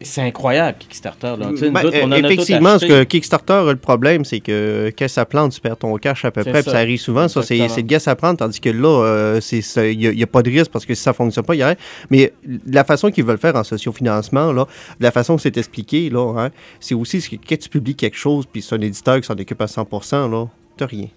C'est 0.00 0.22
incroyable, 0.22 0.78
Kickstarter. 0.78 1.34
Là. 1.38 1.50
Ben, 1.70 1.90
on 2.02 2.06
en 2.06 2.12
a 2.12 2.20
tout 2.20 2.26
effectivement, 2.26 2.78
ce 2.78 2.86
que 2.86 3.04
Kickstarter 3.04 3.52
a 3.52 3.72
le 3.72 3.76
problème, 3.76 4.24
c'est 4.24 4.40
que 4.40 4.92
quand 4.96 5.08
ça 5.08 5.24
plante, 5.24 5.52
tu 5.52 5.60
perds 5.60 5.76
ton 5.76 5.96
cash 5.96 6.24
à 6.24 6.30
peu 6.30 6.44
près. 6.44 6.62
Ça. 6.62 6.72
ça 6.72 6.78
arrive 6.78 7.00
souvent. 7.00 7.28
Ça, 7.28 7.42
c'est 7.42 7.58
le 7.58 7.82
guess 7.82 8.08
à 8.08 8.14
prendre. 8.14 8.38
Tandis 8.38 8.60
que 8.60 8.70
là, 8.70 9.04
euh, 9.04 9.40
il 9.76 9.98
n'y 9.98 10.22
a, 10.22 10.26
pas 10.26 10.42
de 10.42 10.50
risque 10.50 10.70
parce 10.70 10.86
que 10.86 10.94
si 10.94 11.02
ça 11.02 11.10
ne 11.10 11.14
fonctionne 11.14 11.44
pas, 11.44 11.54
il 11.54 11.58
y 11.58 11.62
a 11.62 11.68
rien. 11.68 11.76
Mais 12.10 12.32
la 12.66 12.84
façon 12.84 13.10
qu'ils 13.10 13.24
veulent 13.24 13.38
faire 13.38 13.56
en 13.56 13.64
sociofinancement, 13.64 14.52
là, 14.52 14.66
la 15.00 15.10
façon 15.10 15.36
que 15.36 15.42
c'est 15.42 15.56
expliqué, 15.56 16.10
là, 16.10 16.34
hein, 16.36 16.50
c'est 16.80 16.94
aussi 16.94 17.20
que 17.20 17.36
quand 17.36 17.58
tu 17.58 17.68
publies 17.68 17.94
quelque 17.94 18.16
chose, 18.16 18.44
puis 18.50 18.62
c'est 18.62 18.74
un 18.74 18.80
éditeur 18.80 19.20
qui 19.20 19.26
s'en 19.26 19.34
occupe 19.34 19.60
à 19.60 19.66
100 19.66 19.88
là, 20.28 20.46
tu 20.76 20.84
rien. 20.84 21.08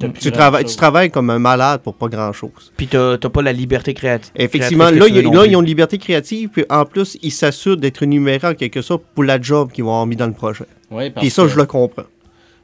Tu 0.00 0.06
chose. 0.06 0.70
tu 0.70 0.76
travailles 0.76 1.10
comme 1.10 1.30
un 1.30 1.38
malade 1.38 1.80
pour 1.82 1.94
pas 1.94 2.08
grand-chose. 2.08 2.72
Puis 2.76 2.88
t'as 2.88 3.16
t'as 3.16 3.28
pas 3.28 3.42
la 3.42 3.52
liberté 3.52 3.94
créative. 3.94 4.32
Effectivement, 4.34 4.90
là, 4.90 5.06
tu 5.06 5.12
y 5.12 5.18
ils 5.18 5.26
ont 5.56 5.60
une 5.60 5.66
liberté 5.66 5.98
créative, 5.98 6.48
puis 6.48 6.64
en 6.68 6.84
plus, 6.84 7.16
ils 7.22 7.30
s'assurent 7.30 7.76
d'être 7.76 8.02
énumérés 8.02 8.48
en 8.48 8.54
quelque 8.54 8.82
sorte 8.82 9.04
pour 9.14 9.24
la 9.24 9.40
job 9.40 9.70
qu'ils 9.70 9.84
vont 9.84 9.90
avoir 9.90 10.06
mis 10.06 10.16
dans 10.16 10.26
le 10.26 10.32
projet. 10.32 10.64
Oui, 10.90 11.10
Puis 11.10 11.30
ça, 11.30 11.42
que- 11.42 11.48
je 11.48 11.56
le 11.56 11.66
comprends. 11.66 12.04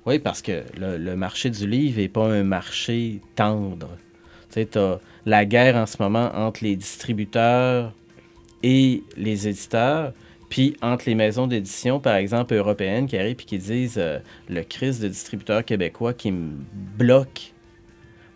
Oui, 0.06 0.18
parce 0.18 0.42
que 0.42 0.62
le, 0.78 0.96
le 0.96 1.14
marché 1.14 1.50
du 1.50 1.66
livre 1.66 1.98
n'est 2.00 2.08
pas 2.08 2.26
un 2.26 2.42
marché 2.42 3.20
tendre. 3.36 3.88
Tu 4.52 4.62
sais, 4.62 4.78
as 4.78 4.98
la 5.26 5.44
guerre 5.44 5.76
en 5.76 5.86
ce 5.86 5.96
moment 6.00 6.30
entre 6.34 6.64
les 6.64 6.74
distributeurs 6.74 7.92
et 8.62 9.02
les 9.16 9.46
éditeurs. 9.48 10.12
Puis 10.50 10.76
entre 10.82 11.04
les 11.06 11.14
maisons 11.14 11.46
d'édition, 11.46 12.00
par 12.00 12.16
exemple, 12.16 12.54
européennes 12.54 13.06
qui 13.06 13.16
arrivent 13.16 13.40
et 13.40 13.44
qui 13.44 13.56
disent 13.56 13.98
euh, 13.98 14.18
le 14.48 14.62
crise 14.62 15.00
de 15.00 15.08
distributeurs 15.08 15.64
québécois 15.64 16.12
qui 16.12 16.32
me 16.32 16.50
bloque, 16.98 17.54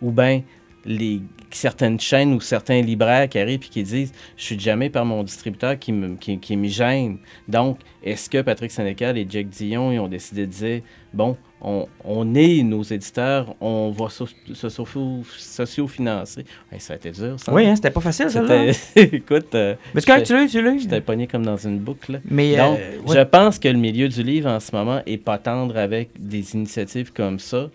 ou 0.01 0.11
bien 0.11 0.41
les 0.85 1.21
certaines 1.51 1.99
chaînes 1.99 2.33
ou 2.33 2.39
certains 2.39 2.81
libraires 2.81 3.27
qui 3.27 3.39
arrivent 3.39 3.63
et 3.65 3.69
qui 3.69 3.83
disent 3.83 4.13
je 4.37 4.43
suis 4.43 4.59
jamais 4.59 4.89
par 4.89 5.03
mon 5.03 5.23
distributeur 5.23 5.77
qui 5.77 5.91
me, 5.91 6.15
qui, 6.15 6.39
qui 6.39 6.69
gêne. 6.69 7.17
Donc, 7.47 7.79
est-ce 8.03 8.29
que 8.29 8.41
Patrick 8.41 8.71
Sénécal 8.71 9.17
et 9.17 9.27
Jack 9.29 9.49
Dion 9.49 9.91
ils 9.91 9.99
ont 9.99 10.07
décidé 10.07 10.45
de 10.47 10.51
dire 10.51 10.81
bon, 11.13 11.37
on, 11.61 11.87
on 12.03 12.35
est 12.35 12.61
nos 12.63 12.83
éditeurs, 12.83 13.55
on 13.61 13.91
va 13.91 14.09
so- 14.09 14.27
se 14.53 14.69
socio- 14.69 15.23
socio-financer. 15.37 16.45
Hey, 16.71 16.79
ça 16.79 16.93
a 16.93 16.95
été 16.97 17.11
dur, 17.11 17.39
ça. 17.39 17.51
Oui, 17.53 17.65
hein, 17.65 17.75
c'était 17.75 17.91
pas 17.91 18.01
facile, 18.01 18.29
ça. 18.29 18.43
Écoute, 18.95 19.55
euh, 19.55 19.75
Mais 19.93 20.01
correct, 20.01 20.25
tu 20.27 20.33
l'as, 20.33 20.47
tu 20.47 20.61
l'as. 20.61 20.77
j'étais 20.77 21.01
pogné 21.01 21.27
comme 21.27 21.45
dans 21.45 21.57
une 21.57 21.79
boucle. 21.79 22.21
Mais, 22.25 22.55
Donc, 22.57 22.77
euh, 22.79 22.91
je 23.07 23.11
ouais. 23.13 23.25
pense 23.25 23.45
pense 23.45 23.59
que 23.59 23.67
le 23.67 23.77
milieu 23.77 24.07
du 24.09 24.21
livre 24.23 24.49
en 24.49 24.59
ce 24.59 24.75
moment 24.75 25.01
est 25.05 25.17
pas 25.17 25.37
tendre 25.37 25.77
avec 25.77 26.09
des 26.19 26.53
initiatives 26.55 27.11
comme 27.13 27.39
ça. 27.39 27.69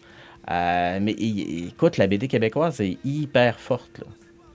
Euh, 0.51 0.99
mais 1.01 1.13
écoute, 1.13 1.97
la 1.97 2.07
BD 2.07 2.29
québécoise 2.29 2.81
est 2.81 2.99
hyper 3.05 3.59
forte. 3.61 3.99
Là. 3.99 4.07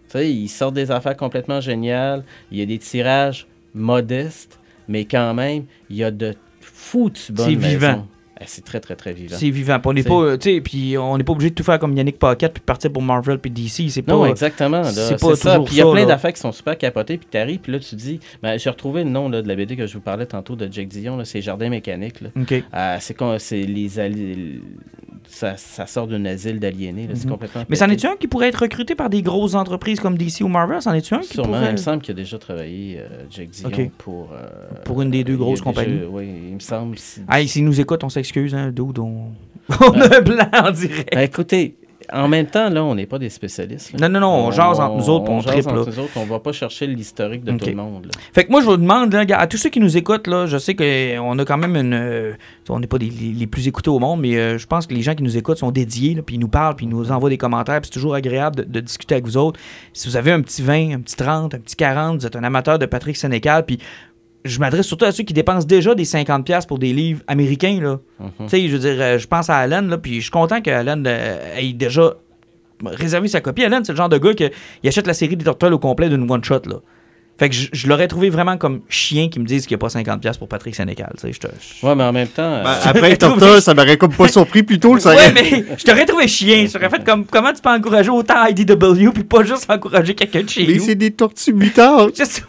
Tu 0.07 0.11
sais, 0.19 0.31
ils 0.31 0.49
sortent 0.49 0.73
des 0.75 0.91
affaires 0.91 1.15
complètement 1.17 1.61
géniales. 1.61 2.23
Il 2.51 2.57
y 2.59 2.61
a 2.61 2.65
des 2.65 2.79
tirages 2.79 3.47
modestes, 3.73 4.59
mais 4.87 5.05
quand 5.05 5.33
même, 5.33 5.65
il 5.89 5.97
y 5.97 6.03
a 6.03 6.11
de 6.11 6.35
foutues 6.61 7.31
bonnes 7.31 7.45
C'est 7.49 7.55
vivant. 7.55 8.07
Eh, 8.39 8.43
c'est 8.47 8.65
très, 8.65 8.81
très, 8.81 8.95
très 8.95 9.13
vivant. 9.13 9.37
C'est 9.39 9.49
vivant. 9.49 9.79
Puis 9.79 9.89
on 9.89 9.93
n'est 9.93 10.03
pas, 10.03 10.13
euh, 10.21 10.37
tu 10.37 10.55
sais, 10.55 10.61
puis 10.61 10.97
on 10.97 11.17
n'est 11.17 11.23
pas 11.23 11.31
obligé 11.31 11.51
de 11.51 11.55
tout 11.55 11.63
faire 11.63 11.79
comme 11.79 11.95
Yannick 11.95 12.19
Paquette 12.19 12.53
puis 12.53 12.59
de 12.59 12.65
partir 12.65 12.91
pour 12.91 13.01
Marvel 13.01 13.39
puis 13.39 13.49
DC. 13.49 13.89
C'est 13.89 14.01
pas. 14.01 14.11
Non, 14.13 14.25
exactement. 14.25 14.83
c'est 14.83 15.19
pas 15.19 15.35
ça. 15.35 15.59
Puis 15.59 15.75
il 15.75 15.77
y 15.77 15.81
a 15.81 15.89
plein 15.91 16.05
d'affaires 16.05 16.33
qui 16.33 16.41
sont 16.41 16.51
super 16.51 16.77
capotées, 16.77 17.17
puis 17.17 17.27
t'arrives, 17.29 17.59
puis 17.59 17.71
là, 17.71 17.79
tu 17.79 17.89
te 17.91 17.95
dis... 17.95 18.19
Ben, 18.43 18.59
J'ai 18.59 18.69
retrouvé 18.69 19.03
le 19.03 19.09
nom 19.09 19.29
là, 19.29 19.41
de 19.41 19.47
la 19.47 19.55
BD 19.55 19.75
que 19.77 19.87
je 19.87 19.93
vous 19.93 20.01
parlais 20.01 20.25
tantôt 20.25 20.55
de 20.55 20.71
Jake 20.71 20.89
Dion, 20.89 21.23
c'est 21.23 21.41
Jardin 21.41 21.69
mécanique. 21.69 22.21
Là. 22.21 22.29
OK. 22.39 22.53
Euh, 22.73 22.97
c'est 23.39 23.61
les 23.61 23.99
ali- 23.99 24.61
ça, 25.27 25.57
ça 25.57 25.85
sort 25.87 26.07
d'un 26.07 26.23
asile 26.25 26.59
d'aliénés. 26.59 27.07
C'est 27.13 27.25
Mhm. 27.25 27.31
complètement. 27.31 27.63
Mais 27.69 27.75
c'en 27.75 27.87
est-tu 27.89 28.07
un 28.07 28.15
qui 28.15 28.27
pourrait 28.27 28.47
être 28.49 28.61
recruté 28.61 28.95
par 28.95 29.09
des 29.09 29.21
grosses 29.21 29.53
entreprises 29.55 29.99
comme 29.99 30.17
DC 30.17 30.41
ou 30.43 30.47
Marvel? 30.47 30.81
C'en 30.81 30.93
est-tu 30.93 31.13
un 31.13 31.19
qui 31.19 31.29
Sûrement, 31.29 31.53
pourrait... 31.57 31.65
il 31.67 31.71
me 31.73 31.77
semble 31.77 32.01
qu'il 32.01 32.11
a 32.11 32.15
déjà 32.15 32.37
travaillé, 32.37 32.99
euh, 32.99 33.07
Jake 33.29 33.49
Dion, 33.49 33.91
pour. 33.97 34.29
euh, 34.33 34.47
Pour 34.83 35.01
une 35.01 35.11
des 35.11 35.23
deux 35.23 35.37
grosses 35.37 35.59
déjà- 35.59 35.63
compagnies. 35.63 36.01
Oui, 36.09 36.27
il 36.49 36.53
me 36.55 36.59
semble. 36.59 36.97
si- 36.97 37.21
Hey, 37.29 37.47
s'ils 37.47 37.65
nous 37.65 37.79
écoutent, 37.79 38.03
on 38.03 38.09
s'excuse, 38.09 38.53
hein, 38.55 38.71
dude, 38.71 38.99
on... 38.99 39.31
on 39.81 40.01
a 40.01 40.17
un 40.17 40.21
blanc 40.21 40.49
en 40.53 40.71
direct. 40.71 41.13
Ben, 41.13 41.21
écoutez, 41.21 41.75
en 42.13 42.27
même 42.27 42.45
temps, 42.47 42.69
là, 42.69 42.83
on 42.83 42.95
n'est 42.95 43.05
pas 43.05 43.19
des 43.19 43.29
spécialistes. 43.29 43.91
là. 43.99 44.07
Non, 44.07 44.19
non, 44.19 44.27
non, 44.27 44.47
on 44.47 44.51
jase 44.51 44.79
entre 44.79 44.95
nous 44.97 45.09
autres, 45.09 45.25
puis 45.25 45.33
on 45.33 45.41
jase 45.41 45.53
triple, 45.53 45.69
entre 45.69 45.89
là. 45.89 45.95
nous 45.95 45.99
autres, 46.03 46.11
on 46.17 46.25
va 46.25 46.39
pas 46.39 46.51
chercher 46.51 46.87
l'historique 46.87 47.43
de 47.43 47.51
tout 47.57 47.65
le 47.65 47.75
monde. 47.75 48.05
là. 48.05 48.11
Fait 48.33 48.45
que 48.45 48.51
moi, 48.51 48.61
je 48.61 48.65
vous 48.65 48.77
demande, 48.77 49.13
là, 49.13 49.23
à 49.37 49.47
tous 49.47 49.57
ceux 49.57 49.69
qui 49.69 49.79
nous 49.79 49.97
écoutent, 49.97 50.27
là, 50.27 50.45
je 50.45 50.57
sais 50.57 50.75
qu'on 50.75 51.39
a 51.39 51.45
quand 51.45 51.57
même 51.57 51.75
une. 51.75 51.93
euh, 51.93 52.33
on 52.69 52.79
n'est 52.79 52.87
pas 52.87 52.97
les, 52.97 53.09
les 53.09 53.47
plus 53.47 53.67
écoutés 53.67 53.89
au 53.89 53.99
monde, 53.99 54.21
mais 54.21 54.35
euh, 54.37 54.57
je 54.57 54.67
pense 54.67 54.87
que 54.87 54.93
les 54.93 55.01
gens 55.01 55.15
qui 55.15 55.23
nous 55.23 55.37
écoutent 55.37 55.57
sont 55.57 55.71
dédiés, 55.71 56.21
puis 56.25 56.35
ils 56.35 56.39
nous 56.39 56.47
parlent, 56.47 56.75
puis 56.75 56.85
ils 56.85 56.89
nous 56.89 57.11
envoient 57.11 57.29
des 57.29 57.37
commentaires, 57.37 57.79
puis 57.81 57.89
c'est 57.91 57.99
toujours 57.99 58.15
agréable 58.15 58.55
de, 58.57 58.63
de 58.63 58.79
discuter 58.79 59.15
avec 59.15 59.25
vous 59.25 59.37
autres. 59.37 59.59
Si 59.93 60.07
vous 60.07 60.17
avez 60.17 60.31
un 60.31 60.41
petit 60.41 60.61
20, 60.61 60.93
un 60.95 60.99
petit 60.99 61.15
30, 61.15 61.53
un 61.55 61.59
petit 61.59 61.75
40, 61.75 62.19
vous 62.21 62.25
êtes 62.27 62.35
un 62.35 62.43
amateur 62.43 62.79
de 62.79 62.85
Patrick 62.85 63.17
Sénécal, 63.17 63.65
puis 63.65 63.79
je 64.45 64.59
m'adresse 64.59 64.85
surtout 64.87 65.05
à 65.05 65.11
ceux 65.11 65.23
qui 65.23 65.33
dépensent 65.33 65.65
déjà 65.67 65.93
des 65.95 66.05
50$ 66.05 66.65
pour 66.67 66.79
des 66.79 66.93
livres 66.93 67.21
américains, 67.27 67.79
là. 67.81 67.99
Mhm. 68.19 68.29
Tu 68.41 68.49
sais, 68.49 68.67
je 68.67 68.73
veux 68.77 68.79
dire, 68.79 68.95
euh, 69.01 69.17
je 69.19 69.27
pense 69.27 69.49
à 69.49 69.57
Alan, 69.57 69.81
là, 69.81 69.97
puis 69.97 70.15
je 70.17 70.21
suis 70.21 70.31
content 70.31 70.61
qu'Alan 70.61 71.03
euh, 71.05 71.57
ait 71.57 71.73
déjà 71.73 72.13
réservé 72.85 73.27
sa 73.27 73.41
copie. 73.41 73.63
Alan, 73.63 73.81
c'est 73.83 73.93
le 73.93 73.97
genre 73.97 74.09
de 74.09 74.17
gars 74.17 74.33
qui 74.33 74.45
il 74.83 74.87
achète 74.89 75.07
la 75.07 75.13
série 75.13 75.35
des 75.35 75.43
Turtles 75.43 75.73
au 75.73 75.79
complet 75.79 76.09
d'une 76.09 76.29
one-shot, 76.29 76.61
là. 76.67 76.75
Fait 77.37 77.49
que 77.49 77.55
je, 77.55 77.67
je 77.73 77.87
l'aurais 77.89 78.07
trouvé 78.07 78.29
vraiment 78.29 78.55
comme 78.55 78.79
chien 78.87 79.27
qui 79.27 79.41
me 79.41 79.45
disent 79.45 79.67
qu'il 79.67 79.75
n'y 79.75 79.83
a 79.83 79.85
pas 79.85 79.87
50$ 79.89 80.37
pour 80.37 80.47
Patrick 80.47 80.73
Sénécal. 80.73 81.11
Tu 81.19 81.27
sais, 81.27 81.33
je 81.33 81.39
te- 81.41 81.47
je- 81.81 81.85
Ouais, 81.85 81.93
mais 81.93 82.05
en 82.05 82.13
même 82.13 82.29
temps. 82.29 82.43
euh, 82.43 82.63
Ben, 82.63 82.75
après 82.85 83.17
Torta, 83.17 83.59
ça 83.59 83.73
m'aurait 83.73 83.97
comme 83.97 84.13
pas 84.13 84.29
surpris 84.29 84.63
plutôt. 84.63 84.95
Le 84.95 85.05
Ouais, 85.05 85.33
mais 85.33 85.65
je 85.77 85.83
t'aurais 85.83 86.05
trouvé 86.05 86.29
chien. 86.29 86.65
Je 86.65 86.71
t'aurais 86.71 86.89
fait 86.89 87.03
comme 87.03 87.25
comment 87.25 87.51
tu 87.51 87.61
peux 87.61 87.69
encourager 87.71 88.09
autant 88.09 88.45
IDW 88.45 89.09
puis 89.13 89.25
pas 89.25 89.43
juste 89.43 89.69
encourager 89.69 90.15
quelqu'un 90.15 90.43
de 90.43 90.49
chez 90.49 90.65
Mais 90.65 90.75
nous? 90.75 90.83
c'est 90.85 90.95
des 90.95 91.11
tortues 91.11 91.51
mutantes 91.53 92.15
Juste- 92.17 92.45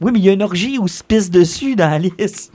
Oui, 0.00 0.10
mais 0.12 0.18
il 0.18 0.24
y 0.24 0.28
a 0.28 0.32
une 0.32 0.42
orgie 0.42 0.78
où 0.78 0.88
se 0.88 1.02
pisse 1.02 1.30
dessus 1.30 1.76
dans 1.76 1.90
la 1.90 1.98
liste. 1.98 2.52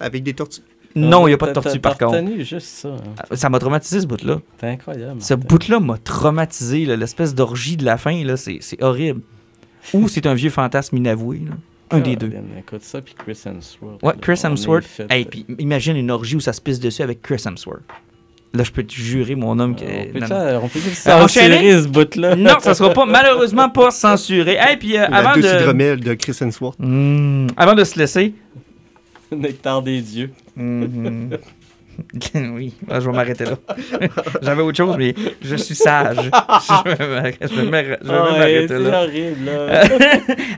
avec 0.00 0.22
des 0.22 0.34
tortues. 0.34 0.60
Non, 0.94 1.26
il 1.26 1.30
n'y 1.30 1.34
a 1.34 1.38
pas 1.38 1.46
de 1.48 1.52
tortue 1.54 1.80
par 1.80 1.96
contre. 1.96 2.16
retenu 2.18 2.44
juste 2.44 2.66
ça. 2.66 2.88
hein. 2.90 3.34
Ça 3.36 3.48
m'a 3.48 3.58
traumatisé 3.58 4.00
ce 4.02 4.06
bout-là. 4.06 4.40
C'est 4.60 4.66
incroyable. 4.68 5.22
Ce 5.22 5.32
bout-là 5.34 5.80
m'a 5.80 5.96
traumatisé, 5.98 6.84
l'espèce 6.84 7.34
d'orgie 7.34 7.76
de 7.78 7.84
la 7.84 7.96
fin, 7.96 8.22
là, 8.24 8.36
c'est 8.36 8.60
horrible. 8.82 9.22
Ou 9.94 10.06
c'est 10.08 10.26
un 10.26 10.34
vieux 10.34 10.50
fantasme 10.50 10.96
inavoué, 10.98 11.38
là. 11.48 11.52
un 11.96 12.00
des 12.00 12.14
deux. 12.16 12.30
Écoute 12.58 12.82
ça, 12.82 13.00
puis 13.00 13.14
Chris 13.16 13.40
Hemsworth. 13.46 14.02
Ouais, 14.02 14.12
Chris 14.20 14.40
Hemsworth. 14.44 14.84
puis 15.30 15.46
imagine 15.58 15.96
une 15.96 16.10
orgie 16.10 16.36
où 16.36 16.40
ça 16.40 16.52
se 16.52 16.60
pisse 16.60 16.78
dessus 16.78 17.02
avec 17.02 17.22
Chris 17.22 17.42
Hemsworth. 17.46 17.82
Là, 18.54 18.64
je 18.64 18.70
peux 18.70 18.82
te 18.82 18.92
jurer, 18.92 19.34
mon 19.34 19.58
homme, 19.58 19.74
que. 19.74 19.82
On 19.84 19.86
non, 19.88 20.12
peut 20.12 20.18
non. 20.20 20.26
ça, 20.26 20.60
on 20.62 20.68
peut 20.68 20.78
Euh, 21.06 21.24
enchaîner? 21.24 21.54
censurer 21.56 21.82
ce 21.82 21.88
bout-là. 21.88 22.36
Non, 22.36 22.56
ça 22.60 22.74
sera 22.74 22.90
pas, 22.92 23.06
malheureusement 23.06 23.70
pas 23.70 23.90
censuré. 23.90 24.56
Hey, 24.60 24.76
puis 24.76 24.98
euh, 24.98 25.06
avant 25.10 25.34
de. 25.36 25.94
de 25.96 26.14
Chris 26.14 26.36
Hemsworth. 26.40 26.78
Hmm, 26.78 27.46
avant 27.56 27.74
de 27.74 27.84
se 27.84 27.98
laisser. 27.98 28.34
Nectar 29.32 29.80
des 29.82 30.00
dieux. 30.02 30.30
Mhm. 30.54 31.30
oui, 32.54 32.72
ah, 32.90 33.00
je 33.00 33.08
vais 33.10 33.16
m'arrêter 33.16 33.44
là. 33.44 33.56
J'avais 34.42 34.62
autre 34.62 34.76
chose, 34.76 34.96
mais 34.98 35.14
je 35.42 35.56
suis 35.56 35.74
sage. 35.74 36.16
Je 36.18 36.90
vais 36.96 37.08
m'arrêter- 37.08 37.38
je 37.48 37.54
vais 37.54 37.62
m'arrêter- 37.70 37.98
je 38.02 38.08
vais 38.08 38.14
Ah, 38.14 38.24
ouais, 38.32 38.38
m'arrêter 38.38 38.68
c'est 38.68 38.78
là. 38.78 39.02
horrible, 39.02 39.44
là. 39.46 39.84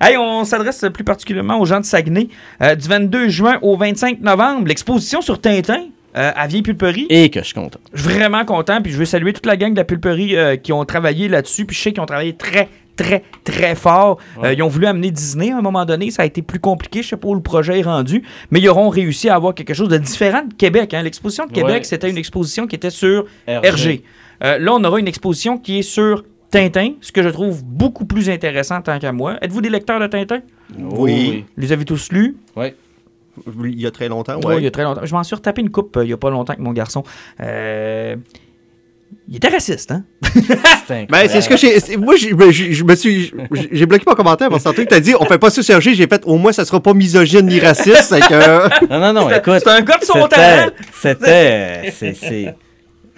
hey, 0.09 0.17
on 0.17 0.45
s'adresse 0.45 0.85
plus 0.93 1.05
particulièrement 1.05 1.59
aux 1.61 1.65
gens 1.65 1.81
de 1.81 1.85
Saguenay. 1.85 2.29
Euh, 2.63 2.75
du 2.75 2.89
22 2.89 3.29
juin 3.29 3.59
au 3.63 3.77
25 3.77 4.21
novembre, 4.21 4.67
l'exposition 4.69 5.21
sur 5.21 5.41
Tintin 5.41 5.87
euh, 6.17 6.31
à 6.35 6.47
Vieille 6.47 6.63
Pulperie. 6.63 7.07
Et 7.11 7.31
que 7.31 7.41
je 7.41 7.45
suis 7.47 7.55
content. 7.55 7.81
Je 7.93 8.03
suis 8.03 8.13
vraiment 8.13 8.45
content, 8.45 8.81
puis 8.83 8.93
je 8.93 8.99
veux 8.99 9.05
saluer 9.05 9.33
toute 9.33 9.47
la 9.47 9.57
gang 9.57 9.73
de 9.73 9.77
la 9.79 9.85
Pulperie 9.85 10.37
euh, 10.37 10.57
qui 10.57 10.73
ont 10.73 10.85
travaillé 10.85 11.29
là-dessus, 11.29 11.65
puis 11.65 11.77
je 11.77 11.83
sais 11.83 11.93
qu'ils 11.93 12.01
ont 12.03 12.07
travaillé 12.07 12.35
très, 12.35 12.69
très, 12.97 13.23
très 13.43 13.75
fort. 13.75 14.19
Euh, 14.43 14.53
ils 14.53 14.63
ont 14.63 14.69
voulu 14.69 14.87
amener 14.87 15.11
Disney 15.11 15.51
à 15.51 15.57
un 15.59 15.63
moment 15.63 15.85
donné, 15.85 16.11
ça 16.11 16.23
a 16.23 16.27
été 16.27 16.43
plus 16.43 16.61
compliqué, 16.61 17.03
je 17.03 17.09
sais 17.09 17.17
pas 17.17 17.29
où 17.29 17.35
le 17.35 17.43
projet 17.43 17.81
est 17.81 17.83
rendu, 17.83 18.23
mais 18.51 18.61
ils 18.61 18.69
auront 18.69 18.89
réussi 18.89 19.29
à 19.29 19.35
avoir 19.35 19.55
quelque 19.55 19.75
chose 19.75 19.89
de 19.89 19.99
différent 19.99 20.43
de 20.43 20.55
Québec. 20.55 20.95
hein. 20.95 21.03
L'exposition 21.03 21.47
de 21.47 21.53
Québec, 21.53 21.75
Ouais. 21.79 21.85
c'était 21.85 22.09
une 22.11 22.19
exposition 22.19 22.67
qui 22.67 22.77
était 22.77 22.91
sur 22.91 23.25
RG. 23.49 24.03
Euh, 24.43 24.59
là, 24.59 24.73
on 24.75 24.83
aura 24.85 24.99
une 25.01 25.09
exposition 25.09 25.59
qui 25.59 25.79
est 25.81 25.83
sur 25.83 26.25
Tintin, 26.51 26.93
ce 27.01 27.11
que 27.11 27.23
je 27.23 27.29
trouve 27.31 27.65
beaucoup 27.65 28.05
plus 28.05 28.31
intéressant 28.31 28.81
tant 28.81 28.99
qu'à 29.01 29.11
moi. 29.11 29.39
Êtes-vous 29.43 29.61
des 29.61 29.71
lecteurs 29.71 29.99
de 29.99 30.07
Tintin? 30.07 30.41
Oui. 30.79 31.45
Les 31.57 31.73
avez 31.73 31.85
tous 31.85 32.13
lus? 32.13 32.37
Il 33.65 33.81
y 33.81 33.87
a 33.87 33.91
très 33.91 34.09
longtemps, 34.09 34.37
Oui, 34.45 34.47
ouais. 34.47 34.59
il 34.59 34.65
y 34.65 34.67
a 34.67 34.71
très 34.71 34.85
longtemps. 34.85 35.01
Je 35.05 35.15
m'en 35.15 35.23
suis 35.25 35.35
retapé 35.35 35.61
une 35.61 35.71
coupe 35.71 35.97
euh, 35.97 36.05
il 36.05 36.11
y 36.11 36.13
a 36.13 36.17
pas 36.17 36.31
longtemps 36.31 36.53
avec 36.53 36.63
mon 36.65 36.73
garçon. 36.73 37.03
Euh, 37.41 38.17
Il 39.29 39.37
était 39.37 39.49
raciste, 39.49 39.91
hein? 39.93 40.05
C'est 40.87 41.07
Ben, 41.11 41.29
c'est 41.29 41.41
ce 41.41 41.49
que 41.49 41.57
j'ai. 41.57 41.97
Moi, 41.97 42.17
j'ai- 42.17 42.35
ben, 42.35 42.51
je 42.51 42.85
me 42.85 42.95
suis. 42.95 43.33
j'ai- 43.73 43.87
bloqué 43.87 44.05
mon 44.07 44.15
commentaire 44.15 44.49
parce 44.51 44.65
que 44.65 44.83
t'as 44.83 45.01
dit, 45.01 45.15
on 45.19 45.25
fait 45.25 45.39
pas 45.39 45.51
ça 45.51 45.63
sur 45.63 45.81
j'ai 45.81 45.95
fait 46.07 46.23
au 46.27 46.37
moins 46.37 46.53
ça 46.53 46.65
sera 46.65 46.81
pas 46.81 46.95
misogyne 46.95 47.47
ni 47.47 47.61
raciste. 47.61 48.15
que. 48.29 48.87
Non, 48.89 49.01
non, 49.01 49.13
non, 49.13 49.31
écoute. 49.31 49.55
C'est 49.59 49.69
un 49.69 49.81
gars 49.83 49.99
de 49.99 50.05
son 50.05 50.23
c'était- 50.23 50.37
talent! 50.37 50.73
C'était. 51.01 51.91
euh, 51.93 52.51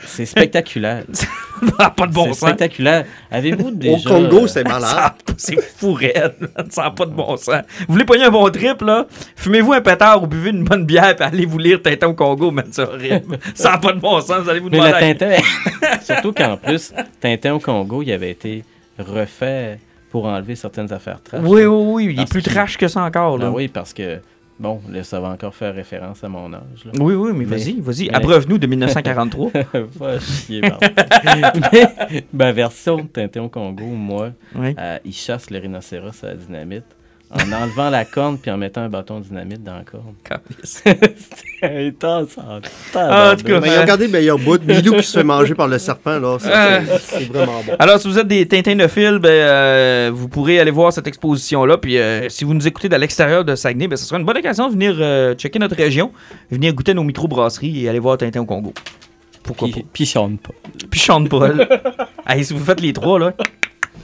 c'est- 0.07 0.27
spectaculaire. 0.27 1.05
Ça 1.13 1.85
n'a 1.85 1.91
pas 1.91 2.07
de 2.07 2.13
bon 2.13 2.25
c'est 2.27 2.29
sens. 2.35 2.49
spectaculaire. 2.51 3.07
Avez-vous 3.31 3.69
Au 3.69 3.71
déjà. 3.71 4.11
Congo, 4.11 4.45
euh, 4.45 4.47
c'est 4.47 4.65
malade. 4.69 5.13
C'est 5.39 5.59
fou 5.61 5.95
raide, 5.95 6.35
man. 6.41 6.67
ça 6.69 6.83
n'a 6.83 6.91
pas 6.91 7.07
de 7.07 7.13
bon 7.13 7.37
sens. 7.39 7.63
Vous 7.89 7.95
voulez 7.95 8.05
pogner 8.05 8.25
un 8.25 8.31
bon 8.31 8.49
trip, 8.51 8.83
là? 8.83 9.07
Fumez-vous 9.37 9.73
un 9.73 9.81
pétard 9.81 10.23
ou 10.23 10.27
buvez 10.27 10.51
une 10.51 10.65
bonne 10.65 10.85
bière, 10.85 11.17
puis 11.17 11.25
allez 11.25 11.47
vous 11.47 11.57
lire 11.59 11.81
Tintin 11.83 12.09
au 12.09 12.15
Congo, 12.15 12.51
man, 12.51 12.67
c'est 12.71 12.83
horrible. 12.83 13.39
ça 13.55 13.71
n'a 13.73 13.79
pas 13.79 13.93
de 13.95 14.01
bon 14.01 14.21
sens, 14.21 14.43
vous 14.43 14.51
allez 14.51 14.61
vous 14.61 14.69
Mais 14.69 14.79
demander... 14.79 15.13
le 15.15 15.15
Tintin. 15.19 15.43
Surtout 16.03 16.33
qu'en 16.33 16.57
plus, 16.59 16.93
Tintin 17.21 17.55
au 17.55 17.59
Congo, 17.59 18.03
il 18.03 18.13
avait 18.13 18.31
été 18.33 18.63
refait 18.99 19.79
pour 20.11 20.27
enlever 20.27 20.57
certaines 20.57 20.93
affaires 20.93 21.23
trash. 21.23 21.41
Oui, 21.43 21.65
oui, 21.65 21.85
oui, 22.07 22.15
il 22.17 22.21
est 22.23 22.31
plus 22.31 22.43
trash 22.43 22.77
que 22.77 22.89
ça 22.89 23.01
encore, 23.03 23.39
là. 23.39 23.47
Ben 23.47 23.53
oui, 23.55 23.69
parce 23.69 23.93
que. 23.95 24.19
Bon, 24.59 24.81
là, 24.91 25.05
ça 25.05 25.21
va 25.21 25.29
encore 25.29 25.55
faire 25.55 25.75
référence 25.75 26.25
à 26.25 26.31
mon 26.31 26.51
âge. 26.55 26.85
Là. 26.87 26.93
Oui, 26.99 27.13
oui, 27.15 27.33
mais, 27.35 27.41
Mais- 27.45 27.45
vas-y, 27.45 27.79
vas-y. 27.81 28.09
Abreuve-nous 28.11 28.57
de 28.57 28.67
1943. 28.67 29.51
Va 29.97 30.19
chier, 30.19 30.63
Martin. 30.63 30.89
Mais 32.11 32.25
ma 32.33 32.53
version 32.53 32.97
de 32.97 33.03
Tintin 33.03 33.43
au 33.43 33.49
Congo, 33.51 33.85
moi, 33.85 34.31
oui. 34.55 34.75
euh, 34.79 34.99
il 35.05 35.13
chasse 35.13 35.51
le 35.51 35.59
rhinocéros 35.59 36.25
à 36.25 36.29
la 36.29 36.35
dynamite 36.37 36.85
en 37.31 37.53
enlevant 37.53 37.91
la 37.91 38.05
corne 38.05 38.39
puis 38.39 38.51
en 38.51 38.57
mettant 38.57 38.83
un 38.83 38.89
bâton 38.89 39.19
de 39.21 39.25
dynamite 39.25 39.63
dans 39.65 39.75
la 39.77 39.83
corne. 39.83 40.15
C'était 40.63 41.89
intense 41.89 42.39
en 42.39 42.61
Ah, 42.95 43.33
en 43.33 43.37
tout 43.37 43.45
cas, 43.45 43.61
Mais 43.61 43.69
ils 43.75 43.79
ont 43.81 43.85
gardé 43.85 44.07
le 44.07 44.13
meilleur 44.13 44.39
bout. 44.39 44.63
Milou 44.65 44.95
qui 44.97 45.03
se 45.03 45.19
fait 45.19 45.25
manger 45.25 45.55
par 45.55 45.67
le 45.69 45.79
serpent, 45.79 46.19
là. 46.19 46.37
c'est- 46.39 46.99
C'est 46.99 47.25
vraiment 47.33 47.63
bon. 47.67 47.73
Alors, 47.79 47.99
si 48.01 48.07
vous 48.09 48.19
êtes 48.19 48.29
des 48.29 48.47
tintinophiles, 48.47 49.19
ben, 49.19 49.29
euh, 49.31 50.11
vous 50.15 50.29
pourrez 50.29 50.61
aller 50.61 50.71
voir 50.71 50.93
cette 50.93 51.07
exposition-là. 51.07 51.79
Puis, 51.79 51.99
euh, 51.99 52.29
si 52.29 52.45
vous 52.45 52.55
nous 52.55 52.67
écoutez 52.67 52.89
de 52.89 52.97
l'extérieur 52.97 53.45
de 53.45 53.55
Saguenay, 53.57 53.89
ben, 53.89 53.97
ce 53.97 54.05
sera 54.05 54.19
une 54.21 54.25
bonne 54.27 54.39
occasion 54.39 54.69
de 54.69 54.73
venir 54.73 54.95
euh, 55.01 55.35
checker 55.35 55.59
notre 55.59 55.77
région, 55.77 56.13
venir 56.51 56.73
goûter 56.75 56.95
nos 56.95 57.03
microbrasseries 57.05 57.85
et 57.85 57.89
aller 57.89 57.99
voir 57.99 58.19
Tintin 58.19 58.41
au 58.41 58.45
Congo. 58.47 58.73
Pourquoi 59.43 59.69
Puis, 59.73 59.85
puis 59.93 60.07
chante 60.07 60.41
pas. 60.41 60.49
pas? 60.51 60.87
Puis 60.91 61.01
Sean 61.01 61.25
Paul. 61.25 61.69
hey, 62.29 62.45
si 62.45 62.53
vous 62.53 62.65
faites 62.65 62.81
les 62.81 62.93
trois, 62.93 63.19
là. 63.19 63.33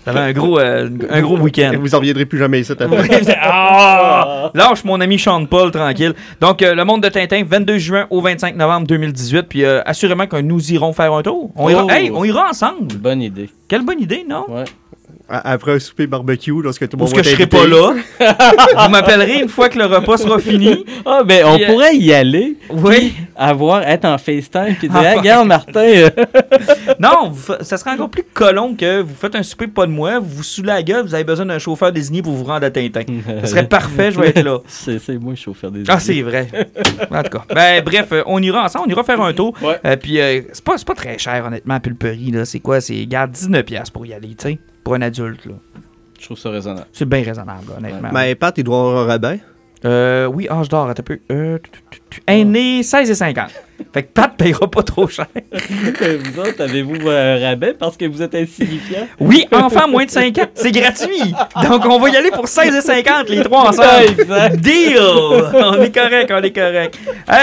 T'avais 0.04 0.18
un 0.20 0.32
gros, 0.32 0.58
euh, 0.58 0.88
un 1.10 1.20
gros 1.20 1.38
week-end. 1.38 1.72
Vous 1.80 1.94
en 1.94 1.98
reviendrez 1.98 2.26
plus 2.26 2.38
jamais 2.38 2.60
ici. 2.60 2.72
Ah! 3.40 4.50
Lâche 4.54 4.84
mon 4.84 5.00
ami 5.00 5.18
Sean 5.18 5.44
Paul 5.46 5.70
tranquille. 5.70 6.14
Donc, 6.40 6.62
euh, 6.62 6.74
le 6.74 6.84
monde 6.84 7.02
de 7.02 7.08
Tintin, 7.08 7.42
22 7.46 7.78
juin 7.78 8.06
au 8.10 8.20
25 8.20 8.56
novembre 8.56 8.86
2018. 8.86 9.42
Puis, 9.48 9.64
euh, 9.64 9.80
assurément 9.86 10.26
que 10.26 10.36
nous 10.36 10.72
irons 10.72 10.92
faire 10.92 11.12
un 11.12 11.22
tour. 11.22 11.50
On 11.56 11.68
ira, 11.68 11.84
Oh! 11.86 11.90
hey, 11.90 12.10
on 12.12 12.24
ira 12.24 12.48
ensemble. 12.50 12.94
Bonne 12.96 13.22
idée. 13.22 13.48
Quelle 13.68 13.84
bonne 13.84 14.00
idée, 14.00 14.24
non? 14.28 14.44
Ouais. 14.48 14.64
Après 15.28 15.72
un 15.72 15.78
souper 15.78 16.06
barbecue, 16.06 16.60
lorsque 16.62 16.86
tout 16.88 16.96
le 16.96 16.98
Parce 16.98 17.12
monde 17.12 17.20
que 17.22 17.24
va 17.24 17.30
je 17.30 17.36
serai 17.36 17.46
pas 17.46 17.66
là. 17.66 17.94
Vous 18.84 18.90
m'appellerez 18.90 19.40
une 19.40 19.48
fois 19.48 19.68
que 19.70 19.78
le 19.78 19.86
repas 19.86 20.18
sera 20.18 20.38
fini. 20.38 20.84
Ah, 21.04 21.22
ben, 21.24 21.44
on 21.46 21.54
Puis, 21.56 21.64
euh, 21.64 21.66
pourrait 21.68 21.96
y 21.96 22.12
aller, 22.12 22.56
Oui. 22.70 23.14
avoir, 23.34 23.82
être 23.82 24.04
en 24.04 24.18
FaceTime, 24.18 24.76
puis 24.78 24.88
dire, 24.88 24.92
Ah, 24.96 25.12
Hey, 25.12 25.18
regarde, 25.18 25.48
Martin. 25.48 25.80
euh, 25.80 26.10
Non, 27.00 27.30
vous 27.30 27.54
ça 27.60 27.76
serait 27.76 27.90
encore 27.90 28.08
plus 28.10 28.22
colon 28.32 28.74
que 28.76 29.00
vous 29.00 29.14
faites 29.14 29.34
un 29.34 29.42
souper 29.42 29.66
pas 29.66 29.86
de 29.86 29.90
moi, 29.90 30.18
vous 30.20 30.28
vous 30.36 30.42
saoulez 30.42 30.68
la 30.68 30.82
gueule, 30.82 31.04
vous 31.04 31.14
avez 31.14 31.24
besoin 31.24 31.46
d'un 31.46 31.58
chauffeur 31.58 31.90
désigné 31.92 32.22
pour 32.22 32.32
vous 32.34 32.44
rendre 32.44 32.64
à 32.66 32.70
Tintin. 32.70 33.02
Ça 33.40 33.46
serait 33.46 33.66
parfait, 33.66 34.12
je 34.12 34.20
vais 34.20 34.28
être 34.28 34.42
là. 34.42 34.58
c'est 34.68 34.98
c'est 35.00 35.18
moi, 35.18 35.30
le 35.32 35.36
chauffeur 35.36 35.70
des 35.70 35.82
Ah, 35.88 35.98
c'est 35.98 36.22
vrai. 36.22 36.46
En 37.10 37.22
tout 37.22 37.30
cas. 37.38 37.44
Ben, 37.54 37.82
bref, 37.82 38.08
euh, 38.12 38.22
on 38.26 38.40
ira 38.42 38.64
ensemble, 38.64 38.84
on 38.88 38.90
ira 38.90 39.02
faire 39.02 39.20
un 39.20 39.32
tour. 39.32 39.54
Ouais. 39.62 39.78
Euh, 39.84 39.96
puis, 39.96 40.20
euh, 40.20 40.42
c'est 40.52 40.62
pas, 40.64 40.78
c'est 40.78 40.86
pas 40.86 40.94
très 40.94 41.18
cher, 41.18 41.44
honnêtement, 41.46 41.74
à 41.74 41.80
Pulperie. 41.80 42.30
là. 42.30 42.44
C'est 42.44 42.60
quoi? 42.60 42.80
C'est, 42.80 43.04
garde 43.06 43.32
19$ 43.32 43.90
pour 43.90 44.06
y 44.06 44.12
aller, 44.14 44.28
tu 44.28 44.48
sais, 44.48 44.58
pour 44.84 44.94
un 44.94 45.02
adulte. 45.02 45.46
là. 45.46 45.54
Je 46.18 46.24
trouve 46.26 46.38
ça 46.38 46.50
raisonnable. 46.50 46.86
C'est 46.92 47.04
bien 47.08 47.22
raisonnable, 47.22 47.64
là, 47.68 47.76
honnêtement. 47.78 48.10
Mais 48.12 48.34
Pat, 48.34 48.56
il 48.56 48.64
doit 48.64 48.78
avoir 48.78 49.04
un 49.04 49.06
rabais. 49.06 49.40
Euh, 49.84 50.26
oui, 50.26 50.48
âge 50.48 50.68
d'or, 50.68 50.88
attends 50.88 51.00
un 51.00 51.04
peu. 51.04 51.18
Euh, 51.32 51.58
tu- 51.62 51.70
tu- 51.70 51.78
tu- 51.90 51.98
tu- 51.98 52.01
Aîné, 52.26 52.82
16 52.82 53.10
et 53.10 53.14
50. 53.14 53.50
Fait 53.92 54.04
que 54.04 54.08
Pat 54.12 54.32
payera 54.36 54.70
pas 54.70 54.82
trop 54.82 55.08
cher. 55.08 55.26
vous 55.52 56.38
autres, 56.40 56.62
avez-vous 56.62 57.08
un 57.10 57.38
rabais 57.38 57.74
parce 57.74 57.96
que 57.96 58.04
vous 58.06 58.22
êtes 58.22 58.34
insignifiant? 58.34 59.06
Oui, 59.18 59.46
enfant 59.52 59.88
moins 59.88 60.04
de 60.04 60.10
5 60.10 60.38
ans, 60.38 60.46
c'est 60.54 60.70
gratuit. 60.70 61.34
Donc, 61.62 61.84
on 61.84 61.98
va 61.98 62.08
y 62.08 62.16
aller 62.16 62.30
pour 62.30 62.46
16 62.48 62.74
et 62.76 62.80
50, 62.80 63.28
les 63.28 63.42
trois 63.42 63.68
ensemble. 63.68 64.04
Exact. 64.20 64.56
Deal! 64.60 64.98
On 65.00 65.80
est 65.82 65.92
correct, 65.94 66.32
on 66.32 66.42
est 66.42 66.52
correct. 66.52 66.98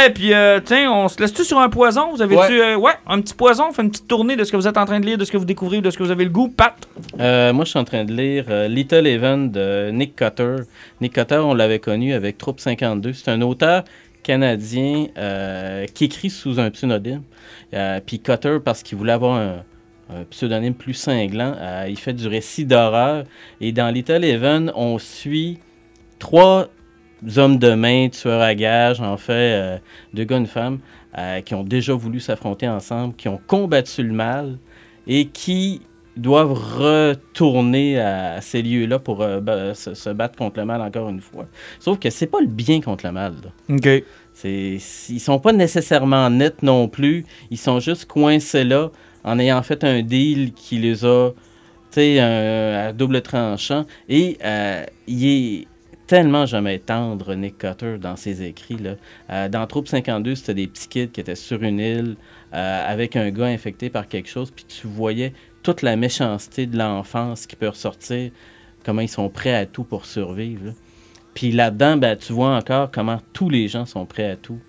Et 0.05 0.09
puis, 0.11 0.33
euh, 0.33 0.59
tiens, 0.63 0.91
on 0.91 1.07
se 1.07 1.19
laisse-tu 1.21 1.43
sur 1.43 1.59
un 1.59 1.69
poison? 1.69 2.11
Vous 2.15 2.21
avez-tu, 2.21 2.39
Ouais. 2.59 2.73
euh, 2.73 2.77
ouais, 2.77 2.93
un 3.05 3.19
petit 3.21 3.33
poison? 3.33 3.65
On 3.69 3.73
fait 3.73 3.81
une 3.83 3.91
petite 3.91 4.07
tournée 4.07 4.35
de 4.35 4.43
ce 4.43 4.51
que 4.51 4.57
vous 4.57 4.67
êtes 4.67 4.77
en 4.77 4.85
train 4.85 4.99
de 4.99 5.05
lire, 5.05 5.17
de 5.17 5.25
ce 5.25 5.31
que 5.31 5.37
vous 5.37 5.45
découvrez, 5.45 5.81
de 5.81 5.91
ce 5.91 5.97
que 5.97 6.03
vous 6.03 6.11
avez 6.11 6.23
le 6.23 6.29
goût. 6.31 6.47
Pat? 6.47 6.73
Euh, 7.19 7.51
moi, 7.53 7.65
je 7.65 7.71
suis 7.71 7.79
en 7.79 7.83
train 7.83 8.05
de 8.05 8.13
lire 8.13 8.45
euh, 8.49 8.67
Little 8.67 9.05
Heaven 9.05 9.51
de 9.51 9.91
Nick 9.91 10.15
Cutter. 10.15 10.55
Nick 11.01 11.13
Cutter, 11.13 11.35
on 11.37 11.53
l'avait 11.53 11.79
connu 11.79 12.13
avec 12.13 12.37
Troupe 12.37 12.59
52. 12.61 13.13
C'est 13.13 13.29
un 13.29 13.41
auteur 13.41 13.83
canadien 14.29 15.07
euh, 15.17 15.87
qui 15.87 16.05
écrit 16.05 16.29
sous 16.29 16.59
un 16.59 16.69
pseudonyme. 16.69 17.23
Euh, 17.73 17.99
Puis 18.05 18.19
Cutter, 18.19 18.59
parce 18.63 18.83
qu'il 18.83 18.95
voulait 18.95 19.13
avoir 19.13 19.37
un, 19.37 19.63
pseudonyme 20.29 20.75
plus 20.75 20.93
cinglant, 20.93 21.55
euh, 21.57 21.87
il 21.89 21.97
fait 21.97 22.13
du 22.13 22.27
récit 22.27 22.63
d'horreur. 22.63 23.23
Et 23.59 23.71
dans 23.71 23.89
Little 23.89 24.23
Heaven, 24.23 24.71
on 24.75 24.99
suit 24.99 25.57
trois 26.19 26.67
hommes 27.37 27.57
de 27.57 27.73
main, 27.73 28.09
tueurs 28.09 28.41
à 28.41 28.53
gages, 28.53 29.01
en 29.01 29.17
fait, 29.17 29.81
deux 30.13 30.25
gars, 30.25 30.37
une 30.37 30.45
femme, 30.45 30.79
qui 31.43 31.55
ont 31.55 31.63
déjà 31.63 31.93
voulu 31.93 32.19
s'affronter 32.19 32.67
ensemble, 32.67 33.15
qui 33.15 33.27
ont 33.29 33.41
combattu 33.47 34.03
le 34.03 34.13
mal 34.13 34.57
et 35.07 35.25
qui 35.25 35.81
doivent 36.21 36.53
retourner 36.53 37.99
à 37.99 38.41
ces 38.41 38.61
lieux-là 38.61 38.99
pour 38.99 39.21
euh, 39.21 39.73
se, 39.73 39.93
se 39.93 40.09
battre 40.09 40.37
contre 40.37 40.59
le 40.59 40.65
mal 40.65 40.81
encore 40.81 41.09
une 41.09 41.21
fois. 41.21 41.45
Sauf 41.79 41.99
que 41.99 42.09
c'est 42.09 42.27
pas 42.27 42.41
le 42.41 42.47
bien 42.47 42.81
contre 42.81 43.05
le 43.05 43.11
mal. 43.11 43.33
là. 43.43 43.75
OK. 43.75 44.03
Ils 44.43 44.79
sont 45.19 45.39
pas 45.39 45.51
nécessairement 45.51 46.29
nets 46.29 46.63
non 46.63 46.87
plus. 46.87 47.25
Ils 47.51 47.57
sont 47.57 47.79
juste 47.79 48.05
coincés 48.05 48.63
là 48.63 48.89
en 49.23 49.39
ayant 49.39 49.61
fait 49.63 49.83
un 49.83 50.01
deal 50.01 50.53
qui 50.53 50.77
les 50.77 51.05
a, 51.05 51.31
tu 51.31 51.35
sais, 51.91 52.19
à 52.19 52.93
double 52.93 53.21
tranchant. 53.21 53.85
Et 54.07 54.37
euh, 54.43 54.85
il 55.07 55.25
est 55.25 55.67
tellement 56.07 56.47
jamais 56.47 56.79
tendre, 56.79 57.35
Nick 57.35 57.59
Cutter, 57.59 57.97
dans 57.99 58.15
ses 58.15 58.41
écrits. 58.41 58.77
Là. 58.77 58.95
Euh, 59.29 59.47
dans 59.47 59.67
Troupe 59.67 59.87
52, 59.87 60.35
c'était 60.35 60.55
des 60.55 60.67
petits 60.67 60.87
kids 60.87 61.09
qui 61.09 61.21
étaient 61.21 61.35
sur 61.35 61.61
une 61.61 61.79
île 61.79 62.15
euh, 62.53 62.91
avec 62.91 63.15
un 63.15 63.29
gars 63.29 63.45
infecté 63.45 63.91
par 63.91 64.07
quelque 64.07 64.27
chose, 64.27 64.49
puis 64.49 64.65
tu 64.67 64.87
voyais 64.87 65.33
toute 65.63 65.81
la 65.81 65.95
méchanceté 65.95 66.65
de 66.65 66.77
l'enfance 66.77 67.45
qui 67.45 67.55
peut 67.55 67.69
ressortir, 67.69 68.31
comment 68.85 69.01
ils 69.01 69.09
sont 69.09 69.29
prêts 69.29 69.55
à 69.55 69.65
tout 69.65 69.83
pour 69.83 70.05
survivre. 70.05 70.67
là. 70.67 70.71
Puis 71.33 71.51
là-dedans, 71.51 71.97
ben, 71.97 72.17
tu 72.17 72.33
vois 72.33 72.55
encore 72.55 72.91
comment 72.91 73.19
tous 73.33 73.49
les 73.49 73.67
gens 73.67 73.85
sont 73.85 74.05
prêts 74.05 74.29
à 74.29 74.35
tout 74.35 74.59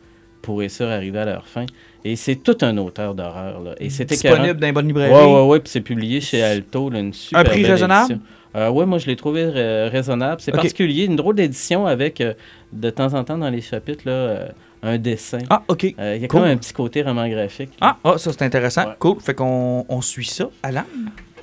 pour 0.42 0.58
réussir 0.58 0.88
à 0.88 0.92
arriver 0.92 1.18
à 1.18 1.24
leur 1.24 1.46
fin. 1.46 1.66
Et 2.04 2.16
c'est 2.16 2.36
tout 2.36 2.56
un 2.62 2.76
auteur 2.78 3.14
d'horreur. 3.14 3.60
là. 3.60 3.74
Et 3.78 3.90
c'était 3.90 4.14
Disponible 4.14 4.58
dans 4.58 4.66
les 4.66 4.72
bonnes 4.72 4.86
librairies. 4.86 5.12
Ouais, 5.12 5.34
ouais, 5.34 5.46
ouais. 5.46 5.60
Puis 5.60 5.70
c'est 5.70 5.80
publié 5.80 6.20
chez 6.20 6.42
Alto, 6.42 6.90
là, 6.90 7.00
une 7.00 7.12
super 7.12 7.44
prix 7.44 7.62
belle 7.62 7.72
raisonnable? 7.72 8.20
Euh, 8.56 8.68
ouais, 8.68 8.84
moi 8.84 8.98
je 8.98 9.06
l'ai 9.06 9.16
trouvé 9.16 9.44
euh, 9.44 9.88
raisonnable. 9.90 10.40
C'est 10.40 10.50
particulier, 10.50 11.04
une 11.04 11.16
drôle 11.16 11.36
d'édition 11.36 11.86
avec 11.86 12.20
euh, 12.20 12.34
de 12.72 12.90
temps 12.90 13.14
en 13.14 13.22
temps 13.22 13.38
dans 13.38 13.50
les 13.50 13.60
chapitres 13.60 14.02
là, 14.06 14.12
euh, 14.12 14.48
un 14.82 14.98
dessin. 14.98 15.38
Ah, 15.50 15.62
OK. 15.68 15.94
Euh, 15.98 16.14
Il 16.16 16.22
y 16.22 16.24
a 16.24 16.28
cool. 16.28 16.40
quand 16.40 16.46
même 16.46 16.54
un 16.54 16.58
petit 16.58 16.72
côté 16.72 17.02
roman 17.02 17.28
graphique. 17.28 17.70
Ah, 17.80 17.96
ah, 18.04 18.18
ça, 18.18 18.30
c'est 18.32 18.42
intéressant. 18.42 18.86
Ouais. 18.86 18.94
Cool. 18.98 19.20
Fait 19.20 19.34
qu'on 19.34 19.84
on 19.88 20.00
suit 20.00 20.24
ça. 20.24 20.48
Alan? 20.62 20.84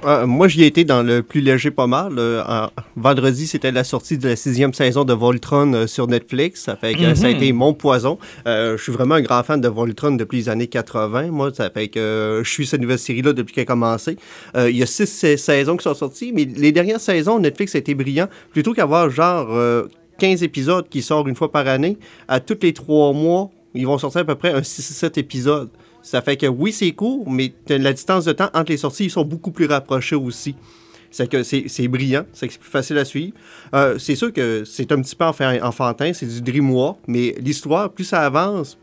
Euh, 0.06 0.28
moi, 0.28 0.48
j'y 0.48 0.62
ai 0.62 0.68
été 0.68 0.84
dans 0.86 1.02
le 1.02 1.24
plus 1.24 1.42
léger 1.42 1.72
pas 1.72 1.88
mal. 1.88 2.20
euh, 2.20 2.44
en- 2.48 2.70
vendredi, 2.96 3.48
c'était 3.48 3.72
la 3.72 3.84
sortie 3.84 4.20
de 4.20 4.30
la 4.30 4.36
sixième 4.36 4.72
saison 4.72 5.06
de 5.06 5.14
Voltron 5.14 5.74
euh, 5.74 5.88
sur 5.88 6.06
Netflix. 6.06 6.62
Ça 6.66 6.76
fait 6.76 6.94
que 6.94 7.16
ça 7.16 7.26
a 7.26 7.30
Mhm. 7.32 7.36
été 7.36 7.52
mon 7.52 7.74
poison. 7.74 8.20
Euh, 8.48 8.78
je 8.78 8.84
suis 8.84 8.92
vraiment 8.92 9.16
un 9.16 9.22
grand 9.22 9.42
fan 9.42 9.60
de 9.60 9.68
Voltron 9.68 10.12
depuis 10.12 10.38
les 10.38 10.50
années 10.50 10.68
80. 10.68 11.32
Moi, 11.32 11.52
ça 11.52 11.72
fait 11.72 11.88
que 11.88 12.00
euh, 12.00 12.44
je 12.44 12.50
suis 12.52 12.68
cette 12.68 12.80
nouvelle 12.82 13.00
série-là 13.00 13.34
depuis 13.34 13.56
qu'elle 13.56 13.64
a 13.64 13.66
commencé. 13.66 14.18
Euh, 14.56 14.70
il 14.70 14.78
y 14.78 14.84
a 14.84 14.86
six 14.86 15.08
sa- 15.08 15.36
saisons 15.36 15.76
qui 15.78 15.84
sont 15.84 15.96
sorties, 15.96 16.32
mais 16.32 16.46
les 16.46 16.72
dernières 16.72 17.00
saisons, 17.02 17.40
Netflix 17.40 17.74
a 17.74 17.80
été 17.80 17.96
brillant. 17.96 18.28
Plutôt 18.52 18.74
qu'avoir 18.76 19.10
genre 19.10 19.48
euh, 19.50 19.88
15 20.18 20.43
épisodes 20.43 20.88
qui 20.89 21.01
sortent 21.01 21.28
une 21.28 21.36
fois 21.36 21.51
par 21.51 21.68
année, 21.68 21.97
à 22.28 22.39
tous 22.39 22.57
les 22.61 22.74
trois 22.74 23.13
mois, 23.13 23.49
ils 23.74 23.86
vont 23.86 23.97
sortir 23.97 24.22
à 24.22 24.26
peu 24.26 24.36
près 24.36 24.51
un 24.51 24.61
6-7 24.61 25.20
épisodes. 25.20 25.70
Ça 26.01 26.22
fait 26.22 26.38
que 26.38 26.45
oui, 26.47 26.72
c'est 26.72 26.91
court, 26.93 27.30
mais 27.30 27.53
la 27.68 27.91
distance 27.93 28.26
de 28.26 28.32
temps 28.32 28.49
entre 28.53 28.72
les 28.72 28.78
sorties, 28.78 29.05
ils 29.05 29.11
sont 29.11 29.26
beaucoup 29.26 29.51
plus 29.51 29.65
rapprochés 29.65 30.15
aussi. 30.15 30.55
C'est 31.09 31.30
que 31.30 31.41
c'est 31.43 31.88
brillant, 31.88 32.26
c'est 32.34 32.51
c'est 32.51 32.59
plus 32.59 32.70
facile 32.70 32.97
à 32.97 33.05
suivre. 33.05 33.34
Euh, 33.74 33.97
c'est 33.97 34.15
sûr 34.15 34.32
que 34.34 34.63
c'est 34.65 34.91
un 34.91 35.01
petit 35.01 35.15
peu 35.15 35.26
enfa- 35.26 35.61
enfantin, 35.63 36.11
c'est 36.13 36.26
du 36.26 36.41
dreamwalk, 36.41 36.97
mais 37.07 37.34
l'histoire, 37.39 37.91
plus 37.91 38.03
ça 38.03 38.26
avance, 38.26 38.78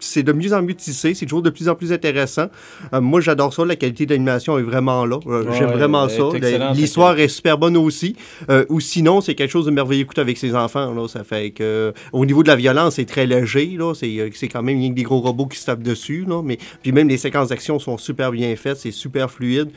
c'est 0.00 0.22
de 0.22 0.32
mieux 0.32 0.52
en 0.52 0.62
mieux 0.62 0.74
tissé, 0.74 1.14
c'est 1.14 1.24
toujours 1.26 1.42
de 1.42 1.50
plus 1.50 1.68
en 1.68 1.74
plus 1.74 1.92
intéressant. 1.92 2.46
Euh, 2.92 3.00
moi, 3.00 3.20
j'adore 3.20 3.52
ça, 3.54 3.64
la 3.64 3.76
qualité 3.76 4.04
d'animation 4.06 4.58
est 4.58 4.62
vraiment 4.62 5.04
là. 5.06 5.18
Euh, 5.26 5.44
Ouais, 5.44 5.56
J'aime 5.58 5.70
vraiment 5.70 6.08
ça. 6.08 6.22
excellente, 6.34 6.76
L'histoire 6.76 7.18
est 7.18 7.28
super 7.28 7.56
bonne 7.58 7.76
aussi. 7.76 8.16
Euh, 8.50 8.64
ou 8.68 8.80
sinon, 8.80 9.20
c'est 9.20 9.34
quelque 9.34 9.50
chose 9.50 9.66
de 9.66 9.70
merveilleux 9.70 10.02
écouter 10.02 10.20
avec 10.20 10.36
ses 10.36 10.54
enfants. 10.54 10.92
Là. 10.92 11.08
Ça 11.08 11.24
fait 11.24 11.50
que, 11.50 11.92
au 12.12 12.26
niveau 12.26 12.42
de 12.42 12.48
la 12.48 12.56
violence, 12.56 12.94
c'est 12.96 13.04
très 13.04 13.26
léger. 13.26 13.76
là. 13.78 13.94
C'est 13.94 14.48
quand 14.48 14.62
même 14.62 14.92
des 14.94 15.02
gros 15.02 15.20
robots 15.20 15.46
qui 15.46 15.58
se 15.58 15.66
tapent 15.66 15.82
dessus. 15.82 16.24
Là. 16.28 16.42
Mais, 16.44 16.58
puis 16.82 16.92
même 16.92 17.08
les 17.08 17.16
séquences 17.18 17.48
d'action 17.48 17.78
sont 17.78 17.96
super 17.98 18.30
bien 18.32 18.54
faites. 18.56 18.76
C'est 18.78 18.90
super 18.90 19.30
fluide. 19.30 19.68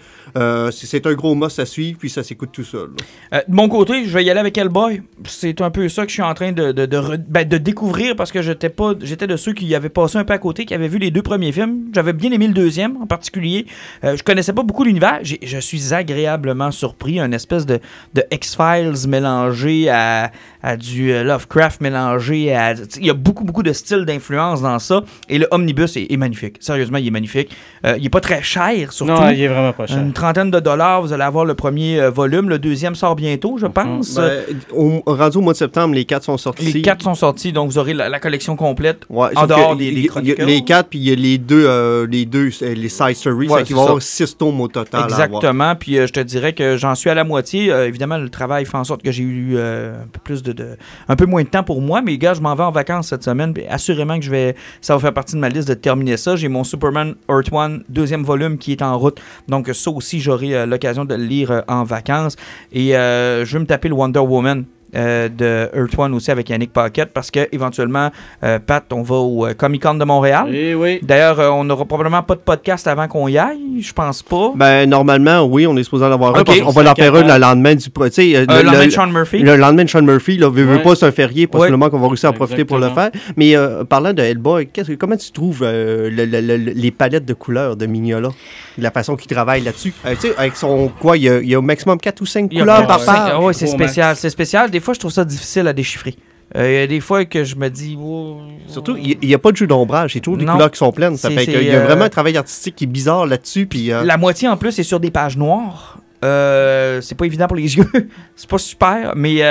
C'est 0.71 1.05
un 1.07 1.13
gros 1.13 1.35
must 1.35 1.59
à 1.59 1.65
suivre. 1.65 1.97
Puis 1.99 2.09
ça 2.09 2.23
s'écoute 2.23 2.49
tout 2.51 2.63
seul. 2.63 2.89
de 3.31 3.53
mon 3.53 3.69
côté, 3.69 4.05
je 4.05 4.13
vais 4.13 4.23
y 4.23 4.29
aller 4.29 4.39
avec 4.39 4.57
Hellboy. 4.57 5.01
C'est 5.25 5.61
un 5.61 5.69
peu 5.71 5.87
ça 5.89 6.03
que 6.03 6.09
je 6.09 6.13
suis 6.15 6.21
en 6.23 6.33
train 6.33 6.51
de, 6.51 6.71
de, 6.71 6.85
de, 6.85 6.97
re- 6.97 7.23
ben, 7.27 7.47
de 7.47 7.57
découvrir 7.57 8.15
parce 8.15 8.31
que 8.31 8.41
j'étais 8.41 8.69
pas 8.69 8.93
j'étais 9.01 9.27
de 9.27 9.35
ceux 9.37 9.50
qui 9.53 9.73
avaient 9.75 9.89
passé 9.89 10.17
un 10.17 10.23
peu 10.23 10.33
à 10.33 10.37
côté, 10.37 10.65
qui 10.65 10.73
avaient 10.73 10.87
vu 10.87 10.97
les 10.97 11.11
deux 11.11 11.21
premiers 11.21 11.51
films. 11.51 11.85
J'avais 11.93 12.13
bien 12.13 12.31
aimé 12.31 12.47
le 12.47 12.53
deuxième 12.53 12.97
en 13.01 13.05
particulier. 13.05 13.65
Euh, 14.03 14.15
je 14.15 14.23
connaissais 14.23 14.53
pas 14.53 14.63
beaucoup 14.63 14.83
l'univers. 14.83 15.19
Je 15.23 15.59
suis 15.59 15.93
agréablement 15.93 16.71
surpris. 16.71 17.19
Un 17.19 17.31
espèce 17.31 17.65
de, 17.65 17.79
de 18.13 18.23
X-Files 18.31 19.07
mélangé 19.07 19.89
à, 19.89 20.31
à 20.63 20.77
du 20.77 21.11
euh, 21.11 21.23
Lovecraft 21.23 21.81
mélangé 21.81 22.53
à. 22.53 22.73
Il 22.97 23.05
y 23.05 23.09
a 23.09 23.13
beaucoup, 23.13 23.43
beaucoup 23.43 23.63
de 23.63 23.73
styles 23.73 24.05
d'influence 24.05 24.61
dans 24.61 24.79
ça. 24.79 25.03
Et 25.29 25.37
le 25.37 25.47
omnibus 25.51 25.95
est, 25.97 26.11
est 26.11 26.17
magnifique. 26.17 26.57
Sérieusement, 26.59 26.97
il 26.97 27.07
est 27.07 27.11
magnifique. 27.11 27.55
Euh, 27.85 27.95
il 27.97 28.05
est 28.05 28.09
pas 28.09 28.21
très 28.21 28.41
cher, 28.41 28.91
surtout. 28.91 29.11
Non, 29.13 29.29
il 29.29 29.41
est 29.41 29.47
vraiment 29.47 29.73
pas 29.73 29.87
cher. 29.87 29.97
Une 29.97 30.13
trentaine 30.13 30.51
de 30.51 30.59
dollars, 30.59 31.01
vous 31.01 31.13
allez 31.13 31.23
avoir 31.23 31.45
le 31.45 31.53
premier 31.53 31.99
euh, 31.99 32.09
volume. 32.09 32.49
Le 32.49 32.59
deuxième 32.59 32.95
sort 32.95 33.15
bientôt, 33.15 33.57
je 33.57 33.67
pense. 33.67 34.17
Euh, 34.17 34.41
Ben, 34.47 34.57
au, 34.73 35.03
rendu 35.05 35.37
au 35.37 35.41
mois 35.41 35.53
de 35.53 35.57
septembre, 35.57 35.93
les 35.93 36.05
quatre 36.05 36.23
sont 36.23 36.37
sortis. 36.37 36.71
les 36.71 36.81
quatre 36.81 37.01
sont 37.03 37.15
sortis, 37.15 37.51
donc 37.51 37.69
vous 37.69 37.77
aurez 37.77 37.93
la, 37.93 38.07
la 38.09 38.19
collection 38.19 38.55
complète. 38.55 39.01
Ouais, 39.09 39.29
En 39.43 39.47
dehors 39.47 39.75
des- 39.75 39.91
des 39.91 40.07
Chronicles. 40.07 40.43
Les 40.45 40.63
quatre, 40.63 40.89
puis 40.89 40.99
il 40.99 41.09
y 41.09 41.11
a 41.11 41.15
les 41.15 41.37
deux, 41.37 41.65
euh, 41.67 42.07
les 42.07 42.25
deux, 42.25 42.49
euh, 42.61 42.73
les 42.73 42.89
side 42.89 43.15
stories. 43.15 43.47
Ouais, 43.49 43.63
qui 43.63 43.73
ça. 43.73 43.81
avoir 43.81 44.01
six 44.01 44.37
tomes 44.37 44.59
au 44.61 44.67
total. 44.67 45.03
Exactement. 45.03 45.75
Puis 45.75 45.97
euh, 45.97 46.07
je 46.07 46.13
te 46.13 46.19
dirais 46.19 46.53
que 46.53 46.77
j'en 46.77 46.95
suis 46.95 47.09
à 47.09 47.13
la 47.13 47.23
moitié. 47.23 47.71
Euh, 47.71 47.87
évidemment, 47.87 48.17
le 48.17 48.29
travail 48.29 48.65
fait 48.65 48.77
en 48.77 48.83
sorte 48.83 49.03
que 49.03 49.11
j'ai 49.11 49.23
eu 49.23 49.57
un 49.57 50.07
peu 50.11 50.19
plus 50.23 50.43
de, 50.43 50.51
de- 50.51 50.77
un 51.07 51.15
peu 51.15 51.25
moins 51.25 51.43
de 51.43 51.47
temps 51.49 51.63
pour 51.63 51.81
moi. 51.81 52.01
Mais 52.01 52.17
gars, 52.17 52.33
je 52.33 52.41
m'en 52.41 52.55
vais 52.55 52.63
en 52.63 52.71
vacances 52.71 53.07
cette 53.09 53.23
semaine. 53.23 53.53
Puis 53.53 53.65
assurément 53.67 54.17
que 54.17 54.25
je 54.25 54.31
vais, 54.31 54.55
ça 54.81 54.93
va 54.95 54.99
faire 54.99 55.13
partie 55.13 55.35
de 55.35 55.39
ma 55.39 55.49
liste 55.49 55.67
de 55.67 55.73
terminer 55.73 56.17
ça. 56.17 56.35
J'ai 56.35 56.47
mon 56.47 56.63
Superman 56.63 57.15
Earth 57.29 57.49
One 57.51 57.83
deuxième 57.89 58.23
volume 58.23 58.57
qui 58.57 58.71
est 58.73 58.81
en 58.81 58.97
route. 58.97 59.19
Donc 59.47 59.69
ça 59.73 59.91
aussi, 59.91 60.19
j'aurai 60.19 60.65
l'occasion 60.65 61.05
de 61.05 61.15
le 61.15 61.23
lire 61.23 61.63
en 61.67 61.83
vacances. 61.83 62.35
Et 62.71 62.89
je 62.91 63.51
vais 63.53 63.59
me 63.59 63.65
taper 63.65 63.89
le 63.89 63.95
Wonder 63.95 64.19
Woman. 64.19 64.65
Euh, 64.95 65.29
de 65.29 65.69
Earth 65.75 65.97
One 65.97 66.13
aussi 66.13 66.31
avec 66.31 66.49
Yannick 66.49 66.73
Paquette 66.73 67.11
parce 67.13 67.31
que 67.31 67.47
éventuellement, 67.51 68.09
euh, 68.43 68.59
Pat, 68.59 68.83
on 68.91 69.01
va 69.03 69.15
au 69.15 69.45
euh, 69.47 69.53
Comic 69.53 69.81
Con 69.83 69.93
de 69.95 70.03
Montréal. 70.05 70.47
Eh 70.53 70.75
oui. 70.75 70.99
D'ailleurs, 71.01 71.39
euh, 71.39 71.49
on 71.49 71.63
n'aura 71.63 71.85
probablement 71.85 72.23
pas 72.23 72.35
de 72.35 72.39
podcast 72.41 72.87
avant 72.87 73.07
qu'on 73.07 73.27
y 73.27 73.37
aille, 73.37 73.81
je 73.81 73.93
pense 73.93 74.21
pas. 74.23 74.51
Ben, 74.55 74.89
normalement, 74.89 75.43
oui, 75.43 75.65
on 75.67 75.75
est 75.77 75.83
supposé 75.83 76.05
en 76.05 76.11
avoir 76.11 76.35
un. 76.35 76.43
Qu'on 76.43 76.69
va 76.71 76.91
en 76.91 76.95
faire 76.95 77.15
un 77.15 77.21
le 77.23 77.39
lendemain 77.39 77.75
du. 77.75 77.89
pro- 77.89 78.07
Tu 78.09 78.13
sais, 78.15 78.35
euh, 78.35 78.45
Euh, 78.49 78.57
le, 78.57 78.63
lendemain 78.63 78.79
le- 78.81 78.85
de 78.87 78.91
Sean 78.91 79.07
Murphy. 79.07 79.39
le 79.39 79.55
lendemain 79.55 79.83
de 79.85 79.89
Sean 79.89 80.01
Murphy, 80.01 80.37
là, 80.37 80.49
veut, 80.49 80.63
veut 80.63 80.75
Ouais. 80.77 80.83
pas, 80.83 80.95
c'est 80.95 81.05
un 81.05 81.11
férié, 81.11 81.47
possiblement 81.47 81.85
Ouais. 81.85 81.91
qu'on 81.91 81.99
va 81.99 82.07
réussir 82.07 82.29
à 82.29 82.33
profiter 82.33 82.65
pour 82.65 82.77
le 82.79 82.89
faire. 82.89 83.11
Mais 83.37 83.55
euh, 83.55 83.83
parlant 83.83 84.13
de 84.13 84.21
Hellboy, 84.21 84.67
que- 84.67 84.93
comment 84.95 85.15
tu 85.17 85.31
trouves 85.31 85.61
euh, 85.63 86.09
le- 86.09 86.25
le- 86.25 86.41
le- 86.41 86.57
le- 86.57 86.71
les 86.73 86.91
palettes 86.91 87.25
de 87.25 87.33
couleurs 87.33 87.75
de 87.75 87.85
Mignola? 87.85 88.29
La 88.77 88.91
façon 88.91 89.15
qu'il 89.15 89.29
travaille 89.31 89.61
là-dessus? 89.61 89.93
Euh, 90.05 90.15
tu 90.19 90.27
sais, 90.27 90.33
avec 90.37 90.55
son. 90.55 90.89
Quoi, 90.99 91.17
il 91.17 91.23
y, 91.23 91.29
a, 91.29 91.39
il 91.39 91.49
y 91.49 91.55
a 91.55 91.59
au 91.59 91.61
maximum 91.61 91.97
4 91.99 92.21
ou 92.21 92.25
5 92.25 92.47
Il 92.51 92.57
y 92.57 92.61
a 92.61 92.63
couleurs 92.63 92.87
par. 92.87 93.01
Ah 93.07 93.39
ouais, 93.41 93.53
c'est 93.53 93.67
spécial, 93.67 94.15
c'est 94.15 94.29
spécial. 94.29 94.69
Des 94.69 94.79
fois, 94.81 94.93
je 94.93 94.99
trouve 94.99 95.11
ça 95.11 95.23
difficile 95.25 95.67
à 95.67 95.73
déchiffrer. 95.73 96.15
Euh, 96.57 96.69
Il 96.69 96.73
y 96.73 96.83
a 96.83 96.87
des 96.87 96.99
fois 96.99 97.23
que 97.23 97.43
je 97.45 97.55
me 97.55 97.69
dis. 97.69 97.97
oh, 98.01 98.39
Surtout, 98.67 98.97
il 98.97 99.17
n'y 99.25 99.33
a 99.33 99.39
pas 99.39 99.51
de 99.53 99.57
jeu 99.57 99.67
d'ombrage, 99.67 100.13
c'est 100.13 100.19
toujours 100.19 100.37
des 100.37 100.43
Non. 100.45 100.53
couleurs 100.53 100.71
qui 100.71 100.77
sont 100.79 100.91
pleines. 100.91 101.15
Ça 101.15 101.29
fait 101.31 101.45
qu'il 101.45 101.63
y 101.63 101.71
a 101.71 101.75
euh, 101.79 101.85
vraiment 101.85 102.03
un 102.05 102.09
travail 102.09 102.35
artistique 102.35 102.75
qui 102.75 102.83
est 102.83 102.87
bizarre 102.87 103.25
là-dessus. 103.25 103.65
Puis, 103.67 103.91
euh, 103.91 104.03
La 104.03 104.17
moitié 104.17 104.49
en 104.49 104.57
plus 104.57 104.77
est 104.77 104.83
sur 104.83 104.99
des 104.99 105.11
pages 105.11 105.37
noires. 105.37 105.99
C'est 106.21 107.15
pas 107.17 107.25
évident 107.25 107.47
pour 107.47 107.55
les 107.55 107.73
yeux. 107.77 107.89
c'est 108.35 108.49
pas 108.49 108.57
super. 108.57 109.13
Mais 109.15 109.41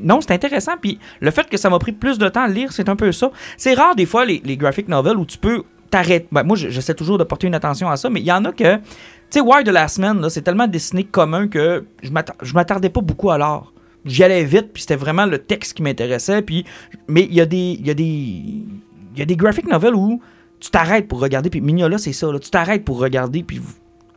non, 0.00 0.20
c'est 0.22 0.32
intéressant. 0.32 0.72
Puis 0.80 0.98
le 1.20 1.30
fait 1.30 1.48
que 1.48 1.56
ça 1.56 1.68
m'a 1.70 1.78
pris 1.78 1.92
plus 1.92 2.18
de 2.18 2.28
temps 2.28 2.44
à 2.44 2.48
lire, 2.48 2.72
c'est 2.72 2.88
un 2.88 2.96
peu 2.96 3.12
ça. 3.12 3.30
C'est 3.58 3.74
rare 3.74 3.94
des 3.94 4.06
fois 4.06 4.24
les, 4.24 4.40
les 4.44 4.56
graphic 4.56 4.88
novels 4.88 5.16
où 5.18 5.26
tu 5.26 5.38
peux 5.38 5.62
t'arrêter. 5.90 6.26
Ben, 6.32 6.42
moi, 6.42 6.56
je- 6.56 6.68
j'essaie 6.70 6.94
toujours 6.94 7.18
de 7.18 7.24
porter 7.24 7.46
une 7.46 7.54
attention 7.54 7.88
à 7.90 7.96
ça, 7.96 8.08
mais 8.10 8.20
il 8.20 8.26
y 8.26 8.32
en 8.32 8.44
a 8.44 8.52
que. 8.52 8.76
Tu 8.76 8.82
sais, 9.30 9.40
Wire 9.40 9.62
de 9.64 9.70
la 9.72 9.88
semaine, 9.88 10.24
c'est 10.30 10.42
tellement 10.42 10.66
dessiné 10.68 11.04
commun 11.04 11.48
que 11.48 11.84
je 12.02 12.52
m'attardais 12.54 12.90
pas 12.90 13.00
beaucoup 13.00 13.30
à 13.30 13.38
l'art. 13.38 13.72
J'y 14.06 14.22
allais 14.24 14.44
vite, 14.44 14.72
puis 14.72 14.82
c'était 14.82 14.96
vraiment 14.96 15.26
le 15.26 15.38
texte 15.38 15.74
qui 15.74 15.82
m'intéressait. 15.82 16.42
Puis, 16.42 16.64
mais 17.08 17.22
il 17.24 17.34
y 17.34 17.40
a 17.40 17.46
des, 17.46 17.76
il 17.78 17.86
y 17.86 17.90
a 17.90 17.94
des, 17.94 18.04
il 18.04 19.18
y 19.18 19.22
a 19.22 19.24
des 19.24 19.36
graphic 19.36 19.66
novels 19.66 19.94
où 19.94 20.20
tu 20.60 20.70
t'arrêtes 20.70 21.08
pour 21.08 21.20
regarder. 21.20 21.50
Puis 21.50 21.60
Mignola, 21.60 21.98
c'est 21.98 22.12
ça. 22.12 22.30
Là, 22.30 22.38
tu 22.38 22.50
t'arrêtes 22.50 22.84
pour 22.84 22.98
regarder, 22.98 23.42
puis 23.42 23.60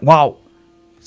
wow, 0.01 0.37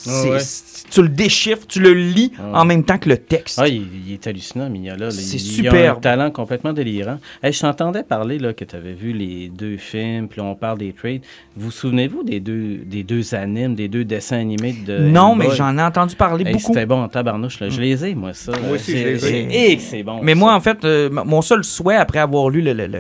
Ouais. 0.07 0.39
c'est- 0.41 0.73
tu 0.91 1.01
le 1.03 1.09
déchiffres, 1.09 1.67
tu 1.67 1.81
le 1.81 1.93
lis 1.95 2.33
Ah. 2.39 2.61
en 2.61 2.65
même 2.65 2.83
temps 2.85 2.99
que 2.99 3.09
le 3.09 3.17
texte. 3.17 3.59
Ah, 3.63 3.69
il, 3.69 3.87
il 4.07 4.13
est 4.15 4.27
hallucinant, 4.27 4.69
Mignola. 4.69 5.07
là. 5.07 5.11
C'est 5.11 5.37
il, 5.37 5.61
Il 5.61 5.69
a 5.69 5.93
un 5.93 5.95
talent 5.97 6.31
complètement 6.31 6.73
délirant. 6.73 7.19
Hey, 7.43 7.53
je 7.53 7.61
t'entendais 7.61 8.03
parler 8.03 8.39
là, 8.39 8.53
que 8.53 8.65
tu 8.65 8.75
avais 8.77 8.93
vu 8.93 9.13
les 9.13 9.49
deux 9.49 9.77
films, 9.77 10.29
puis 10.29 10.41
on 10.41 10.55
parle 10.55 10.79
des 10.79 10.93
trades. 10.93 11.23
Vous 11.57 11.71
souvenez-vous 11.71 12.25
des 12.25 12.41
deux, 12.41 12.79
des 12.85 13.05
deux 13.05 13.35
animes, 13.35 13.75
des 13.75 13.89
deux 13.89 14.05
dessins 14.05 14.39
animés 14.39 14.75
de. 14.87 14.99
non, 14.99 15.35
mais 15.35 15.51
j'en 15.55 15.77
ai 15.79 15.83
entendu 15.83 16.17
parler 16.17 16.45
Hey, 16.47 16.53
beaucoup. 16.55 16.73
C'était 16.73 16.87
bon 16.87 17.03
en 17.05 17.09
tabarnouche. 17.09 17.61
Là. 17.61 17.69
Je 17.71 17.81
les 17.81 18.05
ai, 18.05 18.15
moi, 18.15 18.35
ça. 18.35 18.53
Moi 18.63 18.73
aussi, 18.77 18.93
C'est- 18.93 19.17
je 19.19 19.27
les 19.27 19.27
ai. 19.27 19.71
Et 19.73 19.77
que 19.77 19.83
c'est 19.83 20.03
bon. 20.03 20.21
Mais 20.23 20.33
ça. 20.33 20.39
moi, 20.39 20.55
en 20.55 20.61
fait, 20.61 20.85
euh, 20.85 21.09
mon 21.11 21.43
seul 21.43 21.65
souhait 21.65 21.97
après 21.97 22.19
avoir 22.19 22.51
lu 22.51 22.61
le, 22.61 22.73
le- 22.73 22.87
le- 22.87 22.99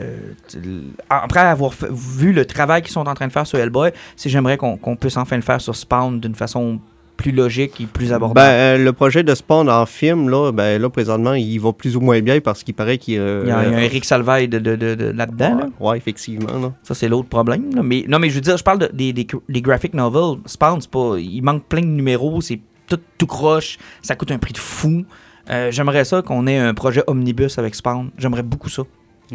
le- 0.54 0.82
après 1.10 1.40
avoir 1.40 1.72
vu 1.90 2.32
le 2.32 2.44
travail 2.46 2.82
qu'ils 2.82 2.92
sont 2.92 3.06
en 3.06 3.14
train 3.14 3.26
de 3.26 3.32
faire 3.32 3.46
sur 3.46 3.58
Hellboy, 3.58 3.90
c'est 4.16 4.28
que 4.28 4.32
j'aimerais 4.32 4.56
qu'on 4.56 4.76
qu'on 4.76 4.96
puisse 4.96 5.16
enfin 5.16 5.36
le 5.36 5.42
faire 5.42 5.60
sur 5.60 5.74
Spawn 5.76 6.20
d'une 6.20 6.34
façon 6.34 6.78
plus 7.16 7.32
logique 7.32 7.80
et 7.80 7.86
plus 7.86 8.08
Ben, 8.08 8.14
abordable. 8.16 8.40
euh, 8.40 8.78
le 8.78 8.92
projet 8.92 9.22
de 9.22 9.34
Spawn 9.34 9.68
en 9.68 9.86
film, 9.86 10.28
là, 10.28 10.50
ben, 10.52 10.80
là, 10.80 10.88
présentement, 10.90 11.34
il 11.34 11.58
va 11.58 11.72
plus 11.72 11.96
ou 11.96 12.00
moins 12.00 12.20
bien 12.20 12.40
parce 12.40 12.62
qu'il 12.64 12.74
paraît 12.74 12.98
qu'il 12.98 13.18
euh, 13.18 13.42
il, 13.44 13.48
y 13.48 13.52
a, 13.52 13.64
il 13.64 13.70
y 13.70 13.74
a 13.74 13.78
un 13.78 13.80
Eric 13.82 14.04
Salvaille 14.04 14.48
de, 14.48 14.58
de- 14.58 14.76
de- 14.76 14.94
de- 14.94 15.10
là-dedans. 15.10 15.56
là. 15.58 15.66
Ouais, 15.80 15.90
ouais, 15.90 15.96
effectivement. 15.98 16.58
Là. 16.58 16.72
Ça, 16.82 16.94
c'est 16.94 17.08
l'autre 17.08 17.28
problème. 17.28 17.74
là. 17.74 17.82
Mais, 17.82 18.04
non, 18.08 18.18
mais 18.18 18.28
je 18.30 18.34
veux 18.36 18.40
dire, 18.40 18.56
je 18.56 18.64
parle 18.64 18.78
de- 18.80 18.90
des, 18.92 19.12
des, 19.12 19.26
des 19.48 19.62
graphic 19.62 19.94
novels. 19.94 20.38
Spawn, 20.46 20.80
c'est 20.80 20.90
pas. 20.90 21.16
Il 21.18 21.42
manque 21.42 21.64
plein 21.66 21.80
de 21.82 21.86
numéros, 21.86 22.40
c'est 22.40 22.60
tout, 22.88 22.98
tout 23.18 23.26
croche, 23.26 23.78
ça 24.02 24.16
coûte 24.16 24.30
un 24.32 24.38
prix 24.38 24.52
de 24.52 24.58
fou. 24.58 25.04
Euh, 25.50 25.70
J'aimerais 25.70 26.04
ça 26.04 26.22
qu'on 26.22 26.46
ait 26.46 26.58
un 26.58 26.72
projet 26.74 27.02
omnibus 27.06 27.58
avec 27.58 27.74
Spawn. 27.74 28.10
J'aimerais 28.18 28.42
beaucoup 28.42 28.68
ça. 28.68 28.82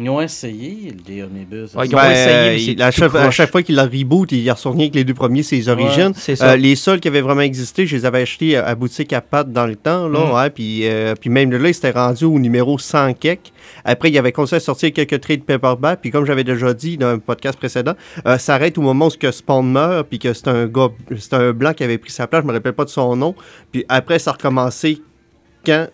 Ils 0.00 0.08
ont 0.08 0.20
essayé 0.20 0.92
des 1.04 1.24
omnibus. 1.24 1.74
Ouais, 1.74 1.86
ils 1.86 1.90
Ben, 1.90 1.98
ont 1.98 2.10
essayé, 2.12 2.76
mais 2.76 2.82
à, 2.84 2.90
chaque, 2.92 3.14
à 3.16 3.30
chaque 3.32 3.50
fois 3.50 3.62
qu'il 3.64 3.74
la 3.74 3.82
reboot, 3.82 4.30
il 4.30 4.48
ressort 4.48 4.74
rien 4.74 4.88
que 4.88 4.94
les 4.94 5.02
deux 5.02 5.12
premiers, 5.14 5.42
c'est 5.42 5.56
les 5.56 5.68
origines. 5.68 6.12
c'est 6.14 6.36
ça. 6.36 6.50
Euh, 6.52 6.56
les 6.56 6.76
seuls 6.76 7.00
qui 7.00 7.08
avaient 7.08 7.20
vraiment 7.20 7.40
existé, 7.40 7.84
je 7.84 7.96
les 7.96 8.06
avais 8.06 8.22
achetés 8.22 8.56
à, 8.56 8.66
à 8.66 8.74
boutique 8.76 9.12
à 9.12 9.20
Pat 9.20 9.50
dans 9.50 9.66
le 9.66 9.74
temps, 9.74 10.06
là, 10.08 10.20
Mm. 10.26 10.32
ouais, 10.34 10.50
puis, 10.50 10.86
euh, 10.86 11.14
puis 11.20 11.30
même 11.30 11.50
là, 11.50 11.68
ils 11.68 11.74
s'étaient 11.74 11.90
rendus 11.90 12.24
au 12.26 12.38
numéro 12.38 12.78
100 12.78 13.14
kek. 13.14 13.52
Après, 13.84 14.08
il 14.08 14.14
y 14.14 14.18
avait 14.18 14.30
commencé 14.32 14.54
à 14.56 14.60
sortir 14.60 14.92
quelques 14.92 15.20
trades 15.20 15.42
paperback, 15.44 16.00
puis 16.00 16.10
comme 16.12 16.24
j'avais 16.24 16.44
déjà 16.44 16.72
dit 16.74 16.96
dans 16.96 17.08
un 17.08 17.18
podcast 17.18 17.58
précédent, 17.58 17.94
euh, 18.26 18.38
ça 18.38 18.54
arrête 18.54 18.78
au 18.78 18.82
moment 18.82 19.08
où 19.08 19.10
que 19.10 19.32
Spawn 19.32 19.68
meurt, 19.68 20.06
puis 20.08 20.18
que 20.20 20.32
c'est 20.32 20.46
un 20.48 20.66
gars, 20.66 20.88
c'est 21.18 21.34
un 21.34 21.52
blanc 21.52 21.72
qui 21.74 21.82
avait 21.82 21.98
pris 21.98 22.12
sa 22.12 22.26
place, 22.28 22.42
je 22.42 22.46
me 22.48 22.52
rappelle 22.52 22.72
pas 22.72 22.84
de 22.84 22.90
son 22.90 23.16
nom, 23.16 23.34
puis 23.72 23.84
après, 23.88 24.18
ça 24.20 24.30
a 24.30 24.34
recommencé 24.34 25.02
quand? 25.66 25.88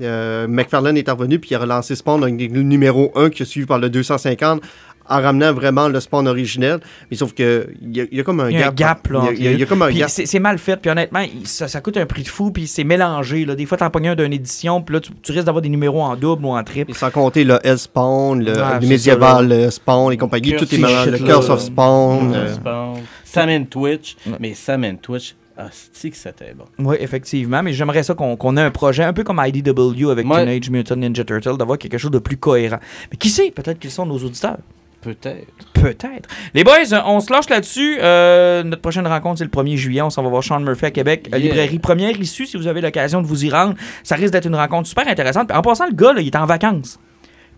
Euh, 0.00 0.46
McFarlane 0.48 0.96
est 0.96 1.08
revenu, 1.10 1.38
puis 1.38 1.50
il 1.52 1.54
a 1.56 1.58
relancé 1.60 1.94
Spawn 1.94 2.22
avec 2.22 2.50
le 2.52 2.62
numéro 2.62 3.12
1 3.14 3.30
qui 3.30 3.42
est 3.42 3.46
suivi 3.46 3.66
par 3.66 3.78
le 3.78 3.88
250 3.90 4.60
en 5.06 5.20
ramenant 5.20 5.52
vraiment 5.52 5.88
le 5.88 6.00
Spawn 6.00 6.26
originel. 6.26 6.80
Mais 7.10 7.16
sauf 7.18 7.34
que 7.34 7.68
il 7.82 7.94
y, 7.94 8.00
a- 8.00 8.06
il 8.10 8.16
y 8.16 8.20
a 8.20 8.22
comme 8.24 8.40
un 8.40 8.48
Il 8.48 8.58
y 8.58 8.62
a 8.62 8.68
un 8.68 8.72
gap. 8.72 9.06
Il 9.36 9.42
y 9.44 9.48
a- 9.48 9.52
y 9.52 9.66
comme 9.66 9.82
un 9.82 9.88
Puis 9.88 9.98
gap. 9.98 10.08
c'est 10.08 10.24
c'est 10.24 10.38
mal 10.38 10.56
fait, 10.58 10.78
puis 10.78 10.90
honnêtement, 10.90 11.22
ça, 11.44 11.68
ça 11.68 11.82
coûte 11.82 11.98
un 11.98 12.06
prix 12.06 12.22
de 12.22 12.28
fou, 12.28 12.50
puis 12.50 12.66
c'est 12.66 12.84
mélangé. 12.84 13.44
Là. 13.44 13.54
Des 13.54 13.66
fois, 13.66 13.76
t'en 13.76 13.90
pognes 13.90 14.08
un 14.08 14.14
d'une 14.14 14.32
édition, 14.32 14.80
puis 14.80 14.94
là, 14.94 15.00
tu, 15.00 15.10
tu 15.22 15.32
risques 15.32 15.44
d'avoir 15.44 15.60
des 15.60 15.68
numéros 15.68 16.00
en 16.02 16.16
double 16.16 16.46
ou 16.46 16.50
en 16.56 16.64
triple. 16.64 16.90
Et 16.90 16.94
sans 16.94 17.10
compter 17.10 17.44
le 17.44 17.58
L-Spawn, 17.62 18.42
le, 18.42 18.54
Ah, 18.58 18.78
le 18.80 18.86
médiéval 18.88 19.46
le 19.48 19.70
Spawn 19.70 20.10
et 20.12 20.16
compagnie, 20.16 20.52
Curse 20.52 20.68
tout 20.68 20.74
est 20.74 20.78
mélangé. 20.78 21.10
Le 21.10 21.18
Curse 21.18 21.50
of 21.50 21.60
Spawn. 21.60 22.32
Euh, 22.34 22.36
euh, 22.38 22.54
Spawn. 22.54 23.00
Sam 23.24 23.48
and 23.50 23.64
Twitch. 23.68 24.16
Ouais. 24.26 24.36
Mais 24.40 24.54
Sam 24.54 24.84
and 24.84 24.96
Twitch, 25.02 25.34
ah, 25.56 25.68
c'est 25.92 26.10
que 26.10 26.16
c'était 26.16 26.52
bon. 26.54 26.64
Oui, 26.78 26.96
effectivement, 26.98 27.62
mais 27.62 27.72
j'aimerais 27.72 28.02
ça 28.02 28.14
qu'on 28.14 28.36
qu'on 28.36 28.56
ait 28.56 28.62
un 28.62 28.70
projet 28.72 29.04
un 29.04 29.12
peu 29.12 29.22
comme 29.22 29.40
IDW 29.44 30.10
avec 30.10 30.26
Ouais. 30.26 30.44
Teenage 30.44 30.70
Mutant 30.70 30.96
Ninja 30.96 31.24
Turtle, 31.24 31.56
d'avoir 31.56 31.78
quelque 31.78 31.98
chose 31.98 32.10
de 32.10 32.18
plus 32.18 32.36
cohérent. 32.36 32.78
Mais 33.10 33.16
qui 33.16 33.28
sait, 33.30 33.50
peut-être 33.50 33.78
qu'ils 33.78 33.90
sont 33.92 34.06
nos 34.06 34.18
auditeurs. 34.18 34.58
Peut-être. 35.00 35.46
Peut-être. 35.74 36.28
Les 36.54 36.64
boys, 36.64 36.92
euh, 36.92 37.00
on 37.04 37.20
se 37.20 37.30
lâche 37.30 37.50
là-dessus. 37.50 37.98
Euh, 38.00 38.62
notre 38.62 38.80
prochaine 38.80 39.06
rencontre, 39.06 39.38
c'est 39.38 39.44
le 39.44 39.50
1er 39.50 39.76
juillet. 39.76 40.00
On 40.00 40.08
s'en 40.08 40.22
va 40.22 40.30
voir 40.30 40.42
Sean 40.42 40.60
Murphy 40.60 40.86
à 40.86 40.90
Québec. 40.90 41.28
Yeah. 41.28 41.38
Librairie 41.38 41.78
première 41.78 42.18
issue, 42.18 42.46
si 42.46 42.56
vous 42.56 42.66
avez 42.66 42.80
l'occasion 42.80 43.20
de 43.20 43.26
vous 43.26 43.44
y 43.44 43.50
rendre. 43.50 43.74
Ça 44.02 44.14
risque 44.16 44.32
d'être 44.32 44.46
une 44.46 44.54
rencontre 44.56 44.88
super 44.88 45.06
intéressante. 45.06 45.50
En 45.52 45.60
passant, 45.60 45.86
le 45.86 45.92
gars, 45.94 46.14
là, 46.14 46.22
il 46.22 46.26
est 46.26 46.36
en 46.36 46.46
vacances. 46.46 46.98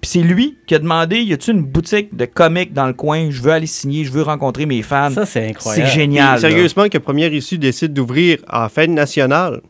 Puis 0.01 0.11
c'est 0.11 0.21
lui 0.21 0.57
qui 0.67 0.75
a 0.75 0.79
demandé 0.79 1.21
y 1.21 1.33
a-tu 1.33 1.51
une 1.51 1.63
boutique 1.63 2.15
de 2.17 2.25
comics 2.27 2.73
dans 2.73 2.87
le 2.87 2.93
coin? 2.93 3.29
Je 3.31 3.41
veux 3.43 3.51
aller 3.53 3.67
signer, 3.67 4.05
je 4.05 4.13
veux 4.13 4.23
rencontrer 4.23 4.67
mes 4.67 4.83
fans. 4.83 5.11
Ça, 5.11 5.27
c'est 5.27 5.41
C'est 5.43 5.51
incroyable. 5.51 5.91
génial. 5.91 6.35
là. 6.35 6.41
Sérieusement, 6.41 6.89
que 6.89 6.99
Première 6.99 7.33
Issue 7.33 7.59
décide 7.59 7.93
d'ouvrir 7.93 8.39
en 8.53 8.69
fête 8.69 8.91
nationale. 8.91 9.61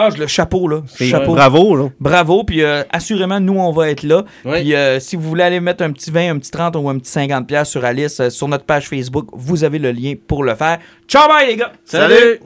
Ah, 0.00 0.10
je- 0.14 0.20
le 0.20 0.26
chapeau, 0.28 0.68
là. 0.68 0.82
C'est 0.86 1.06
Chapeau. 1.06 1.34
bravo, 1.34 1.74
là. 1.74 1.88
Bravo, 1.98 2.44
puis 2.44 2.62
euh, 2.62 2.84
assurément, 2.90 3.40
nous, 3.40 3.58
on 3.58 3.72
va 3.72 3.90
être 3.90 4.04
là. 4.04 4.24
Puis 4.44 4.74
euh, 4.74 5.00
si 5.00 5.16
vous 5.16 5.22
voulez 5.28 5.42
aller 5.42 5.58
mettre 5.58 5.82
un 5.82 5.90
petit 5.90 6.10
20, 6.12 6.30
un 6.34 6.38
petit 6.38 6.52
30 6.52 6.76
ou 6.76 6.88
un 6.88 6.98
petit 6.98 7.10
50$ 7.10 7.46
piastres 7.46 7.72
sur 7.72 7.84
Alice, 7.84 8.20
euh, 8.20 8.30
sur 8.30 8.46
notre 8.46 8.64
page 8.64 8.88
Facebook, 8.88 9.26
vous 9.32 9.64
avez 9.64 9.80
le 9.80 9.90
lien 9.90 10.14
pour 10.28 10.44
le 10.44 10.54
faire. 10.54 10.78
Ciao, 11.08 11.26
bye, 11.26 11.48
les 11.48 11.56
gars! 11.56 11.72
Salut! 11.84 12.38